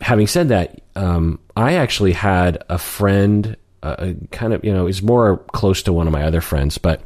Having 0.00 0.26
said 0.26 0.48
that, 0.48 0.80
um, 0.96 1.38
I 1.56 1.74
actually 1.74 2.12
had 2.12 2.62
a 2.68 2.78
friend, 2.78 3.56
uh, 3.82 4.12
kind 4.30 4.52
of, 4.52 4.64
you 4.64 4.72
know, 4.72 4.86
is 4.86 5.02
more 5.02 5.38
close 5.52 5.82
to 5.84 5.92
one 5.92 6.06
of 6.06 6.12
my 6.12 6.24
other 6.24 6.40
friends, 6.40 6.78
but 6.78 7.02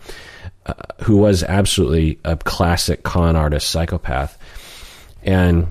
uh, 0.66 0.74
who 1.02 1.16
was 1.16 1.42
absolutely 1.42 2.18
a 2.24 2.36
classic 2.36 3.02
con 3.02 3.36
artist 3.36 3.70
psychopath. 3.70 4.38
And 5.22 5.68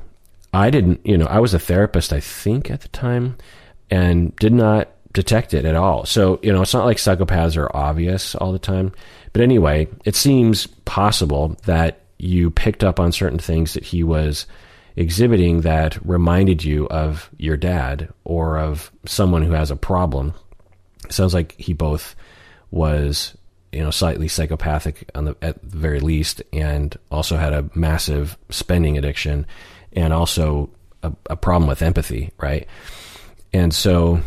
I 0.54 0.70
didn't, 0.70 1.06
you 1.06 1.18
know, 1.18 1.26
I 1.26 1.40
was 1.40 1.54
a 1.54 1.60
therapist, 1.60 2.14
I 2.14 2.20
think, 2.20 2.70
at 2.72 2.82
the 2.82 2.88
time, 2.90 3.38
and 3.90 4.36
did 4.38 4.54
not 4.54 4.90
detect 5.14 5.54
it 5.54 5.66
at 5.66 5.76
all. 5.76 6.06
So, 6.06 6.40
you 6.44 6.54
know, 6.54 6.62
it's 6.62 6.74
not 6.74 6.86
like 6.86 6.98
psychopaths 6.98 7.58
are 7.58 7.76
obvious 7.76 8.36
all 8.36 8.52
the 8.52 8.60
time. 8.60 8.91
But 9.34 9.41
anyway, 9.41 9.88
it 10.06 10.16
seems 10.16 10.68
possible 10.68 11.58
that 11.66 12.02
you 12.19 12.49
picked 12.49 12.84
up 12.84 12.99
on 12.99 13.11
certain 13.11 13.39
things 13.39 13.73
that 13.73 13.84
he 13.84 14.03
was 14.03 14.45
exhibiting 14.95 15.61
that 15.61 15.98
reminded 16.06 16.64
you 16.64 16.88
of 16.88 17.30
your 17.38 17.56
dad 17.56 18.11
or 18.23 18.57
of 18.57 18.91
someone 19.06 19.44
who 19.44 19.52
has 19.52 19.69
a 19.69 19.76
problem. 19.76 20.34
It 21.06 21.14
sounds 21.14 21.34
like 21.34 21.53
he 21.53 21.73
both 21.73 22.15
was, 22.72 23.38
you 23.72 23.81
know, 23.81 23.91
slightly 23.91 24.27
psychopathic 24.27 25.10
on 25.14 25.26
the, 25.26 25.38
at 25.41 25.61
the 25.61 25.77
very 25.77 25.99
least, 25.99 26.41
and 26.52 26.98
also 27.11 27.38
had 27.38 27.53
a 27.53 27.69
massive 27.76 28.38
spending 28.49 28.98
addiction 28.98 29.45
and 29.94 30.11
also 30.11 30.69
a, 31.03 31.14
a 31.30 31.35
problem 31.35 31.68
with 31.68 31.84
empathy, 31.84 32.31
right? 32.39 32.68
And 33.53 33.73
so 33.73 34.22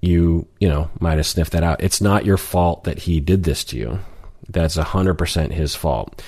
you, 0.00 0.46
you 0.60 0.68
know, 0.68 0.90
might 1.00 1.16
have 1.16 1.26
sniffed 1.26 1.52
that 1.52 1.64
out. 1.64 1.82
It's 1.82 2.00
not 2.00 2.24
your 2.24 2.36
fault 2.36 2.84
that 2.84 2.98
he 2.98 3.20
did 3.20 3.44
this 3.44 3.64
to 3.64 3.78
you. 3.78 4.00
That's 4.48 4.76
100% 4.76 5.50
his 5.52 5.74
fault. 5.74 6.22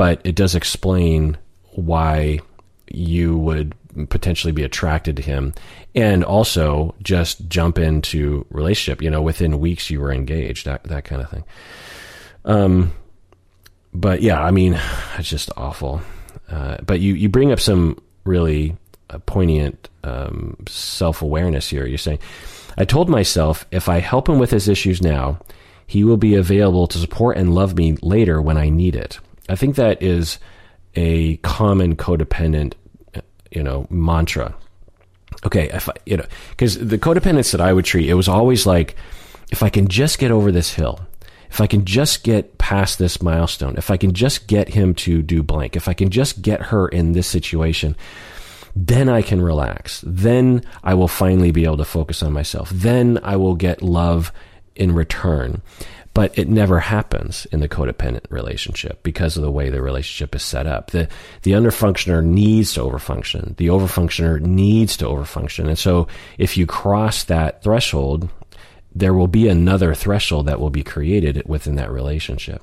But 0.00 0.22
it 0.24 0.34
does 0.34 0.54
explain 0.54 1.36
why 1.72 2.40
you 2.88 3.36
would 3.36 3.74
potentially 4.08 4.52
be 4.52 4.62
attracted 4.62 5.16
to 5.16 5.22
him 5.22 5.52
and 5.94 6.24
also 6.24 6.94
just 7.02 7.48
jump 7.48 7.76
into 7.76 8.46
relationship 8.50 9.02
you 9.02 9.10
know 9.10 9.20
within 9.20 9.58
weeks 9.58 9.90
you 9.90 10.00
were 10.00 10.12
engaged 10.12 10.64
that 10.64 10.82
that 10.84 11.04
kind 11.04 11.20
of 11.20 11.28
thing 11.28 11.42
um 12.44 12.92
but 13.92 14.22
yeah 14.22 14.40
i 14.40 14.52
mean 14.52 14.78
it's 15.18 15.28
just 15.28 15.50
awful 15.56 16.00
uh, 16.50 16.76
but 16.86 17.00
you 17.00 17.14
you 17.14 17.28
bring 17.28 17.50
up 17.50 17.58
some 17.58 18.00
really 18.24 18.76
uh, 19.10 19.18
poignant 19.26 19.88
um, 20.04 20.56
self 20.68 21.22
awareness 21.22 21.68
here. 21.68 21.86
You're 21.86 21.98
saying, 21.98 22.18
I 22.76 22.84
told 22.84 23.08
myself 23.08 23.66
if 23.70 23.88
I 23.88 24.00
help 24.00 24.28
him 24.28 24.38
with 24.38 24.50
his 24.50 24.68
issues 24.68 25.02
now, 25.02 25.40
he 25.86 26.04
will 26.04 26.16
be 26.16 26.34
available 26.34 26.86
to 26.88 26.98
support 26.98 27.36
and 27.36 27.54
love 27.54 27.76
me 27.76 27.96
later 28.02 28.40
when 28.40 28.56
I 28.56 28.68
need 28.68 28.94
it. 28.94 29.18
I 29.50 29.56
think 29.56 29.76
that 29.76 30.02
is 30.02 30.38
a 30.94 31.36
common 31.38 31.96
codependent, 31.96 32.74
uh, 33.14 33.20
you 33.50 33.62
know, 33.62 33.86
mantra. 33.90 34.54
Okay, 35.44 35.70
if 35.70 35.88
I, 35.88 35.92
you 36.06 36.16
know, 36.16 36.26
because 36.50 36.78
the 36.78 36.98
codependence 36.98 37.52
that 37.52 37.60
I 37.60 37.72
would 37.72 37.84
treat, 37.84 38.08
it 38.08 38.14
was 38.14 38.28
always 38.28 38.66
like, 38.66 38.96
if 39.50 39.62
I 39.62 39.70
can 39.70 39.88
just 39.88 40.18
get 40.18 40.30
over 40.30 40.52
this 40.52 40.74
hill, 40.74 41.00
if 41.50 41.60
I 41.60 41.66
can 41.66 41.84
just 41.84 42.22
get 42.22 42.58
past 42.58 42.98
this 42.98 43.20
milestone, 43.22 43.76
if 43.76 43.90
I 43.90 43.96
can 43.96 44.12
just 44.12 44.46
get 44.46 44.68
him 44.68 44.94
to 44.96 45.22
do 45.22 45.42
blank, 45.42 45.76
if 45.76 45.88
I 45.88 45.94
can 45.94 46.10
just 46.10 46.42
get 46.42 46.62
her 46.62 46.86
in 46.88 47.12
this 47.12 47.26
situation, 47.26 47.96
then 48.76 49.08
I 49.08 49.22
can 49.22 49.42
relax. 49.42 50.04
Then 50.06 50.62
I 50.84 50.94
will 50.94 51.08
finally 51.08 51.50
be 51.50 51.64
able 51.64 51.78
to 51.78 51.84
focus 51.84 52.22
on 52.22 52.32
myself. 52.32 52.70
Then 52.70 53.18
I 53.24 53.36
will 53.36 53.56
get 53.56 53.82
love 53.82 54.32
in 54.76 54.94
return. 54.94 55.62
But 56.12 56.36
it 56.36 56.48
never 56.48 56.80
happens 56.80 57.46
in 57.52 57.60
the 57.60 57.68
codependent 57.68 58.24
relationship 58.30 59.02
because 59.04 59.36
of 59.36 59.42
the 59.42 59.50
way 59.50 59.70
the 59.70 59.80
relationship 59.80 60.34
is 60.34 60.42
set 60.42 60.66
up. 60.66 60.90
The, 60.90 61.08
the 61.42 61.52
underfunctioner 61.52 62.24
needs 62.24 62.74
to 62.74 62.80
overfunction. 62.80 63.56
The 63.56 63.68
overfunctioner 63.68 64.40
needs 64.40 64.96
to 64.98 65.04
overfunction. 65.04 65.68
And 65.68 65.78
so 65.78 66.08
if 66.36 66.56
you 66.56 66.66
cross 66.66 67.24
that 67.24 67.62
threshold, 67.62 68.28
there 68.92 69.14
will 69.14 69.28
be 69.28 69.46
another 69.48 69.94
threshold 69.94 70.46
that 70.46 70.58
will 70.58 70.70
be 70.70 70.82
created 70.82 71.42
within 71.46 71.76
that 71.76 71.92
relationship. 71.92 72.62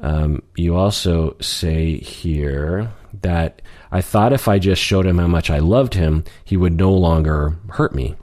Um, 0.00 0.42
you 0.56 0.76
also 0.76 1.36
say 1.40 1.98
here 1.98 2.92
that 3.22 3.62
I 3.90 4.00
thought 4.00 4.32
if 4.32 4.48
I 4.48 4.58
just 4.58 4.82
showed 4.82 5.06
him 5.06 5.18
how 5.18 5.26
much 5.26 5.50
I 5.50 5.58
loved 5.58 5.94
him, 5.94 6.24
he 6.44 6.56
would 6.56 6.76
no 6.76 6.92
longer 6.92 7.56
hurt 7.70 7.94
me. 7.94 8.16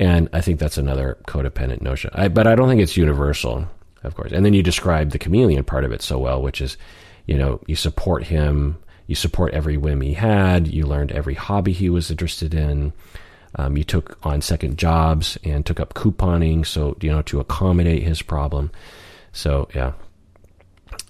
And 0.00 0.30
I 0.32 0.40
think 0.40 0.58
that's 0.58 0.78
another 0.78 1.18
codependent 1.28 1.82
notion. 1.82 2.10
I, 2.14 2.28
but 2.28 2.46
I 2.46 2.54
don't 2.54 2.68
think 2.68 2.80
it's 2.80 2.96
universal, 2.96 3.68
of 4.02 4.14
course. 4.14 4.32
And 4.32 4.46
then 4.46 4.54
you 4.54 4.62
describe 4.62 5.10
the 5.10 5.18
chameleon 5.18 5.62
part 5.62 5.84
of 5.84 5.92
it 5.92 6.00
so 6.00 6.18
well, 6.18 6.40
which 6.40 6.62
is, 6.62 6.78
you 7.26 7.36
know, 7.36 7.60
you 7.66 7.76
support 7.76 8.24
him, 8.24 8.78
you 9.06 9.14
support 9.14 9.52
every 9.52 9.76
whim 9.76 10.00
he 10.00 10.14
had, 10.14 10.66
you 10.66 10.86
learned 10.86 11.12
every 11.12 11.34
hobby 11.34 11.72
he 11.72 11.90
was 11.90 12.10
interested 12.10 12.54
in. 12.54 12.94
Um, 13.56 13.76
you 13.76 13.84
took 13.84 14.18
on 14.24 14.40
second 14.40 14.78
jobs 14.78 15.36
and 15.44 15.66
took 15.66 15.78
up 15.78 15.92
couponing, 15.92 16.64
so 16.64 16.96
you 17.02 17.10
know 17.10 17.20
to 17.22 17.40
accommodate 17.40 18.02
his 18.02 18.22
problem. 18.22 18.70
So 19.32 19.68
yeah. 19.74 19.92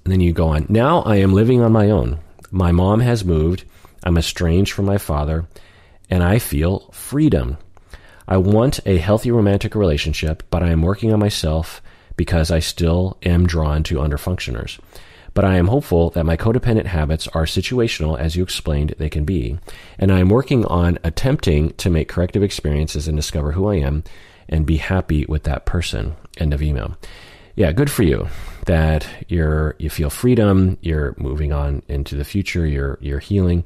And 0.05 0.12
then 0.12 0.21
you 0.21 0.33
go 0.33 0.49
on. 0.49 0.67
Now 0.69 1.03
I 1.03 1.17
am 1.17 1.33
living 1.33 1.61
on 1.61 1.71
my 1.71 1.91
own. 1.91 2.19
My 2.51 2.73
mom 2.73 3.01
has 3.01 3.25
moved. 3.25 3.65
I'm 4.03 4.17
estranged 4.17 4.73
from 4.73 4.87
my 4.87 4.99
father, 4.99 5.47
and 6.09 6.23
I 6.23 6.39
feel 6.39 6.91
freedom. 6.93 7.59
I 8.31 8.39
want 8.39 8.81
a 8.86 8.97
healthy 8.97 9.31
romantic 9.31 9.74
relationship, 9.74 10.44
but 10.48 10.62
I 10.62 10.70
am 10.70 10.81
working 10.81 11.12
on 11.12 11.19
myself 11.19 11.82
because 12.16 12.51
I 12.51 12.61
still 12.61 13.19
am 13.23 13.47
drawn 13.47 13.82
to 13.85 13.97
underfunctioners 13.97 14.78
but 15.35 15.44
I 15.44 15.57
am 15.57 15.69
hopeful 15.69 16.11
that 16.11 16.27
my 16.27 16.36
codependent 16.36 16.86
habits 16.86 17.28
are 17.28 17.44
situational 17.44 18.19
as 18.19 18.36
you 18.36 18.43
explained 18.43 18.94
they 18.98 19.09
can 19.09 19.24
be. 19.24 19.59
And 19.98 20.11
I 20.11 20.20
am 20.20 20.28
working 20.28 20.65
on 20.66 20.98
attempting 21.05 21.73
to 21.74 21.90
make 21.90 22.09
corrective 22.09 22.43
experiences 22.43 23.07
and 23.07 23.16
discover 23.16 23.52
who 23.52 23.69
I 23.69 23.77
am 23.77 24.05
and 24.48 24.66
be 24.66 24.78
happy 24.78 25.24
with 25.27 25.44
that 25.44 25.66
person. 25.66 26.16
End 26.39 26.52
of 26.52 26.62
email. 26.62 26.97
Yeah, 27.57 27.73
good 27.73 27.90
for 27.90 28.02
you 28.02 28.28
that 28.66 29.07
you're 29.28 29.74
you 29.78 29.90
feel 29.90 30.11
freedom, 30.11 30.78
you're 30.81 31.15
moving 31.19 31.52
on 31.52 31.82
into 31.89 32.15
the 32.15 32.24
future, 32.24 32.66
you're 32.66 32.98
you're 33.01 33.19
healing. 33.19 33.65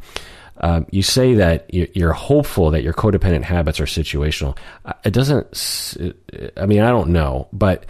Um, 0.59 0.87
you 0.91 1.03
say 1.03 1.35
that 1.35 1.73
you're 1.73 2.13
hopeful 2.13 2.71
that 2.71 2.83
your 2.83 2.93
codependent 2.93 3.43
habits 3.43 3.81
are 3.81 3.87
situational. 3.87 4.57
Uh, 4.85 4.93
it 5.05 5.13
doesn't. 5.13 5.97
I 6.57 6.67
mean, 6.67 6.81
I 6.81 6.91
don't 6.91 7.11
know, 7.11 7.49
but 7.53 7.87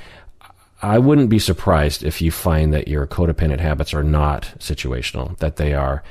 I 0.83 0.99
wouldn't 0.99 1.31
be 1.31 1.39
surprised 1.39 2.03
if 2.05 2.21
you 2.21 2.31
find 2.31 2.73
that 2.73 2.89
your 2.89 3.07
codependent 3.07 3.61
habits 3.61 3.95
are 3.95 4.03
not 4.03 4.53
situational, 4.59 5.37
that 5.39 5.57
they 5.57 5.75
are 5.75 6.03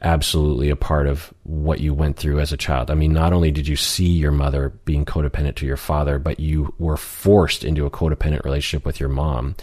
absolutely 0.00 0.68
a 0.68 0.76
part 0.76 1.06
of 1.06 1.32
what 1.44 1.80
you 1.80 1.94
went 1.94 2.16
through 2.16 2.38
as 2.38 2.52
a 2.52 2.56
child. 2.56 2.90
I 2.90 2.94
mean, 2.94 3.12
not 3.12 3.32
only 3.32 3.50
did 3.50 3.66
you 3.66 3.76
see 3.76 4.08
your 4.08 4.32
mother 4.32 4.70
being 4.84 5.04
codependent 5.06 5.56
to 5.56 5.66
your 5.66 5.78
father, 5.78 6.18
but 6.18 6.38
you 6.38 6.74
were 6.78 6.98
forced 6.98 7.64
into 7.64 7.86
a 7.86 7.90
codependent 7.90 8.44
relationship 8.44 8.84
with 8.84 9.00
your 9.00 9.08
mom. 9.08 9.56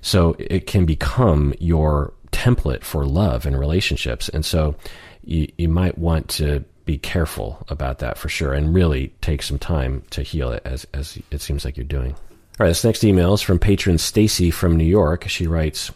So 0.00 0.34
it 0.38 0.66
can 0.66 0.84
become 0.84 1.54
your 1.60 2.12
template 2.32 2.82
for 2.82 3.04
love 3.04 3.46
and 3.46 3.56
relationships. 3.56 4.28
And 4.28 4.44
so 4.44 4.74
you, 5.24 5.50
you 5.58 5.68
might 5.68 5.98
want 5.98 6.28
to 6.28 6.64
be 6.84 6.98
careful 6.98 7.64
about 7.68 7.98
that 8.00 8.18
for 8.18 8.28
sure 8.28 8.52
and 8.52 8.74
really 8.74 9.14
take 9.20 9.42
some 9.42 9.58
time 9.58 10.02
to 10.10 10.22
heal 10.22 10.50
it 10.50 10.62
as, 10.64 10.86
as 10.92 11.18
it 11.30 11.40
seems 11.40 11.64
like 11.64 11.76
you're 11.76 11.84
doing. 11.84 12.12
All 12.12 12.66
right, 12.66 12.68
this 12.68 12.84
next 12.84 13.04
email 13.04 13.34
is 13.34 13.40
from 13.40 13.58
patron 13.58 13.98
Stacy 13.98 14.50
from 14.50 14.76
New 14.76 14.84
York. 14.84 15.28
She 15.28 15.46
writes, 15.46 15.90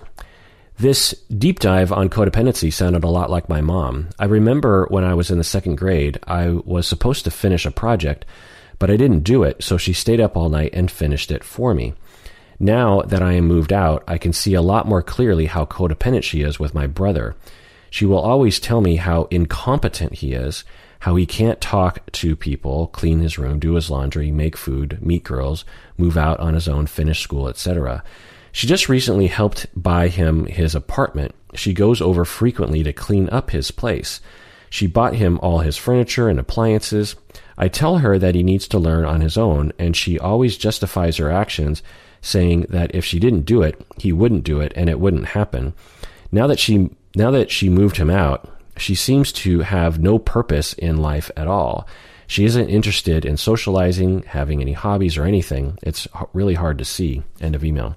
this 0.79 1.13
deep 1.37 1.61
dive 1.61 1.91
on 1.91 2.11
codependency 2.11 2.71
sounded 2.71 3.03
a 3.03 3.09
lot 3.09 3.31
like 3.31 3.49
my 3.49 3.63
mom. 3.63 4.11
I 4.19 4.27
remember 4.27 4.87
when 4.91 5.05
I 5.05 5.15
was 5.15 5.31
in 5.31 5.39
the 5.39 5.45
second 5.45 5.77
grade, 5.77 6.19
I 6.27 6.51
was 6.51 6.87
supposed 6.87 7.25
to 7.25 7.31
finish 7.31 7.65
a 7.65 7.71
project, 7.71 8.27
but 8.79 8.91
I 8.91 8.97
didn't 8.97 9.21
do 9.21 9.43
it, 9.43 9.63
so 9.65 9.79
she 9.79 9.95
stayed 9.95 10.21
up 10.21 10.37
all 10.37 10.51
night 10.51 10.71
and 10.75 10.91
finished 10.91 11.31
it 11.31 11.45
for 11.45 11.73
me. 11.75 11.95
Now 12.59 13.01
that 13.03 13.23
I 13.23 13.33
am 13.33 13.47
moved 13.47 13.73
out, 13.73 14.05
I 14.07 14.19
can 14.19 14.35
see 14.35 14.53
a 14.53 14.63
lot 14.63 14.87
more 14.87 15.03
clearly 15.03 15.47
how 15.47 15.65
codependent 15.65 16.25
she 16.25 16.43
is 16.43 16.61
with 16.61 16.75
my 16.75 16.87
brother. 16.87 17.37
She 17.97 18.05
will 18.05 18.19
always 18.19 18.61
tell 18.61 18.83
me 18.83 18.97
how 18.97 19.27
incompetent 19.31 20.17
he 20.17 20.35
is, 20.35 20.65
how 20.99 21.17
he 21.17 21.25
can't 21.25 21.63
talk 21.63 22.13
to 22.13 22.37
people, 22.37 22.89
clean 22.89 23.21
his 23.21 23.39
room, 23.39 23.59
do 23.59 23.73
his 23.73 23.89
laundry, 23.89 24.31
make 24.31 24.55
food, 24.55 24.99
meet 25.01 25.25
girls, 25.25 25.65
move 25.97 26.19
out 26.19 26.39
on 26.39 26.53
his 26.53 26.69
own, 26.69 26.89
finish 26.89 27.23
school, 27.23 27.49
etc. 27.49 28.05
She 28.53 28.67
just 28.67 28.91
recently 28.91 29.29
helped 29.29 29.69
buy 29.75 30.09
him 30.09 30.45
his 30.45 30.75
apartment. 30.75 31.35
She 31.55 31.73
goes 31.73 32.03
over 32.03 32.27
frequently 32.27 32.83
to 32.83 32.93
clean 32.93 33.31
up 33.31 33.49
his 33.49 33.71
place. 33.71 34.21
She 34.69 34.87
bought 34.87 35.15
him 35.15 35.41
all 35.41 35.61
his 35.61 35.79
furniture 35.79 36.29
and 36.29 36.39
appliances. 36.39 37.17
I 37.57 37.69
tell 37.69 38.01
her 38.01 38.19
that 38.19 38.35
he 38.35 38.43
needs 38.43 38.69
to 38.69 38.79
learn 38.79 39.07
on 39.07 39.23
his 39.23 39.39
own, 39.39 39.73
and 39.79 39.97
she 39.97 40.19
always 40.19 40.59
justifies 40.59 41.17
her 41.17 41.31
actions, 41.31 41.83
saying 42.21 42.67
that 42.69 42.95
if 42.95 43.07
she 43.07 43.19
didn't 43.19 43.47
do 43.47 43.63
it, 43.63 43.81
he 43.97 44.13
wouldn't 44.13 44.45
do 44.45 44.61
it, 44.61 44.75
and 44.77 44.91
it 44.91 45.01
wouldn't 45.01 45.29
happen. 45.29 45.73
Now 46.31 46.47
that 46.47 46.59
she 46.59 46.91
now 47.17 47.33
that 47.33 47.51
she 47.51 47.69
moved 47.69 47.97
him 47.97 48.11
out, 48.11 48.49
she 48.77 48.95
seems 48.95 49.33
to 49.33 49.61
have 49.61 49.99
no 49.99 50.19
purpose 50.19 50.75
in 50.75 50.99
life 50.99 51.31
at 51.37 51.49
all. 51.49 51.89
She 52.27 52.45
isn't 52.45 52.69
interested 52.69 53.25
in 53.25 53.37
socializing, 53.37 54.23
having 54.25 54.61
any 54.61 54.73
hobbies 54.73 55.17
or 55.17 55.25
anything. 55.25 55.79
It's 55.83 56.07
really 56.33 56.55
hard 56.55 56.79
to 56.79 56.85
see. 56.85 57.23
End 57.41 57.55
of 57.55 57.65
email. 57.65 57.97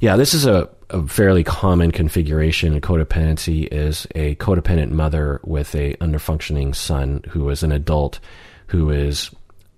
Yeah, 0.00 0.16
this 0.16 0.34
is 0.34 0.46
a, 0.46 0.68
a 0.90 1.06
fairly 1.06 1.44
common 1.44 1.92
configuration 1.92 2.80
codependency 2.80 3.68
is 3.70 4.06
a 4.14 4.34
codependent 4.36 4.90
mother 4.90 5.40
with 5.44 5.74
a 5.74 5.94
underfunctioning 5.94 6.74
son 6.74 7.22
who 7.28 7.48
is 7.50 7.62
an 7.62 7.72
adult 7.72 8.20
who 8.68 8.90
is, 8.90 9.30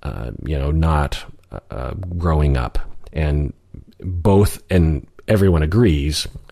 uh, 0.03 0.31
you 0.45 0.59
know, 0.59 0.71
not 0.71 1.25
uh, 1.71 1.93
growing 2.17 2.57
up. 2.57 2.79
And 3.13 3.53
both, 4.01 4.63
and 4.71 5.07
everyone 5.27 5.63
agrees, 5.63 6.27
uh, 6.27 6.50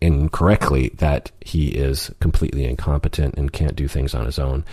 incorrectly 0.00 0.90
that 0.96 1.30
he 1.40 1.68
is 1.68 2.10
completely 2.20 2.64
incompetent 2.64 3.34
and 3.36 3.52
can't 3.52 3.76
do 3.76 3.88
things 3.88 4.14
on 4.14 4.26
his 4.26 4.38
own. 4.38 4.64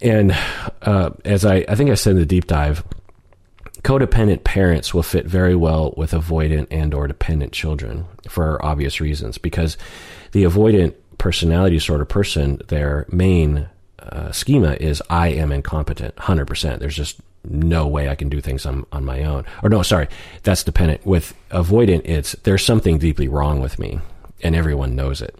And 0.00 0.36
uh, 0.82 1.10
as 1.24 1.44
I, 1.44 1.64
I 1.68 1.74
think 1.74 1.90
I 1.90 1.94
said 1.94 2.12
in 2.12 2.18
the 2.18 2.26
deep 2.26 2.46
dive, 2.46 2.84
codependent 3.82 4.44
parents 4.44 4.92
will 4.92 5.02
fit 5.02 5.26
very 5.26 5.54
well 5.54 5.94
with 5.96 6.12
avoidant 6.12 6.66
and 6.70 6.92
or 6.94 7.06
dependent 7.06 7.52
children 7.52 8.06
for 8.28 8.64
obvious 8.64 9.00
reasons 9.00 9.38
because 9.38 9.76
the 10.32 10.44
avoidant 10.44 10.94
personality 11.18 11.78
sort 11.78 12.00
of 12.00 12.08
person 12.08 12.60
their 12.68 13.06
main 13.10 13.68
uh, 13.98 14.32
schema 14.32 14.72
is 14.80 15.02
i 15.10 15.28
am 15.28 15.52
incompetent 15.52 16.14
100% 16.16 16.78
there's 16.78 16.96
just 16.96 17.20
no 17.44 17.86
way 17.86 18.08
I 18.08 18.14
can 18.14 18.28
do 18.28 18.40
things 18.40 18.66
on, 18.66 18.84
on 18.92 19.04
my 19.04 19.22
own. 19.24 19.44
Or 19.62 19.68
no, 19.68 19.82
sorry, 19.82 20.08
that's 20.42 20.64
dependent. 20.64 21.04
With 21.06 21.34
avoidant, 21.50 22.02
it's 22.04 22.32
there's 22.42 22.64
something 22.64 22.98
deeply 22.98 23.28
wrong 23.28 23.60
with 23.60 23.78
me, 23.78 24.00
and 24.42 24.54
everyone 24.54 24.94
knows 24.94 25.22
it. 25.22 25.36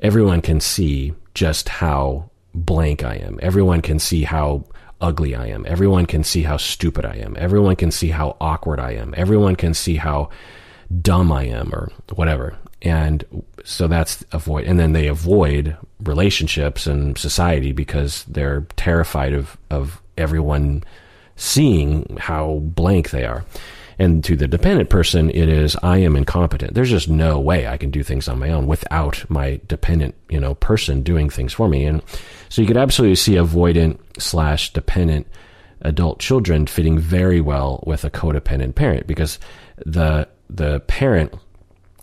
Everyone 0.00 0.40
can 0.42 0.60
see 0.60 1.14
just 1.34 1.68
how 1.68 2.30
blank 2.54 3.04
I 3.04 3.16
am. 3.16 3.38
Everyone 3.42 3.82
can 3.82 3.98
see 3.98 4.24
how 4.24 4.64
ugly 5.00 5.34
I 5.34 5.46
am. 5.46 5.66
Everyone 5.66 6.06
can 6.06 6.24
see 6.24 6.42
how 6.42 6.56
stupid 6.56 7.04
I 7.04 7.16
am. 7.16 7.36
Everyone 7.38 7.76
can 7.76 7.90
see 7.90 8.08
how 8.08 8.36
awkward 8.40 8.80
I 8.80 8.92
am. 8.92 9.14
Everyone 9.16 9.56
can 9.56 9.74
see 9.74 9.96
how 9.96 10.30
dumb 11.02 11.32
I 11.32 11.44
am 11.44 11.74
or 11.74 11.90
whatever. 12.14 12.56
And 12.82 13.24
so 13.64 13.88
that's 13.88 14.24
avoid. 14.32 14.66
And 14.66 14.78
then 14.78 14.92
they 14.92 15.06
avoid 15.06 15.76
relationships 16.02 16.86
and 16.86 17.18
society 17.18 17.72
because 17.72 18.24
they're 18.24 18.62
terrified 18.76 19.32
of, 19.32 19.56
of 19.70 20.00
everyone 20.16 20.84
seeing 21.36 22.16
how 22.18 22.60
blank 22.62 23.10
they 23.10 23.24
are. 23.24 23.44
And 23.98 24.22
to 24.24 24.36
the 24.36 24.46
dependent 24.46 24.90
person, 24.90 25.30
it 25.30 25.48
is, 25.48 25.74
I 25.82 25.98
am 25.98 26.16
incompetent. 26.16 26.74
There's 26.74 26.90
just 26.90 27.08
no 27.08 27.40
way 27.40 27.66
I 27.66 27.78
can 27.78 27.90
do 27.90 28.02
things 28.02 28.28
on 28.28 28.38
my 28.38 28.50
own 28.50 28.66
without 28.66 29.24
my 29.30 29.60
dependent, 29.68 30.14
you 30.28 30.38
know, 30.38 30.54
person 30.54 31.02
doing 31.02 31.30
things 31.30 31.54
for 31.54 31.68
me. 31.68 31.86
And 31.86 32.02
so 32.50 32.60
you 32.60 32.68
could 32.68 32.76
absolutely 32.76 33.16
see 33.16 33.34
avoidant 33.34 33.98
slash 34.18 34.72
dependent 34.72 35.26
adult 35.80 36.18
children 36.18 36.66
fitting 36.66 36.98
very 36.98 37.40
well 37.40 37.82
with 37.86 38.04
a 38.04 38.10
codependent 38.10 38.74
parent 38.74 39.06
because 39.06 39.38
the, 39.84 40.28
the 40.50 40.80
parent, 40.80 41.34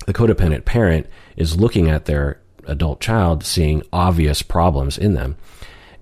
the 0.08 0.14
codependent 0.14 0.66
parent 0.66 1.06
is 1.38 1.60
looking 1.60 1.90
at 1.90 2.06
their 2.06 2.40
adult 2.66 3.02
child, 3.02 3.44
seeing 3.44 3.84
obvious 3.94 4.42
problems 4.42 4.98
in 4.98 5.14
them. 5.14 5.38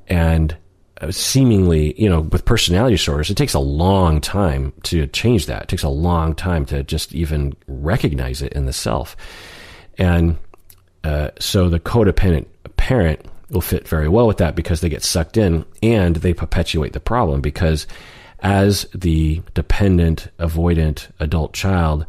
And 0.07 0.55
seemingly, 1.09 1.99
you 1.99 2.09
know, 2.09 2.21
with 2.21 2.45
personality 2.45 2.95
disorders, 2.95 3.29
it 3.29 3.37
takes 3.37 3.53
a 3.53 3.59
long 3.59 4.21
time 4.21 4.73
to 4.83 5.07
change 5.07 5.47
that. 5.47 5.63
It 5.63 5.67
takes 5.67 5.83
a 5.83 5.89
long 5.89 6.35
time 6.35 6.65
to 6.67 6.83
just 6.83 7.13
even 7.13 7.55
recognize 7.67 8.41
it 8.41 8.53
in 8.53 8.65
the 8.65 8.73
self. 8.73 9.17
And 9.97 10.37
uh, 11.03 11.31
so 11.39 11.69
the 11.69 11.79
codependent 11.79 12.45
parent 12.77 13.25
will 13.49 13.61
fit 13.61 13.87
very 13.87 14.07
well 14.07 14.27
with 14.27 14.37
that 14.37 14.55
because 14.55 14.81
they 14.81 14.89
get 14.89 15.03
sucked 15.03 15.37
in 15.37 15.65
and 15.81 16.17
they 16.17 16.33
perpetuate 16.33 16.93
the 16.93 16.99
problem 16.99 17.41
because 17.41 17.87
as 18.39 18.85
the 18.95 19.41
dependent, 19.53 20.29
avoidant 20.39 21.07
adult 21.19 21.53
child 21.53 22.05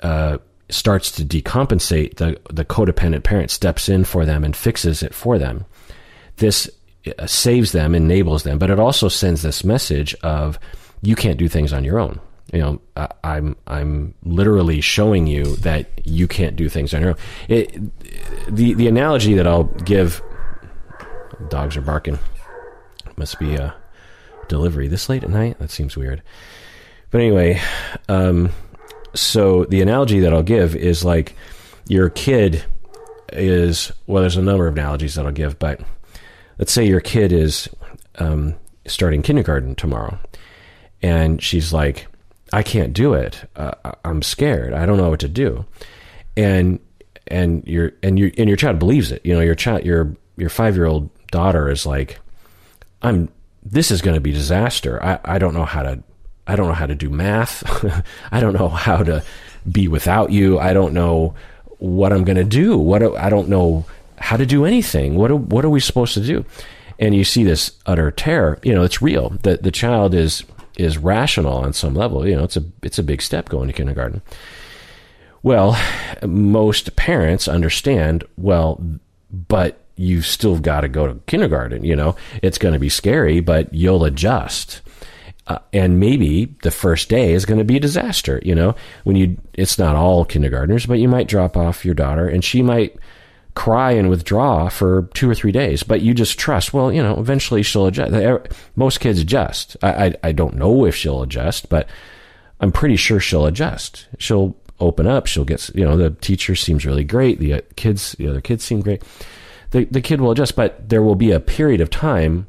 uh, 0.00 0.38
starts 0.68 1.10
to 1.12 1.24
decompensate, 1.24 2.16
the, 2.16 2.40
the 2.52 2.64
codependent 2.64 3.22
parent 3.22 3.50
steps 3.50 3.88
in 3.88 4.04
for 4.04 4.24
them 4.24 4.44
and 4.44 4.56
fixes 4.56 5.02
it 5.02 5.14
for 5.14 5.38
them. 5.38 5.64
This 6.36 6.68
uh, 6.68 6.70
saves 7.26 7.72
them, 7.72 7.94
enables 7.94 8.42
them, 8.42 8.58
but 8.58 8.70
it 8.70 8.78
also 8.78 9.08
sends 9.08 9.42
this 9.42 9.64
message 9.64 10.14
of 10.22 10.58
you 11.02 11.14
can't 11.14 11.38
do 11.38 11.48
things 11.48 11.72
on 11.72 11.84
your 11.84 11.98
own. 11.98 12.20
You 12.52 12.60
know, 12.60 12.80
I, 12.96 13.08
I'm 13.24 13.56
I'm 13.66 14.14
literally 14.22 14.80
showing 14.80 15.26
you 15.26 15.56
that 15.56 15.88
you 16.04 16.28
can't 16.28 16.54
do 16.54 16.68
things 16.68 16.94
on 16.94 17.00
your 17.00 17.10
own. 17.10 17.16
It, 17.48 17.72
the 18.48 18.74
the 18.74 18.88
analogy 18.88 19.34
that 19.34 19.46
I'll 19.46 19.64
give. 19.64 20.22
Dogs 21.48 21.76
are 21.76 21.82
barking. 21.82 22.18
Must 23.16 23.38
be 23.38 23.56
a 23.56 23.74
delivery 24.48 24.88
this 24.88 25.08
late 25.08 25.24
at 25.24 25.30
night. 25.30 25.58
That 25.58 25.70
seems 25.70 25.96
weird. 25.96 26.22
But 27.10 27.20
anyway, 27.20 27.60
um, 28.08 28.50
so 29.14 29.64
the 29.64 29.82
analogy 29.82 30.20
that 30.20 30.32
I'll 30.32 30.42
give 30.42 30.76
is 30.76 31.04
like 31.04 31.34
your 31.88 32.10
kid 32.10 32.64
is 33.32 33.92
well. 34.06 34.22
There's 34.22 34.36
a 34.36 34.42
number 34.42 34.68
of 34.68 34.74
analogies 34.74 35.16
that 35.16 35.26
I'll 35.26 35.32
give, 35.32 35.58
but 35.58 35.80
let's 36.58 36.72
say 36.72 36.86
your 36.86 37.00
kid 37.00 37.32
is 37.32 37.68
um, 38.18 38.54
starting 38.86 39.22
kindergarten 39.22 39.74
tomorrow, 39.74 40.18
and 41.02 41.42
she's 41.42 41.72
like, 41.72 42.06
"I 42.52 42.62
can't 42.62 42.92
do 42.92 43.14
it. 43.14 43.48
Uh, 43.56 43.72
I'm 44.04 44.22
scared. 44.22 44.72
I 44.72 44.86
don't 44.86 44.96
know 44.96 45.10
what 45.10 45.20
to 45.20 45.28
do," 45.28 45.64
and 46.36 46.80
and 47.26 47.66
your 47.66 47.92
and 48.02 48.18
your 48.18 48.30
and 48.38 48.48
your 48.48 48.56
child 48.56 48.78
believes 48.78 49.12
it. 49.12 49.24
You 49.24 49.34
know, 49.34 49.40
your 49.40 49.54
child, 49.54 49.84
your 49.84 50.16
your 50.36 50.50
five 50.50 50.76
year 50.76 50.86
old 50.86 51.10
daughter 51.28 51.70
is 51.70 51.86
like, 51.86 52.18
"I'm. 53.02 53.28
This 53.68 53.90
is 53.90 54.00
going 54.00 54.14
to 54.14 54.20
be 54.20 54.32
disaster. 54.32 55.02
I 55.02 55.18
I 55.24 55.38
don't 55.38 55.54
know 55.54 55.64
how 55.64 55.82
to." 55.82 56.02
I 56.48 56.54
don't 56.54 56.68
know 56.68 56.74
how 56.74 56.86
to 56.86 56.94
do 56.94 57.10
math. 57.10 57.64
I 58.30 58.38
don't 58.38 58.52
know 58.52 58.68
how 58.68 59.02
to 59.02 59.24
be 59.68 59.88
without 59.88 60.30
you. 60.30 60.60
I 60.60 60.74
don't 60.74 60.94
know 60.94 61.34
what 61.78 62.12
I'm 62.12 62.22
going 62.22 62.36
to 62.36 62.44
do. 62.44 62.78
What 62.78 63.02
I 63.02 63.28
don't 63.28 63.48
know 63.48 63.84
how 64.18 64.36
to 64.36 64.46
do 64.46 64.64
anything. 64.64 65.16
What 65.16 65.32
what 65.32 65.64
are 65.64 65.70
we 65.70 65.80
supposed 65.80 66.14
to 66.14 66.20
do? 66.20 66.44
And 66.98 67.14
you 67.14 67.24
see 67.24 67.44
this 67.44 67.72
utter 67.84 68.10
terror. 68.10 68.58
You 68.62 68.74
know, 68.74 68.82
it's 68.82 69.02
real. 69.02 69.30
The 69.42 69.58
the 69.58 69.70
child 69.70 70.14
is 70.14 70.44
is 70.76 70.98
rational 70.98 71.54
on 71.54 71.72
some 71.72 71.94
level. 71.94 72.26
You 72.26 72.36
know, 72.36 72.44
it's 72.44 72.56
a 72.56 72.64
it's 72.82 72.98
a 72.98 73.02
big 73.02 73.22
step 73.22 73.48
going 73.48 73.68
to 73.68 73.72
kindergarten. 73.72 74.22
Well, 75.42 75.78
most 76.26 76.96
parents 76.96 77.48
understand. 77.48 78.24
Well, 78.36 78.82
but 79.30 79.80
you've 79.96 80.26
still 80.26 80.58
got 80.58 80.82
to 80.82 80.88
go 80.88 81.06
to 81.06 81.20
kindergarten. 81.26 81.84
You 81.84 81.96
know, 81.96 82.16
it's 82.42 82.58
going 82.58 82.74
to 82.74 82.80
be 82.80 82.88
scary, 82.88 83.40
but 83.40 83.72
you'll 83.72 84.04
adjust. 84.04 84.82
Uh, 85.46 85.58
and 85.72 86.00
maybe 86.00 86.46
the 86.62 86.70
first 86.70 87.08
day 87.08 87.32
is 87.32 87.44
going 87.44 87.58
to 87.58 87.64
be 87.64 87.76
a 87.76 87.80
disaster. 87.80 88.40
You 88.44 88.54
know, 88.54 88.74
when 89.04 89.16
you, 89.16 89.36
it's 89.54 89.78
not 89.78 89.94
all 89.94 90.24
kindergartners, 90.24 90.86
but 90.86 90.98
you 90.98 91.08
might 91.08 91.28
drop 91.28 91.56
off 91.56 91.84
your 91.84 91.94
daughter 91.94 92.28
and 92.28 92.44
she 92.44 92.62
might 92.62 92.96
cry 93.56 93.92
and 93.92 94.10
withdraw 94.10 94.68
for 94.68 95.08
two 95.14 95.28
or 95.28 95.34
three 95.34 95.50
days, 95.50 95.82
but 95.82 96.02
you 96.02 96.12
just 96.12 96.38
trust, 96.38 96.74
well, 96.74 96.92
you 96.92 97.02
know, 97.02 97.18
eventually 97.18 97.62
she'll 97.62 97.86
adjust. 97.86 98.12
Most 98.76 99.00
kids 99.00 99.18
adjust. 99.18 99.76
I, 99.82 100.06
I, 100.06 100.14
I 100.24 100.32
don't 100.32 100.56
know 100.56 100.84
if 100.84 100.94
she'll 100.94 101.22
adjust, 101.22 101.70
but 101.70 101.88
I'm 102.60 102.70
pretty 102.70 102.96
sure 102.96 103.18
she'll 103.18 103.46
adjust. 103.46 104.08
She'll 104.18 104.54
open 104.78 105.06
up. 105.06 105.26
She'll 105.26 105.46
get, 105.46 105.70
you 105.74 105.84
know, 105.84 105.96
the 105.96 106.10
teacher 106.10 106.54
seems 106.54 106.84
really 106.84 107.02
great. 107.02 107.38
The 107.38 107.54
uh, 107.54 107.60
kids, 107.76 108.12
the 108.12 108.28
other 108.28 108.42
kids 108.42 108.62
seem 108.62 108.82
great. 108.82 109.02
The, 109.70 109.86
the 109.86 110.02
kid 110.02 110.20
will 110.20 110.32
adjust, 110.32 110.54
but 110.54 110.90
there 110.90 111.02
will 111.02 111.14
be 111.16 111.32
a 111.32 111.40
period 111.40 111.80
of 111.80 111.88
time, 111.88 112.46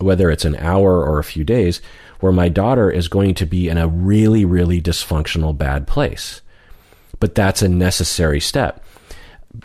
whether 0.00 0.30
it's 0.30 0.46
an 0.46 0.56
hour 0.56 1.04
or 1.04 1.18
a 1.18 1.24
few 1.24 1.44
days, 1.44 1.82
where 2.20 2.32
my 2.32 2.48
daughter 2.48 2.90
is 2.90 3.06
going 3.06 3.34
to 3.34 3.44
be 3.44 3.68
in 3.68 3.76
a 3.76 3.86
really, 3.86 4.46
really 4.46 4.80
dysfunctional, 4.80 5.56
bad 5.56 5.86
place. 5.86 6.40
But 7.20 7.34
that's 7.34 7.60
a 7.60 7.68
necessary 7.68 8.40
step. 8.40 8.82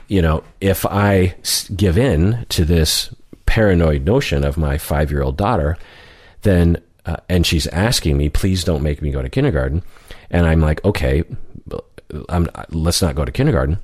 You 0.08 0.22
know, 0.22 0.44
if 0.62 0.86
I 0.86 1.36
give 1.76 1.98
in 1.98 2.46
to 2.50 2.66
this 2.66 3.14
paranoid 3.46 4.06
notion 4.06 4.44
of 4.44 4.58
my 4.58 4.78
five 4.78 5.12
year 5.12 5.24
old 5.24 5.38
daughter, 5.38 5.78
then, 6.42 6.82
uh, 7.06 7.18
and 7.30 7.46
she's 7.46 7.68
asking 7.68 8.18
me, 8.18 8.30
please 8.30 8.64
don't 8.64 8.84
make 8.84 9.02
me 9.02 9.12
go 9.12 9.22
to 9.22 9.30
kindergarten. 9.30 9.84
And 10.30 10.46
I'm 10.46 10.62
like, 10.62 10.84
okay, 10.84 11.24
I'm, 12.30 12.50
let's 12.70 13.02
not 13.02 13.16
go 13.16 13.26
to 13.26 13.32
kindergarten. 13.32 13.80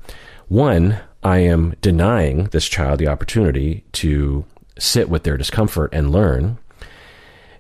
One, 0.48 1.00
I 1.24 1.40
am 1.40 1.76
denying 1.82 2.46
this 2.46 2.68
child 2.68 3.00
the 3.00 3.08
opportunity 3.08 3.84
to 3.94 4.46
sit 4.78 5.10
with 5.10 5.24
their 5.24 5.38
discomfort 5.38 5.94
and 5.94 6.12
learn. 6.12 6.58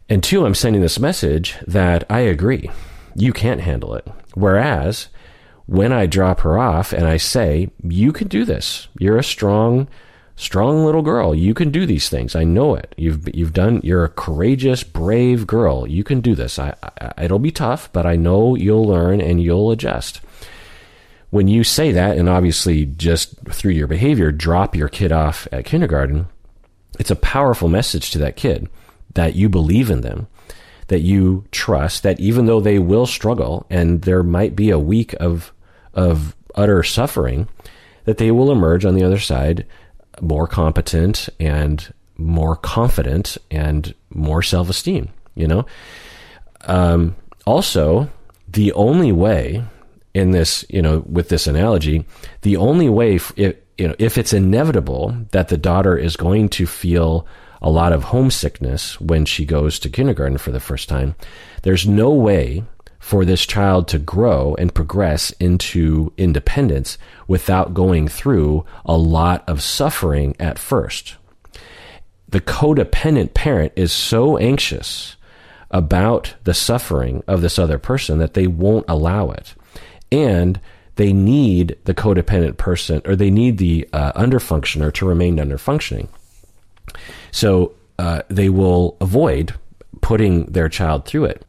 And 0.09 0.23
two, 0.23 0.45
I'm 0.45 0.55
sending 0.55 0.81
this 0.81 0.99
message 0.99 1.55
that 1.65 2.03
I 2.09 2.19
agree, 2.19 2.69
you 3.15 3.31
can't 3.31 3.61
handle 3.61 3.95
it. 3.95 4.07
Whereas 4.33 5.07
when 5.65 5.91
I 5.91 6.05
drop 6.05 6.41
her 6.41 6.57
off 6.57 6.93
and 6.93 7.05
I 7.05 7.17
say, 7.17 7.69
you 7.83 8.11
can 8.11 8.27
do 8.27 8.45
this, 8.45 8.87
you're 8.99 9.17
a 9.17 9.23
strong, 9.23 9.87
strong 10.35 10.85
little 10.85 11.01
girl. 11.01 11.33
You 11.33 11.53
can 11.53 11.71
do 11.71 11.85
these 11.85 12.09
things. 12.09 12.35
I 12.35 12.43
know 12.43 12.75
it. 12.75 12.93
You've 12.97 13.33
you've 13.33 13.53
done. 13.53 13.79
You're 13.83 14.03
a 14.03 14.09
courageous, 14.09 14.83
brave 14.83 15.47
girl. 15.47 15.87
You 15.87 16.03
can 16.03 16.21
do 16.21 16.35
this. 16.35 16.59
I, 16.59 16.73
I, 16.83 17.23
it'll 17.23 17.39
be 17.39 17.51
tough, 17.51 17.91
but 17.93 18.05
I 18.05 18.15
know 18.15 18.55
you'll 18.55 18.85
learn 18.85 19.21
and 19.21 19.41
you'll 19.41 19.71
adjust. 19.71 20.21
When 21.29 21.47
you 21.47 21.63
say 21.63 21.91
that, 21.93 22.17
and 22.17 22.29
obviously 22.29 22.85
just 22.85 23.35
through 23.49 23.71
your 23.71 23.87
behavior, 23.87 24.31
drop 24.31 24.75
your 24.75 24.89
kid 24.89 25.11
off 25.11 25.47
at 25.51 25.65
kindergarten, 25.65 26.27
it's 26.99 27.09
a 27.09 27.15
powerful 27.15 27.67
message 27.67 28.11
to 28.11 28.19
that 28.19 28.35
kid 28.35 28.69
that 29.15 29.35
you 29.35 29.49
believe 29.49 29.89
in 29.89 30.01
them, 30.01 30.27
that 30.93 31.01
you 31.01 31.43
trust 31.49 32.03
that 32.03 32.19
even 32.19 32.45
though 32.45 32.59
they 32.59 32.77
will 32.77 33.07
struggle 33.07 33.65
and 33.67 34.03
there 34.03 34.21
might 34.21 34.55
be 34.55 34.69
a 34.69 34.77
week 34.77 35.15
of 35.19 35.51
of 35.95 36.35
utter 36.53 36.83
suffering, 36.83 37.47
that 38.05 38.19
they 38.19 38.29
will 38.29 38.51
emerge 38.51 38.85
on 38.85 38.93
the 38.93 39.03
other 39.03 39.17
side 39.17 39.65
more 40.21 40.45
competent 40.45 41.29
and 41.39 41.91
more 42.15 42.55
confident 42.55 43.39
and 43.49 43.95
more 44.11 44.43
self 44.43 44.69
esteem. 44.69 45.09
You 45.33 45.47
know. 45.47 45.65
Um, 46.65 47.15
also, 47.47 48.07
the 48.47 48.71
only 48.73 49.11
way 49.11 49.63
in 50.13 50.29
this, 50.29 50.63
you 50.69 50.83
know, 50.83 51.03
with 51.09 51.29
this 51.29 51.47
analogy, 51.47 52.05
the 52.43 52.57
only 52.57 52.87
way, 52.87 53.15
if, 53.15 53.33
you 53.35 53.87
know, 53.87 53.95
if 53.97 54.19
it's 54.19 54.31
inevitable 54.31 55.17
that 55.31 55.47
the 55.47 55.57
daughter 55.57 55.97
is 55.97 56.15
going 56.15 56.49
to 56.49 56.67
feel 56.67 57.25
a 57.63 57.69
lot 57.69 57.93
of 57.93 58.03
homesickness 58.03 58.99
when 58.99 59.25
she 59.25 59.45
goes 59.45 59.79
to 59.79 59.89
kindergarten 59.89 60.37
for 60.37 60.51
the 60.51 60.59
first 60.59 60.89
time. 60.89 61.15
There's 61.63 61.87
no 61.87 62.09
way 62.11 62.63
for 62.99 63.25
this 63.25 63.45
child 63.45 63.87
to 63.89 63.99
grow 63.99 64.55
and 64.55 64.73
progress 64.73 65.31
into 65.31 66.13
independence 66.17 66.97
without 67.27 67.73
going 67.73 68.07
through 68.07 68.65
a 68.85 68.97
lot 68.97 69.43
of 69.47 69.61
suffering 69.61 70.35
at 70.39 70.59
first. 70.59 71.15
The 72.29 72.41
codependent 72.41 73.33
parent 73.33 73.73
is 73.75 73.91
so 73.91 74.37
anxious 74.37 75.15
about 75.69 76.35
the 76.43 76.53
suffering 76.53 77.23
of 77.27 77.41
this 77.41 77.59
other 77.59 77.77
person 77.77 78.19
that 78.19 78.35
they 78.35 78.47
won't 78.47 78.85
allow 78.87 79.31
it. 79.31 79.53
And 80.11 80.59
they 80.95 81.11
need 81.11 81.77
the 81.85 81.93
codependent 81.93 82.57
person 82.57 83.01
or 83.05 83.15
they 83.15 83.31
need 83.31 83.57
the 83.57 83.87
uh, 83.91 84.13
underfunctioner 84.13 84.93
to 84.93 85.05
remain 85.05 85.39
under 85.39 85.57
functioning. 85.57 86.07
So 87.31 87.73
uh, 87.99 88.23
they 88.29 88.49
will 88.49 88.97
avoid 89.01 89.53
putting 90.01 90.45
their 90.45 90.69
child 90.69 91.05
through 91.05 91.25
it. 91.25 91.45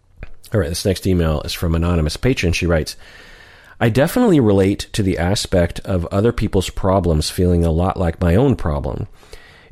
All 0.53 0.61
right, 0.61 0.69
this 0.69 0.85
next 0.85 1.07
email 1.07 1.41
is 1.43 1.53
from 1.53 1.75
anonymous 1.75 2.17
patron. 2.17 2.53
She 2.53 2.67
writes, 2.67 2.97
I 3.81 3.89
definitely 3.89 4.39
relate 4.39 4.87
to 4.93 5.03
the 5.03 5.19
aspect 5.19 5.81
of 5.81 6.07
other 6.07 6.33
people's 6.33 6.71
problems 6.71 7.31
feeling 7.31 7.65
a 7.65 7.73
lot 7.73 7.97
like 7.97 8.21
my 8.21 8.37
own 8.37 8.55
problem. 8.55 9.09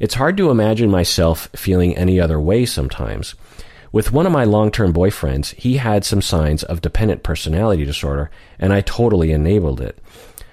It's 0.01 0.15
hard 0.15 0.37
to 0.39 0.51
imagine 0.51 0.91
myself 0.91 1.49
feeling 1.55 1.97
any 1.97 2.19
other 2.19 2.41
way 2.41 2.67
sometimes. 2.67 3.37
With 3.93 4.11
one 4.11 4.27
of 4.27 4.33
my 4.33 4.45
long 4.45 4.73
term 4.73 4.93
boyfriends, 4.93 5.55
he 5.55 5.77
had 5.77 6.05
some 6.05 6.23
signs 6.23 6.65
of 6.65 6.81
dependent 6.81 7.23
personality 7.23 7.85
disorder, 7.85 8.31
and 8.59 8.73
I 8.73 8.81
totally 8.81 9.31
enabled 9.31 9.81
it. 9.81 9.99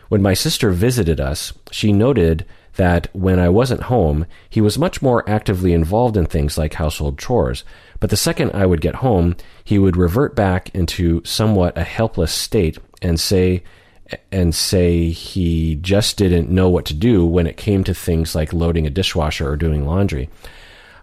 When 0.10 0.22
my 0.22 0.36
sister 0.36 0.70
visited 0.72 1.20
us, 1.20 1.54
she 1.72 1.92
noted 1.92 2.46
that 2.80 3.10
when 3.12 3.40
I 3.40 3.50
wasn't 3.50 3.84
home, 3.84 4.26
he 4.50 4.62
was 4.62 4.80
much 4.80 5.02
more 5.02 5.30
actively 5.30 5.74
involved 5.74 6.16
in 6.16 6.26
things 6.26 6.58
like 6.58 6.76
household 6.76 7.20
chores. 7.20 7.66
But 8.00 8.10
the 8.10 8.16
second 8.16 8.52
I 8.54 8.66
would 8.66 8.80
get 8.80 8.96
home, 8.96 9.36
he 9.66 9.78
would 9.78 9.98
revert 9.98 10.34
back 10.34 10.74
into 10.74 11.22
somewhat 11.26 11.78
a 11.78 11.84
helpless 11.84 12.32
state 12.32 12.78
and 13.02 13.20
say, 13.20 13.64
and 14.32 14.56
say 14.56 15.10
he 15.10 15.76
just 15.76 16.16
didn't 16.16 16.50
know 16.50 16.70
what 16.70 16.86
to 16.86 16.94
do 16.94 17.26
when 17.26 17.48
it 17.48 17.58
came 17.58 17.84
to 17.84 17.94
things 17.94 18.34
like 18.34 18.54
loading 18.54 18.88
a 18.88 18.90
dishwasher 18.90 19.50
or 19.50 19.58
doing 19.58 19.86
laundry. 19.86 20.30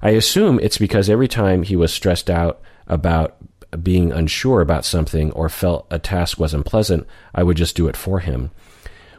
I 0.00 0.10
assume 0.10 0.58
it's 0.62 0.78
because 0.78 1.10
every 1.10 1.28
time 1.28 1.62
he 1.62 1.76
was 1.76 1.92
stressed 1.92 2.30
out 2.30 2.62
about 2.86 3.36
being 3.82 4.12
unsure 4.12 4.62
about 4.62 4.86
something 4.86 5.30
or 5.32 5.50
felt 5.50 5.86
a 5.90 5.98
task 5.98 6.38
was 6.38 6.54
unpleasant, 6.54 7.06
I 7.34 7.42
would 7.42 7.58
just 7.58 7.76
do 7.76 7.86
it 7.86 7.98
for 7.98 8.20
him. 8.20 8.50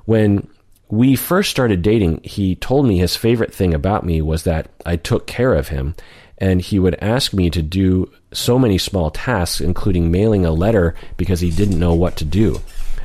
When 0.06 0.48
we 0.90 1.16
first 1.16 1.50
started 1.50 1.82
dating, 1.82 2.22
he 2.24 2.56
told 2.56 2.86
me 2.86 2.98
his 2.98 3.16
favorite 3.16 3.54
thing 3.54 3.74
about 3.74 4.06
me 4.06 4.22
was 4.22 4.44
that 4.44 4.70
I 4.86 4.96
took 4.96 5.28
care 5.28 5.54
of 5.54 5.68
him, 5.68 5.96
and 6.38 6.62
he 6.62 6.80
would 6.80 6.96
ask 7.02 7.34
me 7.34 7.50
to 7.50 7.62
do 7.62 8.12
so 8.32 8.58
many 8.58 8.78
small 8.78 9.12
tasks, 9.12 9.60
including 9.62 10.12
mailing 10.12 10.46
a 10.46 10.52
letter 10.52 10.96
because 11.18 11.40
he 11.40 11.52
didn't 11.52 11.80
know 11.80 11.94
what 11.94 12.16
to 12.18 12.26
do. 12.26 12.62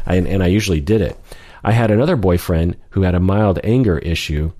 I, 0.07 0.17
and 0.17 0.43
I 0.43 0.49
usually 0.49 0.81
did 0.81 1.01
it. 1.01 1.19
I 1.65 1.73
had 1.73 1.91
another 1.91 2.17
boyfriend 2.17 2.77
who 2.91 3.03
had 3.03 3.15
a 3.15 3.21
mild 3.21 3.61
anger 3.65 3.99
issue 3.99 4.53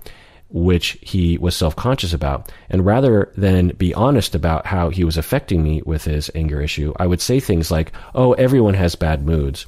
which 0.53 0.99
he 1.01 1.37
was 1.39 1.55
self 1.55 1.75
conscious 1.75 2.13
about. 2.13 2.51
And 2.69 2.85
rather 2.85 3.31
than 3.35 3.69
be 3.69 3.93
honest 3.93 4.35
about 4.35 4.67
how 4.67 4.89
he 4.89 5.03
was 5.03 5.17
affecting 5.17 5.63
me 5.63 5.81
with 5.83 6.05
his 6.05 6.29
anger 6.35 6.61
issue, 6.61 6.93
I 6.97 7.07
would 7.07 7.21
say 7.21 7.39
things 7.39 7.71
like, 7.71 7.91
"Oh, 8.13 8.33
everyone 8.33 8.75
has 8.75 8.95
bad 8.95 9.25
moods." 9.25 9.65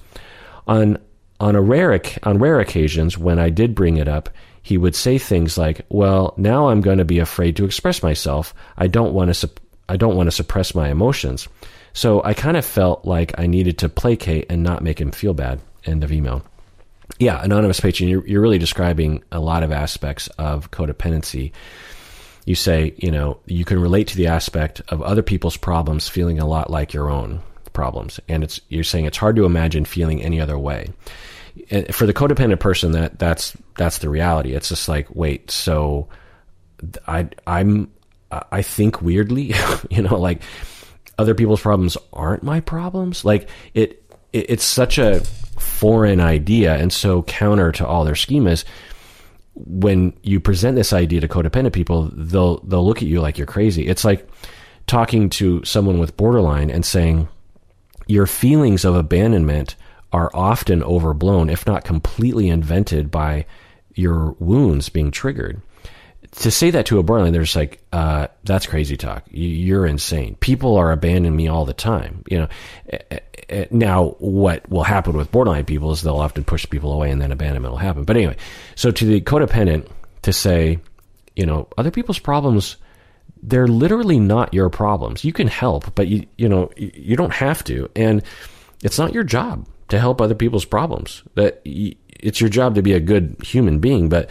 On 0.68 0.98
on 1.40 1.56
a 1.56 1.62
rare 1.62 2.00
on 2.24 2.40
rare 2.40 2.60
occasions 2.60 3.18
when 3.18 3.40
I 3.40 3.50
did 3.50 3.76
bring 3.76 3.98
it 3.98 4.08
up, 4.08 4.30
he 4.62 4.78
would 4.78 4.96
say 4.96 5.18
things 5.18 5.58
like, 5.58 5.86
"Well, 5.90 6.34
now 6.38 6.70
I'm 6.70 6.82
going 6.82 6.98
to 6.98 7.06
be 7.06 7.20
afraid 7.20 7.56
to 7.58 7.66
express 7.66 8.02
myself. 8.02 8.54
I 8.78 8.88
don't 8.88 9.14
want 9.14 9.34
to 9.34 9.50
I 9.88 9.98
don't 9.98 10.16
want 10.16 10.28
to 10.28 10.32
suppress 10.32 10.74
my 10.74 10.90
emotions." 10.90 11.48
So 11.94 12.22
I 12.24 12.34
kind 12.34 12.58
of 12.58 12.66
felt 12.66 13.06
like 13.06 13.38
I 13.40 13.48
needed 13.48 13.78
to 13.80 13.90
placate 13.90 14.48
and 14.50 14.64
not 14.64 14.84
make 14.84 15.00
him 15.00 15.12
feel 15.12 15.34
bad. 15.34 15.62
End 15.86 16.04
of 16.04 16.12
email. 16.12 16.44
Yeah, 17.20 17.42
anonymous 17.42 17.80
patron, 17.80 18.10
you're, 18.10 18.28
you're 18.28 18.42
really 18.42 18.58
describing 18.58 19.24
a 19.32 19.40
lot 19.40 19.64
of 19.64 19.72
aspects 19.72 20.28
of 20.38 20.72
codependency. 20.72 21.54
You 22.46 22.56
say, 22.56 22.96
you 22.98 23.12
know, 23.12 23.40
you 23.46 23.64
can 23.64 23.80
relate 23.80 24.08
to 24.10 24.18
the 24.18 24.28
aspect 24.28 24.82
of 24.90 25.02
other 25.02 25.22
people's 25.22 25.56
problems 25.56 26.10
feeling 26.10 26.40
a 26.40 26.48
lot 26.48 26.70
like 26.70 26.94
your 26.94 27.10
own 27.10 27.42
problems, 27.76 28.20
and 28.28 28.44
it's 28.44 28.60
you're 28.70 28.84
saying 28.84 29.06
it's 29.06 29.18
hard 29.18 29.36
to 29.36 29.46
imagine 29.46 29.86
feeling 29.86 30.24
any 30.24 30.42
other 30.42 30.58
way. 30.58 30.90
For 31.92 32.06
the 32.06 32.14
codependent 32.14 32.60
person, 32.60 32.94
that 32.94 33.20
that's 33.20 33.56
that's 33.78 34.00
the 34.00 34.10
reality. 34.10 34.54
It's 34.54 34.70
just 34.70 34.90
like, 34.90 35.14
wait, 35.14 35.52
so 35.52 36.10
I 37.08 37.30
I'm 37.46 37.92
I 38.32 38.62
think 38.62 39.02
weirdly, 39.02 39.54
you 39.90 40.02
know, 40.02 40.18
like 40.18 40.42
other 41.18 41.36
people's 41.36 41.62
problems 41.62 41.98
aren't 42.12 42.44
my 42.44 42.60
problems. 42.60 43.24
Like 43.24 43.50
it, 43.74 44.04
it 44.34 44.50
it's 44.50 44.66
such 44.66 44.98
a 44.98 45.22
foreign 45.60 46.20
idea 46.20 46.76
and 46.76 46.92
so 46.92 47.24
counter 47.24 47.72
to 47.72 47.88
all 47.88 48.04
their 48.04 48.14
schemas 48.14 48.66
when 49.56 50.14
you 50.22 50.40
present 50.40 50.76
this 50.76 50.92
idea 50.92 51.22
to 51.22 51.30
codependent 51.30 51.72
people 51.72 52.10
they'll 52.14 52.60
they'll 52.62 52.86
look 52.86 52.98
at 52.98 53.08
you 53.08 53.22
like 53.22 53.38
you're 53.38 53.48
crazy 53.48 53.88
it's 53.88 54.04
like 54.04 54.30
talking 54.86 55.30
to 55.30 55.64
someone 55.64 55.98
with 55.98 56.18
borderline 56.18 56.70
and 56.70 56.86
saying 56.86 57.28
your 58.08 58.28
feelings 58.28 58.86
of 58.86 58.96
abandonment 58.96 59.76
are 60.12 60.32
often 60.34 60.84
overblown 60.84 61.50
if 61.50 61.66
not 61.66 61.84
completely 61.84 62.50
invented 62.50 63.12
by 63.12 63.46
your 63.94 64.36
wounds 64.40 64.90
being 64.90 65.12
triggered 65.12 65.62
to 66.32 66.52
say 66.52 66.72
that 66.72 66.86
to 66.88 67.00
a 67.00 67.04
borderline, 67.04 67.34
they're 67.34 67.44
just 67.44 67.56
like, 67.56 67.82
uh, 67.94 68.28
that's 68.44 68.68
crazy 68.68 68.98
talk. 68.98 69.24
You're 69.32 69.86
insane. 69.86 70.36
People 70.36 70.76
are 70.76 70.92
abandoning 70.92 71.36
me 71.36 71.48
all 71.48 71.66
the 71.66 71.74
time. 71.74 72.24
You 72.28 72.40
know, 72.40 72.48
eh, 72.90 72.98
eh, 73.12 73.20
eh, 73.50 73.66
now 73.72 74.16
what 74.20 74.70
will 74.70 74.84
happen 74.84 75.16
with 75.16 75.32
borderline 75.32 75.66
people 75.66 75.92
is 75.92 76.02
they'll 76.02 76.18
often 76.18 76.44
push 76.44 76.70
people 76.70 76.92
away 76.92 77.10
and 77.10 77.22
then 77.22 77.32
abandonment 77.32 77.72
will 77.72 77.80
happen. 77.80 78.04
But 78.04 78.18
anyway, 78.18 78.36
so 78.76 78.92
to 78.92 79.06
the 79.06 79.22
codependent 79.22 79.88
to 80.24 80.34
say, 80.34 80.80
you 81.36 81.46
know, 81.46 81.68
other 81.78 81.92
people's 81.92 82.20
problems, 82.20 82.76
they're 83.48 83.68
literally 83.68 84.20
not 84.20 84.54
your 84.54 84.70
problems. 84.70 85.24
You 85.24 85.32
can 85.32 85.48
help, 85.48 85.94
but 85.96 86.08
you, 86.08 86.26
you 86.38 86.50
know, 86.50 86.72
you 86.78 87.16
don't 87.16 87.34
have 87.34 87.64
to. 87.66 87.90
And 87.96 88.24
it's 88.84 88.98
not 88.98 89.14
your 89.14 89.24
job 89.24 89.68
to 89.90 90.00
help 90.00 90.20
other 90.20 90.36
people's 90.36 90.66
problems. 90.66 91.22
That 91.36 91.62
it's 91.64 92.42
your 92.42 92.50
job 92.50 92.76
to 92.76 92.82
be 92.82 92.94
a 92.94 93.00
good 93.00 93.38
human 93.44 93.80
being, 93.80 94.10
but 94.10 94.30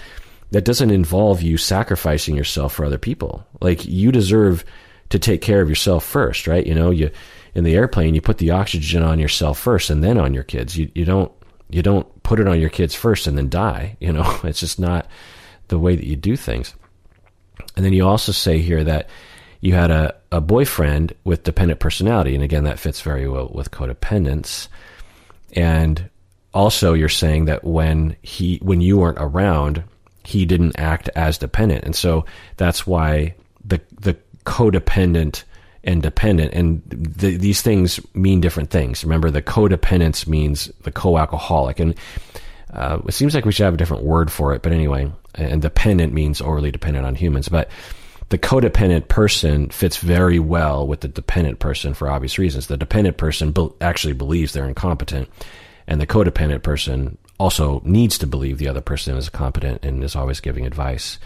that 0.51 0.65
doesn't 0.65 0.91
involve 0.91 1.43
you 1.43 1.57
sacrificing 1.57 2.37
yourself 2.37 2.75
for 2.75 2.85
other 2.85 2.99
people. 2.99 3.47
Like 3.61 3.85
you 3.85 4.11
deserve 4.11 4.65
to 5.11 5.19
take 5.19 5.43
care 5.43 5.61
of 5.61 5.69
yourself 5.69 6.05
first, 6.05 6.47
right? 6.47 6.67
You 6.67 6.75
know, 6.75 6.91
you 6.91 7.11
in 7.55 7.63
the 7.63 7.75
airplane 7.75 8.17
you 8.17 8.21
put 8.21 8.39
the 8.39 8.51
oxygen 8.51 9.05
on 9.05 9.21
yourself 9.21 9.61
first 9.61 9.91
and 9.91 10.03
then 10.03 10.19
on 10.19 10.35
your 10.35 10.43
kids. 10.43 10.77
You 10.77 10.91
you 10.95 11.05
don't 11.05 11.31
you 11.71 11.83
don't 11.83 12.23
put 12.25 12.41
it 12.41 12.49
on 12.49 12.61
your 12.61 12.71
kids 12.71 12.95
first 12.95 13.29
and 13.29 13.39
then 13.39 13.49
die. 13.49 13.97
You 14.01 14.13
know, 14.13 14.41
it's 14.45 14.61
just 14.61 14.81
not 14.81 15.07
the 15.69 15.79
way 15.79 15.95
that 15.95 16.07
you 16.07 16.17
do 16.17 16.37
things. 16.37 16.75
And 17.77 17.85
then 17.85 17.93
you 17.93 18.07
also 18.07 18.33
say 18.33 18.59
here 18.59 18.85
that 18.85 19.09
you 19.61 19.75
had 19.75 19.91
a, 19.91 20.15
a 20.31 20.41
boyfriend 20.41 21.15
with 21.25 21.43
dependent 21.43 21.81
personality, 21.81 22.35
and 22.35 22.45
again 22.45 22.65
that 22.65 22.79
fits 22.79 23.01
very 23.01 23.29
well 23.29 23.51
with 23.55 23.71
codependence. 23.71 24.69
And 25.53 26.09
also 26.53 26.95
you're 26.95 27.09
saying 27.09 27.47
that 27.47 27.65
when 27.65 28.17
he 28.23 28.59
when 28.63 28.81
you 28.81 28.99
weren't 28.99 29.19
around, 29.21 29.83
he 30.25 30.45
didn't 30.47 30.79
act 30.79 31.09
as 31.17 31.39
dependent. 31.39 31.85
And 31.85 31.97
so 31.97 32.25
that's 32.57 32.87
why 32.87 33.35
the, 33.65 33.81
the 34.01 34.17
codependent 34.45 35.45
and 35.83 36.03
dependent, 36.03 36.55
and 36.55 36.83
the, 36.89 37.37
these 37.37 37.61
things 37.61 38.01
mean 38.15 38.41
different 38.41 38.71
things. 38.71 39.05
Remember, 39.05 39.31
the 39.31 39.43
codependence 39.43 40.27
means 40.27 40.73
the 40.83 40.91
co-alcoholic. 40.91 41.79
And 41.79 41.95
uh, 42.73 43.01
it 43.07 43.13
seems 43.13 43.35
like 43.35 43.45
we 43.45 43.53
should 43.53 43.65
have 43.65 43.75
a 43.75 43.77
different 43.79 44.03
word 44.03 44.33
for 44.33 44.55
it, 44.55 44.63
but 44.63 44.73
anyway, 44.73 45.13
and 45.35 45.63
dependent 45.63 46.13
means 46.13 46.41
overly 46.41 46.71
dependent 46.71 47.07
on 47.07 47.15
humans. 47.15 47.49
But 47.49 47.69
the 48.31 48.39
codependent 48.39 49.09
person 49.09 49.69
fits 49.69 49.99
very 49.99 50.39
well 50.39 50.87
with 50.87 51.01
the 51.01 51.09
dependent 51.09 51.59
person 51.59 51.95
for 51.95 52.09
obvious 52.09 52.39
reasons. 52.39 52.67
The 52.67 52.77
dependent 52.77 53.17
person 53.17 53.53
be- 53.53 53.71
actually 53.81 54.15
believes 54.15 54.53
they're 54.53 54.67
incompetent, 54.67 55.29
and 55.87 56.01
the 56.01 56.07
codependent 56.07 56.63
person 56.63 57.19
also 57.39 57.83
needs 57.85 58.19
to 58.19 58.27
believe 58.27 58.59
the 58.59 58.69
other 58.69 58.81
person 58.81 59.17
is 59.17 59.29
competent 59.29 59.85
and 59.85 60.03
is 60.03 60.17
always 60.17 60.41
giving 60.41 60.67
advice. 60.67 61.19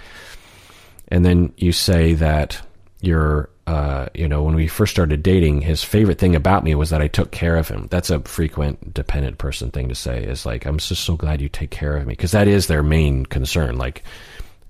And 1.09 1.25
then 1.25 1.53
you 1.57 1.73
say 1.73 2.15
that 2.15 2.61
you're, 3.01 3.51
uh, 3.69 4.09
you 4.15 4.27
know, 4.27 4.43
when 4.43 4.55
we 4.55 4.66
first 4.66 4.90
started 4.90 5.23
dating, 5.23 5.61
his 5.61 5.85
favorite 5.85 6.19
thing 6.19 6.35
about 6.35 6.65
me 6.65 6.74
was 6.74 6.89
that 6.89 7.03
I 7.03 7.09
took 7.09 7.32
care 7.32 7.55
of 7.55 7.69
him. 7.69 7.86
That's 7.90 8.09
a 8.09 8.20
frequent 8.20 8.95
dependent 8.95 9.36
person 9.36 9.70
thing 9.70 9.90
to 9.90 9.95
say 9.95 10.24
is 10.24 10.47
like, 10.47 10.65
I'm 10.65 10.78
just 10.78 11.05
so 11.05 11.16
glad 11.16 11.43
you 11.43 11.51
take 11.51 11.69
care 11.70 11.95
of 11.95 12.07
me. 12.07 12.16
Cause 12.16 12.31
that 12.31 12.49
is 12.49 12.66
their 12.66 12.82
main 12.82 13.27
concern. 13.27 13.77
Like 13.77 14.05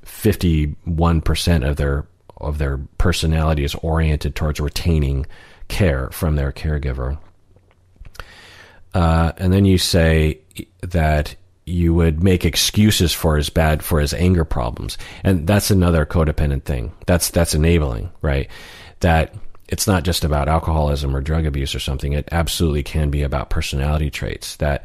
51% 0.05 1.69
of 1.69 1.77
their, 1.77 2.09
of 2.39 2.59
their 2.59 2.79
personality 2.99 3.63
is 3.63 3.77
oriented 3.77 4.35
towards 4.35 4.59
retaining 4.59 5.27
care 5.69 6.11
from 6.11 6.35
their 6.35 6.51
caregiver. 6.51 7.19
Uh, 8.95 9.31
and 9.37 9.53
then 9.53 9.65
you 9.65 9.79
say 9.79 10.41
that 10.81 11.37
you 11.67 11.95
would 11.95 12.21
make 12.21 12.45
excuses 12.45 13.13
for 13.13 13.37
his 13.37 13.49
bad 13.49 13.85
for 13.85 14.01
his 14.01 14.15
anger 14.15 14.45
problems 14.45 14.97
and 15.23 15.47
that's 15.47 15.71
another 15.71 16.07
codependent 16.07 16.63
thing 16.63 16.91
that's 17.05 17.29
that's 17.29 17.53
enabling 17.53 18.11
right 18.23 18.49
that 19.01 19.35
it's 19.69 19.87
not 19.87 20.03
just 20.03 20.25
about 20.25 20.49
alcoholism 20.49 21.15
or 21.15 21.21
drug 21.21 21.47
abuse 21.47 21.75
or 21.75 21.81
something 21.81 22.13
it 22.13 22.29
absolutely 22.33 22.83
can 22.83 23.11
be 23.11 23.23
about 23.23 23.51
personality 23.51 24.11
traits 24.11 24.57
that 24.57 24.85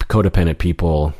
codependent 0.00 0.58
people 0.58 1.12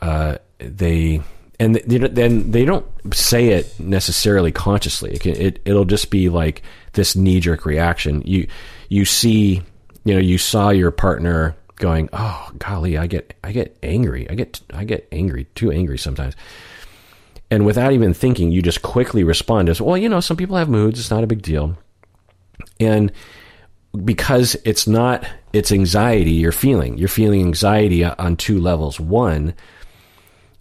uh, 0.00 0.36
they 0.58 1.20
and 1.60 1.76
then 1.76 2.50
they 2.50 2.64
don't 2.64 2.86
say 3.14 3.48
it 3.48 3.78
necessarily 3.78 4.50
consciously 4.50 5.12
it, 5.12 5.20
can, 5.20 5.36
it 5.36 5.60
it'll 5.64 5.84
just 5.84 6.10
be 6.10 6.28
like 6.28 6.62
this 6.94 7.14
knee 7.14 7.40
jerk 7.40 7.64
reaction 7.64 8.22
you 8.24 8.46
you 8.88 9.04
see 9.04 9.62
you 10.04 10.14
know 10.14 10.20
you 10.20 10.38
saw 10.38 10.70
your 10.70 10.90
partner 10.90 11.56
going, 11.76 12.08
"Oh, 12.12 12.50
golly, 12.58 12.96
I 12.98 13.06
get 13.06 13.34
I 13.42 13.52
get 13.52 13.76
angry. 13.82 14.28
I 14.30 14.34
get 14.34 14.60
I 14.72 14.84
get 14.84 15.08
angry, 15.12 15.46
too 15.54 15.70
angry 15.70 15.98
sometimes." 15.98 16.34
And 17.50 17.66
without 17.66 17.92
even 17.92 18.14
thinking, 18.14 18.50
you 18.50 18.62
just 18.62 18.82
quickly 18.82 19.22
respond 19.22 19.68
as, 19.68 19.80
"Well, 19.80 19.96
you 19.96 20.08
know, 20.08 20.20
some 20.20 20.36
people 20.36 20.56
have 20.56 20.68
moods. 20.68 20.98
It's 20.98 21.10
not 21.10 21.24
a 21.24 21.28
big 21.28 21.42
deal." 21.42 21.76
And 22.80 23.12
because 24.04 24.56
it's 24.64 24.86
not 24.86 25.26
it's 25.52 25.70
anxiety 25.70 26.32
you're 26.32 26.50
feeling. 26.50 26.98
You're 26.98 27.08
feeling 27.08 27.40
anxiety 27.40 28.04
on 28.04 28.36
two 28.36 28.60
levels. 28.60 28.98
One 28.98 29.54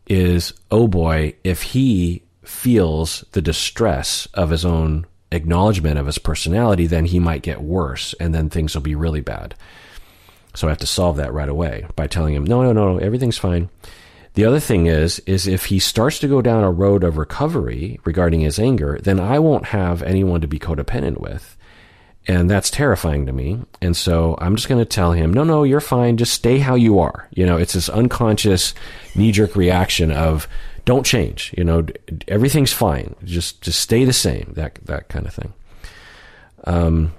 is, 0.08 0.54
"Oh 0.70 0.88
boy, 0.88 1.34
if 1.44 1.64
he 1.64 2.22
feels 2.44 3.24
the 3.32 3.42
distress 3.42 4.28
of 4.36 4.52
his 4.52 4.66
own 4.66 5.06
acknowledgement 5.32 5.98
of 5.98 6.06
his 6.06 6.20
personality, 6.20 6.86
then 6.86 7.06
he 7.06 7.20
might 7.20 7.42
get 7.42 7.64
worse 7.64 8.14
and 8.20 8.36
then 8.36 8.50
things 8.50 8.76
will 8.76 8.84
be 8.84 8.94
really 8.94 9.22
bad." 9.22 9.56
So 10.56 10.68
I 10.68 10.72
have 10.72 10.78
to 10.80 10.88
solve 10.88 11.18
that 11.18 11.34
right 11.34 11.50
away 11.50 11.86
by 11.96 12.08
telling 12.08 12.36
him, 12.36 12.44
no, 12.44 12.62
no, 12.62 12.74
no, 12.74 12.98
everything's 13.00 13.38
fine. 13.38 13.70
The 14.34 14.46
other 14.46 14.60
thing 14.60 14.88
is, 14.88 15.20
is 15.20 15.48
if 15.48 15.66
he 15.66 15.80
starts 15.80 16.20
to 16.20 16.28
go 16.28 16.42
down 16.42 16.64
a 16.64 16.72
road 16.72 17.04
of 17.04 17.18
recovery 17.18 18.00
regarding 18.04 18.42
his 18.42 18.58
anger, 18.58 19.00
then 19.02 19.20
I 19.20 19.40
won't 19.40 19.66
have 19.68 20.02
anyone 20.02 20.42
to 20.42 20.48
be 20.48 20.60
codependent 20.60 21.20
with. 21.20 21.56
And 22.26 22.50
that's 22.50 22.72
terrifying 22.72 23.26
to 23.26 23.34
me. 23.34 23.60
And 23.82 23.96
so 23.96 24.38
I'm 24.40 24.56
just 24.56 24.70
going 24.70 24.80
to 24.80 24.86
tell 24.86 25.12
him, 25.12 25.34
no, 25.34 25.44
no, 25.44 25.64
you're 25.64 25.82
fine. 25.82 26.18
Just 26.18 26.34
stay 26.34 26.58
how 26.58 26.76
you 26.76 27.00
are. 27.00 27.28
You 27.32 27.46
know, 27.46 27.58
it's 27.58 27.74
this 27.74 27.90
unconscious 27.90 28.74
knee 29.14 29.32
jerk 29.32 29.56
reaction 29.56 30.12
of 30.12 30.48
don't 30.86 31.06
change. 31.06 31.54
You 31.58 31.66
know, 31.66 31.86
everything's 32.28 32.74
fine. 32.74 33.16
Just, 33.26 33.62
just 33.62 33.82
stay 33.82 34.06
the 34.06 34.14
same. 34.14 34.54
That, 34.56 34.80
that 34.86 35.10
kind 35.10 35.28
of 35.28 35.34
thing. 35.34 35.54
Um, 36.64 37.14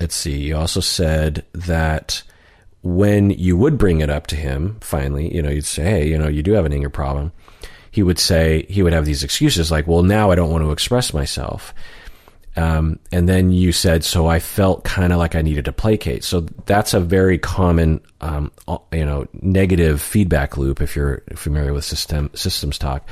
let's 0.00 0.14
see, 0.14 0.40
you 0.40 0.56
also 0.56 0.80
said 0.80 1.44
that 1.52 2.22
when 2.84 3.30
you 3.30 3.56
would 3.56 3.78
bring 3.78 4.00
it 4.02 4.10
up 4.10 4.26
to 4.28 4.36
him, 4.36 4.76
finally, 4.80 5.34
you 5.34 5.42
know, 5.42 5.50
you'd 5.50 5.64
say, 5.64 5.82
hey, 5.82 6.06
you 6.06 6.18
know, 6.18 6.28
you 6.28 6.42
do 6.42 6.52
have 6.52 6.66
an 6.66 6.72
anger 6.72 6.90
problem. 6.90 7.32
He 7.90 8.02
would 8.02 8.18
say, 8.18 8.66
he 8.68 8.82
would 8.82 8.92
have 8.92 9.06
these 9.06 9.24
excuses 9.24 9.70
like, 9.70 9.86
well, 9.86 10.02
now 10.02 10.30
I 10.30 10.34
don't 10.34 10.50
want 10.50 10.64
to 10.64 10.70
express 10.70 11.14
myself. 11.14 11.72
Um, 12.56 12.98
and 13.10 13.28
then 13.28 13.50
you 13.50 13.72
said, 13.72 14.04
so 14.04 14.26
I 14.26 14.38
felt 14.38 14.84
kind 14.84 15.12
of 15.12 15.18
like 15.18 15.34
I 15.34 15.42
needed 15.42 15.64
to 15.64 15.72
placate. 15.72 16.24
So 16.24 16.40
that's 16.66 16.92
a 16.94 17.00
very 17.00 17.38
common, 17.38 18.00
um, 18.20 18.52
you 18.92 19.04
know, 19.06 19.26
negative 19.40 20.02
feedback 20.02 20.56
loop 20.56 20.80
if 20.80 20.94
you're 20.94 21.22
familiar 21.34 21.72
with 21.72 21.84
system 21.84 22.30
systems 22.34 22.78
talk. 22.78 23.08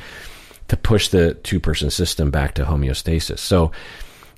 to 0.72 0.76
push 0.78 1.08
the 1.08 1.34
two 1.34 1.60
person 1.60 1.90
system 1.90 2.30
back 2.30 2.54
to 2.54 2.64
homeostasis. 2.64 3.40
So, 3.40 3.72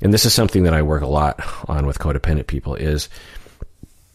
and 0.02 0.12
this 0.12 0.26
is 0.26 0.34
something 0.34 0.64
that 0.64 0.74
I 0.74 0.82
work 0.82 1.02
a 1.02 1.06
lot 1.06 1.40
on 1.68 1.86
with 1.86 2.00
codependent 2.00 2.48
people 2.48 2.74
is, 2.74 3.08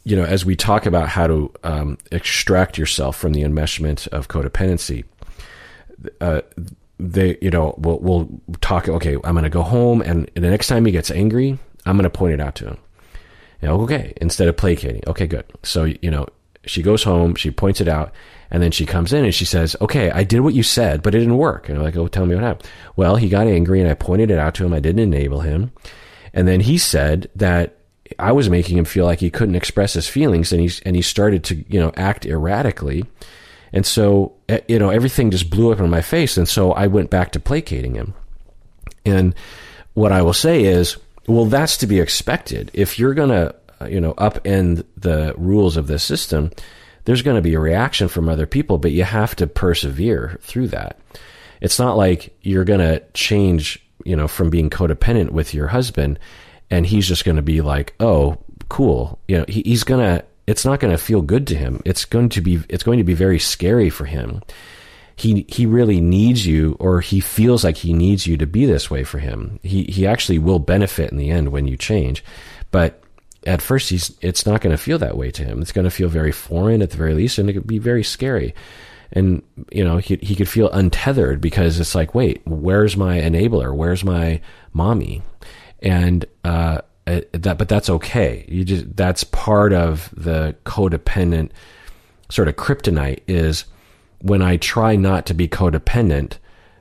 you 0.04 0.16
know, 0.16 0.24
as 0.24 0.46
we 0.46 0.56
talk 0.56 0.86
about 0.86 1.10
how 1.10 1.28
to 1.28 1.52
um, 1.64 1.98
extract 2.12 2.78
yourself 2.78 3.18
from 3.18 3.34
the 3.34 3.42
enmeshment 3.42 4.08
of 4.10 4.28
codependency, 4.28 5.04
uh, 6.22 6.42
they, 7.00 7.38
you 7.42 7.50
know, 7.50 7.76
we'll, 7.78 8.00
we'll 8.00 8.42
talk. 8.62 8.88
Okay, 8.88 9.16
I'm 9.24 9.34
going 9.34 9.44
to 9.44 9.50
go 9.50 9.64
home, 9.64 10.02
and 10.02 10.30
the 10.34 10.42
next 10.42 10.68
time 10.68 10.86
he 10.86 10.92
gets 10.92 11.12
angry, 11.12 11.58
I'm 11.86 11.96
going 11.96 12.04
to 12.04 12.10
point 12.10 12.34
it 12.34 12.42
out 12.42 12.56
to 12.56 12.68
him. 12.68 12.78
You 13.62 13.68
know, 13.68 13.82
okay, 13.82 14.14
instead 14.22 14.48
of 14.48 14.56
placating. 14.56 15.04
Okay, 15.08 15.28
good. 15.28 15.46
So, 15.64 15.84
you 15.84 16.10
know, 16.10 16.28
she 16.66 16.82
goes 16.82 17.04
home, 17.04 17.36
she 17.36 17.52
points 17.52 17.82
it 17.82 17.88
out, 17.88 18.14
and 18.52 18.64
then 18.64 18.72
she 18.72 18.86
comes 18.86 19.14
in 19.14 19.24
and 19.24 19.34
she 19.34 19.46
says, 19.46 19.76
Okay, 19.82 20.12
I 20.12 20.24
did 20.24 20.42
what 20.42 20.54
you 20.54 20.64
said, 20.64 21.02
but 21.02 21.14
it 21.14 21.20
didn't 21.20 21.38
work. 21.38 21.70
And 21.70 21.78
I'm 21.78 21.84
like, 21.84 21.96
Oh, 21.96 22.08
tell 22.08 22.26
me 22.26 22.36
what 22.36 22.44
happened. 22.44 22.70
Well, 22.96 23.16
he 23.16 23.30
got 23.30 23.48
angry 23.48 23.80
and 23.80 23.90
I 23.90 23.94
pointed 23.94 24.32
it 24.32 24.40
out 24.40 24.56
to 24.56 24.66
him. 24.66 24.74
I 24.74 24.80
didn't 24.80 25.02
enable 25.02 25.42
him. 25.42 25.72
And 26.34 26.48
then 26.48 26.62
he 26.62 26.78
said 26.78 27.30
that 27.36 27.79
I 28.18 28.32
was 28.32 28.50
making 28.50 28.78
him 28.78 28.86
feel 28.86 29.06
like 29.06 29.20
he 29.20 29.30
couldn't 29.30 29.56
express 29.56 29.94
his 29.94 30.08
feelings 30.08 30.52
and 30.52 30.62
he's, 30.62 30.80
and 30.82 30.96
he 30.96 31.02
started 31.02 31.44
to, 31.46 31.64
you 31.68 31.80
know, 31.80 31.92
act 31.96 32.26
erratically. 32.26 33.06
And 33.72 33.86
so, 33.86 34.34
eh, 34.48 34.62
you 34.68 34.80
know, 34.80 34.90
everything 34.90 35.32
just 35.32 35.50
blew 35.50 35.72
up 35.72 35.80
in 35.80 35.90
my 35.90 36.02
face. 36.02 36.38
And 36.38 36.48
so 36.48 36.72
I 36.72 36.88
went 36.88 37.10
back 37.10 37.32
to 37.34 37.40
placating 37.40 37.96
him. 37.96 38.14
And 39.06 39.36
what 39.94 40.12
I 40.12 40.22
will 40.22 40.34
say 40.34 40.64
is, 40.64 40.98
well, 41.28 41.46
that's 41.46 41.78
to 41.78 41.88
be 41.88 42.00
expected. 42.00 42.72
If 42.74 42.98
you're 42.98 43.14
to, 43.14 43.56
uh, 43.82 43.86
you 43.86 44.02
know, 44.02 44.14
upend 44.16 44.86
the 44.98 45.34
rules 45.38 45.78
of 45.78 45.88
the 45.88 46.00
system, 46.00 46.52
there's 47.06 47.22
going 47.22 47.36
to 47.36 47.42
be 47.42 47.54
a 47.54 47.60
reaction 47.60 48.08
from 48.08 48.28
other 48.28 48.46
people, 48.46 48.78
but 48.78 48.92
you 48.92 49.04
have 49.04 49.36
to 49.38 49.48
persevere 49.48 50.40
through 50.42 50.68
that. 50.70 51.00
It's 51.62 51.80
not 51.80 51.98
like 51.98 52.36
you're 52.42 52.66
going 52.66 52.80
to 52.80 53.04
change, 53.14 53.84
you 54.04 54.16
know, 54.16 54.28
from 54.28 54.50
being 54.50 54.70
codependent 54.70 55.32
with 55.32 55.54
your 55.54 55.68
husband 55.68 56.20
and 56.72 56.86
he's 56.86 57.08
just 57.08 57.26
going 57.26 57.38
to 57.38 57.42
be 57.42 57.62
like, 57.62 57.94
"Oh, 58.00 58.38
cool." 58.70 59.20
You 59.28 59.40
know, 59.40 59.46
he, 59.48 59.62
he's 59.64 59.84
going 59.84 60.06
to 60.06 60.26
it's 60.50 60.66
not 60.66 60.80
going 60.80 60.92
to 60.92 60.98
feel 60.98 61.22
good 61.22 61.46
to 61.48 61.56
him. 61.56 61.80
It's 61.86 62.06
going 62.06 62.30
to 62.30 62.42
be 62.42 62.64
it's 62.70 62.82
going 62.82 62.98
to 62.98 63.04
be 63.04 63.14
very 63.14 63.38
scary 63.38 63.92
for 63.92 64.06
him. 64.06 64.42
He 65.16 65.46
he 65.48 65.68
really 65.68 66.02
needs 66.02 66.48
you 66.48 66.76
or 66.80 67.02
he 67.02 67.20
feels 67.20 67.64
like 67.64 67.78
he 67.78 67.94
needs 67.94 68.26
you 68.26 68.36
to 68.38 68.48
be 68.48 68.66
this 68.66 68.90
way 68.90 69.04
for 69.04 69.20
him. 69.20 69.60
He 69.62 69.84
he 69.84 70.08
actually 70.08 70.40
will 70.40 70.58
benefit 70.58 71.12
in 71.12 71.18
the 71.18 71.30
end 71.30 71.50
when 71.50 71.68
you 71.68 71.78
change. 71.78 72.24
But 72.72 73.04
at 73.46 73.62
first 73.62 73.92
he's 73.92 74.18
it's 74.22 74.48
not 74.48 74.62
going 74.62 74.76
to 74.76 74.82
feel 74.82 74.98
that 74.98 75.18
way 75.18 75.30
to 75.30 75.44
him. 75.44 75.62
It's 75.62 75.72
going 75.72 75.86
to 75.86 75.92
feel 75.92 76.10
very 76.10 76.32
foreign 76.32 76.82
at 76.82 76.90
the 76.90 76.98
very 76.98 77.14
least 77.14 77.38
and 77.38 77.48
it 77.48 77.54
could 77.54 77.68
be 77.68 77.78
very 77.78 78.04
scary. 78.04 78.56
And 79.12 79.44
you 79.72 79.84
know, 79.84 79.98
he 79.98 80.16
he 80.16 80.36
could 80.36 80.50
feel 80.50 80.72
untethered 80.72 81.42
because 81.42 81.80
it's 81.80 81.94
like, 81.94 82.16
"Wait, 82.16 82.42
where's 82.46 82.98
my 82.98 83.20
enabler? 83.20 83.76
Where's 83.76 84.04
my 84.04 84.42
mommy?" 84.74 85.22
And 85.82 86.26
uh 86.44 86.82
uh, 87.10 87.22
that, 87.32 87.58
but 87.58 87.68
that's 87.68 87.90
okay. 87.90 88.46
You 88.48 88.64
just 88.64 88.96
that's 88.96 89.24
part 89.24 89.74
of 89.74 90.14
the 90.16 90.56
codependent 90.64 91.50
sort 92.30 92.48
of 92.48 92.56
kryptonite 92.56 93.22
is 93.28 93.66
when 94.22 94.44
I 94.44 94.58
try 94.58 94.96
not 94.96 95.26
to 95.26 95.34
be 95.34 95.48
codependent, 95.48 96.38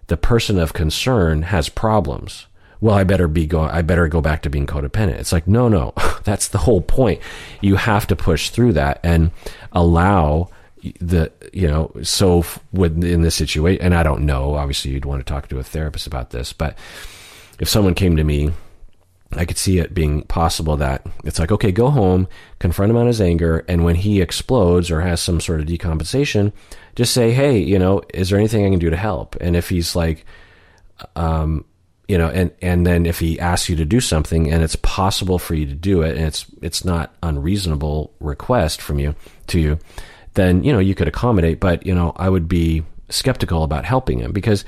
the 0.08 0.18
person 0.18 0.58
of 0.58 0.74
concern 0.74 1.42
has 1.42 1.70
problems. 1.70 2.46
Well, 2.80 2.94
I 2.94 3.04
better 3.04 3.26
be 3.26 3.46
go. 3.46 3.62
I 3.62 3.80
better 3.80 4.06
go 4.06 4.20
back 4.20 4.42
to 4.42 4.50
being 4.50 4.66
codependent. 4.66 5.18
It's 5.18 5.32
like 5.32 5.48
no, 5.48 5.66
no. 5.68 5.94
That's 6.24 6.48
the 6.48 6.58
whole 6.58 6.82
point. 6.82 7.20
You 7.62 7.76
have 7.76 8.06
to 8.08 8.16
push 8.16 8.50
through 8.50 8.74
that 8.74 9.00
and 9.02 9.30
allow 9.72 10.50
the 11.00 11.32
you 11.52 11.66
know 11.66 11.90
so 12.02 12.44
with 12.72 13.02
in 13.02 13.22
this 13.22 13.34
situation 13.34 13.82
and 13.82 13.96
i 13.96 14.04
don't 14.04 14.24
know 14.24 14.54
obviously 14.54 14.92
you'd 14.92 15.04
want 15.04 15.18
to 15.18 15.28
talk 15.28 15.48
to 15.48 15.58
a 15.58 15.62
therapist 15.64 16.06
about 16.06 16.30
this 16.30 16.52
but 16.52 16.78
if 17.58 17.68
someone 17.68 17.94
came 17.94 18.14
to 18.14 18.22
me 18.22 18.52
I 19.32 19.44
could 19.44 19.58
see 19.58 19.78
it 19.78 19.92
being 19.92 20.22
possible 20.22 20.76
that 20.78 21.06
it's 21.22 21.38
like, 21.38 21.52
okay, 21.52 21.70
go 21.70 21.90
home, 21.90 22.28
confront 22.58 22.90
him 22.90 22.96
on 22.96 23.06
his 23.06 23.20
anger, 23.20 23.64
and 23.68 23.84
when 23.84 23.96
he 23.96 24.22
explodes 24.22 24.90
or 24.90 25.02
has 25.02 25.20
some 25.20 25.40
sort 25.40 25.60
of 25.60 25.66
decompensation, 25.66 26.52
just 26.96 27.12
say, 27.12 27.32
hey, 27.32 27.58
you 27.58 27.78
know, 27.78 28.00
is 28.14 28.30
there 28.30 28.38
anything 28.38 28.64
I 28.64 28.70
can 28.70 28.78
do 28.78 28.90
to 28.90 28.96
help? 28.96 29.36
And 29.40 29.54
if 29.54 29.68
he's 29.68 29.94
like, 29.94 30.24
um, 31.14 31.66
you 32.08 32.16
know, 32.16 32.28
and, 32.28 32.50
and 32.62 32.86
then 32.86 33.04
if 33.04 33.18
he 33.18 33.38
asks 33.38 33.68
you 33.68 33.76
to 33.76 33.84
do 33.84 34.00
something 34.00 34.50
and 34.50 34.62
it's 34.62 34.76
possible 34.76 35.38
for 35.38 35.54
you 35.54 35.66
to 35.66 35.74
do 35.74 36.00
it 36.00 36.16
and 36.16 36.24
it's, 36.26 36.46
it's 36.62 36.82
not 36.82 37.14
unreasonable 37.22 38.14
request 38.20 38.80
from 38.80 38.98
you 38.98 39.14
to 39.48 39.60
you, 39.60 39.78
then, 40.34 40.64
you 40.64 40.72
know, 40.72 40.78
you 40.78 40.94
could 40.94 41.08
accommodate, 41.08 41.60
but, 41.60 41.84
you 41.84 41.94
know, 41.94 42.12
I 42.16 42.30
would 42.30 42.48
be 42.48 42.82
skeptical 43.10 43.62
about 43.62 43.84
helping 43.84 44.20
him 44.20 44.32
because 44.32 44.64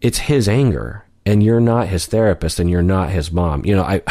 it's 0.00 0.18
his 0.18 0.48
anger 0.48 1.04
and 1.24 1.42
you're 1.42 1.60
not 1.60 1.88
his 1.88 2.06
therapist 2.06 2.58
and 2.58 2.68
you're 2.68 2.82
not 2.82 3.10
his 3.10 3.30
mom. 3.30 3.64
You 3.64 3.76
know, 3.76 3.82
I, 3.82 4.02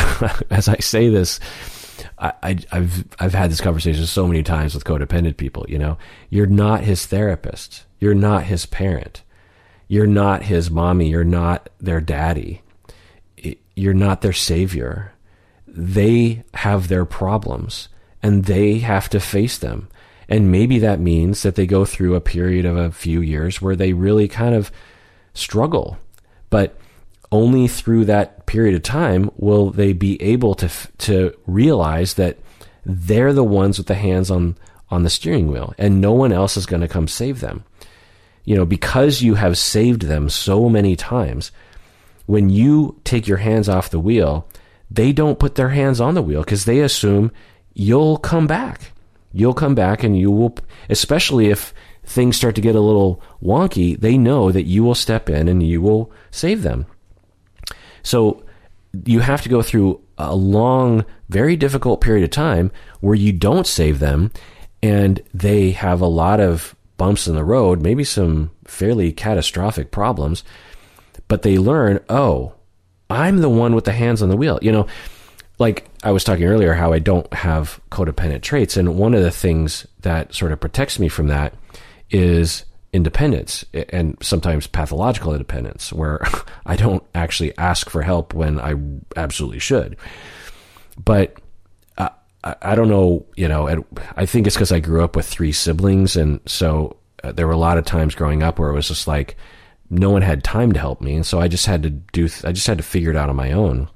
as 0.49 0.67
I 0.67 0.77
say 0.77 1.09
this, 1.09 1.39
I, 2.17 2.57
have 2.71 3.07
I've 3.19 3.33
had 3.33 3.51
this 3.51 3.61
conversation 3.61 4.05
so 4.05 4.27
many 4.27 4.43
times 4.43 4.75
with 4.75 4.83
codependent 4.83 5.37
people. 5.37 5.65
You 5.67 5.79
know, 5.79 5.97
you're 6.29 6.45
not 6.45 6.81
his 6.81 7.05
therapist. 7.05 7.85
You're 7.99 8.13
not 8.13 8.43
his 8.43 8.65
parent. 8.65 9.23
You're 9.87 10.07
not 10.07 10.43
his 10.43 10.69
mommy. 10.69 11.09
You're 11.09 11.23
not 11.23 11.69
their 11.79 11.99
daddy. 11.99 12.61
You're 13.75 13.93
not 13.93 14.21
their 14.21 14.33
savior. 14.33 15.13
They 15.67 16.43
have 16.53 16.87
their 16.87 17.05
problems 17.05 17.89
and 18.21 18.45
they 18.45 18.79
have 18.79 19.09
to 19.09 19.19
face 19.19 19.57
them. 19.57 19.89
And 20.29 20.51
maybe 20.51 20.79
that 20.79 20.99
means 20.99 21.41
that 21.41 21.55
they 21.55 21.65
go 21.65 21.85
through 21.85 22.15
a 22.15 22.21
period 22.21 22.65
of 22.65 22.77
a 22.77 22.91
few 22.91 23.21
years 23.21 23.61
where 23.61 23.75
they 23.75 23.93
really 23.93 24.27
kind 24.27 24.55
of 24.55 24.71
struggle. 25.33 25.97
But 26.49 26.77
only 27.31 27.67
through 27.67 28.05
that 28.05 28.45
period 28.45 28.75
of 28.75 28.83
time 28.83 29.29
will 29.37 29.71
they 29.71 29.93
be 29.93 30.21
able 30.21 30.53
to 30.55 30.69
to 30.97 31.33
realize 31.47 32.15
that 32.15 32.37
they're 32.85 33.33
the 33.33 33.43
ones 33.43 33.77
with 33.77 33.87
the 33.87 33.95
hands 33.95 34.29
on 34.29 34.57
on 34.89 35.03
the 35.03 35.09
steering 35.09 35.47
wheel 35.47 35.73
and 35.77 36.01
no 36.01 36.11
one 36.11 36.33
else 36.33 36.57
is 36.57 36.65
going 36.65 36.81
to 36.81 36.87
come 36.87 37.07
save 37.07 37.39
them. 37.39 37.63
You 38.43 38.55
know 38.55 38.65
because 38.65 39.21
you 39.21 39.35
have 39.35 39.57
saved 39.57 40.03
them 40.03 40.29
so 40.29 40.67
many 40.67 40.95
times 40.95 41.51
when 42.25 42.49
you 42.49 42.99
take 43.03 43.27
your 43.27 43.37
hands 43.37 43.69
off 43.69 43.89
the 43.89 43.99
wheel 43.99 44.47
they 44.89 45.13
don't 45.13 45.39
put 45.39 45.55
their 45.55 45.69
hands 45.69 46.01
on 46.01 46.15
the 46.15 46.21
wheel 46.21 46.43
because 46.43 46.65
they 46.65 46.79
assume 46.79 47.31
you'll 47.73 48.17
come 48.17 48.45
back. 48.47 48.91
You'll 49.31 49.53
come 49.53 49.75
back 49.75 50.03
and 50.03 50.17
you 50.17 50.29
will 50.31 50.57
especially 50.89 51.49
if 51.49 51.73
things 52.03 52.35
start 52.35 52.55
to 52.55 52.61
get 52.61 52.75
a 52.75 52.81
little 52.81 53.21
wonky 53.41 53.97
they 53.97 54.17
know 54.17 54.51
that 54.51 54.63
you 54.63 54.83
will 54.83 54.95
step 54.95 55.29
in 55.29 55.47
and 55.47 55.63
you 55.63 55.81
will 55.81 56.11
save 56.31 56.63
them 56.63 56.85
so 58.03 58.43
you 59.05 59.19
have 59.19 59.41
to 59.41 59.49
go 59.49 59.61
through 59.61 60.01
a 60.17 60.35
long, 60.35 61.05
very 61.29 61.55
difficult 61.55 62.01
period 62.01 62.23
of 62.23 62.29
time 62.29 62.71
where 62.99 63.15
you 63.15 63.31
don't 63.31 63.67
save 63.67 63.99
them 63.99 64.31
and 64.83 65.21
they 65.33 65.71
have 65.71 66.01
a 66.01 66.07
lot 66.07 66.39
of 66.39 66.75
bumps 66.97 67.27
in 67.27 67.35
the 67.35 67.43
road, 67.43 67.81
maybe 67.81 68.03
some 68.03 68.51
fairly 68.65 69.11
catastrophic 69.11 69.91
problems, 69.91 70.43
but 71.27 71.41
they 71.41 71.57
learn, 71.57 71.99
oh, 72.09 72.53
I'm 73.09 73.37
the 73.37 73.49
one 73.49 73.75
with 73.75 73.85
the 73.85 73.91
hands 73.91 74.21
on 74.21 74.29
the 74.29 74.37
wheel. 74.37 74.59
You 74.61 74.71
know, 74.71 74.87
like 75.59 75.89
I 76.03 76.11
was 76.11 76.23
talking 76.23 76.45
earlier, 76.45 76.73
how 76.73 76.93
I 76.93 76.99
don't 76.99 77.31
have 77.33 77.79
codependent 77.91 78.41
traits. 78.41 78.77
And 78.77 78.95
one 78.95 79.13
of 79.13 79.23
the 79.23 79.31
things 79.31 79.85
that 80.01 80.33
sort 80.33 80.51
of 80.51 80.59
protects 80.59 80.99
me 80.99 81.07
from 81.07 81.27
that 81.27 81.53
is 82.09 82.65
independence 82.93 83.63
and 83.73 84.17
sometimes 84.21 84.67
pathological 84.67 85.31
independence 85.33 85.93
where 85.93 86.25
I 86.65 86.75
don't 86.75 87.03
actually 87.15 87.57
ask 87.57 87.89
for 87.89 88.01
help 88.01 88.33
when 88.33 88.59
I 88.59 88.75
absolutely 89.15 89.59
should. 89.59 89.97
But 91.03 91.37
I, 92.43 92.55
I 92.61 92.75
don't 92.75 92.89
know, 92.89 93.25
you 93.35 93.47
know, 93.47 93.85
I 94.15 94.25
think 94.25 94.47
it's 94.47 94.55
because 94.55 94.71
I 94.71 94.79
grew 94.79 95.03
up 95.03 95.15
with 95.15 95.25
three 95.25 95.51
siblings. 95.51 96.15
And 96.15 96.39
so 96.45 96.97
uh, 97.23 97.31
there 97.31 97.47
were 97.47 97.53
a 97.53 97.57
lot 97.57 97.77
of 97.77 97.85
times 97.85 98.15
growing 98.15 98.43
up 98.43 98.59
where 98.59 98.69
it 98.69 98.73
was 98.73 98.87
just 98.87 99.07
like 99.07 99.37
no 99.89 100.09
one 100.09 100.21
had 100.21 100.43
time 100.43 100.71
to 100.71 100.79
help 100.79 101.01
me. 101.01 101.15
And 101.15 101.25
so 101.25 101.39
I 101.39 101.47
just 101.47 101.65
had 101.65 101.83
to 101.83 101.89
do, 101.89 102.27
I 102.43 102.51
just 102.51 102.67
had 102.67 102.77
to 102.77 102.83
figure 102.83 103.11
it 103.11 103.17
out 103.17 103.29
on 103.29 103.35
my 103.35 103.51
own. 103.51 103.89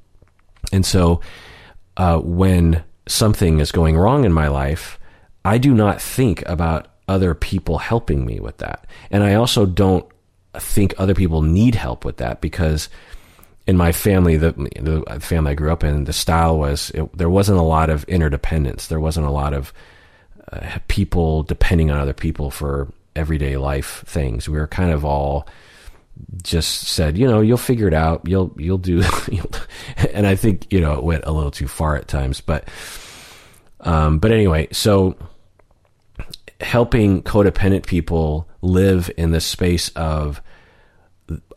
And 0.72 0.86
so 0.86 1.22
uh, 1.98 2.20
when 2.20 2.84
something 3.08 3.60
is 3.60 3.72
going 3.72 3.98
wrong 3.98 4.26
in 4.26 4.34
my 4.34 4.48
life, 4.48 5.00
I 5.44 5.58
do 5.58 5.74
not 5.74 6.02
think 6.02 6.44
about 6.48 6.88
other 7.08 7.34
people 7.34 7.78
helping 7.78 8.26
me 8.26 8.40
with 8.40 8.58
that. 8.58 8.88
And 9.12 9.24
I 9.24 9.36
also 9.36 9.66
don't 9.66 10.06
think 10.54 10.94
other 10.98 11.14
people 11.14 11.42
need 11.42 11.76
help 11.76 12.06
with 12.06 12.18
that 12.18 12.42
because 12.42 12.90
in 13.68 13.78
my 13.78 13.92
family, 13.92 14.38
the, 14.38 14.52
the 14.52 15.20
family 15.20 15.52
I 15.52 15.56
grew 15.56 15.72
up 15.72 15.84
in, 15.84 16.06
the 16.06 16.14
style 16.14 16.58
was 16.58 16.92
it, 16.92 17.18
there 17.18 17.30
wasn't 17.30 17.60
a 17.60 17.64
lot 17.64 17.90
of 17.90 18.04
interdependence. 18.06 18.88
There 18.88 19.00
wasn't 19.00 19.26
a 19.26 19.32
lot 19.32 19.54
of 19.54 19.74
uh, 20.52 20.78
people 20.88 21.44
depending 21.44 21.92
on 21.92 22.00
other 22.00 22.14
people 22.14 22.52
for 22.52 22.92
everyday 23.16 23.58
life 23.58 24.04
things. 24.06 24.48
We 24.48 24.58
were 24.58 24.68
kind 24.68 24.92
of 24.92 25.04
all 25.04 25.48
just 26.44 26.88
said, 26.88 27.18
you 27.18 27.28
know, 27.28 27.42
you'll 27.42 27.58
figure 27.58 27.88
it 27.88 27.94
out. 27.94 28.22
You'll 28.26 28.54
you'll 28.58 28.78
do. 28.78 29.04
You'll, 29.32 29.50
and 30.14 30.26
I 30.26 30.36
think 30.36 30.72
you 30.72 30.80
know 30.80 30.94
it 30.94 31.04
went 31.04 31.26
a 31.26 31.32
little 31.32 31.52
too 31.52 31.68
far 31.68 31.96
at 31.98 32.08
times, 32.08 32.40
but 32.40 32.70
um, 33.82 34.20
but 34.20 34.32
anyway, 34.32 34.68
so 34.72 35.18
helping 36.62 37.22
codependent 37.24 37.86
people 37.86 38.48
live 38.62 39.12
in 39.18 39.32
the 39.32 39.42
space 39.42 39.90
of 39.90 40.42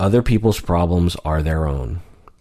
other 0.00 0.22
people's 0.22 0.60
problems 0.60 1.16
are 1.24 1.42
their 1.42 1.66
own. 1.66 2.00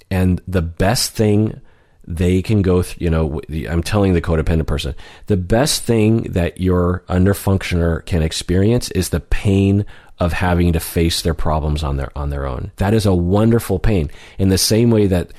And 0.09 0.41
the 0.47 0.61
best 0.61 1.11
thing 1.11 1.61
they 2.05 2.41
can 2.41 2.61
go 2.61 2.81
through, 2.81 3.03
you 3.03 3.09
know, 3.09 3.41
I'm 3.69 3.84
telling 3.84 4.13
the 4.13 4.21
codependent 4.21 4.65
person, 4.65 4.95
the 5.25 5.35
best 5.35 5.84
thing 5.84 6.23
that 6.31 6.61
your 6.61 7.03
underfunctioner 7.09 8.05
can 8.05 8.23
experience 8.23 8.89
is 8.91 9.09
the 9.09 9.19
pain 9.19 9.85
of 10.19 10.34
having 10.34 10.73
to 10.73 10.79
face 10.79 11.21
their 11.21 11.34
problems 11.34 11.84
on 11.84 11.97
their 11.97 12.17
on 12.17 12.29
their 12.29 12.45
own. 12.45 12.71
That 12.77 12.93
is 12.93 13.05
a 13.05 13.13
wonderful 13.13 13.77
pain. 13.77 14.09
In 14.39 14.49
the 14.49 14.57
same 14.57 14.89
way 14.89 15.07
that 15.07 15.31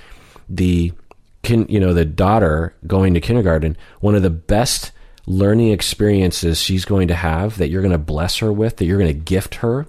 the 0.49 0.93
kin, 1.43 1.67
you 1.69 1.81
know, 1.81 1.95
the 1.95 2.05
daughter 2.05 2.75
going 2.87 3.15
to 3.15 3.21
kindergarten, 3.21 3.77
one 4.01 4.15
of 4.15 4.23
the 4.23 4.31
best 4.31 4.93
learning 5.29 5.71
experiences 5.71 6.61
she's 6.61 6.85
going 6.85 7.09
to 7.09 7.15
have 7.15 7.59
that 7.59 7.69
you're 7.69 7.83
going 7.83 7.93
to 7.93 7.99
bless 7.99 8.39
her 8.39 8.53
with, 8.53 8.77
that 8.77 8.87
you're 8.87 8.99
going 8.99 9.13
to 9.13 9.25
gift 9.25 9.57
her 9.57 9.87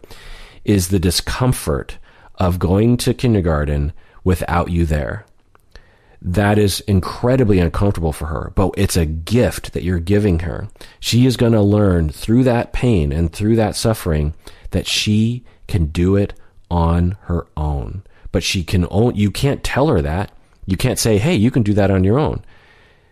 is 0.66 0.90
the 0.90 0.99
discomfort 0.99 1.98
of 2.36 2.60
going 2.60 2.98
to 2.98 3.14
kindergarten 3.14 3.94
without 4.24 4.70
you 4.70 4.86
there 4.86 5.26
that 6.22 6.57
is 6.57 6.82
incredibly 6.82 7.60
uncomfortable 7.60 8.11
for 8.11 8.26
her, 8.26 8.52
but 8.56 8.72
it's 8.78 8.98
a 8.98 9.06
gift 9.06 9.74
that 9.74 9.84
you're 9.84 9.99
giving 9.99 10.40
her. 10.40 10.68
She 10.99 11.26
is 11.26 11.38
going 11.38 11.53
to 11.53 11.61
learn 11.61 12.10
through 12.10 12.44
that 12.44 12.74
pain 12.74 13.11
and 13.11 13.32
through 13.32 13.56
that 13.56 13.76
suffering 13.76 14.34
that 14.72 14.86
she 14.86 15.45
can 15.68 15.86
do 15.86 16.16
it 16.16 16.34
on 16.70 17.18
her 17.22 17.48
own. 17.56 18.03
But 18.32 18.44
she 18.44 18.64
can 18.64 18.86
only, 18.91 19.16
you 19.16 19.32
can't 19.32 19.64
tell 19.64 19.88
her 19.88 20.02
that. 20.02 20.32
You 20.66 20.78
can't 20.78 20.99
say, 20.99 21.18
hey, 21.18 21.36
you 21.36 21.52
can 21.52 21.64
do 21.64 21.74
that 21.74 21.90
on 21.90 22.03
your 22.03 22.20
own. 22.20 22.44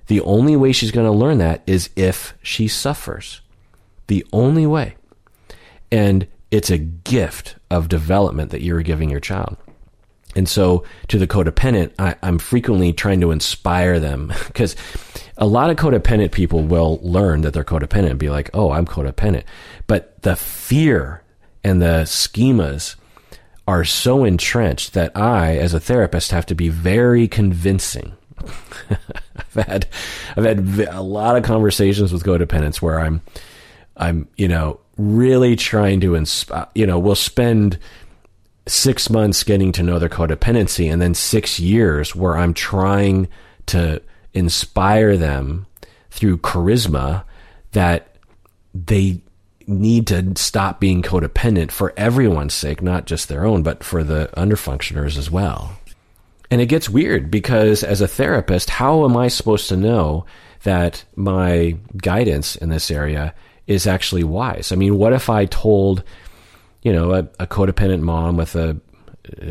The 0.07 0.21
only 0.21 0.55
way 0.55 0.71
she's 0.71 0.91
going 0.91 1.05
to 1.05 1.17
learn 1.17 1.37
that 1.39 1.61
is 1.67 1.89
if 1.95 2.33
she 2.41 2.67
suffers. 2.67 3.41
The 4.07 4.25
only 4.31 4.65
way. 4.65 4.95
And 5.91 6.27
it's 6.49 6.69
a 6.69 6.77
gift 6.77 7.55
of 7.69 7.89
development 7.89 8.51
that 8.51 8.61
you're 8.61 8.81
giving 8.81 9.09
your 9.09 9.19
child. 9.19 9.57
And 10.35 10.47
so 10.47 10.83
to 11.07 11.17
the 11.17 11.27
codependent, 11.27 11.93
I, 11.97 12.15
am 12.21 12.37
frequently 12.37 12.93
trying 12.93 13.21
to 13.21 13.31
inspire 13.31 13.99
them 13.99 14.31
because 14.47 14.75
a 15.37 15.47
lot 15.47 15.69
of 15.69 15.77
codependent 15.77 16.31
people 16.31 16.61
will 16.63 16.99
learn 17.01 17.41
that 17.41 17.53
they're 17.53 17.63
codependent 17.63 18.11
and 18.11 18.19
be 18.19 18.29
like, 18.29 18.49
oh, 18.53 18.71
I'm 18.71 18.85
codependent. 18.85 19.43
But 19.87 20.21
the 20.21 20.35
fear 20.35 21.23
and 21.63 21.81
the 21.81 22.03
schemas 22.05 22.95
are 23.67 23.83
so 23.83 24.23
entrenched 24.23 24.93
that 24.93 25.15
I, 25.17 25.57
as 25.57 25.73
a 25.73 25.79
therapist, 25.79 26.31
have 26.31 26.45
to 26.45 26.55
be 26.55 26.69
very 26.69 27.27
convincing. 27.27 28.13
I've 29.35 29.65
had, 29.65 29.87
I've 30.35 30.45
had 30.45 30.59
a 30.89 31.01
lot 31.01 31.37
of 31.37 31.43
conversations 31.43 32.11
with 32.13 32.23
codependents 32.23 32.81
where 32.81 32.99
I'm, 32.99 33.21
I'm, 33.95 34.27
you 34.37 34.47
know, 34.47 34.79
really 34.97 35.55
trying 35.55 35.99
to 36.01 36.15
inspire, 36.15 36.61
uh, 36.61 36.65
you 36.75 36.85
know, 36.85 36.99
we'll 36.99 37.15
spend 37.15 37.79
six 38.67 39.09
months 39.09 39.43
getting 39.43 39.71
to 39.71 39.83
know 39.83 39.99
their 39.99 40.09
codependency 40.09 40.91
and 40.91 41.01
then 41.01 41.13
six 41.13 41.59
years 41.59 42.15
where 42.15 42.37
I'm 42.37 42.53
trying 42.53 43.27
to 43.67 44.01
inspire 44.33 45.17
them 45.17 45.65
through 46.11 46.39
charisma 46.39 47.23
that 47.71 48.15
they 48.73 49.21
need 49.67 50.07
to 50.07 50.33
stop 50.35 50.79
being 50.79 51.01
codependent 51.01 51.71
for 51.71 51.93
everyone's 51.97 52.53
sake, 52.53 52.81
not 52.81 53.05
just 53.05 53.27
their 53.27 53.45
own, 53.45 53.63
but 53.63 53.83
for 53.83 54.03
the 54.03 54.29
underfunctioners 54.37 55.17
as 55.17 55.29
well. 55.29 55.76
And 56.49 56.61
it 56.61 56.67
gets 56.67 56.89
weird 56.89 57.29
because 57.29 57.83
as 57.83 58.01
a 58.01 58.07
therapist, 58.07 58.69
how 58.69 59.03
am 59.05 59.17
I 59.17 59.27
supposed 59.27 59.69
to 59.69 59.77
know 59.77 60.25
that 60.63 61.03
my 61.15 61.77
guidance 61.97 62.55
in 62.55 62.69
this 62.69 62.89
area 62.89 63.33
is 63.67 63.85
actually 63.85 64.23
wise? 64.23 64.71
I 64.71 64.75
mean, 64.75 64.97
what 64.97 65.13
if 65.13 65.29
I 65.29 65.45
told 65.45 66.03
you 66.87 66.93
know, 66.93 67.11
a, 67.11 67.19
a 67.39 67.47
codependent 67.47 68.01
mom 68.01 68.37
with 68.37 68.55
a 68.55 68.79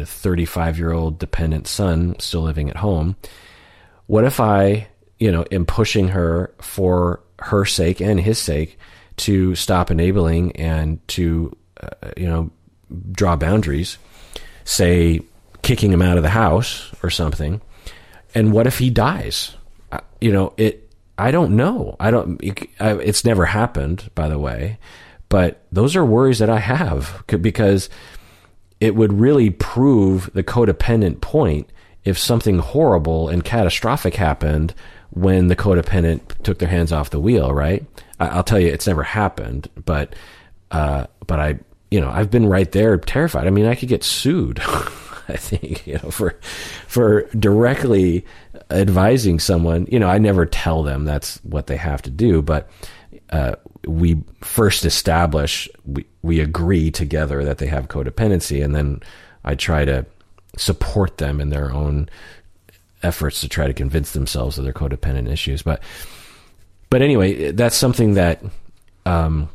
35 0.05 0.79
year 0.79 0.93
old 0.93 1.19
dependent 1.19 1.67
son 1.67 2.19
still 2.19 2.41
living 2.41 2.71
at 2.71 2.77
home. 2.77 3.17
What 4.07 4.25
if 4.25 4.41
I, 4.41 4.89
you 5.19 5.31
know, 5.31 5.45
am 5.51 5.67
pushing 5.67 6.09
her 6.09 6.55
for 6.63 7.21
her 7.41 7.67
sake 7.67 8.01
and 8.01 8.19
his 8.19 8.39
sake 8.39 8.79
to 9.19 9.55
stop 9.55 9.91
enabling 9.91 10.57
and 10.57 11.07
to, 11.09 11.55
uh, 11.83 12.11
you 12.17 12.27
know, 12.27 12.51
draw 13.13 13.37
boundaries, 13.37 13.99
say 14.65 15.21
kicking 15.67 15.93
him 15.93 16.01
out 16.01 16.17
of 16.17 16.23
the 16.23 16.29
house 16.31 16.93
or 17.03 17.11
something. 17.11 17.61
And 18.37 18.53
what 18.53 18.69
if 18.69 18.79
he 18.79 18.89
dies? 18.89 19.57
You 20.21 20.31
know, 20.31 20.53
it, 20.57 20.89
I 21.19 21.33
don't 21.33 21.57
know. 21.57 21.97
I 21.99 22.13
don't, 22.13 22.41
it's 22.41 23.25
never 23.25 23.45
happened, 23.45 24.09
by 24.15 24.29
the 24.29 24.39
way. 24.39 24.79
But 25.29 25.67
those 25.73 25.97
are 25.97 26.05
worries 26.05 26.39
that 26.39 26.49
I 26.49 26.61
have 26.61 27.25
because 27.27 27.91
it 28.79 28.95
would 28.95 29.13
really 29.13 29.51
prove 29.51 30.31
the 30.35 30.45
codependent 30.45 31.21
point 31.21 31.69
if 32.05 32.17
something 32.17 32.59
horrible 32.59 33.29
and 33.29 33.43
catastrophic 33.43 34.15
happened 34.15 34.73
when 35.11 35.49
the 35.49 35.57
codependent 35.57 36.21
took 36.45 36.61
their 36.61 36.69
hands 36.69 36.93
off 36.93 37.11
the 37.11 37.19
wheel, 37.19 37.53
right? 37.53 37.85
I'll 38.21 38.45
tell 38.45 38.61
you, 38.61 38.69
it's 38.69 38.87
never 38.87 39.03
happened, 39.03 39.69
but, 39.85 40.15
uh, 40.71 41.07
but 41.27 41.41
I, 41.41 41.59
you 41.91 42.01
know, 42.01 42.11
I've 42.11 42.31
been 42.31 42.47
right 42.47 42.71
there 42.71 42.97
terrified. 42.99 43.49
I 43.49 43.51
mean, 43.51 43.67
I 43.67 43.75
could 43.75 43.89
get 43.89 44.05
sued. 44.05 44.63
I 45.35 45.37
think, 45.37 45.87
you 45.87 45.95
know, 45.95 46.11
for, 46.11 46.39
for 46.87 47.23
directly 47.39 48.25
advising 48.71 49.39
someone, 49.39 49.87
you 49.91 49.99
know, 49.99 50.09
I 50.09 50.19
never 50.19 50.47
tell 50.47 50.83
them 50.83 51.05
that's 51.05 51.39
what 51.39 51.67
they 51.67 51.77
have 51.77 52.03
to 52.03 52.11
do, 52.11 52.43
but, 52.43 52.71
uh, 53.31 53.57
we 53.87 54.23
first 54.41 54.85
establish 54.85 55.69
we, 55.85 56.05
we 56.23 56.41
agree 56.41 56.91
together 56.91 57.45
that 57.45 57.59
they 57.59 57.67
have 57.67 57.87
codependency 57.87 58.65
and 58.65 58.75
then 58.75 59.01
i 59.45 59.55
try 59.55 59.85
to 59.85 60.05
support 60.57 61.19
them 61.19 61.41
in 61.41 61.51
their 61.51 61.73
own 61.73 62.09
efforts 63.03 63.41
to 63.41 63.49
try 63.49 63.67
to 63.67 63.75
convince 63.75 64.13
themselves 64.13 64.59
of 64.59 64.65
their 64.65 64.73
codependent 64.73 65.31
issues. 65.31 65.63
But 65.63 65.83
but 66.91 67.03
anyway 67.03 67.53
that's 67.53 67.77
something 67.77 68.15
that 68.15 68.43
um, 69.05 69.49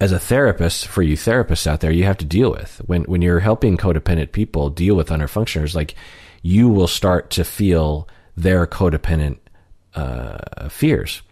as 0.00 0.12
a 0.12 0.18
therapist 0.18 0.86
for 0.86 1.02
you 1.02 1.16
therapists 1.16 1.66
out 1.66 1.80
there 1.80 1.92
you 1.92 2.04
have 2.04 2.18
to 2.18 2.24
deal 2.24 2.50
with 2.50 2.80
when 2.86 3.02
when 3.04 3.22
you're 3.22 3.40
helping 3.40 3.76
codependent 3.76 4.32
people 4.32 4.70
deal 4.70 4.94
with 4.94 5.08
underfunctioners 5.08 5.74
like 5.74 5.94
you 6.42 6.68
will 6.68 6.88
start 6.88 7.30
to 7.30 7.44
feel 7.44 8.08
their 8.36 8.66
codependent 8.66 9.38
uh, 9.94 10.68
fears 10.68 11.22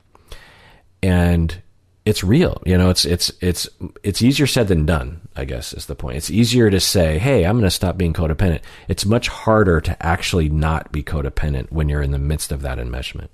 and 1.02 1.62
it's 2.04 2.24
real. 2.24 2.62
You 2.64 2.78
know, 2.78 2.90
it's 2.90 3.04
it's 3.04 3.30
it's 3.40 3.68
it's 4.02 4.22
easier 4.22 4.46
said 4.46 4.68
than 4.68 4.86
done. 4.86 5.28
I 5.36 5.44
guess 5.44 5.72
is 5.72 5.86
the 5.86 5.94
point. 5.94 6.16
It's 6.16 6.30
easier 6.30 6.70
to 6.70 6.80
say, 6.80 7.18
"Hey, 7.18 7.44
I'm 7.44 7.56
going 7.56 7.64
to 7.64 7.70
stop 7.70 7.96
being 7.96 8.12
codependent." 8.12 8.62
It's 8.88 9.04
much 9.04 9.28
harder 9.28 9.80
to 9.82 10.04
actually 10.04 10.48
not 10.48 10.92
be 10.92 11.02
codependent 11.02 11.70
when 11.70 11.88
you're 11.88 12.02
in 12.02 12.10
the 12.10 12.18
midst 12.18 12.52
of 12.52 12.62
that 12.62 12.78
enmeshment. 12.78 13.28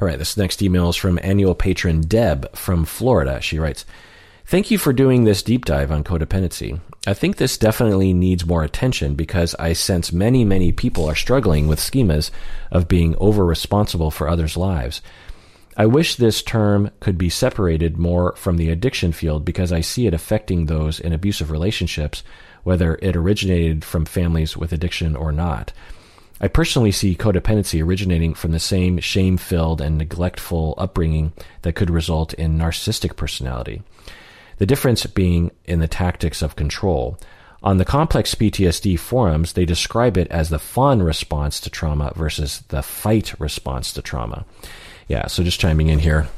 All 0.00 0.06
right, 0.06 0.18
this 0.18 0.36
next 0.36 0.62
email 0.62 0.90
is 0.90 0.96
from 0.96 1.18
annual 1.22 1.54
patron 1.54 2.02
Deb 2.02 2.54
from 2.54 2.84
Florida. 2.84 3.40
She 3.40 3.58
writes, 3.58 3.84
"Thank 4.48 4.70
you 4.70 4.78
for 4.78 4.94
doing 4.94 5.24
this 5.24 5.42
deep 5.42 5.66
dive 5.66 5.92
on 5.92 6.02
codependency. 6.04 6.80
I 7.06 7.12
think 7.12 7.36
this 7.36 7.58
definitely 7.58 8.14
needs 8.14 8.46
more 8.46 8.64
attention 8.64 9.14
because 9.14 9.54
I 9.58 9.74
sense 9.74 10.10
many, 10.10 10.42
many 10.42 10.72
people 10.72 11.04
are 11.04 11.14
struggling 11.14 11.68
with 11.68 11.78
schemas 11.78 12.30
of 12.70 12.88
being 12.88 13.14
over 13.18 13.44
responsible 13.44 14.10
for 14.10 14.26
others' 14.26 14.56
lives." 14.56 15.02
I 15.76 15.84
wish 15.84 16.14
this 16.14 16.40
term 16.40 16.90
could 16.98 17.18
be 17.18 17.28
separated 17.28 17.98
more 17.98 18.34
from 18.36 18.56
the 18.56 18.70
addiction 18.70 19.12
field 19.12 19.44
because 19.44 19.70
I 19.70 19.82
see 19.82 20.06
it 20.06 20.14
affecting 20.14 20.64
those 20.64 20.98
in 20.98 21.12
abusive 21.12 21.50
relationships, 21.50 22.22
whether 22.64 22.98
it 23.02 23.16
originated 23.16 23.84
from 23.84 24.06
families 24.06 24.56
with 24.56 24.72
addiction 24.72 25.14
or 25.14 25.30
not. 25.30 25.74
I 26.40 26.48
personally 26.48 26.92
see 26.92 27.14
codependency 27.14 27.84
originating 27.84 28.32
from 28.32 28.52
the 28.52 28.58
same 28.58 28.96
shame 29.00 29.36
filled 29.36 29.82
and 29.82 29.98
neglectful 29.98 30.74
upbringing 30.78 31.32
that 31.62 31.74
could 31.74 31.90
result 31.90 32.32
in 32.32 32.56
narcissistic 32.56 33.14
personality. 33.14 33.82
The 34.58 34.66
difference 34.66 35.06
being 35.06 35.50
in 35.64 35.80
the 35.80 35.88
tactics 35.88 36.42
of 36.42 36.56
control. 36.56 37.18
On 37.62 37.78
the 37.78 37.84
complex 37.84 38.34
PTSD 38.34 38.98
forums, 38.98 39.54
they 39.54 39.64
describe 39.64 40.16
it 40.16 40.28
as 40.28 40.48
the 40.48 40.60
fawn 40.60 41.02
response 41.02 41.60
to 41.60 41.70
trauma 41.70 42.12
versus 42.14 42.62
the 42.68 42.82
fight 42.82 43.34
response 43.40 43.92
to 43.94 44.02
trauma. 44.02 44.44
Yeah, 45.08 45.26
so 45.26 45.42
just 45.42 45.58
chiming 45.58 45.88
in 45.88 45.98
here. 45.98 46.28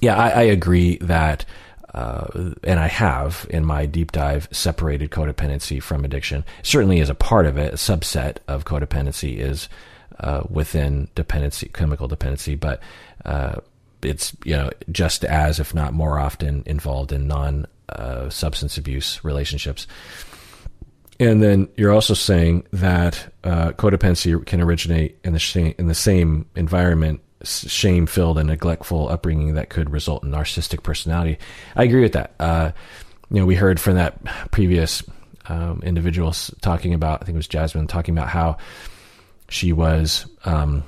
Yeah, 0.00 0.16
I, 0.16 0.28
I 0.30 0.42
agree 0.42 0.96
that, 0.98 1.44
uh, 1.92 2.54
and 2.64 2.80
I 2.80 2.88
have 2.88 3.46
in 3.50 3.64
my 3.64 3.84
deep 3.84 4.12
dive 4.12 4.48
separated 4.50 5.10
codependency 5.10 5.82
from 5.82 6.04
addiction. 6.04 6.44
Certainly, 6.62 7.00
is 7.00 7.10
a 7.10 7.14
part 7.14 7.46
of 7.46 7.58
it, 7.58 7.74
a 7.74 7.76
subset 7.76 8.38
of 8.48 8.64
codependency 8.64 9.36
is 9.36 9.68
uh, 10.18 10.42
within 10.48 11.08
dependency, 11.14 11.68
chemical 11.68 12.08
dependency, 12.08 12.54
but 12.54 12.80
uh, 13.24 13.56
it's 14.02 14.36
you 14.44 14.56
know 14.56 14.70
just 14.90 15.24
as, 15.24 15.60
if 15.60 15.74
not 15.74 15.92
more 15.92 16.18
often, 16.18 16.62
involved 16.66 17.12
in 17.12 17.26
non 17.26 17.66
uh, 17.88 18.28
substance 18.30 18.78
abuse 18.78 19.22
relationships. 19.24 19.86
And 21.20 21.42
then 21.42 21.68
you're 21.76 21.92
also 21.92 22.14
saying 22.14 22.66
that 22.72 23.32
uh, 23.44 23.72
codependency 23.72 24.44
can 24.46 24.60
originate 24.60 25.18
in 25.24 25.32
the 25.32 25.38
sh- 25.38 25.56
in 25.56 25.86
the 25.86 25.94
same 25.94 26.46
environment 26.56 27.20
shame 27.44 28.06
filled 28.06 28.38
and 28.38 28.48
neglectful 28.48 29.08
upbringing 29.08 29.54
that 29.54 29.68
could 29.68 29.90
result 29.90 30.24
in 30.24 30.30
narcissistic 30.30 30.82
personality. 30.82 31.38
I 31.76 31.84
agree 31.84 32.02
with 32.02 32.12
that. 32.12 32.34
Uh, 32.38 32.72
you 33.30 33.40
know, 33.40 33.46
we 33.46 33.54
heard 33.54 33.80
from 33.80 33.94
that 33.94 34.22
previous 34.50 35.02
um, 35.46 35.80
individual 35.82 36.32
talking 36.60 36.94
about, 36.94 37.22
I 37.22 37.24
think 37.24 37.36
it 37.36 37.38
was 37.38 37.48
Jasmine, 37.48 37.86
talking 37.86 38.16
about 38.16 38.28
how 38.28 38.58
she 39.48 39.72
was, 39.72 40.26
um, 40.44 40.84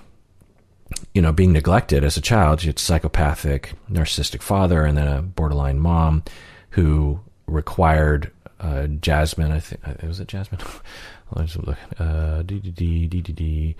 you 1.12 1.22
know, 1.22 1.32
being 1.32 1.52
neglected 1.52 2.04
as 2.04 2.16
a 2.16 2.20
child. 2.20 2.60
She 2.60 2.66
had 2.68 2.78
psychopathic, 2.78 3.72
narcissistic 3.90 4.42
father, 4.42 4.84
and 4.84 4.96
then 4.96 5.08
a 5.08 5.22
borderline 5.22 5.80
mom 5.80 6.24
who 6.70 7.20
required 7.46 8.30
uh, 8.60 8.86
Jasmine. 8.86 9.52
I 9.52 9.60
think 9.60 9.80
uh, 9.86 10.06
was 10.06 10.20
it 10.20 10.28
Jasmine. 10.28 10.60
Let's 11.32 11.56
look. 11.56 11.78
Uh, 11.98 12.42
D 12.42 12.58
D 12.58 13.06
D 13.06 13.20
D 13.20 13.32
D. 13.32 13.76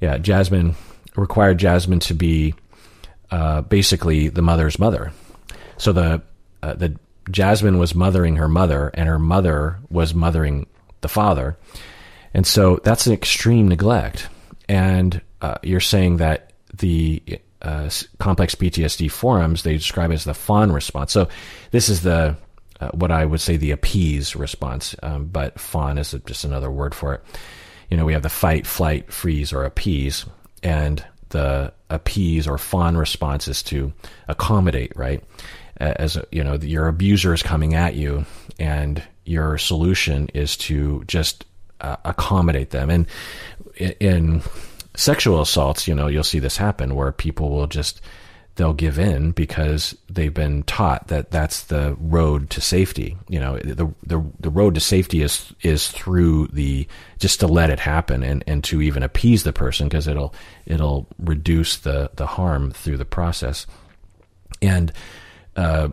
Yeah, 0.00 0.18
Jasmine 0.18 0.74
required 1.16 1.58
Jasmine 1.58 2.00
to 2.00 2.14
be 2.14 2.54
uh, 3.30 3.62
basically 3.62 4.28
the 4.28 4.42
mother's 4.42 4.78
mother. 4.78 5.12
So 5.76 5.92
the 5.92 6.22
uh, 6.62 6.74
the 6.74 6.96
Jasmine 7.30 7.78
was 7.78 7.94
mothering 7.94 8.36
her 8.36 8.48
mother, 8.48 8.90
and 8.94 9.08
her 9.08 9.18
mother 9.18 9.78
was 9.90 10.14
mothering 10.14 10.66
the 11.00 11.08
father, 11.08 11.56
and 12.34 12.46
so 12.46 12.80
that's 12.82 13.06
an 13.06 13.12
extreme 13.12 13.68
neglect. 13.68 14.28
And 14.68 15.20
uh, 15.40 15.56
you're 15.62 15.80
saying 15.80 16.18
that 16.18 16.47
the 16.74 17.22
uh, 17.62 17.90
complex 18.18 18.54
PTSD 18.54 19.10
forums 19.10 19.62
they 19.62 19.74
describe 19.74 20.12
as 20.12 20.24
the 20.24 20.34
fawn 20.34 20.70
response. 20.72 21.12
So 21.12 21.28
this 21.70 21.88
is 21.88 22.02
the 22.02 22.36
uh, 22.80 22.90
what 22.90 23.10
I 23.10 23.24
would 23.24 23.40
say 23.40 23.56
the 23.56 23.72
appease 23.72 24.36
response, 24.36 24.94
um, 25.02 25.26
but 25.26 25.58
fawn 25.58 25.98
is 25.98 26.14
just 26.26 26.44
another 26.44 26.70
word 26.70 26.94
for 26.94 27.14
it. 27.14 27.24
You 27.90 27.96
know, 27.96 28.04
we 28.04 28.12
have 28.12 28.22
the 28.22 28.28
fight, 28.28 28.66
flight, 28.66 29.12
freeze, 29.12 29.52
or 29.52 29.64
appease, 29.64 30.24
and 30.62 31.04
the 31.30 31.72
appease 31.90 32.46
or 32.46 32.58
fawn 32.58 32.96
response 32.96 33.48
is 33.48 33.62
to 33.64 33.92
accommodate, 34.28 34.92
right? 34.96 35.22
As 35.78 36.18
you 36.30 36.44
know, 36.44 36.54
your 36.54 36.88
abuser 36.88 37.32
is 37.32 37.42
coming 37.42 37.74
at 37.74 37.94
you, 37.94 38.24
and 38.58 39.02
your 39.24 39.58
solution 39.58 40.28
is 40.34 40.56
to 40.58 41.04
just 41.06 41.44
uh, 41.80 41.96
accommodate 42.04 42.70
them. 42.70 42.90
And 42.90 43.06
in 43.76 44.42
sexual 44.98 45.40
assaults, 45.40 45.86
you 45.86 45.94
know, 45.94 46.08
you'll 46.08 46.24
see 46.24 46.40
this 46.40 46.56
happen 46.56 46.96
where 46.96 47.12
people 47.12 47.50
will 47.50 47.68
just 47.68 48.00
they'll 48.56 48.74
give 48.74 48.98
in 48.98 49.30
because 49.30 49.96
they've 50.10 50.34
been 50.34 50.64
taught 50.64 51.06
that 51.06 51.30
that's 51.30 51.62
the 51.64 51.96
road 52.00 52.50
to 52.50 52.60
safety. 52.60 53.16
You 53.28 53.38
know, 53.38 53.58
the 53.58 53.94
the 54.04 54.20
the 54.40 54.50
road 54.50 54.74
to 54.74 54.80
safety 54.80 55.22
is 55.22 55.54
is 55.62 55.88
through 55.88 56.48
the 56.48 56.88
just 57.18 57.38
to 57.40 57.46
let 57.46 57.70
it 57.70 57.78
happen 57.78 58.24
and 58.24 58.42
and 58.48 58.64
to 58.64 58.82
even 58.82 59.04
appease 59.04 59.44
the 59.44 59.52
person 59.52 59.88
because 59.88 60.08
it'll 60.08 60.34
it'll 60.66 61.06
reduce 61.18 61.76
the 61.78 62.10
the 62.16 62.26
harm 62.26 62.72
through 62.72 62.96
the 62.96 63.04
process. 63.04 63.66
And 64.60 64.92
uh, 65.54 65.90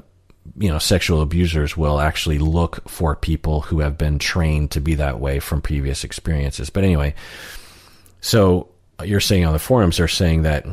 you 0.58 0.70
know, 0.70 0.80
sexual 0.80 1.22
abusers 1.22 1.78
will 1.78 2.00
actually 2.00 2.40
look 2.40 2.90
for 2.90 3.16
people 3.16 3.62
who 3.62 3.82
have 3.82 4.00
been 4.00 4.18
trained 4.18 4.72
to 4.72 4.82
be 4.82 4.96
that 4.96 5.20
way 5.20 5.40
from 5.40 5.62
previous 5.62 6.04
experiences. 6.04 6.72
But 6.72 6.84
anyway, 6.84 7.14
so 8.22 8.70
you're 9.04 9.20
saying 9.20 9.46
on 9.46 9.54
the 9.54 9.60
forums, 9.60 9.98
they're 9.98 10.08
saying 10.08 10.44
that 10.44 10.66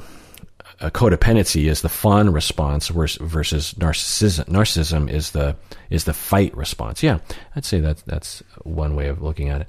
a 0.80 0.90
codependency 0.90 1.68
is 1.68 1.82
the 1.82 1.88
fawn 1.88 2.30
response 2.32 2.88
versus 2.88 3.18
narcissism. 3.74 4.44
Narcissism 4.46 5.08
is 5.08 5.30
the 5.30 5.56
is 5.90 6.04
the 6.04 6.12
fight 6.12 6.56
response. 6.56 7.02
Yeah, 7.02 7.18
I'd 7.54 7.64
say 7.64 7.80
that 7.80 7.98
that's 8.06 8.42
one 8.62 8.96
way 8.96 9.08
of 9.08 9.22
looking 9.22 9.48
at 9.48 9.62
it. 9.62 9.66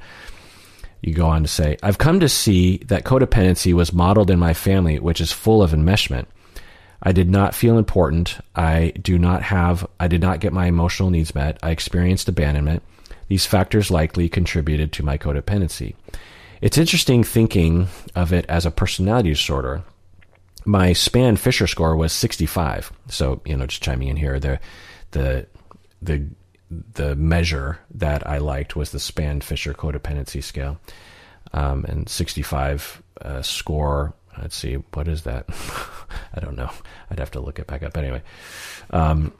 You 1.02 1.14
go 1.14 1.28
on 1.28 1.44
to 1.44 1.50
say, 1.50 1.78
I've 1.84 1.98
come 1.98 2.20
to 2.22 2.30
see 2.30 2.78
that 2.86 3.04
codependency 3.04 3.74
was 3.74 3.92
modeled 3.92 4.32
in 4.32 4.40
my 4.40 4.54
family, 4.54 5.00
which 5.00 5.20
is 5.20 5.32
full 5.32 5.62
of 5.62 5.72
enmeshment. 5.72 6.26
I 7.04 7.12
did 7.12 7.30
not 7.30 7.54
feel 7.54 7.78
important. 7.78 8.38
I 8.56 8.94
do 9.02 9.20
not 9.20 9.44
have. 9.44 9.86
I 10.00 10.08
did 10.08 10.22
not 10.22 10.40
get 10.40 10.54
my 10.54 10.68
emotional 10.68 11.10
needs 11.10 11.36
met. 11.36 11.60
I 11.62 11.72
experienced 11.72 12.30
abandonment. 12.30 12.82
These 13.28 13.46
factors 13.46 13.92
likely 13.92 14.30
contributed 14.30 14.94
to 14.94 15.04
my 15.04 15.18
codependency. 15.18 15.96
It's 16.64 16.78
interesting 16.78 17.24
thinking 17.24 17.88
of 18.16 18.32
it 18.32 18.46
as 18.48 18.66
a 18.66 18.72
personality 18.72 19.30
disorder 19.30 19.84
my 20.66 20.92
Spann-Fischer 20.92 21.68
score 21.68 21.96
was 21.96 22.14
65. 22.14 22.92
So, 23.10 23.42
you 23.46 23.58
know, 23.58 23.66
just 23.66 23.84
chiming 23.84 24.08
in 24.08 24.16
here, 24.16 24.40
the, 24.40 24.60
the, 25.12 25.48
the, 26.02 26.28
the 26.94 27.16
measure 27.16 27.80
that 27.96 28.28
I 28.28 28.38
liked 28.38 28.76
was 28.76 28.92
the 28.92 29.00
Spann-Fischer 29.00 29.74
codependency 29.74 30.44
scale. 30.44 30.80
Um, 31.52 31.86
and 31.86 32.10
65 32.10 33.04
uh, 33.22 33.42
score, 33.42 34.14
let's 34.42 34.56
see, 34.56 34.76
what 34.94 35.08
is 35.08 35.24
that? 35.24 35.46
I 36.34 36.40
don't 36.40 36.56
know. 36.56 36.72
I'd 37.12 37.20
have 37.20 37.32
to 37.32 37.40
look 37.40 37.60
it 37.60 37.68
back 37.68 37.84
up 37.84 37.98
anyway. 37.98 38.24
Um, 38.90 39.34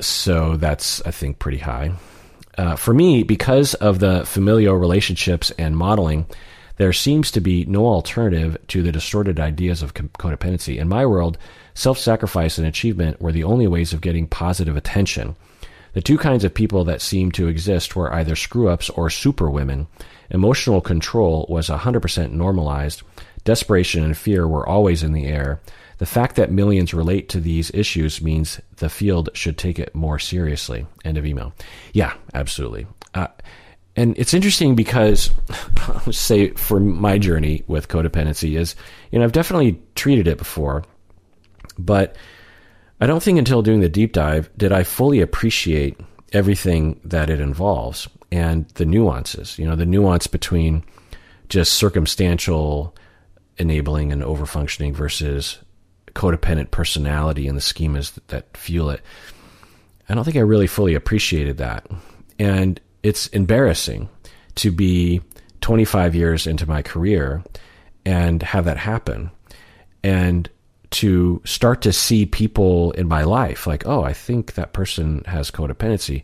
so 0.00 0.56
that's, 0.56 1.00
I 1.02 1.10
think, 1.10 1.38
pretty 1.38 1.58
high. 1.58 1.92
Uh, 2.56 2.76
for 2.76 2.94
me, 2.94 3.22
because 3.22 3.74
of 3.74 3.98
the 3.98 4.24
familial 4.24 4.74
relationships 4.76 5.50
and 5.58 5.76
modeling, 5.76 6.26
there 6.76 6.92
seems 6.92 7.30
to 7.30 7.40
be 7.40 7.64
no 7.66 7.86
alternative 7.86 8.56
to 8.68 8.82
the 8.82 8.92
distorted 8.92 9.38
ideas 9.38 9.82
of 9.82 9.94
codependency. 9.94 10.78
In 10.78 10.88
my 10.88 11.06
world, 11.06 11.38
self 11.74 11.98
sacrifice 11.98 12.58
and 12.58 12.66
achievement 12.66 13.20
were 13.20 13.32
the 13.32 13.44
only 13.44 13.66
ways 13.66 13.92
of 13.92 14.00
getting 14.00 14.26
positive 14.26 14.76
attention. 14.76 15.36
The 15.92 16.02
two 16.02 16.18
kinds 16.18 16.42
of 16.42 16.52
people 16.52 16.84
that 16.84 17.00
seemed 17.00 17.34
to 17.34 17.46
exist 17.46 17.94
were 17.94 18.12
either 18.12 18.34
screw 18.34 18.68
ups 18.68 18.90
or 18.90 19.08
superwomen. 19.10 19.86
Emotional 20.30 20.80
control 20.80 21.46
was 21.48 21.68
100% 21.68 22.32
normalized. 22.32 23.02
Desperation 23.44 24.02
and 24.02 24.16
fear 24.16 24.48
were 24.48 24.68
always 24.68 25.04
in 25.04 25.12
the 25.12 25.26
air. 25.26 25.60
The 25.98 26.06
fact 26.06 26.34
that 26.36 26.50
millions 26.50 26.92
relate 26.92 27.28
to 27.28 27.40
these 27.40 27.70
issues 27.72 28.20
means 28.20 28.60
the 28.76 28.88
field 28.88 29.28
should 29.34 29.56
take 29.56 29.78
it 29.78 29.94
more 29.94 30.18
seriously. 30.18 30.86
End 31.04 31.16
of 31.16 31.24
email. 31.24 31.52
Yeah, 31.92 32.14
absolutely. 32.32 32.88
Uh, 33.14 33.28
and 33.96 34.18
it's 34.18 34.34
interesting 34.34 34.74
because 34.74 35.30
I 35.76 36.10
say 36.10 36.50
for 36.50 36.80
my 36.80 37.18
journey 37.18 37.62
with 37.66 37.88
codependency 37.88 38.58
is, 38.58 38.74
you 39.10 39.18
know, 39.18 39.24
I've 39.24 39.32
definitely 39.32 39.80
treated 39.94 40.26
it 40.26 40.38
before, 40.38 40.84
but 41.78 42.16
I 43.00 43.06
don't 43.06 43.22
think 43.22 43.38
until 43.38 43.62
doing 43.62 43.80
the 43.80 43.88
deep 43.88 44.12
dive 44.12 44.50
did 44.56 44.72
I 44.72 44.82
fully 44.82 45.20
appreciate 45.20 46.00
everything 46.32 47.00
that 47.04 47.30
it 47.30 47.40
involves 47.40 48.08
and 48.32 48.68
the 48.70 48.84
nuances, 48.84 49.58
you 49.58 49.66
know, 49.66 49.76
the 49.76 49.86
nuance 49.86 50.26
between 50.26 50.84
just 51.48 51.74
circumstantial 51.74 52.96
enabling 53.58 54.10
and 54.10 54.22
overfunctioning 54.22 54.92
versus 54.92 55.58
codependent 56.14 56.70
personality 56.70 57.46
and 57.46 57.56
the 57.56 57.62
schemas 57.62 58.18
that 58.28 58.56
fuel 58.56 58.90
it. 58.90 59.00
I 60.08 60.14
don't 60.14 60.24
think 60.24 60.36
I 60.36 60.40
really 60.40 60.66
fully 60.66 60.94
appreciated 60.94 61.58
that. 61.58 61.86
And 62.38 62.80
it's 63.04 63.28
embarrassing 63.28 64.08
to 64.56 64.72
be 64.72 65.20
25 65.60 66.16
years 66.16 66.46
into 66.48 66.66
my 66.66 66.82
career 66.82 67.44
and 68.04 68.42
have 68.42 68.64
that 68.64 68.76
happen 68.76 69.30
and 70.02 70.50
to 70.90 71.40
start 71.44 71.82
to 71.82 71.92
see 71.92 72.26
people 72.26 72.90
in 72.92 73.08
my 73.08 73.22
life 73.22 73.66
like 73.66 73.86
oh 73.86 74.02
i 74.02 74.12
think 74.12 74.54
that 74.54 74.72
person 74.72 75.22
has 75.26 75.50
codependency 75.50 76.22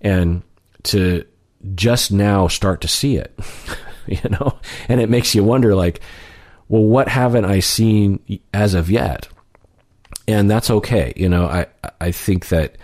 and 0.00 0.42
to 0.82 1.24
just 1.74 2.10
now 2.10 2.48
start 2.48 2.80
to 2.80 2.88
see 2.88 3.16
it 3.16 3.38
you 4.10 4.28
know? 4.30 4.58
And 4.88 5.00
it 5.00 5.08
makes 5.08 5.34
you 5.34 5.44
wonder 5.44 5.74
like 5.74 6.00
well 6.68 6.82
what 6.82 7.08
haven't 7.08 7.44
i 7.44 7.60
seen 7.60 8.20
as 8.52 8.74
of 8.74 8.90
yet? 8.90 9.28
And 10.28 10.50
that's 10.50 10.70
okay 10.70 11.12
you 11.16 11.28
know? 11.28 11.46
I 11.46 11.66
i 12.00 12.10
think 12.10 12.48
that 12.48 12.76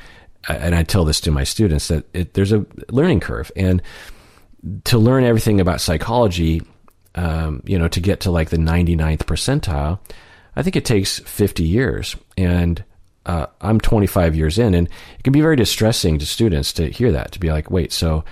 and 0.49 0.75
I 0.75 0.83
tell 0.83 1.05
this 1.05 1.21
to 1.23 1.31
my 1.31 1.45
students 1.45 1.89
that 1.89 2.05
it, 2.15 2.35
there's 2.35 2.53
a 2.53 2.65
learning 2.91 3.21
curve, 3.21 3.51
and 3.57 3.83
to 4.85 4.99
learn 4.99 5.25
everything 5.25 5.61
about 5.61 5.81
psychology, 5.81 6.63
um, 7.15 7.63
you 7.65 7.79
know, 7.79 7.89
to 7.89 8.01
get 8.01 8.21
to 8.21 8.31
like 8.31 8.51
the 8.51 8.57
99th 8.57 9.25
percentile, 9.25 9.99
I 10.55 10.63
think 10.63 10.77
it 10.77 10.85
takes 10.85 11.19
50 11.21 11.63
years, 11.63 12.17
and 12.37 12.83
uh, 13.27 13.47
I'm 13.61 13.81
25 13.81 14.35
years 14.35 14.59
in, 14.59 14.75
and 14.75 14.89
it 15.19 15.23
can 15.23 15.33
be 15.33 15.41
very 15.41 15.57
distressing 15.57 16.19
to 16.19 16.27
students 16.27 16.73
to 16.75 16.89
hear 16.91 17.13
that 17.13 17.33
to 17.33 17.41
be 17.41 17.51
like, 17.51 17.71
wait, 17.71 17.93
so. 17.93 18.25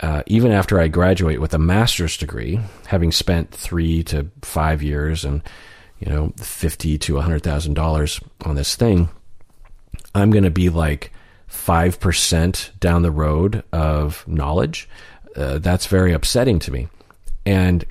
Uh, 0.00 0.24
even 0.26 0.50
after 0.50 0.80
I 0.80 0.88
graduate 0.88 1.40
with 1.40 1.54
a 1.54 1.58
master's 1.58 2.16
degree, 2.16 2.58
having 2.88 3.12
spent 3.12 3.52
three 3.52 4.02
to 4.02 4.26
five 4.42 4.82
years 4.82 5.24
and 5.24 5.40
you 6.00 6.10
know 6.10 6.32
fifty 6.36 6.98
to 6.98 7.18
a 7.18 7.22
hundred 7.22 7.44
thousand 7.44 7.74
dollars 7.74 8.20
on 8.44 8.56
this 8.56 8.74
thing, 8.74 9.08
I'm 10.12 10.32
going 10.32 10.42
to 10.42 10.50
be 10.50 10.68
like 10.68 11.12
5% 11.50 12.70
down 12.80 13.02
the 13.02 13.10
road 13.10 13.62
of 13.72 14.26
knowledge, 14.26 14.88
uh, 15.36 15.58
that's 15.58 15.86
very 15.86 16.12
upsetting 16.12 16.58
to 16.60 16.70
me. 16.70 16.88
And 17.46 17.84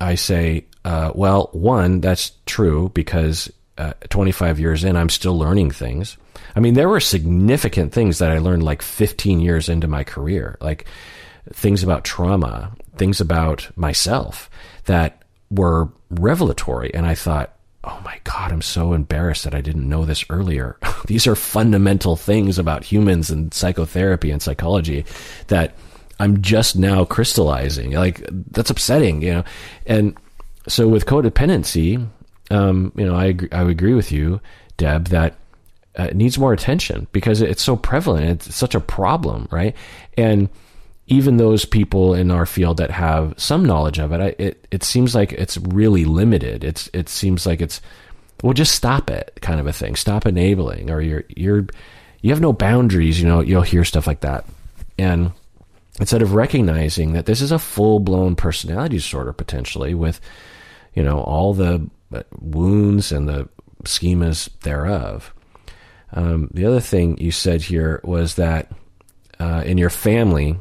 I 0.00 0.14
say, 0.14 0.66
uh, 0.84 1.12
well, 1.14 1.50
one, 1.52 2.00
that's 2.00 2.32
true 2.46 2.90
because 2.94 3.50
uh, 3.78 3.92
25 4.08 4.60
years 4.60 4.84
in, 4.84 4.96
I'm 4.96 5.08
still 5.08 5.38
learning 5.38 5.70
things. 5.70 6.16
I 6.54 6.60
mean, 6.60 6.74
there 6.74 6.88
were 6.88 7.00
significant 7.00 7.92
things 7.92 8.18
that 8.18 8.30
I 8.30 8.38
learned 8.38 8.62
like 8.62 8.82
15 8.82 9.40
years 9.40 9.68
into 9.68 9.88
my 9.88 10.04
career, 10.04 10.56
like 10.60 10.86
things 11.52 11.82
about 11.82 12.04
trauma, 12.04 12.72
things 12.96 13.20
about 13.20 13.70
myself 13.76 14.50
that 14.84 15.22
were 15.50 15.88
revelatory. 16.10 16.92
And 16.94 17.06
I 17.06 17.14
thought, 17.14 17.54
oh 17.84 18.00
my 18.04 18.20
God, 18.24 18.52
I'm 18.52 18.62
so 18.62 18.92
embarrassed 18.92 19.44
that 19.44 19.54
I 19.54 19.60
didn't 19.60 19.88
know 19.88 20.04
this 20.04 20.24
earlier. 20.28 20.76
These 21.06 21.26
are 21.26 21.34
fundamental 21.34 22.16
things 22.16 22.58
about 22.58 22.84
humans 22.84 23.30
and 23.30 23.52
psychotherapy 23.54 24.30
and 24.30 24.42
psychology 24.42 25.04
that 25.48 25.74
I'm 26.18 26.42
just 26.42 26.76
now 26.76 27.04
crystallizing. 27.04 27.92
Like 27.92 28.26
that's 28.50 28.70
upsetting, 28.70 29.22
you 29.22 29.32
know. 29.32 29.44
And 29.86 30.16
so 30.68 30.88
with 30.88 31.06
codependency, 31.06 32.06
um, 32.50 32.92
you 32.96 33.06
know, 33.06 33.14
I 33.14 33.26
agree, 33.26 33.48
I 33.50 33.62
would 33.62 33.70
agree 33.70 33.94
with 33.94 34.12
you, 34.12 34.40
Deb, 34.76 35.08
that 35.08 35.36
uh, 35.98 36.04
it 36.04 36.16
needs 36.16 36.38
more 36.38 36.52
attention 36.52 37.06
because 37.12 37.40
it's 37.40 37.62
so 37.62 37.76
prevalent. 37.76 38.46
It's 38.46 38.54
such 38.54 38.74
a 38.74 38.80
problem, 38.80 39.48
right? 39.50 39.74
And 40.18 40.50
even 41.10 41.36
those 41.36 41.64
people 41.64 42.14
in 42.14 42.30
our 42.30 42.46
field 42.46 42.76
that 42.76 42.90
have 42.92 43.34
some 43.36 43.64
knowledge 43.64 43.98
of 43.98 44.12
it, 44.12 44.36
it 44.38 44.66
it 44.70 44.82
seems 44.84 45.14
like 45.14 45.32
it's 45.32 45.58
really 45.58 46.04
limited. 46.04 46.64
It's 46.64 46.88
it 46.94 47.08
seems 47.08 47.44
like 47.44 47.60
it's 47.60 47.80
well, 48.42 48.54
just 48.54 48.74
stop 48.74 49.10
it, 49.10 49.38
kind 49.42 49.60
of 49.60 49.66
a 49.66 49.72
thing. 49.72 49.96
Stop 49.96 50.24
enabling, 50.24 50.88
or 50.88 51.00
you're 51.00 51.24
you're 51.28 51.66
you 52.22 52.30
have 52.30 52.40
no 52.40 52.52
boundaries. 52.52 53.20
You 53.20 53.26
know, 53.26 53.40
you'll 53.40 53.62
hear 53.62 53.84
stuff 53.84 54.06
like 54.06 54.20
that, 54.20 54.46
and 54.96 55.32
instead 55.98 56.22
of 56.22 56.32
recognizing 56.34 57.12
that 57.12 57.26
this 57.26 57.42
is 57.42 57.52
a 57.52 57.58
full 57.58 57.98
blown 57.98 58.36
personality 58.36 58.96
disorder 58.96 59.32
potentially 59.32 59.94
with, 59.94 60.20
you 60.94 61.02
know, 61.02 61.20
all 61.20 61.52
the 61.52 61.90
uh, 62.14 62.22
wounds 62.40 63.10
and 63.10 63.28
the 63.28 63.48
schemas 63.82 64.48
thereof. 64.60 65.34
Um, 66.12 66.48
the 66.54 66.66
other 66.66 66.80
thing 66.80 67.18
you 67.18 67.32
said 67.32 67.62
here 67.62 68.00
was 68.04 68.36
that 68.36 68.72
uh, 69.38 69.62
in 69.64 69.78
your 69.78 69.90
family, 69.90 70.56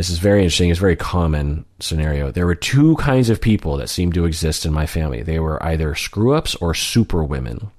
this 0.00 0.08
is 0.08 0.18
very 0.18 0.38
interesting. 0.38 0.70
It's 0.70 0.78
a 0.78 0.80
very 0.80 0.96
common 0.96 1.66
scenario. 1.78 2.30
There 2.30 2.46
were 2.46 2.54
two 2.54 2.96
kinds 2.96 3.28
of 3.28 3.38
people 3.38 3.76
that 3.76 3.90
seemed 3.90 4.14
to 4.14 4.24
exist 4.24 4.64
in 4.64 4.72
my 4.72 4.86
family. 4.86 5.20
They 5.20 5.38
were 5.38 5.62
either 5.62 5.94
screw 5.94 6.32
ups 6.32 6.54
or 6.54 6.72
super 6.72 7.22
women. 7.22 7.70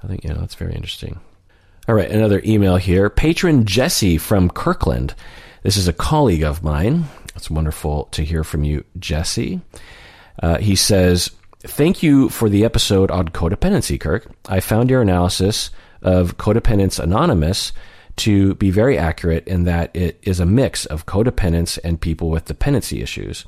I 0.00 0.06
think, 0.06 0.22
you 0.22 0.30
know, 0.30 0.38
that's 0.38 0.54
very 0.54 0.72
interesting. 0.72 1.18
All 1.88 1.96
right, 1.96 2.08
another 2.08 2.40
email 2.44 2.76
here. 2.76 3.10
Patron 3.10 3.64
Jesse 3.64 4.18
from 4.18 4.50
Kirkland. 4.50 5.16
This 5.64 5.76
is 5.76 5.88
a 5.88 5.92
colleague 5.92 6.44
of 6.44 6.62
mine. 6.62 7.06
It's 7.34 7.50
wonderful 7.50 8.04
to 8.12 8.22
hear 8.22 8.44
from 8.44 8.62
you, 8.62 8.84
Jesse. 8.96 9.60
Uh, 10.40 10.58
he 10.58 10.76
says, 10.76 11.28
Thank 11.62 12.04
you 12.04 12.28
for 12.28 12.48
the 12.48 12.64
episode 12.64 13.10
on 13.10 13.30
codependency, 13.30 13.98
Kirk. 13.98 14.30
I 14.48 14.60
found 14.60 14.90
your 14.90 15.02
analysis 15.02 15.70
of 16.02 16.36
Codependence 16.36 17.00
Anonymous 17.00 17.72
to 18.18 18.54
be 18.56 18.70
very 18.70 18.98
accurate 18.98 19.46
in 19.46 19.64
that 19.64 19.94
it 19.94 20.18
is 20.22 20.40
a 20.40 20.46
mix 20.46 20.86
of 20.86 21.06
codependence 21.06 21.78
and 21.82 22.00
people 22.00 22.30
with 22.30 22.46
dependency 22.46 23.02
issues. 23.02 23.44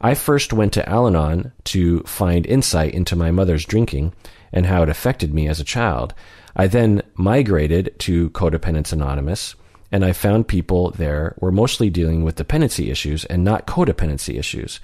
I 0.00 0.14
first 0.14 0.52
went 0.52 0.72
to 0.74 0.88
Al 0.88 1.06
Anon 1.06 1.52
to 1.64 2.00
find 2.00 2.46
insight 2.46 2.94
into 2.94 3.16
my 3.16 3.30
mother's 3.30 3.64
drinking 3.64 4.14
and 4.52 4.66
how 4.66 4.82
it 4.82 4.88
affected 4.88 5.34
me 5.34 5.48
as 5.48 5.60
a 5.60 5.64
child. 5.64 6.14
I 6.56 6.66
then 6.66 7.02
migrated 7.14 7.98
to 8.00 8.30
Codependence 8.30 8.92
Anonymous, 8.92 9.54
and 9.90 10.04
I 10.04 10.12
found 10.12 10.48
people 10.48 10.90
there 10.92 11.34
were 11.40 11.52
mostly 11.52 11.90
dealing 11.90 12.22
with 12.22 12.36
dependency 12.36 12.90
issues 12.90 13.24
and 13.24 13.44
not 13.44 13.66
codependency 13.66 14.38
issues. 14.38 14.80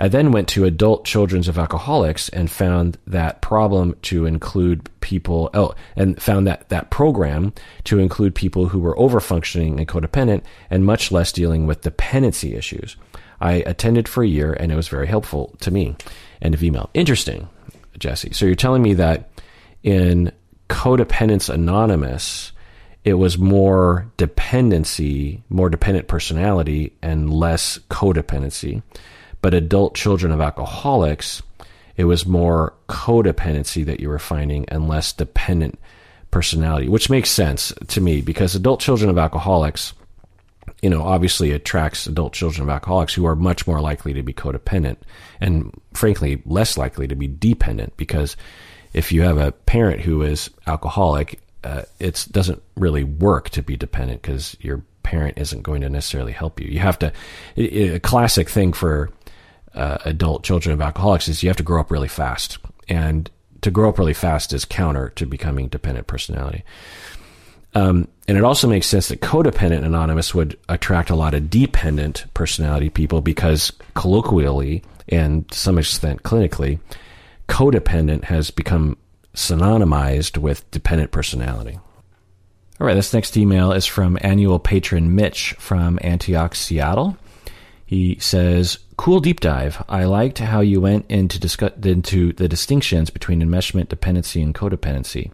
I 0.00 0.08
then 0.08 0.30
went 0.30 0.48
to 0.48 0.64
adult 0.64 1.04
children's 1.04 1.48
of 1.48 1.58
alcoholics 1.58 2.28
and 2.28 2.50
found 2.50 2.98
that 3.06 3.40
problem 3.40 3.96
to 4.02 4.26
include 4.26 4.88
people, 5.00 5.50
oh, 5.54 5.74
and 5.96 6.20
found 6.22 6.46
that 6.46 6.68
that 6.68 6.90
program 6.90 7.52
to 7.84 7.98
include 7.98 8.34
people 8.34 8.68
who 8.68 8.78
were 8.78 8.94
overfunctioning 8.96 9.78
and 9.78 9.88
codependent 9.88 10.42
and 10.70 10.84
much 10.84 11.10
less 11.10 11.32
dealing 11.32 11.66
with 11.66 11.80
dependency 11.80 12.54
issues. 12.54 12.96
I 13.40 13.54
attended 13.66 14.08
for 14.08 14.22
a 14.22 14.28
year 14.28 14.52
and 14.52 14.70
it 14.70 14.76
was 14.76 14.88
very 14.88 15.06
helpful 15.06 15.56
to 15.60 15.70
me. 15.70 15.96
End 16.42 16.54
of 16.54 16.62
email. 16.62 16.90
Interesting, 16.94 17.48
Jesse. 17.98 18.32
So 18.32 18.46
you're 18.46 18.54
telling 18.54 18.82
me 18.82 18.94
that 18.94 19.30
in 19.82 20.32
Codependence 20.68 21.52
Anonymous, 21.52 22.52
it 23.04 23.14
was 23.14 23.38
more 23.38 24.10
dependency, 24.16 25.42
more 25.48 25.70
dependent 25.70 26.08
personality, 26.08 26.92
and 27.00 27.32
less 27.32 27.78
codependency. 27.90 28.82
But 29.40 29.54
adult 29.54 29.94
children 29.94 30.32
of 30.32 30.40
alcoholics, 30.40 31.42
it 31.96 32.04
was 32.04 32.26
more 32.26 32.74
codependency 32.88 33.84
that 33.86 34.00
you 34.00 34.08
were 34.08 34.18
finding 34.18 34.68
and 34.68 34.88
less 34.88 35.12
dependent 35.12 35.78
personality, 36.30 36.88
which 36.88 37.10
makes 37.10 37.30
sense 37.30 37.72
to 37.88 38.00
me 38.00 38.20
because 38.20 38.54
adult 38.54 38.80
children 38.80 39.10
of 39.10 39.18
alcoholics, 39.18 39.94
you 40.82 40.90
know, 40.90 41.02
obviously 41.02 41.52
attracts 41.52 42.06
adult 42.06 42.32
children 42.32 42.62
of 42.62 42.72
alcoholics 42.72 43.14
who 43.14 43.24
are 43.24 43.36
much 43.36 43.66
more 43.66 43.80
likely 43.80 44.12
to 44.12 44.22
be 44.22 44.32
codependent 44.32 44.96
and 45.40 45.72
frankly 45.94 46.42
less 46.44 46.76
likely 46.76 47.08
to 47.08 47.14
be 47.14 47.26
dependent 47.26 47.96
because 47.96 48.36
if 48.92 49.12
you 49.12 49.22
have 49.22 49.38
a 49.38 49.52
parent 49.52 50.00
who 50.00 50.22
is 50.22 50.50
alcoholic, 50.66 51.40
uh, 51.64 51.82
it 51.98 52.26
doesn't 52.30 52.62
really 52.76 53.04
work 53.04 53.50
to 53.50 53.62
be 53.62 53.76
dependent 53.76 54.22
because 54.22 54.56
your 54.60 54.82
parent 55.02 55.38
isn't 55.38 55.62
going 55.62 55.80
to 55.80 55.88
necessarily 55.88 56.32
help 56.32 56.60
you. 56.60 56.68
You 56.68 56.80
have 56.80 56.98
to, 56.98 57.12
a 57.56 57.98
classic 58.00 58.48
thing 58.48 58.72
for 58.72 59.10
uh, 59.78 59.98
adult 60.04 60.42
children 60.42 60.74
of 60.74 60.80
alcoholics 60.80 61.28
is 61.28 61.42
you 61.42 61.48
have 61.48 61.56
to 61.56 61.62
grow 61.62 61.80
up 61.80 61.90
really 61.90 62.08
fast. 62.08 62.58
And 62.88 63.30
to 63.62 63.70
grow 63.70 63.88
up 63.88 63.98
really 63.98 64.14
fast 64.14 64.52
is 64.52 64.64
counter 64.64 65.10
to 65.10 65.26
becoming 65.26 65.68
dependent 65.68 66.06
personality. 66.06 66.64
Um, 67.74 68.08
and 68.26 68.36
it 68.36 68.44
also 68.44 68.66
makes 68.66 68.86
sense 68.86 69.08
that 69.08 69.20
codependent 69.20 69.84
anonymous 69.84 70.34
would 70.34 70.58
attract 70.68 71.10
a 71.10 71.16
lot 71.16 71.34
of 71.34 71.50
dependent 71.50 72.24
personality 72.34 72.90
people 72.90 73.20
because 73.20 73.72
colloquially 73.94 74.82
and 75.08 75.48
to 75.50 75.58
some 75.58 75.78
extent 75.78 76.22
clinically, 76.22 76.80
codependent 77.48 78.24
has 78.24 78.50
become 78.50 78.96
synonymized 79.34 80.38
with 80.38 80.68
dependent 80.70 81.10
personality. 81.10 81.78
All 82.80 82.86
right, 82.86 82.94
this 82.94 83.14
next 83.14 83.36
email 83.36 83.72
is 83.72 83.86
from 83.86 84.18
annual 84.20 84.58
patron 84.58 85.14
Mitch 85.14 85.54
from 85.58 85.98
Antioch, 86.02 86.54
Seattle. 86.54 87.16
He 87.88 88.18
says, 88.20 88.80
Cool 88.98 89.20
deep 89.20 89.40
dive. 89.40 89.82
I 89.88 90.04
liked 90.04 90.40
how 90.40 90.60
you 90.60 90.78
went 90.78 91.06
into, 91.08 91.40
discuss- 91.40 91.72
into 91.82 92.34
the 92.34 92.46
distinctions 92.46 93.08
between 93.08 93.40
enmeshment, 93.40 93.88
dependency, 93.88 94.42
and 94.42 94.54
codependency. 94.54 95.30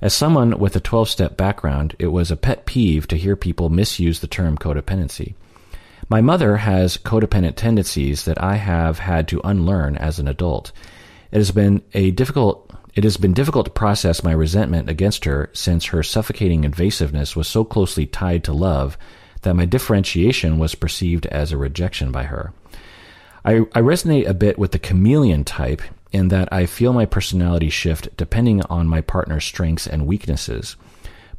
As 0.00 0.14
someone 0.14 0.58
with 0.58 0.74
a 0.76 0.80
12 0.80 1.10
step 1.10 1.36
background, 1.36 1.94
it 1.98 2.06
was 2.06 2.30
a 2.30 2.36
pet 2.36 2.64
peeve 2.64 3.06
to 3.08 3.18
hear 3.18 3.36
people 3.36 3.68
misuse 3.68 4.20
the 4.20 4.26
term 4.26 4.56
codependency. 4.56 5.34
My 6.08 6.22
mother 6.22 6.56
has 6.56 6.96
codependent 6.96 7.56
tendencies 7.56 8.24
that 8.24 8.42
I 8.42 8.56
have 8.56 9.00
had 9.00 9.28
to 9.28 9.42
unlearn 9.44 9.98
as 9.98 10.18
an 10.18 10.26
adult. 10.26 10.72
It 11.32 11.36
has 11.36 11.50
been 11.50 11.82
a 11.92 12.12
difficult 12.12 12.70
it 12.94 13.04
has 13.04 13.18
been 13.18 13.34
difficult 13.34 13.66
to 13.66 13.72
process 13.72 14.24
my 14.24 14.32
resentment 14.32 14.88
against 14.88 15.26
her 15.26 15.50
since 15.52 15.84
her 15.86 16.02
suffocating 16.02 16.62
invasiveness 16.62 17.36
was 17.36 17.46
so 17.46 17.62
closely 17.62 18.06
tied 18.06 18.42
to 18.44 18.54
love 18.54 18.96
that 19.44 19.54
my 19.54 19.64
differentiation 19.64 20.58
was 20.58 20.74
perceived 20.74 21.26
as 21.26 21.52
a 21.52 21.56
rejection 21.56 22.10
by 22.10 22.24
her. 22.24 22.52
I, 23.44 23.58
I 23.72 23.80
resonate 23.80 24.26
a 24.26 24.34
bit 24.34 24.58
with 24.58 24.72
the 24.72 24.78
chameleon 24.78 25.44
type 25.44 25.82
in 26.12 26.28
that 26.28 26.52
I 26.52 26.66
feel 26.66 26.92
my 26.92 27.06
personality 27.06 27.70
shift 27.70 28.16
depending 28.16 28.62
on 28.62 28.88
my 28.88 29.00
partner's 29.00 29.44
strengths 29.44 29.86
and 29.86 30.06
weaknesses. 30.06 30.76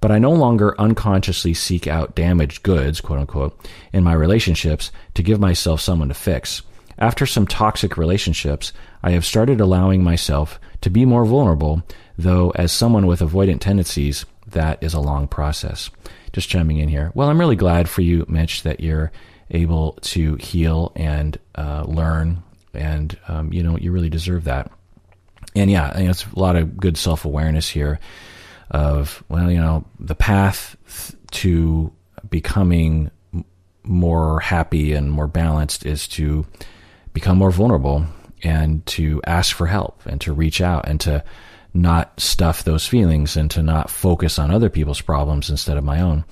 But 0.01 0.11
I 0.11 0.19
no 0.19 0.31
longer 0.31 0.79
unconsciously 0.79 1.53
seek 1.53 1.87
out 1.87 2.15
damaged 2.15 2.61
goods, 2.63 3.01
quote 3.01 3.19
unquote, 3.19 3.57
in 3.91 4.03
my 4.03 4.13
relationships 4.13 4.91
to 5.15 5.23
give 5.23 5.39
myself 5.39 5.81
someone 5.81 6.09
to 6.09 6.13
fix. 6.13 6.61
After 6.97 7.25
some 7.25 7.47
toxic 7.47 7.97
relationships, 7.97 8.71
I 9.01 9.11
have 9.11 9.25
started 9.25 9.59
allowing 9.59 10.03
myself 10.03 10.59
to 10.81 10.89
be 10.89 11.05
more 11.05 11.25
vulnerable, 11.25 11.81
though 12.17 12.51
as 12.51 12.71
someone 12.71 13.07
with 13.07 13.19
avoidant 13.19 13.61
tendencies, 13.61 14.25
that 14.47 14.81
is 14.83 14.93
a 14.93 14.99
long 14.99 15.27
process 15.27 15.89
just 16.35 16.49
chiming 16.49 16.79
in 16.79 16.89
here. 16.89 17.11
Well, 17.15 17.29
I'm 17.29 17.39
really 17.39 17.55
glad 17.55 17.87
for 17.87 18.01
you, 18.01 18.25
Mitch, 18.27 18.63
that 18.63 18.81
you're 18.81 19.13
able 19.51 19.93
to 20.01 20.35
heal 20.35 20.91
and 20.93 21.39
uh, 21.55 21.85
learn, 21.87 22.43
and 22.73 23.17
um, 23.29 23.53
you 23.53 23.63
know 23.63 23.77
you 23.77 23.91
really 23.93 24.09
deserve 24.09 24.43
that. 24.43 24.69
And 25.55 25.71
yeah, 25.71 25.97
it's 25.97 26.25
a 26.25 26.37
lot 26.37 26.57
of 26.57 26.75
good 26.75 26.97
self 26.97 27.23
awareness 27.23 27.69
here 27.69 27.99
of 28.69 29.23
well, 29.29 29.49
you 29.49 29.61
know, 29.61 29.85
the 29.97 30.13
path 30.13 30.75
to 31.31 31.93
becoming 32.29 33.11
more 33.83 34.41
happy 34.41 34.91
and 34.91 35.09
more 35.09 35.27
balanced 35.27 35.85
is 35.85 36.05
to 36.09 36.45
become 37.13 37.37
more 37.37 37.51
vulnerable 37.51 38.05
and 38.43 38.85
to 38.87 39.21
ask 39.25 39.55
for 39.55 39.67
help 39.67 40.05
and 40.05 40.19
to 40.19 40.33
reach 40.33 40.59
out 40.59 40.85
and 40.89 40.99
to 40.99 41.23
not 41.75 42.19
stuff 42.19 42.63
those 42.63 42.87
feelings 42.87 43.35
and 43.35 43.51
to 43.51 43.61
not 43.61 43.89
focus 43.89 44.39
on 44.39 44.49
other 44.49 44.69
people's 44.69 45.01
problems 45.01 45.49
instead 45.49 45.77
of 45.77 45.83
my 45.83 46.01
own. 46.01 46.23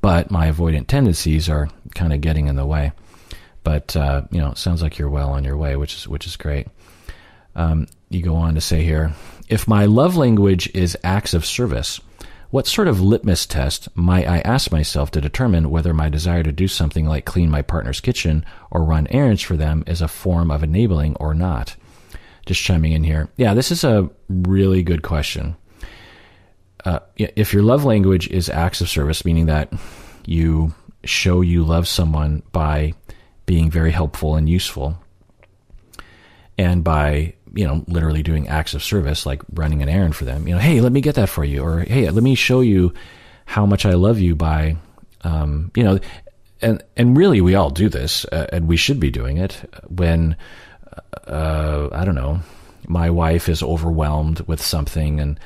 But 0.00 0.30
my 0.30 0.50
avoidant 0.50 0.86
tendencies 0.86 1.48
are 1.48 1.68
kind 1.94 2.12
of 2.12 2.20
getting 2.20 2.48
in 2.48 2.56
the 2.56 2.66
way. 2.66 2.92
But 3.64 3.94
uh, 3.96 4.22
you 4.30 4.40
know, 4.40 4.50
it 4.50 4.58
sounds 4.58 4.82
like 4.82 4.98
you're 4.98 5.08
well 5.08 5.30
on 5.30 5.44
your 5.44 5.56
way, 5.56 5.76
which 5.76 5.94
is 5.94 6.08
which 6.08 6.26
is 6.26 6.36
great. 6.36 6.68
Um, 7.54 7.86
you 8.08 8.22
go 8.22 8.36
on 8.36 8.54
to 8.54 8.60
say 8.60 8.82
here, 8.82 9.12
if 9.48 9.68
my 9.68 9.84
love 9.84 10.16
language 10.16 10.70
is 10.74 10.96
acts 11.04 11.34
of 11.34 11.44
service, 11.44 12.00
what 12.50 12.66
sort 12.66 12.88
of 12.88 13.00
litmus 13.00 13.46
test 13.46 13.88
might 13.94 14.26
I 14.26 14.40
ask 14.40 14.70
myself 14.72 15.10
to 15.12 15.20
determine 15.20 15.70
whether 15.70 15.94
my 15.94 16.08
desire 16.08 16.42
to 16.42 16.52
do 16.52 16.68
something 16.68 17.06
like 17.06 17.24
clean 17.24 17.50
my 17.50 17.62
partner's 17.62 18.00
kitchen 18.00 18.44
or 18.70 18.84
run 18.84 19.06
errands 19.08 19.42
for 19.42 19.56
them 19.56 19.84
is 19.86 20.02
a 20.02 20.08
form 20.08 20.50
of 20.50 20.62
enabling 20.62 21.16
or 21.16 21.34
not? 21.34 21.76
Just 22.46 22.62
chiming 22.62 22.92
in 22.92 23.04
here. 23.04 23.28
Yeah, 23.36 23.54
this 23.54 23.70
is 23.70 23.84
a 23.84 24.10
really 24.28 24.82
good 24.82 25.02
question. 25.02 25.56
Uh, 26.84 26.98
if 27.16 27.52
your 27.52 27.62
love 27.62 27.84
language 27.84 28.28
is 28.28 28.48
acts 28.48 28.80
of 28.80 28.88
service, 28.88 29.24
meaning 29.24 29.46
that 29.46 29.72
you 30.26 30.74
show 31.04 31.40
you 31.40 31.62
love 31.64 31.86
someone 31.86 32.42
by 32.52 32.94
being 33.46 33.70
very 33.70 33.90
helpful 33.90 34.36
and 34.36 34.48
useful 34.48 34.96
and 36.58 36.84
by 36.84 37.34
you 37.54 37.66
know 37.66 37.84
literally 37.88 38.22
doing 38.22 38.48
acts 38.48 38.74
of 38.74 38.82
service 38.82 39.26
like 39.26 39.42
running 39.54 39.82
an 39.82 39.88
errand 39.88 40.14
for 40.14 40.24
them 40.24 40.46
you 40.46 40.54
know 40.54 40.60
hey 40.60 40.80
let 40.80 40.92
me 40.92 41.00
get 41.00 41.16
that 41.16 41.28
for 41.28 41.44
you 41.44 41.62
or 41.62 41.80
hey 41.80 42.08
let 42.10 42.22
me 42.22 42.34
show 42.34 42.60
you 42.60 42.92
how 43.44 43.66
much 43.66 43.84
i 43.84 43.92
love 43.92 44.18
you 44.18 44.34
by 44.34 44.76
um, 45.22 45.70
you 45.74 45.82
know 45.82 45.98
and 46.60 46.82
and 46.96 47.16
really 47.16 47.40
we 47.40 47.54
all 47.54 47.70
do 47.70 47.88
this 47.88 48.24
uh, 48.26 48.46
and 48.52 48.68
we 48.68 48.76
should 48.76 49.00
be 49.00 49.10
doing 49.10 49.38
it 49.38 49.68
when 49.88 50.36
uh, 51.26 51.88
i 51.92 52.04
don't 52.04 52.14
know 52.14 52.40
my 52.86 53.10
wife 53.10 53.48
is 53.48 53.62
overwhelmed 53.62 54.40
with 54.40 54.60
something 54.60 55.20
and 55.20 55.38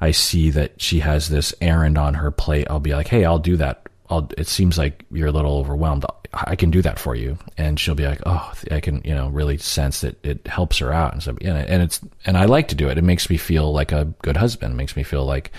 i 0.00 0.10
see 0.10 0.50
that 0.50 0.80
she 0.80 1.00
has 1.00 1.28
this 1.28 1.54
errand 1.60 1.96
on 1.96 2.14
her 2.14 2.30
plate 2.30 2.66
i'll 2.70 2.80
be 2.80 2.94
like 2.94 3.08
hey 3.08 3.24
i'll 3.24 3.38
do 3.38 3.56
that 3.56 3.86
I'll, 4.12 4.28
it 4.36 4.46
seems 4.46 4.76
like 4.76 5.06
you're 5.10 5.28
a 5.28 5.32
little 5.32 5.56
overwhelmed. 5.56 6.04
I 6.34 6.54
can 6.54 6.70
do 6.70 6.82
that 6.82 6.98
for 6.98 7.14
you. 7.14 7.38
And 7.56 7.80
she'll 7.80 7.94
be 7.94 8.06
like, 8.06 8.20
oh, 8.26 8.52
I 8.70 8.80
can, 8.80 9.00
you 9.06 9.14
know, 9.14 9.30
really 9.30 9.56
sense 9.56 10.02
that 10.02 10.22
it 10.22 10.46
helps 10.46 10.78
her 10.78 10.92
out. 10.92 11.14
And 11.14 11.22
so, 11.22 11.34
and 11.40 11.82
it's, 11.82 11.98
and 12.26 12.36
I 12.36 12.44
like 12.44 12.68
to 12.68 12.74
do 12.74 12.90
it. 12.90 12.98
It 12.98 13.04
makes 13.04 13.30
me 13.30 13.38
feel 13.38 13.72
like 13.72 13.90
a 13.90 14.04
good 14.20 14.36
husband. 14.36 14.74
It 14.74 14.76
makes 14.76 14.96
me 14.96 15.02
feel 15.02 15.24
like 15.24 15.50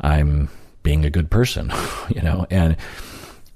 I'm 0.00 0.48
being 0.82 1.04
a 1.04 1.10
good 1.10 1.30
person, 1.30 1.72
you 2.08 2.22
know, 2.22 2.44
and, 2.50 2.76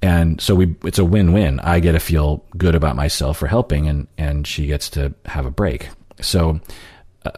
and 0.03 0.41
so 0.41 0.57
we, 0.57 0.75
it's 0.85 0.99
a 0.99 1.05
win-win. 1.05 1.61
I 1.61 1.79
get 1.79 1.93
to 1.93 2.01
feel 2.01 2.45
good 2.57 2.75
about 2.75 2.97
myself 2.97 3.39
for 3.39 3.47
helping 3.47 3.89
and, 3.89 4.09
and 4.19 4.47
she 4.47 4.67
gets 4.67 4.91
to 4.91 5.15
have 5.27 5.47
a 5.47 5.51
break. 5.51 5.89
So, 6.21 6.61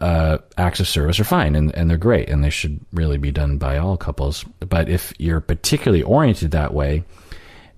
uh, 0.00 0.38
acts 0.56 0.80
of 0.80 0.88
service 0.88 1.20
are 1.20 1.24
fine 1.24 1.54
and, 1.54 1.74
and 1.74 1.90
they're 1.90 1.98
great 1.98 2.30
and 2.30 2.42
they 2.42 2.48
should 2.48 2.80
really 2.94 3.18
be 3.18 3.30
done 3.30 3.58
by 3.58 3.76
all 3.76 3.98
couples. 3.98 4.42
But 4.60 4.88
if 4.88 5.12
you're 5.18 5.42
particularly 5.42 6.02
oriented 6.02 6.52
that 6.52 6.72
way 6.72 7.04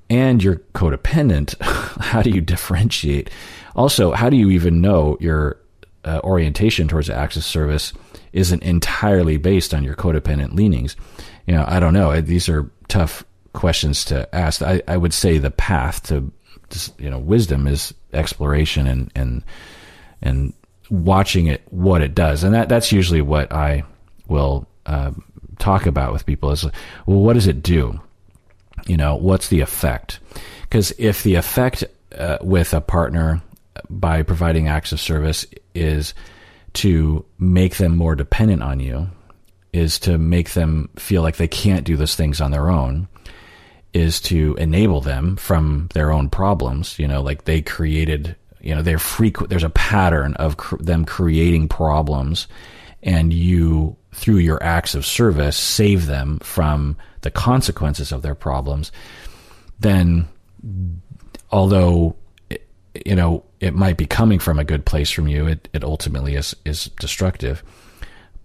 and 0.09 0.43
you're 0.43 0.63
codependent, 0.73 1.61
how 1.61 2.23
do 2.23 2.31
you 2.31 2.41
differentiate? 2.41 3.29
Also, 3.75 4.13
how 4.13 4.31
do 4.31 4.37
you 4.37 4.51
even 4.51 4.81
know 4.81 5.17
your 5.21 5.59
uh, 6.05 6.21
orientation 6.23 6.87
towards 6.87 7.11
acts 7.11 7.37
of 7.37 7.43
service 7.43 7.93
isn't 8.33 8.63
entirely 8.63 9.37
based 9.37 9.75
on 9.75 9.83
your 9.83 9.97
codependent 9.97 10.55
leanings? 10.55 10.95
You 11.49 11.57
know, 11.57 11.65
I 11.67 11.81
don't 11.81 11.93
know. 11.93 12.21
These 12.21 12.49
are 12.49 12.71
tough 12.87 13.25
questions 13.57 14.05
to 14.07 14.33
ask. 14.35 14.63
I, 14.63 14.83
I 14.87 14.97
would 14.97 15.13
say 15.13 15.39
the 15.39 15.51
path 15.51 16.03
to, 16.05 16.31
you 16.99 17.11
know, 17.11 17.19
wisdom 17.19 17.67
is 17.67 17.93
exploration 18.13 18.87
and, 18.87 19.11
and, 19.17 19.43
and 20.23 20.53
watching 20.91 21.47
it 21.47 21.63
what 21.71 22.03
it 22.03 22.15
does, 22.15 22.45
and 22.45 22.55
that 22.55 22.69
that's 22.69 22.93
usually 22.93 23.21
what 23.21 23.53
I 23.53 23.83
will 24.29 24.69
uh, 24.87 25.11
talk 25.59 25.87
about 25.87 26.13
with 26.13 26.27
people 26.27 26.51
is 26.53 26.65
well, 27.07 27.21
what 27.21 27.33
does 27.35 27.47
it 27.47 27.63
do? 27.63 28.01
You 28.87 28.97
know, 28.97 29.17
what's 29.17 29.49
the 29.49 29.61
effect? 29.61 30.21
Because 30.63 30.93
if 30.99 31.23
the 31.23 31.35
effect 31.35 31.85
uh, 32.17 32.39
with 32.41 32.73
a 32.75 32.81
partner 32.81 33.43
by 33.91 34.23
providing 34.23 34.69
acts 34.69 34.93
of 34.93 35.01
service 35.01 35.47
is 35.75 36.15
to 36.75 37.25
make 37.39 37.77
them 37.77 37.97
more 37.97 38.15
dependent 38.15 38.63
on 38.63 38.81
you, 38.81 39.09
is 39.73 39.99
to 40.01 40.19
make 40.19 40.53
them 40.53 40.89
feel 40.97 41.23
like 41.23 41.37
they 41.37 41.49
can't 41.49 41.85
do 41.85 41.97
those 41.97 42.15
things 42.15 42.41
on 42.41 42.51
their 42.51 42.71
own, 42.71 43.09
is 43.97 44.21
to 44.21 44.55
enable 44.57 45.01
them 45.01 45.37
from 45.37 45.89
their 45.95 46.13
own 46.13 46.29
problems. 46.29 46.99
You 46.99 47.09
know, 47.09 47.23
like 47.23 47.45
they 47.45 47.63
created 47.63 48.37
you 48.67 48.75
know 48.75 48.83
they're 48.83 48.99
frequent 48.99 49.49
there's 49.49 49.63
a 49.63 49.71
pattern 49.71 50.35
of 50.35 50.57
cr- 50.57 50.77
them 50.77 51.05
creating 51.05 51.69
problems 51.69 52.49
and 53.03 53.33
you 53.33 53.97
through 54.13 54.39
your 54.39 54.61
acts 54.63 54.97
of 54.97 55.07
service 55.07 55.57
save 55.57 56.07
them 56.07 56.39
from 56.41 56.97
the 57.21 57.31
consequences 57.31 58.11
of 58.11 58.23
their 58.23 58.35
problems 58.35 58.91
then 59.79 60.27
although 61.53 62.17
you 63.05 63.15
know 63.15 63.45
it 63.61 63.73
might 63.73 63.97
be 63.97 64.07
coming 64.07 64.41
from 64.41 64.59
a 64.59 64.65
good 64.65 64.85
place 64.85 65.11
from 65.11 65.29
you 65.29 65.47
it, 65.47 65.69
it 65.73 65.85
ultimately 65.85 66.35
is 66.35 66.57
is 66.65 66.87
destructive 66.99 67.63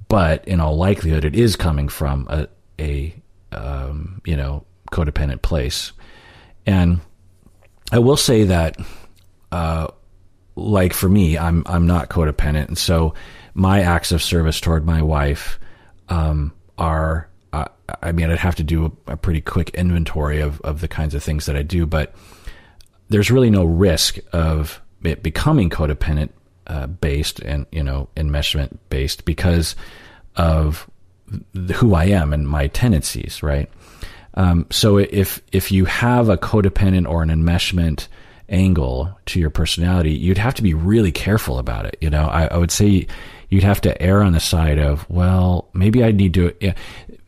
but 0.08 0.48
in 0.48 0.60
all 0.60 0.78
likelihood 0.78 1.26
it 1.26 1.36
is 1.36 1.56
coming 1.56 1.88
from 1.88 2.28
a 2.30 2.48
a 2.80 3.16
um, 3.54 4.22
you 4.24 4.38
know 4.38 4.64
codependent 4.92 5.42
place 5.42 5.92
and 6.66 7.00
i 7.92 8.00
will 8.00 8.18
say 8.18 8.44
that 8.44 8.78
uh, 9.52 9.88
like 10.56 10.94
for 10.94 11.10
me, 11.10 11.38
I'm 11.38 11.64
I'm 11.66 11.88
not 11.88 12.10
codependent, 12.10 12.68
and 12.68 12.78
so 12.78 13.14
my 13.54 13.82
acts 13.82 14.12
of 14.12 14.22
service 14.22 14.60
toward 14.60 14.86
my 14.86 15.02
wife 15.02 15.60
um, 16.10 16.54
are. 16.78 17.28
Uh, 17.54 17.66
I 18.02 18.14
mean, 18.14 18.30
I'd 18.30 18.38
have 18.38 18.56
to 18.56 18.64
do 18.64 18.98
a, 19.08 19.14
a, 19.14 19.18
pretty 19.18 19.42
quick 19.42 19.72
inventory 19.72 20.40
of 20.40 20.62
of 20.62 20.80
the 20.80 20.88
kinds 20.88 21.14
of 21.14 21.24
things 21.24 21.46
that 21.48 21.58
I 21.58 21.64
do, 21.64 21.86
but 21.86 22.16
there's 23.10 23.30
really 23.30 23.50
no 23.50 23.66
risk 23.66 24.18
of 24.32 24.82
it 25.04 25.22
becoming 25.22 25.70
codependent 25.70 26.30
uh, 26.68 26.88
based 26.88 27.40
and 27.40 27.66
you 27.72 27.84
know 27.84 28.08
enmeshment 28.16 28.78
based 28.90 29.26
because 29.26 29.76
of 30.38 30.90
who 31.76 31.94
I 31.94 32.06
am 32.06 32.32
and 32.32 32.48
my 32.48 32.68
tendencies, 32.68 33.44
right? 33.44 33.70
Um, 34.36 34.66
so 34.70 34.98
if 34.98 35.42
if 35.52 35.72
you 35.72 35.86
have 35.86 36.30
a 36.30 36.38
codependent 36.38 37.10
or 37.10 37.22
an 37.24 37.30
enmeshment 37.30 38.08
angle 38.50 39.18
to 39.26 39.40
your 39.40 39.50
personality, 39.50 40.12
you'd 40.12 40.38
have 40.38 40.56
to 40.56 40.62
be 40.62 40.74
really 40.74 41.12
careful 41.12 41.58
about 41.58 41.86
it. 41.86 41.98
You 42.02 42.10
know, 42.10 42.26
I, 42.26 42.46
I 42.46 42.58
would 42.58 42.72
say 42.72 43.08
you'd 43.50 43.64
have 43.64 43.82
to 43.82 44.02
err 44.02 44.22
on 44.22 44.34
the 44.34 44.40
side 44.40 44.78
of, 44.78 45.10
well, 45.10 45.70
maybe 45.74 46.04
I 46.04 46.12
need 46.12 46.34
to. 46.36 46.54
Yeah, 46.60 46.76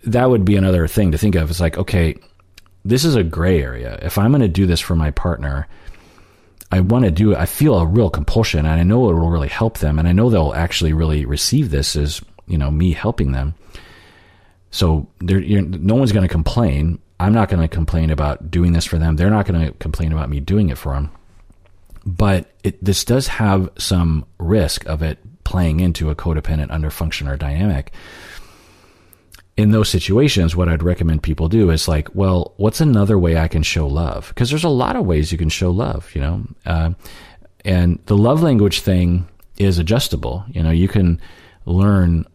that 0.06 0.30
would 0.30 0.46
be 0.46 0.56
another 0.56 0.88
thing 0.88 1.12
to 1.12 1.18
think 1.18 1.36
of. 1.36 1.50
It's 1.50 1.60
like, 1.60 1.78
okay, 1.78 2.16
this 2.86 3.06
is 3.06 3.16
a 3.16 3.24
gray 3.24 3.62
area. 3.62 3.98
If 4.02 4.18
I'm 4.18 4.32
going 4.32 4.42
to 4.42 4.48
do 4.48 4.66
this 4.66 4.80
for 4.80 4.96
my 4.96 5.12
partner, 5.12 5.68
I 6.72 6.82
want 6.82 7.06
to 7.06 7.12
do 7.12 7.32
it. 7.32 7.38
I 7.38 7.46
feel 7.46 7.76
a 7.76 7.86
real 7.86 8.10
compulsion, 8.10 8.66
and 8.66 8.80
I 8.80 8.84
know 8.84 9.10
it 9.10 9.14
will 9.14 9.30
really 9.30 9.48
help 9.48 9.78
them, 9.78 10.00
and 10.00 10.08
I 10.08 10.12
know 10.12 10.30
they'll 10.30 10.54
actually 10.54 10.94
really 10.94 11.26
receive 11.26 11.70
this 11.70 11.96
as 11.96 12.22
you 12.48 12.58
know 12.58 12.72
me 12.72 12.94
helping 12.94 13.32
them. 13.32 13.56
So 14.74 15.08
no 15.22 15.96
one's 15.96 16.12
going 16.12 16.28
to 16.28 16.32
complain. 16.32 17.00
I'm 17.20 17.32
not 17.32 17.48
going 17.48 17.62
to 17.62 17.68
complain 17.68 18.10
about 18.10 18.50
doing 18.50 18.74
this 18.74 18.86
for 18.86 18.98
them. 18.98 19.16
They're 19.16 19.30
not 19.30 19.46
going 19.46 19.68
to 19.68 19.72
complain 19.74 20.12
about 20.12 20.30
me 20.30 20.40
doing 20.40 20.70
it 20.70 20.80
for 20.80 20.94
them. 20.94 21.12
But 22.08 22.50
it, 22.64 22.84
this 22.84 23.06
does 23.06 23.28
have 23.28 23.70
some 23.78 24.26
risk 24.40 24.84
of 24.88 25.04
it 25.04 25.20
playing 25.44 25.80
into 25.80 26.10
a 26.10 26.16
codependent 26.16 26.72
under 26.72 26.90
function 26.90 27.28
or 27.28 27.38
dynamic. 27.38 27.94
In 29.58 29.70
those 29.70 29.90
situations, 29.90 30.56
what 30.56 30.68
I'd 30.68 30.82
recommend 30.82 31.22
people 31.22 31.50
do 31.50 31.70
is 31.70 31.88
like, 31.88 32.14
well, 32.16 32.56
what's 32.58 32.82
another 32.82 33.20
way 33.20 33.38
I 33.38 33.48
can 33.48 33.62
show 33.62 33.86
love? 33.86 34.30
Because 34.30 34.50
there's 34.50 34.64
a 34.64 34.70
lot 34.70 34.96
of 34.96 35.06
ways 35.06 35.32
you 35.32 35.38
can 35.38 35.50
show 35.50 35.70
love, 35.70 36.10
you 36.16 36.22
know? 36.22 36.44
Uh, 36.66 36.94
and 37.64 38.00
the 38.08 38.18
love 38.18 38.42
language 38.42 38.82
thing 38.82 39.28
is 39.60 39.78
adjustable. 39.78 40.44
You 40.50 40.64
know, 40.64 40.72
you 40.72 40.88
can 40.88 41.22
learn 41.66 42.26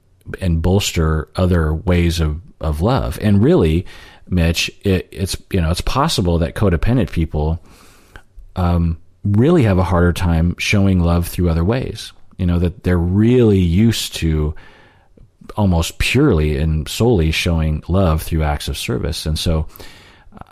and 0.40 0.62
bolster 0.62 1.28
other 1.36 1.74
ways 1.74 2.20
of, 2.20 2.40
of 2.60 2.80
love. 2.80 3.18
And 3.20 3.42
really, 3.42 3.86
Mitch, 4.28 4.70
it, 4.82 5.09
it's 5.10 5.36
you 5.52 5.60
know 5.60 5.70
it's 5.70 5.80
possible 5.80 6.38
that 6.38 6.55
codependent 6.55 7.10
people 7.10 7.62
um, 8.56 8.98
really 9.24 9.62
have 9.62 9.78
a 9.78 9.84
harder 9.84 10.12
time 10.12 10.55
showing 10.59 11.00
love 11.00 11.28
through 11.28 11.48
other 11.48 11.64
ways. 11.64 12.12
You 12.36 12.46
know 12.46 12.59
that 12.59 12.84
they're 12.84 12.98
really 12.98 13.59
used 13.60 14.14
to 14.16 14.55
almost 15.56 15.98
purely 15.98 16.59
and 16.59 16.86
solely 16.88 17.30
showing 17.30 17.82
love 17.88 18.22
through 18.22 18.42
acts 18.42 18.68
of 18.68 18.76
service, 18.76 19.26
and 19.26 19.38
so 19.38 19.66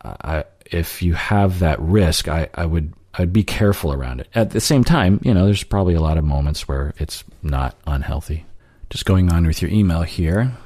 I, 0.05 0.45
if 0.71 1.03
you 1.03 1.15
have 1.15 1.61
that 1.61 1.81
risk, 1.81 2.29
I, 2.29 2.49
I 2.55 2.67
would 2.67 2.93
I'd 3.15 3.33
be 3.33 3.45
careful 3.45 3.93
around 3.93 4.21
it. 4.21 4.29
At 4.35 4.51
the 4.51 4.61
same 4.61 4.85
time, 4.85 5.21
you 5.23 5.33
know, 5.33 5.47
there's 5.47 5.65
probably 5.65 5.95
a 5.95 6.01
lot 6.01 6.19
of 6.19 6.25
moments 6.25 6.69
where 6.69 6.93
it's 6.99 7.25
not 7.43 7.77
unhealthy. 7.87 8.45
Just 8.91 9.05
going 9.05 9.33
on 9.33 9.47
with 9.47 9.63
your 9.63 9.71
email 9.71 10.03
here. 10.03 10.57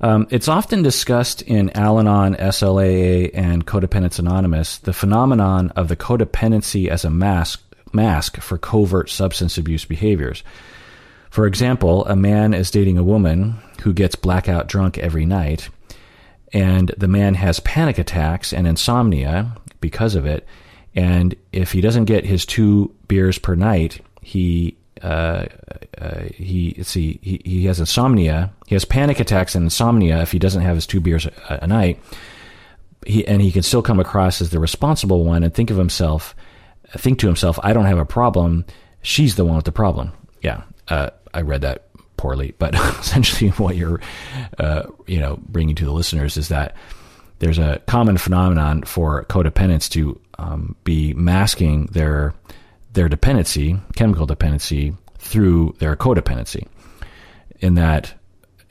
Um, 0.00 0.28
it's 0.30 0.48
often 0.48 0.82
discussed 0.82 1.42
in 1.42 1.70
Al 1.70 1.98
Anon, 1.98 2.36
SLAA, 2.36 3.30
and 3.34 3.66
Codependence 3.66 4.18
Anonymous 4.18 4.78
the 4.78 4.92
phenomenon 4.92 5.70
of 5.70 5.88
the 5.88 5.96
codependency 5.96 6.88
as 6.88 7.04
a 7.04 7.10
mask, 7.10 7.62
mask 7.92 8.40
for 8.40 8.58
covert 8.58 9.10
substance 9.10 9.58
abuse 9.58 9.84
behaviors. 9.84 10.44
For 11.30 11.46
example, 11.46 12.06
a 12.06 12.16
man 12.16 12.54
is 12.54 12.70
dating 12.70 12.96
a 12.96 13.04
woman 13.04 13.56
who 13.82 13.92
gets 13.92 14.14
blackout 14.14 14.66
drunk 14.68 14.96
every 14.98 15.26
night, 15.26 15.68
and 16.52 16.94
the 16.96 17.08
man 17.08 17.34
has 17.34 17.60
panic 17.60 17.98
attacks 17.98 18.52
and 18.52 18.66
insomnia 18.66 19.54
because 19.80 20.14
of 20.14 20.24
it. 20.24 20.46
And 20.94 21.34
if 21.52 21.72
he 21.72 21.80
doesn't 21.80 22.06
get 22.06 22.24
his 22.24 22.46
two 22.46 22.94
beers 23.08 23.38
per 23.38 23.54
night, 23.54 24.00
he 24.22 24.76
uh, 25.02 25.46
uh, 25.96 26.24
he 26.34 26.82
see 26.82 27.18
he, 27.22 27.40
he 27.44 27.66
has 27.66 27.80
insomnia. 27.80 28.52
He 28.66 28.74
has 28.74 28.84
panic 28.84 29.20
attacks 29.20 29.54
and 29.54 29.64
insomnia 29.64 30.20
if 30.22 30.32
he 30.32 30.38
doesn't 30.38 30.62
have 30.62 30.76
his 30.76 30.86
two 30.86 31.00
beers 31.00 31.26
a, 31.26 31.58
a, 31.62 31.66
night. 31.66 32.00
He 33.06 33.26
and 33.26 33.40
he 33.40 33.52
can 33.52 33.62
still 33.62 33.82
come 33.82 34.00
across 34.00 34.40
as 34.40 34.50
the 34.50 34.58
responsible 34.58 35.24
one 35.24 35.42
and 35.42 35.54
think 35.54 35.70
of 35.70 35.76
himself, 35.76 36.34
think 36.96 37.18
to 37.20 37.26
himself, 37.26 37.58
"I 37.62 37.72
don't 37.72 37.86
have 37.86 37.98
a 37.98 38.04
problem. 38.04 38.64
She's 39.02 39.36
the 39.36 39.44
one 39.44 39.56
with 39.56 39.64
the 39.64 39.72
problem." 39.72 40.12
Yeah, 40.42 40.62
uh, 40.88 41.10
I 41.34 41.42
read 41.42 41.62
that 41.62 41.88
poorly, 42.16 42.54
but 42.58 42.74
essentially 43.00 43.50
what 43.52 43.76
you're, 43.76 44.00
uh, 44.58 44.84
you 45.06 45.20
know, 45.20 45.38
bringing 45.48 45.74
to 45.76 45.84
the 45.84 45.92
listeners 45.92 46.36
is 46.36 46.48
that 46.48 46.76
there's 47.38 47.58
a 47.58 47.80
common 47.86 48.18
phenomenon 48.18 48.82
for 48.82 49.24
codependents 49.24 49.88
to 49.90 50.20
um, 50.38 50.76
be 50.84 51.14
masking 51.14 51.86
their 51.86 52.34
their 52.98 53.08
dependency, 53.08 53.78
chemical 53.94 54.26
dependency, 54.26 54.92
through 55.18 55.72
their 55.78 55.94
codependency. 55.94 56.66
In 57.60 57.74
that, 57.74 58.12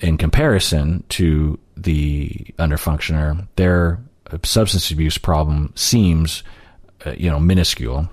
in 0.02 0.18
comparison 0.18 1.06
to 1.08 1.58
the 1.78 2.30
underfunctioner, 2.60 3.48
their 3.56 4.02
substance 4.44 4.92
abuse 4.92 5.18
problem 5.18 5.72
seems, 5.76 6.44
uh, 7.06 7.12
you 7.12 7.30
know, 7.30 7.40
minuscule, 7.40 8.10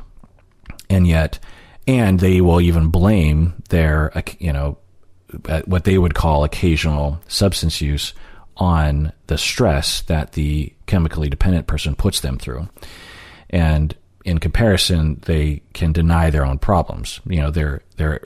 and 0.88 1.08
yet, 1.08 1.40
and 1.88 2.20
they 2.20 2.40
will 2.40 2.60
even 2.60 2.90
blame 2.90 3.60
their, 3.70 4.12
you 4.38 4.52
know, 4.52 4.78
uh, 5.46 5.62
what 5.64 5.82
they 5.82 5.98
would 5.98 6.14
call 6.14 6.44
occasional 6.44 7.20
substance 7.26 7.80
use 7.80 8.14
on 8.56 9.12
the 9.26 9.36
stress 9.36 10.02
that 10.02 10.34
the 10.34 10.72
chemically 10.86 11.28
dependent 11.28 11.66
person 11.66 11.96
puts 11.96 12.20
them 12.20 12.38
through. 12.38 12.68
And 13.50 13.96
in 14.24 14.38
comparison, 14.38 15.20
they 15.26 15.62
can 15.74 15.92
deny 15.92 16.30
their 16.30 16.44
own 16.44 16.58
problems. 16.58 17.20
You 17.26 17.40
know, 17.40 17.50
they're 17.50 17.82
they're 17.96 18.20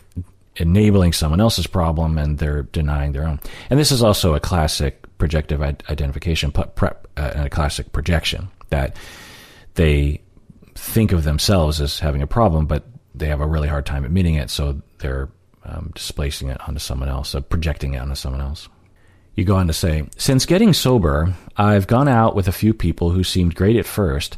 enabling 0.56 1.12
someone 1.12 1.40
else's 1.40 1.66
problem 1.66 2.18
and 2.18 2.38
they're 2.38 2.62
denying 2.64 3.12
their 3.12 3.26
own. 3.26 3.40
And 3.70 3.78
this 3.78 3.92
is 3.92 4.02
also 4.02 4.34
a 4.34 4.40
classic 4.40 5.04
projective 5.18 5.60
identification 5.62 6.50
prep 6.52 7.06
uh, 7.16 7.32
and 7.34 7.46
a 7.46 7.50
classic 7.50 7.92
projection 7.92 8.48
that 8.70 8.96
they 9.74 10.20
think 10.74 11.12
of 11.12 11.24
themselves 11.24 11.80
as 11.80 11.98
having 11.98 12.22
a 12.22 12.26
problem, 12.26 12.66
but 12.66 12.84
they 13.14 13.26
have 13.26 13.40
a 13.40 13.46
really 13.46 13.68
hard 13.68 13.86
time 13.86 14.04
admitting 14.04 14.34
it, 14.34 14.50
so 14.50 14.80
they're 14.98 15.28
um, 15.64 15.90
displacing 15.94 16.48
it 16.48 16.60
onto 16.68 16.78
someone 16.78 17.08
else, 17.08 17.30
so 17.30 17.40
projecting 17.40 17.94
it 17.94 17.98
onto 17.98 18.14
someone 18.14 18.40
else. 18.40 18.68
You 19.34 19.44
go 19.44 19.56
on 19.56 19.68
to 19.68 19.72
say, 19.72 20.08
since 20.16 20.46
getting 20.46 20.72
sober, 20.72 21.34
I've 21.56 21.86
gone 21.86 22.08
out 22.08 22.34
with 22.34 22.48
a 22.48 22.52
few 22.52 22.74
people 22.74 23.10
who 23.10 23.22
seemed 23.22 23.54
great 23.54 23.76
at 23.76 23.86
first, 23.86 24.36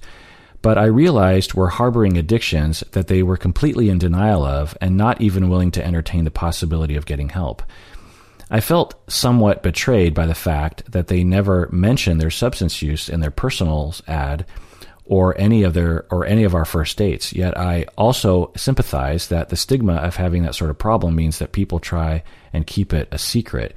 but 0.62 0.76
I 0.78 0.84
realized 0.84 1.54
were 1.54 1.68
harboring 1.68 2.16
addictions 2.16 2.84
that 2.92 3.06
they 3.06 3.22
were 3.22 3.36
completely 3.36 3.88
in 3.88 3.98
denial 3.98 4.44
of 4.44 4.76
and 4.80 4.96
not 4.96 5.20
even 5.20 5.48
willing 5.48 5.70
to 5.72 5.84
entertain 5.84 6.24
the 6.24 6.30
possibility 6.30 6.96
of 6.96 7.06
getting 7.06 7.30
help. 7.30 7.62
I 8.50 8.60
felt 8.60 8.94
somewhat 9.08 9.62
betrayed 9.62 10.12
by 10.12 10.26
the 10.26 10.34
fact 10.34 10.90
that 10.90 11.06
they 11.06 11.22
never 11.22 11.68
mentioned 11.70 12.20
their 12.20 12.30
substance 12.30 12.82
use 12.82 13.08
in 13.08 13.20
their 13.20 13.30
personals 13.30 14.02
ad 14.08 14.44
or 15.04 15.38
any 15.40 15.62
of 15.62 15.74
their 15.74 16.06
or 16.10 16.26
any 16.26 16.44
of 16.44 16.54
our 16.54 16.64
first 16.64 16.96
dates. 16.98 17.32
Yet 17.32 17.56
I 17.56 17.86
also 17.96 18.52
sympathize 18.56 19.28
that 19.28 19.48
the 19.48 19.56
stigma 19.56 19.94
of 19.94 20.16
having 20.16 20.42
that 20.42 20.54
sort 20.54 20.70
of 20.70 20.78
problem 20.78 21.14
means 21.14 21.38
that 21.38 21.52
people 21.52 21.78
try 21.78 22.22
and 22.52 22.66
keep 22.66 22.92
it 22.92 23.08
a 23.12 23.18
secret. 23.18 23.74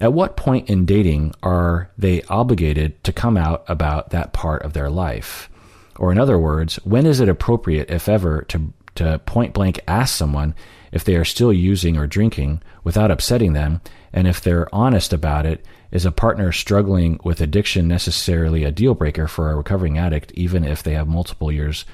At 0.00 0.12
what 0.12 0.36
point 0.36 0.70
in 0.70 0.84
dating 0.84 1.34
are 1.42 1.90
they 1.98 2.22
obligated 2.24 3.02
to 3.04 3.12
come 3.12 3.36
out 3.36 3.64
about 3.68 4.10
that 4.10 4.32
part 4.32 4.62
of 4.62 4.72
their 4.72 4.90
life? 4.90 5.50
Or 5.98 6.12
in 6.12 6.18
other 6.18 6.38
words, 6.38 6.76
when 6.84 7.06
is 7.06 7.20
it 7.20 7.28
appropriate, 7.28 7.90
if 7.90 8.08
ever, 8.08 8.42
to, 8.42 8.72
to 8.96 9.18
point 9.26 9.52
blank 9.52 9.80
ask 9.86 10.16
someone 10.16 10.54
if 10.92 11.04
they 11.04 11.16
are 11.16 11.24
still 11.24 11.52
using 11.52 11.96
or 11.96 12.06
drinking 12.06 12.62
without 12.84 13.10
upsetting 13.10 13.52
them, 13.52 13.80
and 14.12 14.26
if 14.26 14.40
they're 14.40 14.72
honest 14.74 15.12
about 15.12 15.44
it, 15.44 15.64
is 15.90 16.04
a 16.04 16.12
partner 16.12 16.52
struggling 16.52 17.18
with 17.24 17.40
addiction 17.40 17.88
necessarily 17.88 18.64
a 18.64 18.70
deal 18.70 18.94
breaker 18.94 19.26
for 19.26 19.50
a 19.50 19.56
recovering 19.56 19.98
addict, 19.98 20.32
even 20.32 20.64
if 20.64 20.82
they 20.82 20.92
have 20.92 21.08
multiple 21.08 21.50
years 21.50 21.84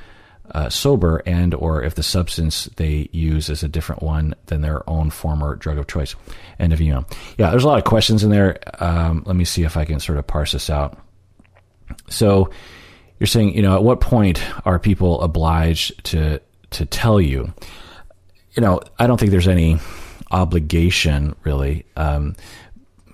uh, 0.50 0.68
sober 0.68 1.22
and 1.24 1.54
or 1.54 1.82
if 1.82 1.94
the 1.94 2.02
substance 2.02 2.66
they 2.76 3.08
use 3.12 3.48
is 3.48 3.62
a 3.62 3.68
different 3.68 4.02
one 4.02 4.34
than 4.46 4.60
their 4.60 4.88
own 4.88 5.10
former 5.10 5.56
drug 5.56 5.78
of 5.78 5.86
choice. 5.86 6.14
End 6.58 6.72
of 6.72 6.80
email. 6.80 7.06
Yeah, 7.38 7.50
there's 7.50 7.64
a 7.64 7.68
lot 7.68 7.78
of 7.78 7.84
questions 7.84 8.24
in 8.24 8.30
there. 8.30 8.58
Um, 8.82 9.22
let 9.26 9.36
me 9.36 9.44
see 9.44 9.62
if 9.62 9.76
I 9.76 9.84
can 9.84 10.00
sort 10.00 10.18
of 10.18 10.26
parse 10.26 10.52
this 10.52 10.68
out. 10.68 10.98
So 12.08 12.50
you're 13.24 13.28
saying, 13.28 13.56
you 13.56 13.62
know, 13.62 13.74
at 13.74 13.82
what 13.82 14.02
point 14.02 14.38
are 14.66 14.78
people 14.78 15.22
obliged 15.22 16.04
to 16.04 16.42
to 16.72 16.84
tell 16.84 17.18
you? 17.18 17.50
You 18.52 18.60
know, 18.60 18.82
I 18.98 19.06
don't 19.06 19.18
think 19.18 19.30
there's 19.30 19.48
any 19.48 19.78
obligation 20.30 21.34
really. 21.42 21.86
Um, 21.96 22.36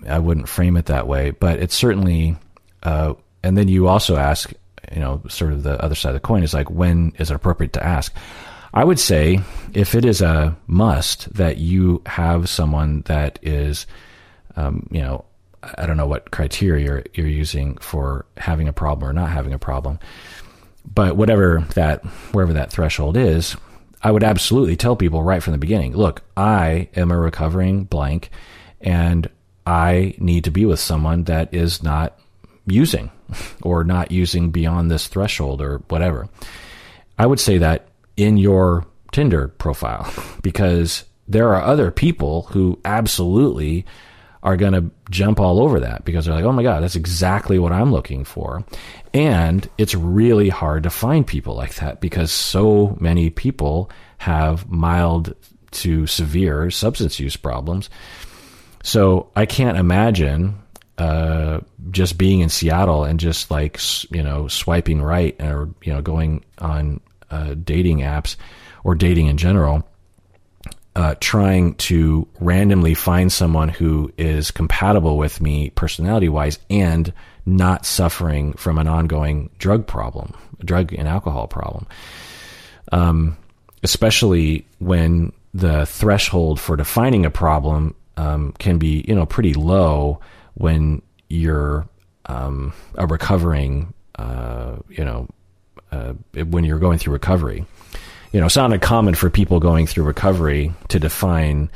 I 0.09 0.19
wouldn't 0.19 0.49
frame 0.49 0.77
it 0.77 0.87
that 0.87 1.07
way, 1.07 1.31
but 1.31 1.61
it's 1.61 1.77
certainly. 1.77 2.37
Uh, 2.83 3.15
and 3.45 3.57
then 3.57 3.69
you 3.69 3.87
also 3.87 4.17
ask, 4.17 4.53
you 4.93 4.99
know, 4.99 5.23
sort 5.29 5.53
of 5.53 5.63
the 5.63 5.81
other 5.81 5.95
side 5.95 6.09
of 6.09 6.15
the 6.15 6.27
coin 6.27 6.43
is 6.43 6.55
like, 6.55 6.69
when 6.73 7.13
is 7.19 7.31
it 7.31 7.35
appropriate 7.35 7.75
to 7.75 7.87
ask? 7.87 8.13
I 8.75 8.83
would 8.83 8.99
say 8.99 9.39
if 9.75 9.95
it 9.95 10.05
is 10.05 10.23
a 10.23 10.57
must 10.67 11.33
that 11.35 11.59
you 11.59 12.03
have 12.05 12.49
someone 12.49 13.03
that 13.03 13.39
is, 13.43 13.87
um, 14.57 14.89
you 14.91 15.03
know, 15.03 15.25
I 15.63 15.87
don't 15.87 15.97
know 15.97 16.07
what 16.07 16.31
criteria 16.31 16.85
you're, 16.85 17.05
you're 17.15 17.27
using 17.27 17.77
for 17.79 18.27
having 18.37 18.69
a 18.69 18.73
problem 18.73 19.09
or 19.09 19.13
not 19.13 19.31
having 19.31 19.53
a 19.53 19.59
problem, 19.59 19.99
but 20.93 21.17
whatever 21.17 21.67
that 21.75 22.05
wherever 22.33 22.53
that 22.55 22.71
threshold 22.71 23.17
is, 23.17 23.57
I 24.03 24.11
would 24.11 24.25
absolutely 24.25 24.77
tell 24.77 24.97
people 24.97 25.23
right 25.23 25.43
from 25.43 25.53
the 25.53 25.59
beginning, 25.59 25.95
look, 25.95 26.23
I 26.37 26.89
am 26.97 27.11
a 27.11 27.19
recovering 27.19 27.85
blank, 27.85 28.31
and 28.81 29.29
I 29.67 30.15
need 30.19 30.45
to 30.45 30.51
be 30.51 30.65
with 30.65 30.81
someone 30.81 31.25
that 31.25 31.53
is 31.53 31.83
not 31.83 32.19
using 32.67 33.11
or 33.63 33.85
not 33.85 34.11
using 34.11 34.51
beyond 34.51 34.91
this 34.91 35.07
threshold 35.07 35.61
or 35.61 35.79
whatever. 35.89 36.29
I 37.19 37.27
would 37.27 37.41
say 37.41 37.59
that 37.59 37.89
in 38.17 38.39
your 38.39 38.87
Tinder 39.13 39.49
profile 39.49 40.13
because 40.43 41.05
there 41.29 41.55
are 41.55 41.63
other 41.63 41.91
people 41.91 42.43
who 42.51 42.79
absolutely 42.85 43.85
are 44.43 44.57
going 44.57 44.73
to 44.73 44.91
jump 45.11 45.39
all 45.39 45.61
over 45.61 45.81
that 45.81 46.05
because 46.05 46.25
they're 46.25 46.35
like, 46.35 46.45
oh 46.45 46.53
my 46.53 46.63
God, 46.63 46.83
that's 46.83 46.97
exactly 46.97 47.59
what 47.59 47.73
I'm 47.73 47.93
looking 47.93 48.25
for. 48.25 48.65
And 49.13 49.69
it's 49.77 49.95
really 49.95 50.49
hard 50.49 50.85
to 50.85 50.91
find 50.91 51.27
people 51.27 51.55
like 51.55 51.75
that 51.77 52.01
because 52.01 52.33
so 52.33 52.97
many 53.01 53.31
people 53.31 53.91
have 54.19 54.71
mild 54.71 55.35
to 55.73 56.07
severe 56.07 56.71
substance 56.71 57.21
use 57.21 57.37
problems. 57.37 57.91
So 58.83 59.31
I 59.37 59.47
can't 59.47 59.77
imagine 59.77 60.59
uh, 60.97 61.61
just 61.91 62.17
being 62.17 62.41
in 62.41 62.49
Seattle 62.49 63.05
and 63.05 63.21
just 63.21 63.51
like, 63.51 63.79
you 64.11 64.23
know, 64.23 64.49
swiping 64.49 65.03
right 65.03 65.37
or, 65.41 65.69
you 65.83 65.93
know, 65.93 66.01
going 66.01 66.45
on 66.59 67.01
uh, 67.31 67.55
dating 67.63 67.99
apps 67.99 68.37
or 68.85 68.95
dating 68.95 69.27
in 69.27 69.37
general 69.37 69.87
uh, 70.97 71.15
trying 71.21 71.75
to 71.75 72.27
randomly 72.41 72.95
find 72.95 73.33
someone 73.33 73.69
who 73.69 74.13
is 74.19 74.51
compatible 74.51 75.17
with 75.17 75.41
me 75.41 75.71
personality 75.71 76.29
wise 76.29 76.59
and 76.69 77.13
not 77.47 77.87
suffering 77.87 78.53
from 78.55 78.79
an 78.79 78.89
ongoing 78.89 79.51
drug 79.59 79.87
problem, 79.87 80.35
drug 80.65 80.93
and 80.93 81.07
alcohol 81.07 81.47
problem. 81.47 81.87
Um, 82.93 83.37
especially 83.83 84.67
when 84.79 85.33
the 85.55 85.87
threshold 85.87 86.61
for 86.61 86.77
defining 86.77 87.25
a 87.25 87.31
problem 87.31 87.95
um, 88.17 88.53
can 88.59 88.79
be, 88.79 89.05
you 89.07 89.15
know, 89.15 89.27
pretty 89.27 89.55
low 89.55 90.21
when 90.55 91.03
you're 91.29 91.89
um, 92.27 92.73
a 92.97 93.07
recovering, 93.07 93.95
uh, 94.17 94.77
you 94.89 95.05
know, 95.05 95.29
uh, 95.93 96.13
when 96.45 96.65
you're 96.65 96.79
going 96.79 96.99
through 96.99 97.13
recovery 97.13 97.65
you 98.33 98.41
know, 98.41 98.47
it's 98.47 98.57
not 98.57 98.73
uncommon 98.73 99.15
for 99.15 99.31
people 99.31 99.61
going 99.61 99.87
through 99.87 100.05
recovery 100.05 100.73
to 100.89 100.99
define 100.99 101.71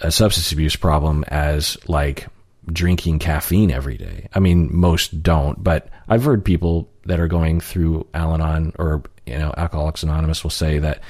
a 0.00 0.10
substance 0.10 0.52
abuse 0.52 0.76
problem 0.76 1.24
as 1.28 1.76
like 1.88 2.26
drinking 2.66 3.18
caffeine 3.18 3.70
every 3.70 3.96
day. 3.96 4.28
I 4.34 4.40
mean, 4.40 4.68
most 4.74 5.22
don't, 5.22 5.62
but 5.62 5.88
I've 6.08 6.24
heard 6.24 6.44
people 6.44 6.88
that 7.06 7.18
are 7.18 7.28
going 7.28 7.60
through 7.60 8.06
Al-Anon 8.14 8.74
or, 8.78 9.02
you 9.26 9.38
know, 9.38 9.52
Alcoholics 9.56 10.02
Anonymous 10.02 10.42
will 10.42 10.50
say 10.50 10.78
that 10.78 11.02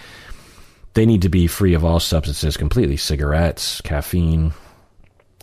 they 0.94 1.05
need 1.05 1.23
to 1.23 1.28
be 1.28 1.47
free 1.47 1.74
of 1.74 1.85
all 1.85 2.01
substances 2.01 2.57
completely, 2.57 2.97
cigarettes, 2.97 3.81
caffeine, 3.82 4.52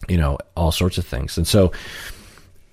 you 0.08 0.18
know, 0.18 0.38
all 0.56 0.72
sorts 0.72 0.98
of 0.98 1.06
things. 1.06 1.38
And 1.38 1.48
so, 1.48 1.72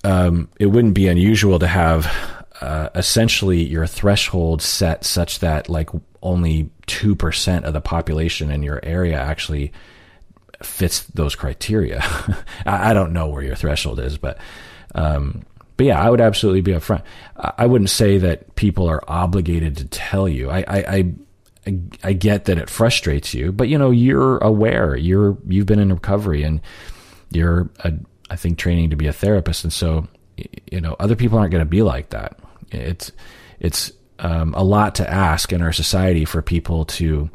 um, 0.04 0.48
it 0.60 0.66
wouldn't 0.66 0.94
be 0.94 1.08
unusual 1.08 1.58
to 1.58 1.66
have 1.66 2.12
uh, 2.60 2.90
essentially 2.94 3.64
your 3.64 3.86
threshold 3.86 4.62
set 4.62 5.04
such 5.04 5.40
that 5.40 5.68
like 5.68 5.90
only 6.24 6.70
2% 6.86 7.62
of 7.62 7.72
the 7.72 7.80
population 7.80 8.50
in 8.50 8.62
your 8.62 8.80
area 8.82 9.20
actually 9.20 9.72
fits 10.62 11.04
those 11.08 11.34
criteria. 11.34 12.02
I 12.66 12.94
don't 12.94 13.12
know 13.12 13.28
where 13.28 13.42
your 13.42 13.54
threshold 13.54 14.00
is, 14.00 14.16
but, 14.16 14.38
um, 14.94 15.42
but 15.76 15.86
yeah, 15.86 16.00
I 16.00 16.08
would 16.08 16.22
absolutely 16.22 16.62
be 16.62 16.72
upfront. 16.72 17.02
I 17.36 17.66
wouldn't 17.66 17.90
say 17.90 18.18
that 18.18 18.56
people 18.56 18.88
are 18.88 19.02
obligated 19.06 19.76
to 19.76 19.84
tell 19.84 20.28
you. 20.28 20.50
I, 20.50 20.64
I, 20.66 21.14
I, 21.66 21.78
I 22.02 22.12
get 22.14 22.46
that 22.46 22.58
it 22.58 22.70
frustrates 22.70 23.34
you, 23.34 23.52
but 23.52 23.68
you 23.68 23.76
know, 23.76 23.90
you're 23.90 24.38
aware, 24.38 24.96
you're, 24.96 25.36
you've 25.46 25.66
been 25.66 25.80
in 25.80 25.92
recovery 25.92 26.42
and 26.42 26.60
you're, 27.30 27.68
a, 27.80 27.92
I 28.30 28.36
think 28.36 28.58
training 28.58 28.90
to 28.90 28.96
be 28.96 29.06
a 29.06 29.12
therapist. 29.12 29.64
And 29.64 29.72
so, 29.72 30.08
you 30.70 30.80
know, 30.80 30.96
other 30.98 31.16
people 31.16 31.38
aren't 31.38 31.52
going 31.52 31.64
to 31.64 31.70
be 31.70 31.82
like 31.82 32.10
that. 32.10 32.38
It's, 32.70 33.12
it's, 33.60 33.92
um, 34.18 34.54
a 34.54 34.62
lot 34.62 34.94
to 34.96 35.10
ask 35.10 35.52
in 35.52 35.62
our 35.62 35.72
society 35.72 36.24
for 36.24 36.42
people 36.42 36.84
to 36.84 37.30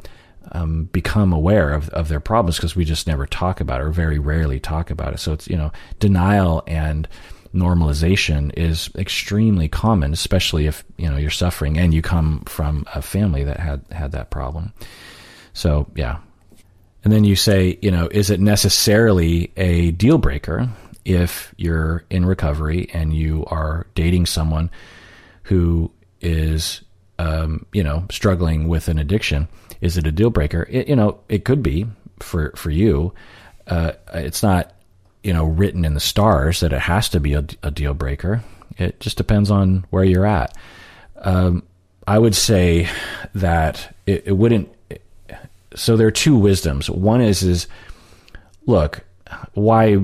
um, 0.52 0.84
become 0.84 1.32
aware 1.32 1.72
of, 1.72 1.88
of 1.90 2.08
their 2.08 2.20
problems 2.20 2.56
because 2.56 2.74
we 2.74 2.84
just 2.84 3.06
never 3.06 3.26
talk 3.26 3.60
about 3.60 3.80
it 3.80 3.84
or 3.84 3.90
very 3.90 4.18
rarely 4.18 4.58
talk 4.58 4.90
about 4.90 5.12
it. 5.12 5.18
So 5.18 5.32
it's, 5.32 5.48
you 5.48 5.56
know, 5.56 5.70
denial 5.98 6.62
and 6.66 7.06
normalization 7.54 8.52
is 8.56 8.90
extremely 8.96 9.68
common, 9.68 10.12
especially 10.12 10.66
if 10.66 10.84
you 10.96 11.08
know 11.08 11.16
you're 11.16 11.30
suffering 11.30 11.78
and 11.78 11.92
you 11.92 12.02
come 12.02 12.42
from 12.46 12.84
a 12.94 13.02
family 13.02 13.44
that 13.44 13.58
had 13.58 13.84
had 13.90 14.12
that 14.12 14.30
problem. 14.30 14.72
So 15.52 15.90
yeah, 15.94 16.18
and 17.04 17.12
then 17.12 17.24
you 17.24 17.36
say, 17.36 17.78
you 17.82 17.90
know, 17.90 18.08
is 18.10 18.30
it 18.30 18.40
necessarily 18.40 19.52
a 19.56 19.90
deal 19.92 20.18
breaker 20.18 20.68
if 21.04 21.54
you're 21.56 22.04
in 22.10 22.24
recovery 22.24 22.88
and 22.92 23.14
you 23.14 23.44
are 23.46 23.86
dating 23.94 24.26
someone 24.26 24.70
who 25.44 25.90
is, 26.20 26.82
um, 27.18 27.66
you 27.72 27.82
know, 27.82 28.04
struggling 28.10 28.68
with 28.68 28.88
an 28.88 28.98
addiction? 28.98 29.48
Is 29.80 29.96
it 29.96 30.06
a 30.06 30.12
deal 30.12 30.30
breaker? 30.30 30.66
It, 30.70 30.88
you 30.88 30.96
know, 30.96 31.20
it 31.28 31.44
could 31.44 31.62
be 31.62 31.86
for 32.20 32.52
for 32.56 32.70
you. 32.70 33.12
Uh, 33.66 33.92
it's 34.14 34.42
not, 34.42 34.74
you 35.22 35.32
know, 35.32 35.44
written 35.44 35.84
in 35.84 35.94
the 35.94 36.00
stars 36.00 36.60
that 36.60 36.72
it 36.72 36.80
has 36.80 37.08
to 37.10 37.20
be 37.20 37.34
a, 37.34 37.44
a 37.62 37.70
deal 37.70 37.94
breaker. 37.94 38.42
It 38.78 39.00
just 39.00 39.16
depends 39.16 39.50
on 39.50 39.84
where 39.90 40.04
you're 40.04 40.26
at. 40.26 40.56
Um, 41.18 41.62
I 42.06 42.18
would 42.18 42.34
say 42.34 42.88
that 43.34 43.94
it, 44.06 44.24
it 44.26 44.32
wouldn't 44.32 44.68
so 45.74 45.96
there 45.96 46.06
are 46.06 46.12
two 46.12 46.36
wisdoms. 46.36 46.90
One 46.90 47.20
is 47.20 47.42
is 47.42 47.66
look, 48.66 49.04
why 49.54 49.96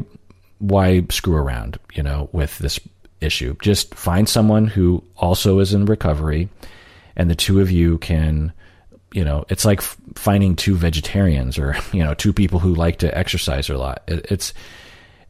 why 0.58 1.04
screw 1.10 1.36
around, 1.36 1.78
you 1.94 2.02
know, 2.02 2.28
with 2.32 2.58
this 2.58 2.78
issue? 3.20 3.56
Just 3.62 3.94
find 3.94 4.28
someone 4.28 4.66
who 4.66 5.02
also 5.16 5.58
is 5.58 5.72
in 5.74 5.86
recovery 5.86 6.48
and 7.16 7.30
the 7.30 7.34
two 7.34 7.60
of 7.60 7.70
you 7.70 7.98
can 7.98 8.52
you 9.12 9.24
know, 9.24 9.46
it's 9.48 9.64
like 9.64 9.80
finding 9.80 10.56
two 10.56 10.76
vegetarians 10.76 11.58
or, 11.58 11.74
you 11.92 12.04
know, 12.04 12.12
two 12.12 12.32
people 12.32 12.58
who 12.58 12.74
like 12.74 12.98
to 12.98 13.16
exercise 13.16 13.70
a 13.70 13.78
lot. 13.78 14.02
It, 14.08 14.26
it's 14.30 14.52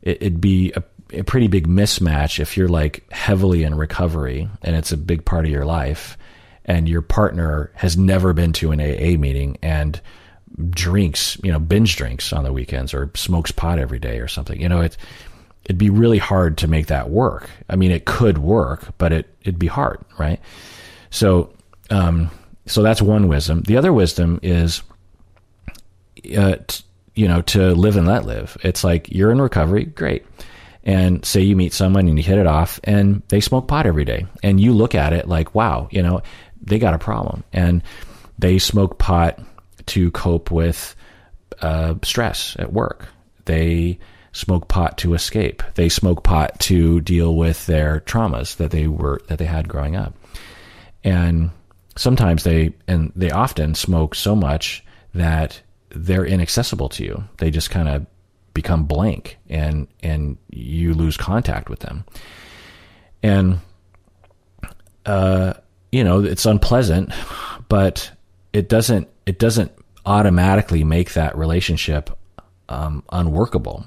it, 0.03 0.23
it'd 0.23 0.41
be 0.41 0.73
a 0.75 0.83
a 1.15 1.23
pretty 1.23 1.47
big 1.47 1.69
mismatch 1.69 2.41
if 2.41 2.57
you're 2.57 2.69
like 2.69 3.11
heavily 3.13 3.63
in 3.63 3.75
recovery 3.75 4.49
and 4.63 4.75
it's 4.75 4.93
a 4.93 4.97
big 4.97 5.25
part 5.25 5.45
of 5.45 5.51
your 5.51 5.65
life 5.65 6.19
and 6.65 6.89
your 6.89 7.03
partner 7.03 7.71
has 7.75 7.97
never 7.97 8.33
been 8.33 8.53
to 8.53 8.73
an 8.73 8.81
AA 8.81 9.17
meeting 9.19 9.57
and 9.63 10.01
drinks, 10.71 11.39
you 11.45 11.53
know, 11.53 11.61
binge 11.61 11.97
drinks 11.97 12.33
on 12.33 12.43
the 12.43 12.53
weekends 12.53 12.93
or 12.93 13.11
smokes 13.15 13.53
pot 13.53 13.79
every 13.79 13.99
day 13.99 14.19
or 14.19 14.27
something. 14.27 14.61
You 14.61 14.69
know, 14.69 14.81
it 14.81 14.97
it'd 15.67 15.79
be 15.79 15.91
really 15.91 16.19
hard 16.19 16.59
to 16.59 16.69
make 16.69 16.87
that 16.87 17.11
work. 17.11 17.51
I 17.69 17.75
mean, 17.75 17.91
it 17.91 18.05
could 18.05 18.39
work, 18.39 18.97
but 18.99 19.13
it 19.13 19.29
it'd 19.43 19.59
be 19.59 19.67
hard, 19.67 20.01
right? 20.17 20.41
So, 21.11 21.53
um, 21.91 22.31
so 22.67 22.83
that's 22.83 23.03
one 23.03 23.27
wisdom. 23.27 23.63
The 23.63 23.77
other 23.77 23.93
wisdom 23.93 24.39
is, 24.45 24.83
uh, 26.37 26.57
t- 26.67 26.85
you 27.15 27.27
know, 27.27 27.43
to 27.43 27.75
live 27.75 27.97
and 27.97 28.07
let 28.07 28.25
live. 28.25 28.57
It's 28.63 28.85
like 28.85 29.11
you're 29.13 29.33
in 29.33 29.41
recovery, 29.41 29.85
great. 29.85 30.25
And 30.85 31.25
say 31.25 31.41
you 31.41 31.57
meet 31.57 31.73
someone 31.73 32.07
and 32.07 32.17
you 32.17 32.23
hit 32.23 32.39
it 32.39 32.47
off 32.47 32.79
and 32.85 33.23
they 33.27 33.41
smoke 33.41 33.67
pot 33.67 33.87
every 33.87 34.05
day. 34.05 34.27
And 34.45 34.61
you 34.61 34.73
look 34.73 34.95
at 34.95 35.13
it 35.13 35.27
like, 35.27 35.53
wow, 35.53 35.89
you 35.91 36.01
know, 36.01 36.23
they 36.61 36.79
got 36.79 36.95
a 36.95 36.99
problem. 36.99 37.43
And 37.53 37.83
they 38.39 38.61
smoke 38.61 38.99
pot 38.99 39.41
to 39.87 40.13
cope 40.13 40.53
with 40.53 40.95
uh, 41.61 41.95
stress 42.05 42.55
at 42.61 42.73
work. 42.73 43.09
They 43.47 43.99
smoke 44.37 44.69
pot 44.69 44.99
to 44.99 45.15
escape. 45.15 45.63
They 45.77 45.89
smoke 45.89 46.23
pot 46.23 46.61
to 46.61 47.01
deal 47.01 47.35
with 47.35 47.65
their 47.65 48.01
traumas 48.01 48.57
that 48.57 48.71
they 48.71 48.87
were 48.87 49.23
that 49.29 49.39
they 49.39 49.47
had 49.47 49.67
growing 49.67 49.97
up. 49.97 50.15
And 51.03 51.51
sometimes 51.97 52.45
they 52.45 52.75
and 52.87 53.13
they 53.17 53.31
often 53.31 53.75
smoke 53.75 54.15
so 54.15 54.37
much 54.37 54.85
that 55.15 55.63
they're 55.89 56.27
inaccessible 56.27 56.91
to 56.91 57.05
you. 57.05 57.25
They 57.39 57.51
just 57.51 57.71
kind 57.71 57.89
of 57.89 58.07
become 58.53 58.85
blank 58.85 59.39
and 59.49 59.89
and 60.03 60.37
you 60.51 60.93
lose 60.93 61.17
contact 61.17 61.71
with 61.71 61.81
them. 61.81 62.05
And 63.23 63.61
uh 65.07 65.55
you 65.93 66.05
know, 66.05 66.23
it's 66.23 66.45
unpleasant, 66.45 67.11
but 67.71 68.11
it 68.53 68.69
doesn't 68.69 69.09
it 69.25 69.39
doesn't 69.39 69.73
automatically 70.05 70.85
make 70.85 71.15
that 71.15 71.39
relationship 71.39 72.11
um, 72.69 73.03
unworkable. 73.11 73.87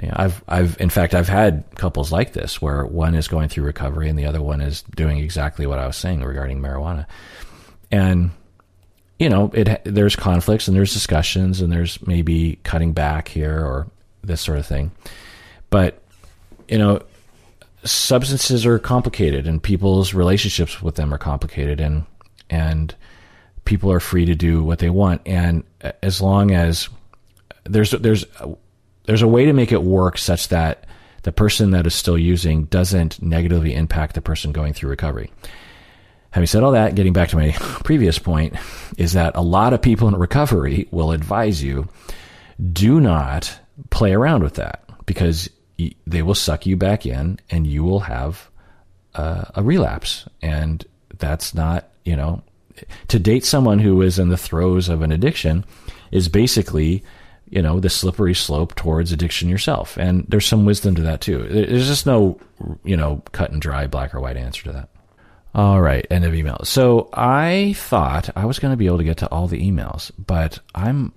You 0.00 0.08
know, 0.08 0.14
I've 0.16 0.44
I've 0.46 0.80
in 0.80 0.90
fact 0.90 1.14
I've 1.14 1.28
had 1.28 1.64
couples 1.76 2.12
like 2.12 2.32
this 2.32 2.60
where 2.60 2.84
one 2.84 3.14
is 3.14 3.28
going 3.28 3.48
through 3.48 3.64
recovery 3.64 4.08
and 4.08 4.18
the 4.18 4.26
other 4.26 4.42
one 4.42 4.60
is 4.60 4.82
doing 4.82 5.18
exactly 5.18 5.66
what 5.66 5.78
I 5.78 5.86
was 5.86 5.96
saying 5.96 6.22
regarding 6.22 6.60
marijuana, 6.60 7.06
and 7.90 8.30
you 9.18 9.28
know 9.28 9.50
it 9.54 9.80
there's 9.84 10.14
conflicts 10.16 10.68
and 10.68 10.76
there's 10.76 10.92
discussions 10.92 11.60
and 11.60 11.72
there's 11.72 12.04
maybe 12.06 12.58
cutting 12.62 12.92
back 12.92 13.28
here 13.28 13.64
or 13.64 13.86
this 14.22 14.40
sort 14.40 14.58
of 14.58 14.66
thing, 14.66 14.90
but 15.70 16.02
you 16.68 16.78
know 16.78 17.02
substances 17.84 18.66
are 18.66 18.78
complicated 18.78 19.46
and 19.46 19.62
people's 19.62 20.12
relationships 20.12 20.82
with 20.82 20.96
them 20.96 21.14
are 21.14 21.18
complicated 21.18 21.80
and 21.80 22.04
and 22.50 22.94
people 23.64 23.90
are 23.90 24.00
free 24.00 24.24
to 24.24 24.34
do 24.34 24.62
what 24.62 24.78
they 24.78 24.90
want, 24.90 25.22
and 25.26 25.64
uh, 25.82 25.92
as 26.02 26.20
long 26.20 26.50
as 26.50 26.88
there's 27.64 27.90
there's 27.92 28.24
uh, 28.40 28.54
there's 29.06 29.22
a 29.22 29.28
way 29.28 29.46
to 29.46 29.52
make 29.52 29.72
it 29.72 29.82
work 29.82 30.18
such 30.18 30.48
that 30.48 30.84
the 31.22 31.32
person 31.32 31.72
that 31.72 31.86
is 31.86 31.94
still 31.94 32.18
using 32.18 32.64
doesn't 32.66 33.20
negatively 33.20 33.74
impact 33.74 34.14
the 34.14 34.20
person 34.20 34.52
going 34.52 34.72
through 34.72 34.90
recovery. 34.90 35.32
Having 36.30 36.46
said 36.46 36.62
all 36.62 36.72
that, 36.72 36.94
getting 36.94 37.12
back 37.12 37.30
to 37.30 37.36
my 37.36 37.52
previous 37.84 38.18
point, 38.18 38.54
is 38.98 39.14
that 39.14 39.34
a 39.36 39.40
lot 39.40 39.72
of 39.72 39.82
people 39.82 40.06
in 40.06 40.14
recovery 40.14 40.86
will 40.90 41.12
advise 41.12 41.62
you 41.62 41.88
do 42.72 43.00
not 43.00 43.58
play 43.90 44.12
around 44.12 44.42
with 44.42 44.54
that 44.54 44.84
because 45.06 45.48
they 46.06 46.22
will 46.22 46.34
suck 46.34 46.66
you 46.66 46.76
back 46.76 47.06
in 47.06 47.38
and 47.50 47.66
you 47.66 47.84
will 47.84 48.00
have 48.00 48.50
a, 49.14 49.62
relapse. 49.62 50.28
And 50.42 50.84
that's 51.18 51.54
not, 51.54 51.88
you 52.04 52.16
know, 52.16 52.42
to 53.08 53.18
date 53.18 53.44
someone 53.44 53.78
who 53.78 54.02
is 54.02 54.18
in 54.18 54.28
the 54.28 54.36
throes 54.36 54.88
of 54.88 55.02
an 55.02 55.12
addiction 55.12 55.64
is 56.12 56.28
basically 56.28 57.02
you 57.48 57.62
know 57.62 57.80
the 57.80 57.88
slippery 57.88 58.34
slope 58.34 58.74
towards 58.74 59.12
addiction 59.12 59.48
yourself. 59.48 59.96
And 59.96 60.24
there's 60.28 60.46
some 60.46 60.64
wisdom 60.64 60.94
to 60.96 61.02
that 61.02 61.20
too. 61.20 61.46
There's 61.48 61.86
just 61.86 62.06
no 62.06 62.38
you 62.84 62.96
know 62.96 63.22
cut 63.32 63.50
and 63.50 63.60
dry 63.60 63.86
black 63.86 64.14
or 64.14 64.20
white 64.20 64.36
answer 64.36 64.64
to 64.64 64.72
that. 64.72 64.88
All 65.54 65.80
right 65.80 66.06
end 66.10 66.24
of 66.24 66.34
email. 66.34 66.60
So 66.64 67.08
i 67.12 67.74
thought 67.76 68.30
i 68.36 68.44
was 68.44 68.58
going 68.58 68.72
to 68.72 68.76
be 68.76 68.86
able 68.86 68.98
to 68.98 69.04
get 69.04 69.18
to 69.18 69.30
all 69.30 69.46
the 69.46 69.60
emails 69.60 70.10
but 70.18 70.58
i'm 70.74 71.12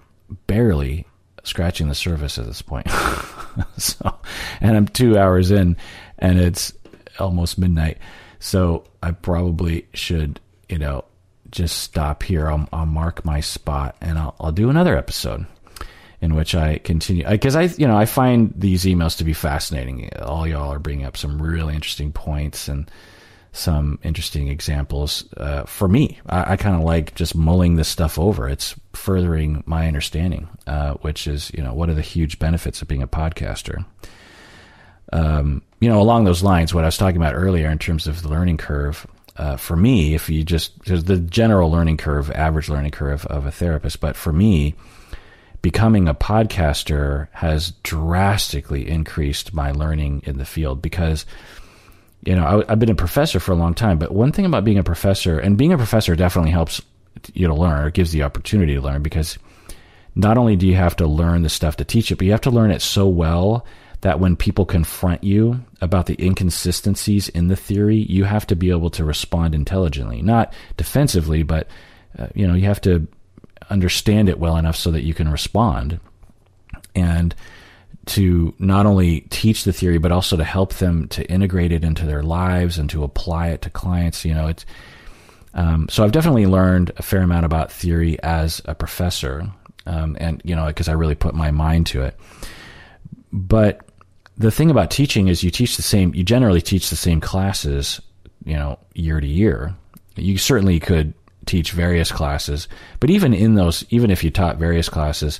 barely 0.47 1.05
scratching 1.43 1.89
the 1.89 1.95
surface 1.95 2.37
at 2.37 2.45
this 2.45 2.61
point. 2.61 2.87
So 3.77 4.15
and 4.61 4.77
i'm 4.77 4.87
two 4.87 5.17
hours 5.17 5.51
in 5.51 5.75
and 6.17 6.39
it's 6.39 6.71
almost 7.19 7.57
midnight. 7.57 7.97
So 8.39 8.85
i 9.03 9.11
probably 9.11 9.87
should 9.93 10.39
you 10.69 10.77
know 10.77 11.03
just 11.51 11.79
stop 11.79 12.21
here. 12.23 12.47
I'll, 12.47 12.69
I'll 12.71 12.85
mark 12.85 13.25
my 13.25 13.39
spot 13.39 13.95
and 14.01 14.19
I'll, 14.19 14.35
I'll 14.39 14.51
do 14.51 14.69
another 14.69 14.95
episode 14.95 15.47
in 16.21 16.35
which 16.35 16.55
I 16.55 16.79
continue 16.79 17.27
because 17.27 17.55
I, 17.55 17.63
you 17.63 17.87
know, 17.87 17.97
I 17.97 18.05
find 18.05 18.53
these 18.55 18.83
emails 18.85 19.17
to 19.17 19.23
be 19.23 19.33
fascinating. 19.33 20.09
All 20.21 20.47
y'all 20.47 20.73
are 20.73 20.79
bringing 20.79 21.05
up 21.05 21.15
some 21.15 21.41
really 21.41 21.73
interesting 21.73 22.11
points 22.11 22.67
and 22.67 22.89
some 23.51 23.99
interesting 24.03 24.47
examples. 24.47 25.25
Uh, 25.35 25.63
for 25.63 25.87
me, 25.87 26.19
I, 26.27 26.53
I 26.53 26.57
kind 26.57 26.75
of 26.75 26.81
like 26.81 27.15
just 27.15 27.35
mulling 27.35 27.75
this 27.75 27.87
stuff 27.87 28.19
over. 28.19 28.47
It's 28.47 28.75
furthering 28.93 29.63
my 29.65 29.87
understanding, 29.87 30.47
uh, 30.67 30.93
which 30.95 31.25
is, 31.25 31.51
you 31.53 31.63
know, 31.63 31.73
what 31.73 31.89
are 31.89 31.95
the 31.95 32.01
huge 32.01 32.37
benefits 32.37 32.81
of 32.81 32.87
being 32.87 33.01
a 33.01 33.07
podcaster? 33.07 33.85
Um, 35.11 35.63
you 35.79 35.89
know, 35.89 36.01
along 36.01 36.25
those 36.25 36.43
lines, 36.43 36.73
what 36.73 36.83
I 36.83 36.87
was 36.87 36.97
talking 36.97 37.17
about 37.17 37.33
earlier 37.33 37.69
in 37.69 37.79
terms 37.79 38.05
of 38.05 38.21
the 38.21 38.29
learning 38.29 38.57
curve, 38.57 39.07
uh, 39.37 39.55
for 39.55 39.75
me, 39.75 40.13
if 40.13 40.29
you 40.29 40.43
just 40.43 40.83
there's 40.83 41.05
the 41.05 41.17
general 41.17 41.71
learning 41.71 41.97
curve, 41.97 42.29
average 42.31 42.67
learning 42.67 42.91
curve 42.91 43.25
of 43.27 43.45
a 43.45 43.51
therapist, 43.51 44.01
but 44.01 44.15
for 44.15 44.33
me, 44.33 44.75
becoming 45.61 46.07
a 46.07 46.13
podcaster 46.13 47.27
has 47.31 47.71
drastically 47.83 48.87
increased 48.87 49.53
my 49.53 49.71
learning 49.71 50.23
in 50.25 50.37
the 50.37 50.45
field 50.45 50.81
because 50.81 51.25
you 52.23 52.35
know 52.35 52.63
I, 52.67 52.71
have 52.71 52.79
been 52.79 52.89
a 52.89 52.95
professor 52.95 53.39
for 53.39 53.51
a 53.51 53.55
long 53.55 53.73
time, 53.73 53.97
but 53.99 54.13
one 54.13 54.31
thing 54.31 54.45
about 54.45 54.63
being 54.63 54.77
a 54.77 54.83
professor 54.83 55.39
and 55.39 55.57
being 55.57 55.73
a 55.73 55.77
professor 55.77 56.15
definitely 56.15 56.51
helps 56.51 56.81
you 57.33 57.47
to 57.47 57.53
learn. 57.53 57.85
or 57.85 57.91
gives 57.91 58.11
the 58.11 58.23
opportunity 58.23 58.75
to 58.75 58.81
learn 58.81 59.03
because 59.03 59.37
not 60.15 60.37
only 60.37 60.55
do 60.55 60.67
you 60.67 60.75
have 60.75 60.95
to 60.97 61.07
learn 61.07 61.43
the 61.43 61.49
stuff 61.49 61.77
to 61.77 61.85
teach 61.85 62.11
it, 62.11 62.17
but 62.17 62.25
you 62.25 62.31
have 62.31 62.41
to 62.41 62.51
learn 62.51 62.71
it 62.71 62.81
so 62.81 63.07
well 63.07 63.65
that 64.01 64.19
when 64.19 64.35
people 64.35 64.65
confront 64.65 65.23
you 65.23 65.63
about 65.81 66.05
the 66.05 66.21
inconsistencies 66.23 67.27
in 67.29 67.47
the 67.47 67.55
theory, 67.55 67.97
you 67.97 68.23
have 68.23 68.47
to 68.47 68.55
be 68.55 68.69
able 68.69 68.89
to 68.89 69.03
respond 69.03 69.53
intelligently, 69.53 70.21
not 70.21 70.53
defensively, 70.77 71.43
but 71.43 71.67
uh, 72.17 72.27
you 72.33 72.47
know 72.47 72.53
you 72.53 72.65
have 72.65 72.81
to 72.81 73.07
understand 73.69 74.29
it 74.29 74.39
well 74.39 74.57
enough 74.57 74.75
so 74.75 74.91
that 74.91 75.03
you 75.03 75.13
can 75.13 75.29
respond, 75.29 75.99
and 76.95 77.35
to 78.07 78.53
not 78.57 78.85
only 78.85 79.21
teach 79.29 79.65
the 79.65 79.73
theory 79.73 79.99
but 79.99 80.11
also 80.11 80.35
to 80.35 80.43
help 80.43 80.73
them 80.75 81.07
to 81.09 81.23
integrate 81.29 81.71
it 81.71 81.83
into 81.83 82.05
their 82.05 82.23
lives 82.23 82.79
and 82.79 82.89
to 82.89 83.03
apply 83.03 83.49
it 83.49 83.61
to 83.61 83.69
clients. 83.69 84.25
You 84.25 84.33
know, 84.33 84.47
it's 84.47 84.65
um, 85.53 85.87
so 85.89 86.03
I've 86.03 86.11
definitely 86.11 86.45
learned 86.45 86.91
a 86.97 87.03
fair 87.03 87.21
amount 87.21 87.45
about 87.45 87.71
theory 87.71 88.21
as 88.23 88.61
a 88.65 88.75
professor, 88.75 89.51
um, 89.85 90.17
and 90.19 90.41
you 90.43 90.55
know 90.55 90.67
because 90.67 90.87
I 90.87 90.93
really 90.93 91.15
put 91.15 91.35
my 91.35 91.51
mind 91.51 91.87
to 91.87 92.03
it, 92.03 92.19
but 93.31 93.81
the 94.39 94.51
thing 94.51 94.71
about 94.71 94.89
teaching 94.89 95.27
is 95.27 95.43
you 95.43 95.51
teach 95.51 95.75
the 95.75 95.83
same, 95.83 96.13
you 96.15 96.23
generally 96.23 96.61
teach 96.61 96.89
the 96.89 96.95
same 96.95 97.19
classes, 97.19 98.01
you 98.45 98.53
know, 98.53 98.79
year 98.95 99.19
to 99.19 99.27
year. 99.27 99.75
You 100.15 100.37
certainly 100.37 100.79
could 100.79 101.13
teach 101.49 101.71
various 101.71 102.11
classes, 102.11 102.67
but 102.99 103.09
even 103.09 103.33
in 103.33 103.55
those, 103.55 103.83
even 103.89 104.11
if 104.11 104.23
you 104.23 104.29
taught 104.29 104.57
various 104.57 104.89
classes, 104.89 105.39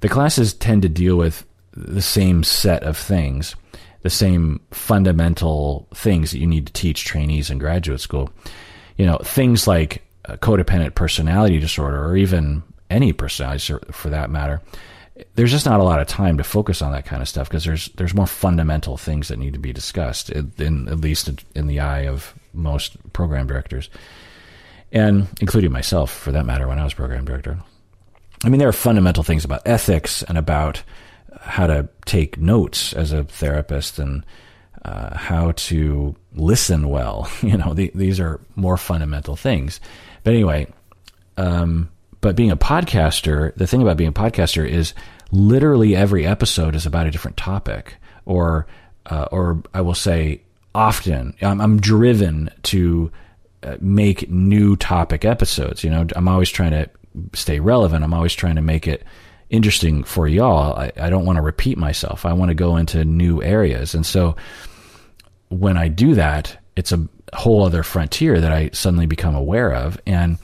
the 0.00 0.08
classes 0.08 0.54
tend 0.54 0.82
to 0.82 0.88
deal 0.88 1.16
with 1.16 1.44
the 1.72 2.02
same 2.02 2.44
set 2.44 2.82
of 2.82 2.96
things, 2.96 3.56
the 4.02 4.10
same 4.10 4.60
fundamental 4.70 5.86
things 5.94 6.30
that 6.30 6.38
you 6.38 6.46
need 6.46 6.66
to 6.66 6.72
teach 6.72 7.04
trainees 7.04 7.50
in 7.50 7.58
graduate 7.58 8.00
school. 8.00 8.30
You 8.96 9.06
know, 9.06 9.18
things 9.18 9.66
like 9.66 10.02
codependent 10.24 10.94
personality 10.94 11.58
disorder 11.58 12.04
or 12.04 12.16
even 12.16 12.62
any 12.90 13.12
personality 13.12 13.74
for 13.90 14.10
that 14.10 14.30
matter 14.30 14.60
there's 15.34 15.50
just 15.50 15.66
not 15.66 15.80
a 15.80 15.84
lot 15.84 16.00
of 16.00 16.06
time 16.06 16.38
to 16.38 16.44
focus 16.44 16.82
on 16.82 16.92
that 16.92 17.04
kind 17.04 17.22
of 17.22 17.28
stuff 17.28 17.48
because 17.48 17.64
there's 17.64 17.88
there's 17.90 18.14
more 18.14 18.26
fundamental 18.26 18.96
things 18.96 19.28
that 19.28 19.38
need 19.38 19.52
to 19.52 19.58
be 19.58 19.72
discussed 19.72 20.30
in, 20.30 20.52
in, 20.58 20.88
at 20.88 21.00
least 21.00 21.28
in 21.54 21.66
the 21.66 21.80
eye 21.80 22.06
of 22.06 22.34
most 22.52 22.96
program 23.12 23.46
directors 23.46 23.90
and 24.92 25.26
including 25.40 25.72
myself 25.72 26.10
for 26.12 26.32
that 26.32 26.46
matter 26.46 26.68
when 26.68 26.78
I 26.78 26.84
was 26.84 26.94
program 26.94 27.24
director. 27.24 27.58
I 28.44 28.48
mean 28.48 28.58
there 28.58 28.68
are 28.68 28.72
fundamental 28.72 29.22
things 29.22 29.44
about 29.44 29.62
ethics 29.66 30.22
and 30.22 30.36
about 30.36 30.82
how 31.40 31.66
to 31.66 31.88
take 32.04 32.38
notes 32.38 32.92
as 32.92 33.12
a 33.12 33.24
therapist 33.24 33.98
and 33.98 34.24
uh, 34.84 35.16
how 35.16 35.52
to 35.52 36.14
listen 36.34 36.88
well. 36.88 37.30
You 37.42 37.56
know 37.56 37.74
the, 37.74 37.90
these 37.94 38.20
are 38.20 38.40
more 38.56 38.76
fundamental 38.76 39.36
things. 39.36 39.80
But 40.24 40.34
anyway 40.34 40.66
um, 41.36 41.90
but 42.20 42.36
being 42.36 42.50
a 42.50 42.56
podcaster, 42.56 43.54
the 43.56 43.66
thing 43.66 43.82
about 43.82 43.96
being 43.96 44.10
a 44.10 44.12
podcaster 44.12 44.66
is 44.66 44.94
literally 45.30 45.96
every 45.96 46.26
episode 46.26 46.76
is 46.76 46.86
about 46.86 47.06
a 47.06 47.10
different 47.10 47.36
topic, 47.36 47.96
or 48.24 48.66
uh, 49.06 49.26
or 49.32 49.62
I 49.74 49.80
will 49.80 49.94
say 49.94 50.42
often 50.74 51.34
I'm, 51.42 51.60
I'm 51.60 51.80
driven 51.80 52.50
to 52.64 53.10
make 53.80 54.30
new 54.30 54.76
topic 54.76 55.24
episodes. 55.24 55.84
You 55.84 55.90
know, 55.90 56.06
I'm 56.14 56.28
always 56.28 56.50
trying 56.50 56.72
to 56.72 56.90
stay 57.34 57.60
relevant. 57.60 58.04
I'm 58.04 58.14
always 58.14 58.34
trying 58.34 58.56
to 58.56 58.62
make 58.62 58.86
it 58.86 59.04
interesting 59.50 60.02
for 60.04 60.26
y'all. 60.26 60.74
I, 60.78 60.92
I 60.96 61.10
don't 61.10 61.26
want 61.26 61.36
to 61.36 61.42
repeat 61.42 61.78
myself. 61.78 62.24
I 62.24 62.32
want 62.32 62.48
to 62.48 62.54
go 62.54 62.76
into 62.76 63.04
new 63.04 63.42
areas, 63.42 63.94
and 63.94 64.04
so 64.04 64.36
when 65.48 65.76
I 65.76 65.88
do 65.88 66.14
that, 66.14 66.56
it's 66.76 66.92
a 66.92 67.06
whole 67.34 67.64
other 67.64 67.82
frontier 67.82 68.40
that 68.40 68.52
I 68.52 68.70
suddenly 68.72 69.06
become 69.06 69.34
aware 69.34 69.72
of, 69.74 70.00
and 70.06 70.38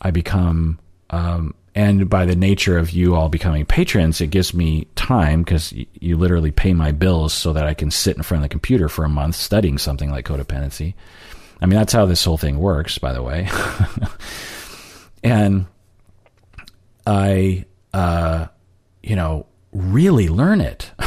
I 0.00 0.10
become 0.10 0.78
um, 1.10 1.54
and 1.78 2.10
by 2.10 2.24
the 2.24 2.34
nature 2.34 2.76
of 2.76 2.90
you 2.90 3.14
all 3.14 3.28
becoming 3.28 3.64
patrons, 3.64 4.20
it 4.20 4.30
gives 4.30 4.52
me 4.52 4.88
time 4.96 5.44
because 5.44 5.72
y- 5.72 5.86
you 6.00 6.16
literally 6.16 6.50
pay 6.50 6.74
my 6.74 6.90
bills 6.90 7.32
so 7.32 7.52
that 7.52 7.66
I 7.66 7.74
can 7.74 7.92
sit 7.92 8.16
in 8.16 8.24
front 8.24 8.42
of 8.42 8.48
the 8.48 8.52
computer 8.52 8.88
for 8.88 9.04
a 9.04 9.08
month 9.08 9.36
studying 9.36 9.78
something 9.78 10.10
like 10.10 10.26
codependency. 10.26 10.94
I 11.60 11.66
mean, 11.66 11.78
that's 11.78 11.92
how 11.92 12.06
this 12.06 12.24
whole 12.24 12.36
thing 12.36 12.58
works, 12.58 12.98
by 12.98 13.12
the 13.12 13.22
way. 13.22 13.48
and 15.24 15.66
I, 17.06 17.64
uh, 17.92 18.46
you 19.02 19.16
know, 19.16 19.46
really 19.72 20.28
learn 20.28 20.60
it. 20.60 20.90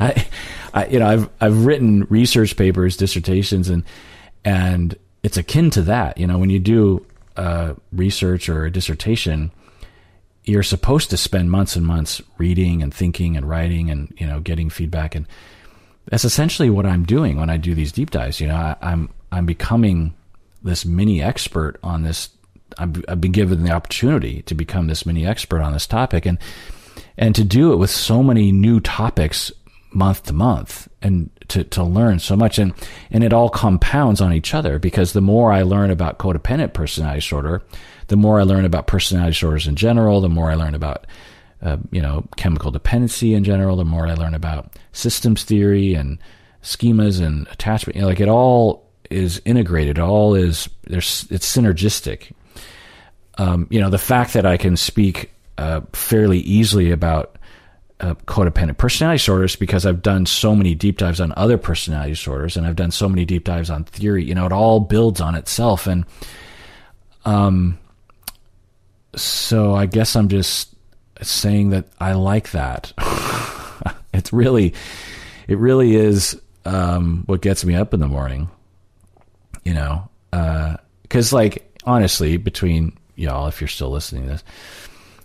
I, 0.00 0.26
I, 0.72 0.86
you 0.86 0.98
know, 0.98 1.06
I've 1.06 1.30
I've 1.40 1.66
written 1.66 2.06
research 2.10 2.56
papers, 2.56 2.96
dissertations, 2.96 3.68
and 3.68 3.84
and 4.44 4.96
it's 5.22 5.36
akin 5.36 5.70
to 5.70 5.82
that. 5.82 6.18
You 6.18 6.26
know, 6.26 6.38
when 6.38 6.50
you 6.50 6.58
do 6.58 7.06
uh, 7.36 7.74
research 7.92 8.48
or 8.48 8.66
a 8.66 8.70
dissertation, 8.70 9.50
you're 10.44 10.62
supposed 10.62 11.10
to 11.10 11.16
spend 11.16 11.50
months 11.50 11.76
and 11.76 11.86
months 11.86 12.20
reading 12.38 12.82
and 12.82 12.92
thinking 12.92 13.36
and 13.36 13.48
writing 13.48 13.90
and 13.90 14.12
you 14.16 14.26
know 14.26 14.40
getting 14.40 14.70
feedback 14.70 15.14
and 15.14 15.26
that's 16.06 16.24
essentially 16.24 16.70
what 16.70 16.86
I'm 16.86 17.04
doing 17.04 17.38
when 17.38 17.50
I 17.50 17.56
do 17.56 17.74
these 17.74 17.92
deep 17.92 18.10
dives. 18.10 18.40
You 18.40 18.48
know, 18.48 18.56
I, 18.56 18.76
I'm 18.82 19.08
I'm 19.34 19.46
becoming 19.46 20.14
this 20.62 20.84
mini 20.84 21.22
expert 21.22 21.78
on 21.82 22.02
this. 22.02 22.30
I've, 22.78 23.04
I've 23.08 23.20
been 23.20 23.32
given 23.32 23.62
the 23.62 23.72
opportunity 23.72 24.42
to 24.42 24.54
become 24.54 24.86
this 24.86 25.04
mini 25.04 25.26
expert 25.26 25.60
on 25.60 25.72
this 25.72 25.86
topic, 25.86 26.26
and 26.26 26.38
and 27.16 27.34
to 27.34 27.44
do 27.44 27.72
it 27.72 27.76
with 27.76 27.90
so 27.90 28.22
many 28.22 28.52
new 28.52 28.80
topics 28.80 29.52
month 29.92 30.24
to 30.24 30.32
month 30.32 30.88
and 31.02 31.30
to, 31.48 31.62
to 31.62 31.82
learn 31.84 32.18
so 32.18 32.34
much 32.34 32.58
and 32.58 32.74
and 33.10 33.22
it 33.22 33.32
all 33.32 33.48
compounds 33.48 34.20
on 34.20 34.32
each 34.32 34.52
other 34.52 34.78
because 34.78 35.12
the 35.12 35.20
more 35.20 35.52
I 35.52 35.62
learn 35.62 35.90
about 35.90 36.18
codependent 36.18 36.72
personality 36.72 37.20
disorder, 37.20 37.62
the 38.08 38.16
more 38.16 38.40
I 38.40 38.42
learn 38.42 38.64
about 38.64 38.86
personality 38.86 39.32
disorders 39.32 39.68
in 39.68 39.76
general, 39.76 40.20
the 40.20 40.28
more 40.28 40.50
I 40.50 40.54
learn 40.54 40.74
about 40.74 41.06
uh, 41.62 41.76
you 41.90 42.02
know 42.02 42.26
chemical 42.36 42.70
dependency 42.70 43.34
in 43.34 43.44
general, 43.44 43.76
the 43.76 43.84
more 43.84 44.06
I 44.06 44.14
learn 44.14 44.34
about 44.34 44.76
systems 44.92 45.44
theory 45.44 45.94
and 45.94 46.18
schemas 46.62 47.24
and 47.24 47.46
attachment. 47.48 47.96
You 47.96 48.02
know, 48.02 48.08
like 48.08 48.20
it 48.20 48.28
all 48.28 48.83
is 49.14 49.40
integrated. 49.44 49.98
All 49.98 50.34
is 50.34 50.68
there's 50.84 51.26
it's 51.30 51.56
synergistic. 51.56 52.32
Um, 53.38 53.66
you 53.70 53.80
know, 53.80 53.90
the 53.90 53.98
fact 53.98 54.34
that 54.34 54.44
I 54.44 54.56
can 54.56 54.76
speak 54.76 55.30
uh, 55.56 55.82
fairly 55.92 56.40
easily 56.40 56.90
about 56.90 57.36
uh, 58.00 58.14
codependent 58.26 58.76
personality 58.76 59.18
disorders 59.18 59.56
because 59.56 59.86
I've 59.86 60.02
done 60.02 60.26
so 60.26 60.54
many 60.54 60.74
deep 60.74 60.98
dives 60.98 61.20
on 61.20 61.32
other 61.36 61.56
personality 61.56 62.10
disorders 62.10 62.56
and 62.56 62.66
I've 62.66 62.76
done 62.76 62.90
so 62.90 63.08
many 63.08 63.24
deep 63.24 63.44
dives 63.44 63.70
on 63.70 63.84
theory. 63.84 64.24
You 64.24 64.34
know, 64.34 64.46
it 64.46 64.52
all 64.52 64.80
builds 64.80 65.20
on 65.20 65.34
itself. 65.34 65.86
And 65.86 66.04
um, 67.24 67.78
so 69.14 69.74
I 69.74 69.86
guess 69.86 70.16
I'm 70.16 70.28
just 70.28 70.74
saying 71.22 71.70
that 71.70 71.86
I 72.00 72.12
like 72.14 72.50
that. 72.50 72.92
it's 74.12 74.32
really, 74.32 74.74
it 75.48 75.58
really 75.58 75.94
is 75.94 76.40
um, 76.64 77.22
what 77.26 77.42
gets 77.42 77.64
me 77.64 77.74
up 77.74 77.94
in 77.94 78.00
the 78.00 78.08
morning. 78.08 78.48
You 79.64 79.74
know, 79.74 80.08
because 81.02 81.32
uh, 81.32 81.36
like 81.36 81.78
honestly, 81.84 82.36
between 82.36 82.96
y'all, 83.16 83.46
if 83.48 83.60
you're 83.60 83.68
still 83.68 83.90
listening 83.90 84.24
to 84.24 84.28
this, 84.30 84.44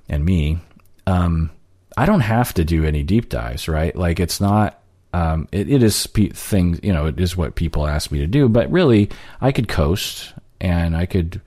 and 0.07 0.23
me, 0.23 0.59
um, 1.07 1.51
I 1.97 2.05
don't 2.05 2.21
have 2.21 2.53
to 2.55 2.63
do 2.63 2.85
any 2.85 3.03
deep 3.03 3.29
dives, 3.29 3.67
right? 3.67 3.95
Like 3.95 4.19
it's 4.19 4.39
not. 4.39 4.75
Um, 5.11 5.47
it, 5.51 5.67
it 5.67 5.81
is 5.81 6.05
pe- 6.05 6.29
things, 6.29 6.79
you 6.83 6.93
know, 6.93 7.07
it 7.07 7.19
is 7.19 7.35
what 7.35 7.55
people 7.55 7.87
ask 7.87 8.11
me 8.11 8.19
to 8.19 8.27
do, 8.27 8.47
but 8.47 8.71
really, 8.71 9.09
I 9.41 9.51
could 9.51 9.67
coast 9.67 10.33
and 10.61 10.95
I 10.95 11.07
could, 11.07 11.41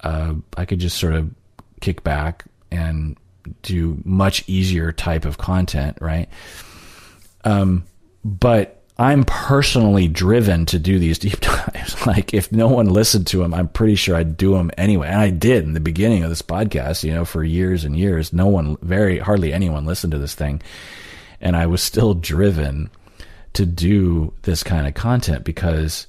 uh, 0.00 0.32
I 0.56 0.64
could 0.64 0.78
just 0.78 0.96
sort 0.96 1.12
of 1.12 1.30
kick 1.82 2.02
back 2.04 2.46
and 2.70 3.18
do 3.60 3.98
much 4.04 4.44
easier 4.46 4.92
type 4.92 5.26
of 5.26 5.36
content, 5.36 5.98
right? 6.00 6.30
Um, 7.44 7.84
but 8.24 8.75
I'm 8.98 9.24
personally 9.24 10.08
driven 10.08 10.64
to 10.66 10.78
do 10.78 10.98
these 10.98 11.18
deep 11.18 11.40
dives. 11.40 12.06
like 12.06 12.32
if 12.32 12.50
no 12.50 12.68
one 12.68 12.88
listened 12.88 13.26
to 13.28 13.38
them, 13.38 13.52
I'm 13.52 13.68
pretty 13.68 13.94
sure 13.94 14.16
I'd 14.16 14.36
do 14.36 14.54
them 14.54 14.70
anyway. 14.78 15.08
And 15.08 15.20
I 15.20 15.30
did 15.30 15.64
in 15.64 15.74
the 15.74 15.80
beginning 15.80 16.22
of 16.22 16.30
this 16.30 16.42
podcast, 16.42 17.04
you 17.04 17.12
know, 17.12 17.24
for 17.24 17.44
years 17.44 17.84
and 17.84 17.96
years. 17.96 18.32
No 18.32 18.46
one, 18.46 18.76
very 18.80 19.18
hardly 19.18 19.52
anyone 19.52 19.84
listened 19.84 20.12
to 20.12 20.18
this 20.18 20.34
thing. 20.34 20.62
And 21.40 21.56
I 21.56 21.66
was 21.66 21.82
still 21.82 22.14
driven 22.14 22.90
to 23.52 23.66
do 23.66 24.32
this 24.42 24.62
kind 24.62 24.86
of 24.86 24.94
content 24.94 25.44
because 25.44 26.06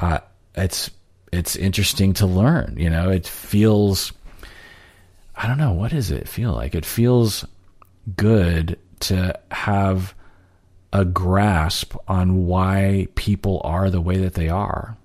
uh, 0.00 0.20
it's 0.54 0.90
it's 1.32 1.56
interesting 1.56 2.12
to 2.14 2.26
learn. 2.26 2.74
You 2.78 2.90
know, 2.90 3.10
it 3.10 3.26
feels 3.26 4.12
I 5.36 5.46
don't 5.46 5.58
know 5.58 5.72
what 5.72 5.92
does 5.92 6.10
it 6.10 6.28
feel 6.28 6.52
like. 6.52 6.74
It 6.74 6.84
feels 6.84 7.44
good 8.16 8.78
to 9.00 9.38
have 9.50 10.14
a 10.92 11.04
grasp 11.04 11.94
on 12.08 12.46
why 12.46 13.06
people 13.14 13.60
are 13.64 13.90
the 13.90 14.00
way 14.00 14.16
that 14.18 14.34
they 14.34 14.48
are. 14.48 14.96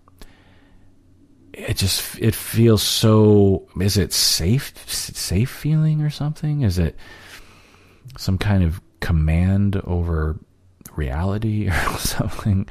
It 1.54 1.78
just 1.78 2.20
it 2.20 2.36
feels 2.36 2.82
so 2.84 3.68
is 3.80 3.98
it 3.98 4.12
safe 4.12 4.74
safe 4.90 5.50
feeling 5.50 6.02
or 6.02 6.10
something? 6.10 6.62
Is 6.62 6.80
it 6.80 6.98
some 8.18 8.38
kind 8.38 8.64
of 8.64 8.82
command 9.00 9.78
over 9.86 10.38
reality 10.96 11.70
or 11.70 11.98
something? 11.98 12.68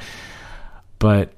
But 0.98 1.32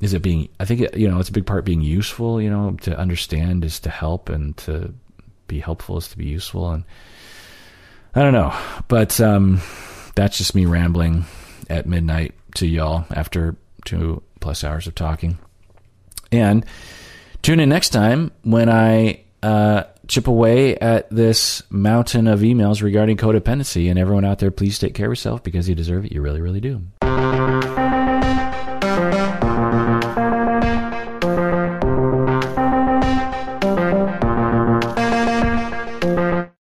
is 0.00 0.14
it 0.14 0.22
being 0.22 0.48
I 0.60 0.64
think 0.64 0.80
it, 0.80 0.96
you 0.96 1.08
know 1.08 1.18
it's 1.18 1.28
a 1.28 1.32
big 1.32 1.46
part 1.46 1.64
being 1.66 1.82
useful, 1.82 2.40
you 2.40 2.48
know, 2.48 2.76
to 2.82 2.96
understand 2.96 3.64
is 3.64 3.80
to 3.80 3.90
help 3.90 4.28
and 4.30 4.56
to 4.58 4.94
be 5.46 5.58
helpful 5.60 5.98
is 5.98 6.08
to 6.08 6.16
be 6.16 6.26
useful 6.26 6.70
and 6.70 6.84
I 8.14 8.22
don't 8.22 8.32
know. 8.32 8.56
But 8.86 9.20
um 9.20 9.60
that's 10.18 10.36
just 10.36 10.52
me 10.52 10.66
rambling 10.66 11.24
at 11.70 11.86
midnight 11.86 12.34
to 12.56 12.66
y'all 12.66 13.06
after 13.10 13.54
two 13.84 14.20
plus 14.40 14.64
hours 14.64 14.88
of 14.88 14.94
talking. 14.96 15.38
And 16.32 16.66
tune 17.40 17.60
in 17.60 17.68
next 17.68 17.90
time 17.90 18.32
when 18.42 18.68
I 18.68 19.22
uh, 19.44 19.84
chip 20.08 20.26
away 20.26 20.76
at 20.76 21.08
this 21.10 21.62
mountain 21.70 22.26
of 22.26 22.40
emails 22.40 22.82
regarding 22.82 23.16
codependency. 23.16 23.88
And 23.88 23.96
everyone 23.96 24.24
out 24.24 24.40
there, 24.40 24.50
please 24.50 24.80
take 24.80 24.94
care 24.94 25.06
of 25.06 25.12
yourself 25.12 25.44
because 25.44 25.68
you 25.68 25.76
deserve 25.76 26.04
it. 26.04 26.10
You 26.10 26.20
really, 26.20 26.40
really 26.40 26.60
do. 26.60 26.82